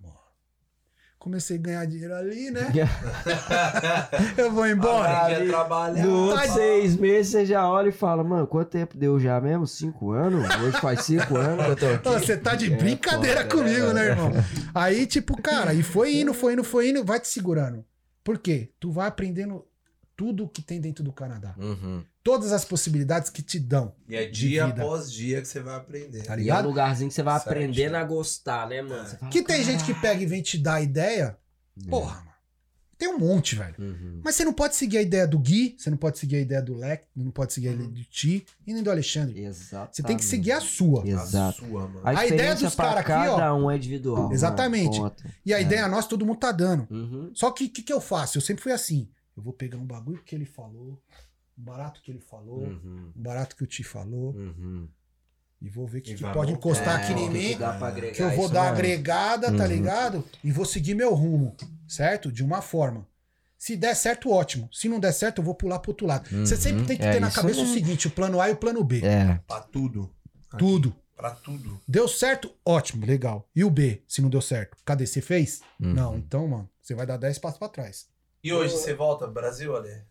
Comecei 1.26 1.58
a 1.58 1.60
ganhar 1.60 1.86
dinheiro 1.88 2.14
ali, 2.14 2.52
né? 2.52 2.72
Eu 4.38 4.52
vou 4.52 4.68
embora. 4.68 5.24
Aprendi 5.24 5.50
a 5.50 5.54
trabalhar. 5.54 6.06
No 6.06 6.16
outro 6.28 6.38
Tá- 6.48 6.54
seis 6.54 6.96
meses 6.96 7.32
você 7.32 7.46
já 7.48 7.68
olha 7.68 7.90
e 7.90 7.92
fala, 7.92 8.24
mano, 8.24 8.46
quanto 8.46 8.70
tempo 8.70 8.96
deu 8.96 9.20
já 9.20 9.42
mesmo? 9.42 9.66
Cinco 9.66 10.12
anos? 10.12 10.48
Hoje 10.58 10.80
faz 10.80 11.02
cinco 11.02 11.34
anos 11.38 11.66
que 11.66 11.72
eu 11.72 11.76
tô 12.00 12.10
aqui. 12.12 12.26
Você 12.26 12.38
tá 12.38 12.54
de 12.54 12.72
É, 12.72 12.78
brincadeira 12.78 13.42
foda, 13.42 13.56
comigo, 13.56 13.88
é. 13.88 13.94
né, 13.96 14.06
irmão? 14.10 14.32
Aí, 14.76 15.08
tipo, 15.08 15.36
cara, 15.42 15.74
e 15.74 15.82
foi 15.82 16.16
indo, 16.16 16.32
foi 16.32 16.54
indo, 16.54 16.64
foi 16.64 16.90
indo, 16.90 17.04
vai 17.04 17.20
te 17.20 17.28
segurando. 17.28 17.84
Por 18.24 18.38
quê? 18.38 18.70
Tu 18.80 18.92
vai 18.92 19.08
aprendendo 19.08 19.66
tudo 20.16 20.48
que 20.48 20.62
tem 20.62 20.80
dentro 20.80 21.04
do 21.04 21.12
Canadá. 21.12 21.56
Uhum. 21.58 22.04
Todas 22.26 22.52
as 22.52 22.66
possibilidades 22.66 23.30
que 23.30 23.44
te 23.44 23.60
dão. 23.60 23.94
E 24.10 24.16
é 24.16 24.26
de 24.26 24.32
dia 24.50 24.66
vida. 24.66 24.82
após 24.82 25.12
dia 25.12 25.40
que 25.44 25.48
você 25.48 25.60
vai 25.60 25.76
aprender. 25.76 26.24
Tá 26.24 26.32
E 26.34 26.34
é 26.34 26.36
um 26.36 26.40
ligado? 26.40 26.68
lugarzinho 26.68 27.08
que 27.08 27.14
você 27.14 27.22
vai 27.22 27.38
aprendendo 27.38 27.96
a 27.96 28.04
gostar, 28.04 28.68
né, 28.68 28.82
mano? 28.82 29.08
Você 29.08 29.16
fala, 29.18 29.32
Que 29.32 29.44
tem 29.44 29.64
gente 29.64 29.84
que 29.86 29.94
pega 29.94 30.24
e 30.24 30.26
vem 30.26 30.42
te 30.42 30.58
dar 30.58 30.82
ideia. 30.82 31.38
Porra, 31.88 32.16
mano. 32.16 32.26
Tem 32.98 33.10
um 33.10 33.20
monte, 33.20 33.56
velho. 33.56 33.76
Uhum. 33.78 34.22
Mas 34.24 34.36
você 34.36 34.44
não 34.46 34.54
pode 34.54 34.76
seguir 34.76 34.98
a 34.98 35.02
ideia 35.04 35.28
do 35.28 35.38
Gui, 35.38 35.76
você 35.78 35.90
não 35.92 35.98
pode 35.98 36.18
seguir 36.18 36.38
a 36.38 36.40
ideia 36.40 36.62
do 36.64 36.74
Leque, 36.74 37.06
não 37.16 37.30
pode 37.30 37.54
seguir 37.54 37.68
a 37.68 37.72
ideia 37.74 37.90
do 37.90 38.04
Ti 38.06 38.44
e 38.66 38.74
nem 38.74 38.82
do 38.82 38.90
Alexandre. 38.90 39.44
Exato. 39.44 39.96
Você 39.96 40.02
tem 40.02 40.18
que 40.18 40.26
seguir 40.26 40.54
a 40.54 40.62
sua. 40.62 41.08
Exato. 41.08 41.64
A 41.64 41.68
sua, 41.68 41.88
mano. 41.90 42.02
A, 42.04 42.20
A 42.22 42.26
ideia 42.26 42.56
dos 42.56 42.74
pra 42.74 42.86
cara 42.86 43.00
aqui, 43.02 43.10
cada 43.10 43.54
ó. 43.54 43.58
um 43.58 43.70
é 43.70 43.76
individual. 43.76 44.32
Exatamente. 44.34 45.00
mano. 45.00 45.14
E 45.46 45.54
a 45.54 45.60
É. 45.60 45.62
ideia 45.62 45.88
nossa, 45.88 46.08
todo 46.10 46.26
mundo 46.26 46.40
tá 46.40 46.52
dando. 46.52 46.88
Uhum. 46.90 47.30
Só 47.36 47.52
que 47.52 47.66
o 47.66 47.70
que, 47.70 47.84
que 47.84 47.94
eu 47.94 48.02
faço? 48.02 48.38
Eu 48.38 48.42
sempre 48.42 48.64
fui 48.64 48.72
assim. 48.72 49.08
Eu 49.38 49.44
vou 49.44 49.52
pegar 49.54 49.78
um 49.78 49.86
bagulho 49.86 50.24
que 50.26 50.34
ele 50.34 50.46
falou, 50.46 50.98
barato 51.58 52.02
que 52.02 52.12
ele 52.12 52.20
falou, 52.20 52.60
Uhum. 52.64 53.12
um 53.16 53.22
barato 53.22 53.56
que 53.56 53.64
o 53.64 53.68
Ti 53.68 53.84
falou, 53.84 54.32
Uhum. 54.34 54.88
e 55.62 55.70
vou 55.70 55.88
ver 55.88 56.00
o 56.00 56.02
que, 56.02 56.14
que 56.16 56.24
pode 56.34 56.52
encostar 56.52 57.00
É, 57.00 57.04
aqui 57.04 57.14
em 57.14 57.16
o 57.16 57.28
que 57.28 57.30
mim. 57.34 57.58
que 57.58 58.12
que 58.12 58.22
eu 58.22 58.32
vou 58.32 58.50
dar 58.50 58.64
mesmo. 58.64 58.78
agregada, 58.78 59.48
tá 59.56 59.64
Uhum. 59.64 59.70
ligado? 59.70 60.24
E 60.44 60.52
vou 60.52 60.66
seguir 60.66 60.94
meu 60.96 61.14
rumo, 61.14 61.56
certo? 61.88 62.32
De 62.32 62.44
uma 62.44 62.62
forma. 62.62 63.08
Se 63.58 63.76
der 63.76 63.96
certo, 63.96 64.30
ótimo. 64.30 64.70
Se 64.72 64.88
não 64.90 65.00
der 65.00 65.14
certo, 65.14 65.40
eu 65.40 65.44
vou 65.44 65.56
pular 65.56 65.80
pro 65.80 65.92
outro 65.92 66.06
lado. 66.06 66.28
Você 66.30 66.56
Uhum. 66.56 66.62
sempre 66.62 66.86
tem 66.86 66.98
que 66.98 67.04
É 67.06 67.14
ter 67.14 67.20
na 67.20 67.32
cabeça 67.32 67.60
o 67.60 67.64
mesmo. 67.64 67.74
seguinte: 67.74 68.08
o 68.08 68.12
plano 68.12 68.40
A 68.42 68.50
e 68.50 68.54
o 68.54 68.58
plano 68.58 68.84
B. 68.84 69.00
É. 69.04 69.40
Pra 69.48 69.62
tudo. 69.62 70.12
Aqui. 70.52 70.58
Tudo. 70.58 70.96
Pra 71.16 71.32
tudo. 71.32 71.82
Deu 71.88 72.08
certo? 72.10 72.54
Ótimo, 72.66 73.06
legal. 73.06 73.50
E 73.56 73.64
o 73.64 73.70
B, 73.70 74.04
se 74.06 74.22
não 74.22 74.30
deu 74.30 74.42
certo? 74.42 74.78
Cadê? 74.84 75.08
Você 75.08 75.22
fez? 75.22 75.62
Uhum. 75.80 75.94
Não, 75.94 76.18
então, 76.18 76.46
mano, 76.48 76.70
você 76.82 76.94
vai 76.94 77.06
dar 77.08 77.16
10 77.18 77.40
passos 77.40 77.58
pra 77.58 77.70
trás. 77.70 78.08
E 78.44 78.52
hoje 78.54 78.74
você 78.74 78.94
volta 78.94 79.24
pro 79.26 79.34
Brasil, 79.34 79.74
Ale? 79.76 80.04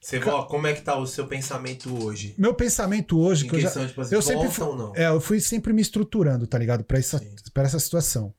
Você 0.00 0.20
como 0.20 0.66
é 0.66 0.72
que 0.74 0.80
tá 0.82 0.96
o 0.96 1.06
seu 1.06 1.26
pensamento 1.26 2.02
hoje? 2.04 2.34
Meu 2.38 2.54
pensamento 2.54 3.18
hoje, 3.18 3.46
Em 3.46 3.48
que 3.48 3.56
eu 3.56 3.60
já. 3.60 3.86
tipo 3.86 4.00
assim, 4.00 4.14
eu 4.14 4.22
sempre 4.22 4.48
fui- 4.48 4.64
ou 4.64 4.76
não? 4.76 4.96
É, 4.96 5.08
eu 5.08 5.20
fui 5.20 5.40
sempre 5.40 5.72
me 5.72 5.82
estruturando, 5.82 6.46
tá 6.46 6.56
ligado? 6.56 6.84
Pra 6.84 6.98
essa, 6.98 7.18
Sim. 7.18 7.34
pra 7.52 7.64
essa 7.64 7.78
situação. 7.80 8.32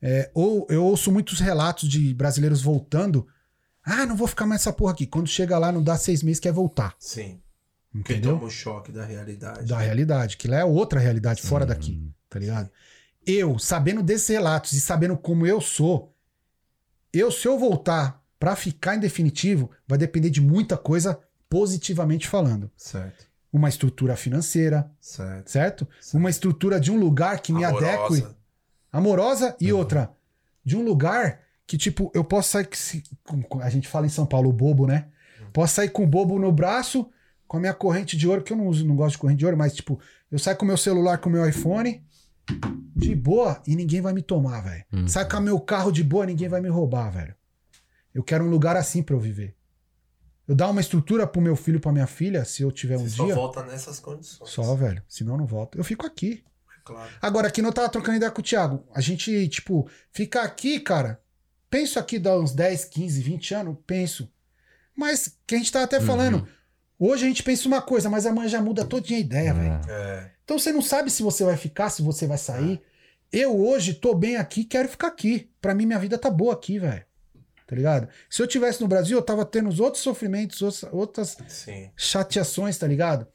É, 0.00 0.30
ou 0.34 0.66
eu 0.70 0.84
ouço 0.84 1.10
muitos 1.10 1.40
relatos 1.40 1.88
de 1.88 2.14
brasileiros 2.14 2.62
voltando. 2.62 3.26
Ah, 3.84 4.06
não 4.06 4.16
vou 4.16 4.28
ficar 4.28 4.46
mais 4.46 4.60
essa 4.60 4.72
porra 4.72 4.92
aqui. 4.92 5.06
Quando 5.06 5.26
chega 5.26 5.58
lá, 5.58 5.72
não 5.72 5.82
dá 5.82 5.96
seis 5.96 6.22
meses, 6.22 6.40
quer 6.40 6.52
voltar. 6.52 6.94
Sim. 6.98 7.40
Porque 7.92 8.12
Entendeu? 8.14 8.34
toma 8.34 8.46
o 8.46 8.50
choque 8.50 8.90
da 8.92 9.04
realidade. 9.04 9.66
Da 9.68 9.78
realidade, 9.78 10.36
que 10.36 10.48
lá 10.48 10.58
é 10.58 10.64
outra 10.64 10.98
realidade 11.00 11.42
fora 11.42 11.64
daqui, 11.66 12.02
tá 12.28 12.38
ligado? 12.38 12.70
Eu, 13.26 13.58
sabendo 13.58 14.02
desses 14.02 14.28
relatos 14.28 14.72
e 14.72 14.80
sabendo 14.80 15.16
como 15.16 15.46
eu 15.46 15.60
sou, 15.60 16.14
eu, 17.12 17.30
se 17.30 17.46
eu 17.46 17.58
voltar 17.58 18.22
pra 18.38 18.54
ficar 18.56 18.96
em 18.96 19.00
definitivo, 19.00 19.70
vai 19.86 19.96
depender 19.98 20.30
de 20.30 20.40
muita 20.40 20.76
coisa 20.76 21.18
positivamente 21.48 22.26
falando. 22.28 22.70
Certo. 22.76 23.26
Uma 23.52 23.68
estrutura 23.68 24.16
financeira, 24.16 24.90
Certo. 25.00 25.50
certo? 25.50 25.88
Uma 26.12 26.28
estrutura 26.30 26.80
de 26.80 26.90
um 26.90 26.98
lugar 26.98 27.40
que 27.40 27.52
me 27.52 27.64
adeque 27.64 27.94
Amorosa. 27.94 28.36
amorosa 28.92 29.56
e 29.60 29.72
Uhum. 29.72 29.78
outra 29.78 30.10
de 30.64 30.76
um 30.76 30.82
lugar 30.82 31.40
que 31.66 31.78
tipo 31.78 32.10
eu 32.14 32.24
posso 32.24 32.50
sair 32.50 32.68
a 33.62 33.70
gente 33.70 33.86
fala 33.88 34.06
em 34.06 34.10
São 34.10 34.26
Paulo 34.26 34.50
o 34.50 34.52
bobo 34.52 34.86
né 34.86 35.06
Uhum. 35.40 35.46
posso 35.52 35.74
sair 35.74 35.88
com 35.90 36.02
o 36.02 36.06
bobo 36.06 36.38
no 36.38 36.50
braço 36.50 37.08
com 37.46 37.56
a 37.56 37.60
minha 37.60 37.74
corrente 37.74 38.16
de 38.16 38.26
ouro 38.26 38.42
que 38.42 38.52
eu 38.52 38.56
não 38.56 38.66
uso 38.66 38.84
não 38.86 38.96
gosto 38.96 39.12
de 39.12 39.18
corrente 39.18 39.38
de 39.38 39.44
ouro 39.44 39.56
mas 39.56 39.74
tipo 39.74 40.00
eu 40.32 40.38
saio 40.38 40.56
com 40.56 40.64
o 40.64 40.68
meu 40.68 40.76
celular 40.76 41.18
com 41.18 41.28
o 41.28 41.32
meu 41.32 41.48
iPhone 41.48 42.02
de 42.96 43.14
boa 43.14 43.62
e 43.66 43.76
ninguém 43.76 44.00
vai 44.00 44.12
me 44.12 44.22
tomar 44.22 44.60
velho 44.62 44.84
Uhum. 44.92 45.06
saio 45.08 45.28
com 45.28 45.36
o 45.36 45.40
meu 45.42 45.60
carro 45.60 45.92
de 45.92 46.02
boa 46.02 46.26
ninguém 46.26 46.48
vai 46.48 46.60
me 46.60 46.68
roubar 46.68 47.10
velho 47.10 47.34
eu 48.14 48.22
quero 48.22 48.44
um 48.44 48.48
lugar 48.48 48.76
assim 48.76 49.02
pra 49.02 49.14
eu 49.14 49.20
viver 49.20 49.54
eu 50.46 50.54
dar 50.54 50.70
uma 50.70 50.80
estrutura 50.80 51.26
pro 51.26 51.40
meu 51.42 51.56
filho 51.56 51.80
pra 51.80 51.92
minha 51.92 52.06
filha 52.06 52.44
se 52.44 52.62
eu 52.62 52.70
tiver 52.70 52.96
um 52.96 53.08
Você 53.08 53.16
só 53.16 53.24
dia 53.24 53.34
volta 53.34 53.62
nessas 53.64 53.98
condições. 53.98 54.48
só 54.48 54.74
velho 54.74 55.02
senão 55.08 55.34
eu 55.34 55.38
não 55.38 55.46
volto 55.46 55.76
eu 55.76 55.84
fico 55.84 56.06
aqui 56.06 56.44
Claro. 56.84 57.10
Agora, 57.20 57.48
aqui 57.48 57.62
não 57.62 57.72
tava 57.72 57.88
trocando 57.88 58.18
ideia 58.18 58.30
com 58.30 58.40
o 58.40 58.44
Thiago. 58.44 58.86
A 58.94 59.00
gente, 59.00 59.48
tipo, 59.48 59.88
fica 60.12 60.42
aqui, 60.42 60.78
cara. 60.78 61.20
Penso 61.70 61.98
aqui 61.98 62.18
dá 62.18 62.38
uns 62.38 62.52
10, 62.52 62.84
15, 62.84 63.22
20 63.22 63.54
anos, 63.54 63.76
penso. 63.86 64.30
Mas 64.94 65.36
que 65.46 65.54
a 65.54 65.58
gente 65.58 65.72
tava 65.72 65.86
até 65.86 66.00
falando. 66.00 66.46
Hoje 66.98 67.24
a 67.24 67.28
gente 67.28 67.42
pensa 67.42 67.66
uma 67.66 67.82
coisa, 67.82 68.08
mas 68.08 68.26
amanhã 68.26 68.48
já 68.48 68.60
muda 68.62 68.84
todinha 68.84 69.18
a 69.18 69.22
ideia, 69.22 69.52
velho. 69.52 69.80
É. 69.88 70.30
Então 70.44 70.58
você 70.58 70.72
não 70.72 70.82
sabe 70.82 71.10
se 71.10 71.22
você 71.22 71.42
vai 71.42 71.56
ficar, 71.56 71.90
se 71.90 72.02
você 72.02 72.26
vai 72.26 72.38
sair. 72.38 72.80
Eu 73.32 73.58
hoje 73.58 73.94
tô 73.94 74.14
bem 74.14 74.36
aqui, 74.36 74.62
quero 74.62 74.88
ficar 74.88 75.08
aqui. 75.08 75.50
Pra 75.60 75.74
mim, 75.74 75.86
minha 75.86 75.98
vida 75.98 76.16
tá 76.16 76.30
boa 76.30 76.52
aqui, 76.52 76.78
velho. 76.78 77.04
Tá 77.66 77.74
ligado? 77.74 78.08
Se 78.28 78.42
eu 78.42 78.46
tivesse 78.46 78.80
no 78.80 78.88
Brasil, 78.88 79.16
eu 79.16 79.22
tava 79.22 79.44
tendo 79.44 79.68
os 79.68 79.80
outros 79.80 80.02
sofrimentos, 80.02 80.60
outras- 80.62 80.92
outras 80.92 81.36
Sim. 81.48 81.90
chateações, 81.96 82.76
tá 82.76 82.86
ligado? 82.86 83.26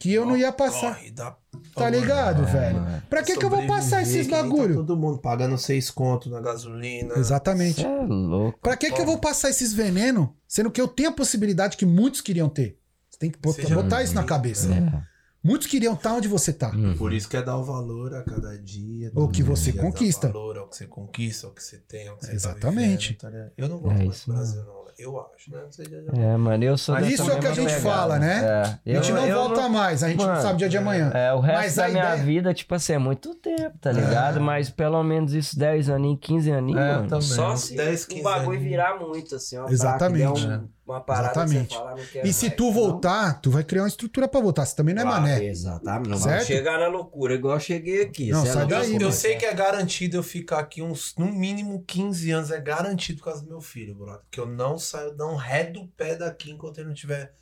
Que 0.00 0.12
eu 0.12 0.26
não 0.26 0.36
ia 0.36 0.50
passar. 0.52 0.94
Corre 0.96 1.10
da 1.10 1.36
Tá 1.74 1.88
ligado, 1.88 2.42
É, 2.42 2.46
velho? 2.46 2.80
mano. 2.80 3.02
Pra 3.08 3.22
que 3.22 3.36
que 3.36 3.44
eu 3.44 3.48
vou 3.50 3.64
passar 3.66 4.02
esses 4.02 4.26
nem 4.26 4.30
bagulho? 4.30 4.74
Tá 4.74 4.80
todo 4.80 4.96
mundo 4.96 5.18
pagando 5.18 5.56
seis 5.56 5.88
conto 5.90 6.28
na 6.28 6.40
gasolina. 6.40 7.14
Exatamente. 7.16 7.80
Cê 7.82 7.86
é 7.86 8.02
louco. 8.04 8.58
Pra 8.60 8.76
que, 8.76 8.90
que 8.90 9.00
eu 9.00 9.06
vou 9.06 9.18
passar 9.18 9.50
esses 9.50 9.72
venenos, 9.72 10.28
sendo 10.48 10.70
que 10.70 10.80
eu 10.80 10.88
tenho 10.88 11.10
a 11.10 11.12
possibilidade 11.12 11.76
que 11.76 11.86
muitos 11.86 12.20
queriam 12.20 12.48
ter? 12.48 12.76
Você 13.08 13.18
tem 13.18 13.30
que 13.30 13.38
botar, 13.38 13.68
botar 13.74 14.02
isso 14.02 14.14
na 14.14 14.24
cabeça. 14.24 14.68
É. 14.74 15.13
Muitos 15.44 15.66
queriam 15.66 15.92
estar 15.92 16.14
onde 16.14 16.26
você 16.26 16.52
tá. 16.52 16.70
Uhum. 16.70 16.96
Por 16.96 17.12
isso 17.12 17.28
que 17.28 17.36
é 17.36 17.42
dar 17.42 17.58
o 17.58 17.62
valor 17.64 18.14
a 18.14 18.22
cada 18.22 18.56
dia. 18.58 19.12
O 19.14 19.28
que 19.28 19.42
você 19.42 19.72
dia 19.72 19.82
conquista. 19.82 20.28
Dar 20.28 20.32
valor 20.32 20.56
ao 20.58 20.68
que 20.68 20.76
você 20.76 20.86
conquista, 20.86 21.46
ao 21.46 21.52
que 21.52 21.62
você 21.62 21.76
tem, 21.76 22.08
ao 22.08 22.16
que 22.16 22.24
você 22.26 22.32
Exatamente. 22.32 23.14
Tá 23.14 23.28
vivendo, 23.28 23.46
tá 23.48 23.52
eu 23.58 23.68
não 23.68 23.78
gosto 23.78 24.00
É 24.00 24.32
do 24.32 24.32
Brasil, 24.38 24.64
não. 24.64 24.84
Eu 24.96 25.20
acho, 25.20 25.50
né? 25.50 25.58
Não 25.64 25.72
sei 25.72 25.86
de 25.86 25.94
É, 25.96 26.36
mano, 26.36 26.62
eu 26.62 26.78
sou 26.78 26.94
Mas 26.94 27.08
Isso 27.10 27.28
é 27.28 27.34
o 27.34 27.40
que 27.40 27.46
a 27.48 27.52
gente 27.52 27.64
pegada. 27.66 27.82
fala, 27.82 28.16
né? 28.20 28.44
É. 28.86 28.92
a 28.92 28.94
gente 28.94 29.10
Eu- 29.10 29.16
não 29.16 29.26
eu 29.26 29.34
volta 29.38 29.68
mais, 29.68 30.04
a 30.04 30.08
gente 30.08 30.18
não 30.20 30.26
Mano, 30.28 30.40
sabe 30.40 30.54
o 30.54 30.56
dia 30.58 30.68
de 30.68 30.78
amanhã. 30.78 31.10
É, 31.12 31.32
o 31.34 31.40
resto 31.40 31.58
Mas 31.62 31.74
da 31.74 31.88
minha 31.88 32.04
ideia- 32.10 32.24
vida, 32.24 32.54
tipo 32.54 32.72
assim, 32.76 32.92
é 32.92 32.98
muito 32.98 33.34
tempo, 33.34 33.76
tá 33.80 33.90
ligado? 33.90 34.40
Mas 34.40 34.70
pelo 34.70 35.02
menos 35.02 35.34
isso 35.34 35.58
10 35.58 35.90
aninhos, 35.90 36.20
15 36.22 36.52
aninhos, 36.52 36.80
É, 36.80 36.92
mano. 36.94 37.08
também. 37.08 37.26
Só 37.26 37.56
se 37.56 37.74
10, 37.74 38.04
o 38.04 38.08
15 38.08 38.22
bagulho 38.22 38.50
aninhos. 38.50 38.64
virar 38.70 39.00
muito, 39.00 39.34
assim, 39.34 39.58
ó. 39.58 39.68
Exatamente. 39.68 40.46
Um- 40.86 40.92
uma 40.92 41.00
parada 41.00 41.30
Exatamente. 41.42 41.68
que 41.68 41.74
você 41.74 41.78
fala, 41.80 41.96
não 41.96 42.04
quero 42.06 42.26
E 42.28 42.32
se 42.32 42.44
mais, 42.46 42.56
tu 42.56 42.64
não. 42.64 42.72
voltar, 42.72 43.40
tu 43.40 43.50
vai 43.50 43.64
criar 43.64 43.82
uma 43.82 43.88
estrutura 43.88 44.28
pra 44.28 44.40
voltar. 44.40 44.66
Você 44.66 44.76
também 44.76 44.94
não 44.94 45.02
é 45.02 45.04
Claro, 45.04 45.22
mané. 45.22 45.44
Exatamente. 45.44 46.08
Não 46.10 46.18
Certo? 46.18 46.36
vai 46.36 46.44
chegar 46.44 46.78
na 46.78 46.86
loucura, 46.88 47.34
igual 47.34 47.54
eu 47.54 47.60
cheguei 47.60 48.02
aqui. 48.02 48.30
Não, 48.30 48.44
é 48.44 48.46
sai 48.52 48.66
daí, 48.66 48.94
Eu, 48.94 49.00
eu 49.00 49.12
sei 49.12 49.36
que 49.36 49.46
é 49.46 49.54
garantido 49.54 50.16
eu 50.16 50.22
ficar 50.22 50.58
aqui 50.58 50.82
uns, 50.82 51.14
no 51.16 51.26
mínimo 51.32 51.82
15 51.86 52.30
anos, 52.30 52.50
é 52.50 52.60
garantido 52.60 53.18
por 53.18 53.24
causa 53.26 53.42
do 53.42 53.48
meu 53.48 53.60
filho, 53.60 53.94
brother. 53.94 54.20
Que 54.30 54.38
eu 54.40 54.46
não 54.46 54.78
saio, 54.78 55.14
não 55.16 55.36
redo 55.36 55.80
o 55.82 55.88
pé 55.88 56.14
daqui 56.16 56.50
enquanto 56.50 56.78
ele 56.78 56.88
não 56.88 56.94
tiver 56.94 57.32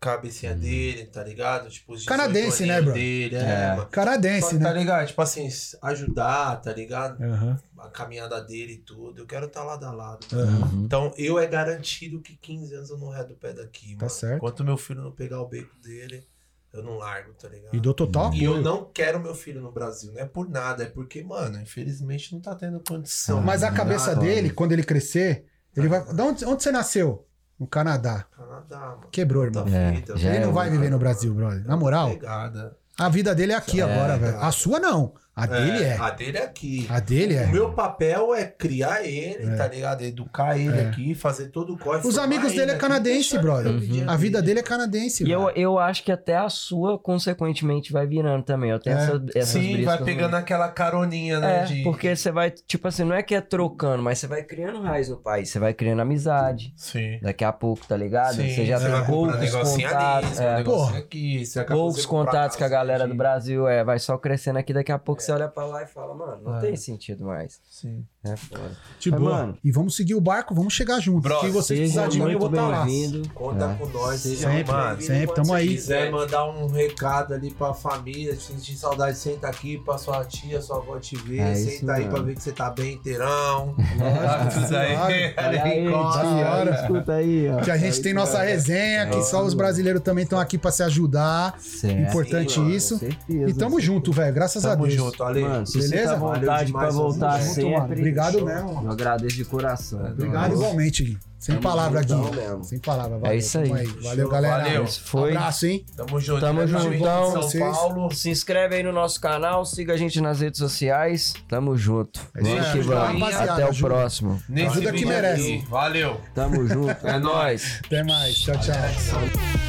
cabecinha 0.00 0.54
dele, 0.54 1.06
tá 1.06 1.22
ligado? 1.24 1.68
Tipo, 1.68 1.92
os 1.94 2.00
18 2.04 2.08
Canadense, 2.18 2.66
né, 2.66 2.80
bro? 2.80 2.92
Dele, 2.92 3.36
é, 3.36 3.40
É. 3.40 3.68
mano. 3.76 3.88
Canadense, 3.90 4.58
Tá 4.58 4.72
né? 4.72 4.78
ligado? 4.78 5.06
Tipo 5.06 5.22
assim, 5.22 5.48
ajudar, 5.82 6.56
tá 6.60 6.72
ligado? 6.72 7.22
Aham, 7.22 7.58
A 7.78 7.88
caminhada 7.88 8.40
dele 8.40 8.72
e 8.74 8.78
tudo. 8.78 9.20
Eu 9.22 9.26
quero 9.26 9.46
estar 9.46 9.62
lado 9.62 9.84
a 9.84 9.92
lado. 9.92 10.26
aham. 10.32 10.72
Uhum. 10.72 10.84
Então, 10.84 11.12
eu 11.16 11.38
é 11.38 11.46
garantido 11.46 12.20
que 12.20 12.34
15 12.36 12.74
anos 12.74 12.90
eu 12.90 12.98
não 12.98 13.10
redo 13.10 13.34
o 13.34 13.36
pé 13.36 13.52
daqui, 13.52 13.90
Tá 13.96 14.06
mano. 14.06 14.10
certo. 14.10 14.36
Enquanto 14.36 14.64
meu 14.64 14.76
filho 14.76 15.02
não 15.02 15.12
pegar 15.12 15.40
o 15.40 15.46
beco 15.48 15.74
dele, 15.80 16.26
eu 16.72 16.82
não 16.82 16.96
largo, 16.98 17.32
tá 17.34 17.48
ligado? 17.48 17.74
E 17.74 17.80
dou 17.80 17.94
total 17.94 18.32
E 18.34 18.42
eu 18.44 18.60
não 18.60 18.84
quero 18.92 19.20
meu 19.20 19.34
filho 19.34 19.60
no 19.60 19.70
Brasil, 19.70 20.12
não 20.12 20.20
é 20.20 20.24
por 20.26 20.48
nada, 20.48 20.82
é 20.84 20.86
porque, 20.86 21.22
mano, 21.22 21.60
infelizmente 21.60 22.32
não 22.32 22.40
tá 22.40 22.54
tendo 22.54 22.80
condição. 22.86 23.40
Mas 23.42 23.62
a 23.62 23.70
tá 23.70 23.76
cabeça 23.76 24.08
ligado? 24.10 24.24
dele, 24.24 24.50
quando 24.50 24.72
ele 24.72 24.82
crescer, 24.82 25.44
ele 25.76 25.88
vai. 25.88 26.02
Da 26.14 26.24
onde, 26.24 26.44
onde 26.44 26.62
você 26.62 26.72
nasceu? 26.72 27.25
No 27.58 27.66
Canadá. 27.66 28.26
Canadá, 28.36 28.78
mano. 28.96 29.08
Quebrou, 29.10 29.44
irmão. 29.44 29.66
É, 29.68 30.02
já 30.16 30.28
Ele 30.28 30.38
é 30.38 30.46
não 30.46 30.52
vai 30.52 30.68
viver 30.70 30.90
no 30.90 30.98
Brasil, 30.98 31.32
brother. 31.34 31.66
Na 31.66 31.76
moral, 31.76 32.10
Pegada. 32.10 32.76
a 32.98 33.08
vida 33.08 33.34
dele 33.34 33.52
é 33.52 33.56
aqui 33.56 33.80
É, 33.80 33.84
agora, 33.84 34.18
velho. 34.18 34.38
A 34.40 34.52
sua 34.52 34.78
não. 34.78 35.14
A 35.36 35.44
dele 35.44 35.84
é. 35.84 35.96
A 35.98 36.10
dele 36.10 36.38
é 36.38 36.42
aqui. 36.44 36.86
A 36.88 36.98
dele 36.98 37.34
é. 37.34 37.44
O 37.44 37.50
meu 37.50 37.70
papel 37.74 38.34
é 38.34 38.46
criar 38.46 39.04
ele, 39.04 39.52
É. 39.52 39.54
tá 39.56 39.68
ligado? 39.68 40.00
Educar 40.02 40.56
ele 40.58 40.78
É. 40.78 40.86
aqui, 40.86 41.14
fazer 41.14 41.48
todo 41.48 41.74
o 41.74 41.78
corre. 41.78 42.06
Os 42.08 42.16
amigos 42.16 42.52
ele 42.52 42.60
dele 42.60 42.72
é 42.72 42.76
canadense, 42.76 43.38
brother. 43.38 43.72
viver 43.78 44.08
A 44.08 44.16
vida 44.16 44.40
dele 44.40 44.60
é 44.60 44.62
canadense, 44.62 45.24
E 45.24 45.30
eu, 45.30 45.50
eu 45.50 45.78
acho 45.78 46.02
que 46.04 46.10
até 46.10 46.36
a 46.36 46.48
sua, 46.48 46.98
consequentemente, 46.98 47.92
vai 47.92 48.06
virando 48.06 48.42
também. 48.44 48.70
Eu 48.70 48.78
tenho 48.80 48.96
É. 48.96 49.02
essa, 49.02 49.22
essas 49.34 49.48
Sim, 49.50 49.84
vai 49.84 49.98
com- 49.98 50.04
pegando 50.06 50.34
aquela 50.36 50.68
caroninha, 50.70 51.38
né? 51.38 51.60
É, 51.60 51.64
de... 51.64 51.82
porque 51.82 52.16
você 52.16 52.30
vai, 52.32 52.50
tipo 52.50 52.88
assim, 52.88 53.04
não 53.04 53.14
é 53.14 53.22
que 53.22 53.34
é 53.34 53.40
trocando, 53.42 54.02
mas 54.02 54.18
você 54.18 54.26
vai 54.26 54.42
criando 54.42 54.80
raiz 54.80 55.10
no 55.10 55.18
país, 55.18 55.50
você 55.50 55.58
vai 55.58 55.74
criando 55.74 56.00
amizade. 56.00 56.72
Sim. 56.76 57.18
Daqui 57.20 57.44
a 57.44 57.52
pouco, 57.52 57.86
tá 57.86 57.96
ligado? 57.96 58.36
Sim, 58.36 58.48
você 58.54 58.64
já 58.64 58.80
tem 58.80 59.04
poucos 59.04 59.50
contatos. 59.50 60.40
ali, 60.40 60.48
é, 60.48 60.56
um 60.70 60.96
aqui, 60.96 61.44
poucos 61.68 62.06
contatos 62.06 62.56
que 62.56 62.64
a 62.64 62.68
galera 62.68 63.06
do. 63.06 63.14
Brasil 63.14 63.66
é, 63.68 63.82
vai 63.84 63.98
só 63.98 64.16
crescendo 64.16 64.58
aqui, 64.58 64.72
daqui 64.72 64.92
a 64.92 64.98
pouco 64.98 65.20
É. 65.20 65.25
você 65.26 65.32
olha 65.32 65.48
pra 65.48 65.66
lá 65.66 65.82
e 65.82 65.86
fala, 65.86 66.14
mano, 66.14 66.42
não 66.42 66.56
É. 66.56 66.60
tem 66.60 66.76
sentido 66.76 67.24
mais. 67.24 67.60
Sim. 67.68 68.06
É 68.32 68.36
foda. 68.36 68.76
De 68.98 69.10
Mas, 69.10 69.20
boa. 69.20 69.32
mano, 69.36 69.58
E 69.62 69.70
vamos 69.70 69.94
seguir 69.96 70.14
o 70.14 70.20
barco, 70.20 70.54
vamos 70.54 70.72
chegar 70.74 70.98
junto. 71.00 71.20
Bro, 71.20 71.40
Se 71.40 71.50
você 71.50 71.68
Seja 71.76 71.80
precisar 71.82 72.08
de 72.08 72.20
mim, 72.20 72.32
eu 72.32 72.38
vou 72.38 72.48
estar 72.48 72.66
lá. 72.68 72.84
bem-vindo. 72.84 73.28
Conta 73.34 73.64
É. 73.66 73.74
com 73.74 73.86
nós, 73.98 74.20
Seja 74.20 74.48
Sempre, 74.50 74.72
mano. 74.72 75.02
sempre, 75.02 75.34
tamo 75.34 75.52
aí. 75.54 75.68
quiser 75.68 76.06
quiser. 76.06 76.10
mandar 76.12 76.44
um 76.48 76.66
recado 76.68 77.34
ali 77.34 77.50
pra 77.52 77.72
família, 77.74 78.34
sentir 78.36 78.74
saudade, 78.76 79.16
senta 79.18 79.46
aqui 79.48 79.78
pra 79.78 79.98
sua 79.98 80.24
tia, 80.24 80.60
sua 80.62 80.76
avó 80.78 80.98
te 80.98 81.16
ver, 81.16 81.40
É 81.40 81.52
isso 81.52 81.80
senta 81.80 81.92
aí 81.92 81.98
mesmo. 82.04 82.14
pra 82.14 82.22
ver 82.22 82.34
que 82.34 82.42
você 82.42 82.52
tá 82.52 82.70
bem 82.70 82.94
inteirão. 82.94 83.74
Lógico, 83.76 84.62
Tudo 84.64 84.76
aí, 84.76 84.94
claro. 84.96 85.14
Olha 85.48 85.62
aí, 85.62 85.86
encosta. 85.86 86.20
tio, 86.20 86.28
hora. 86.30 86.70
escuta 86.80 87.12
aí, 87.14 87.50
ó. 87.50 87.56
Que 87.60 87.70
a 87.70 87.76
gente 87.76 88.00
tem 88.02 88.14
nossa 88.14 88.42
resenha, 88.42 89.06
que 89.08 89.22
só 89.22 89.44
os 89.44 89.54
brasileiros 89.54 90.02
também 90.02 90.24
estão 90.24 90.38
aqui 90.38 90.56
pra 90.58 90.70
se 90.70 90.82
ajudar. 90.82 91.54
Certo. 91.60 92.00
Importante 92.00 92.54
Sim, 92.54 92.60
mano, 92.60 92.74
isso. 92.74 93.00
E 93.28 93.52
tamo 93.54 93.80
junto, 93.80 94.12
velho. 94.12 94.34
Graças 94.34 94.64
a 94.64 94.70
Tamo 94.70 94.84
Deus. 94.86 94.94
junto, 94.94 95.22
Ale. 95.22 95.40
Mano, 95.42 95.66
se 95.66 95.78
Beleza? 95.78 96.04
tá 96.04 96.12
à 96.12 96.16
Valeu 96.16 96.40
vontade 96.40 96.66
demais, 96.66 96.88
pra 96.88 96.94
voltar 97.02 97.32
tamo 97.32 97.42
junto, 97.44 97.54
sempre. 97.54 98.02
Obrigado 98.20 98.38
Show. 98.38 98.44
mesmo. 98.46 98.82
Eu 98.84 98.90
agradeço 98.90 99.36
de 99.36 99.44
coração. 99.44 100.04
Obrigado 100.04 100.54
igualmente, 100.54 101.04
Gui. 101.04 101.18
Sem 101.38 101.54
Tamo 101.56 101.62
palavra, 101.68 102.00
mesmo. 102.00 102.64
Sem 102.64 102.78
palavra, 102.80 103.18
valeu. 103.18 103.38
isso 103.38 103.58
aí. 103.58 103.68
tamo 103.68 104.02
Valeu, 104.02 104.24
Show, 104.24 104.30
galera. 104.30 104.64
valeu. 104.64 104.84
Esse 104.84 105.00
foi. 105.00 105.30
Abraço, 105.36 105.66
hein? 105.66 105.86
Tamo 105.96 106.18
junto. 106.20 106.40
Tamo 106.40 106.66
diretamente 106.66 106.98
juntão. 106.98 107.32
São 107.32 107.42
Vocês- 107.42 107.76
Paulo. 107.76 108.14
Se 108.14 108.30
inscreve 108.30 108.74
aí 108.76 108.82
no 108.82 108.92
nosso 108.92 109.20
canal, 109.20 109.64
siga 109.64 109.92
a 109.92 109.96
gente 109.96 110.20
nas 110.20 110.40
redes 110.40 110.58
sociais. 110.58 111.34
Tamo 111.48 111.76
junto. 111.76 112.20
É 112.34 112.40
isso 112.40 112.92
aí, 112.92 113.48
Até 113.48 113.64
o 113.64 113.68
ajuda. 113.68 113.88
próximo. 113.88 114.42
Nesse 114.48 114.78
Ajuda 114.78 114.92
que 114.92 115.04
merece. 115.06 115.54
aqui. 115.56 115.66
Valeu. 115.68 116.20
Tamo 116.34 116.66
junto. 116.66 116.96
É 117.06 117.18
nóis. 117.18 117.80
Até 117.86 118.02
mais. 118.02 118.34
Tchau, 118.34 118.56
tchau. 118.58 119.65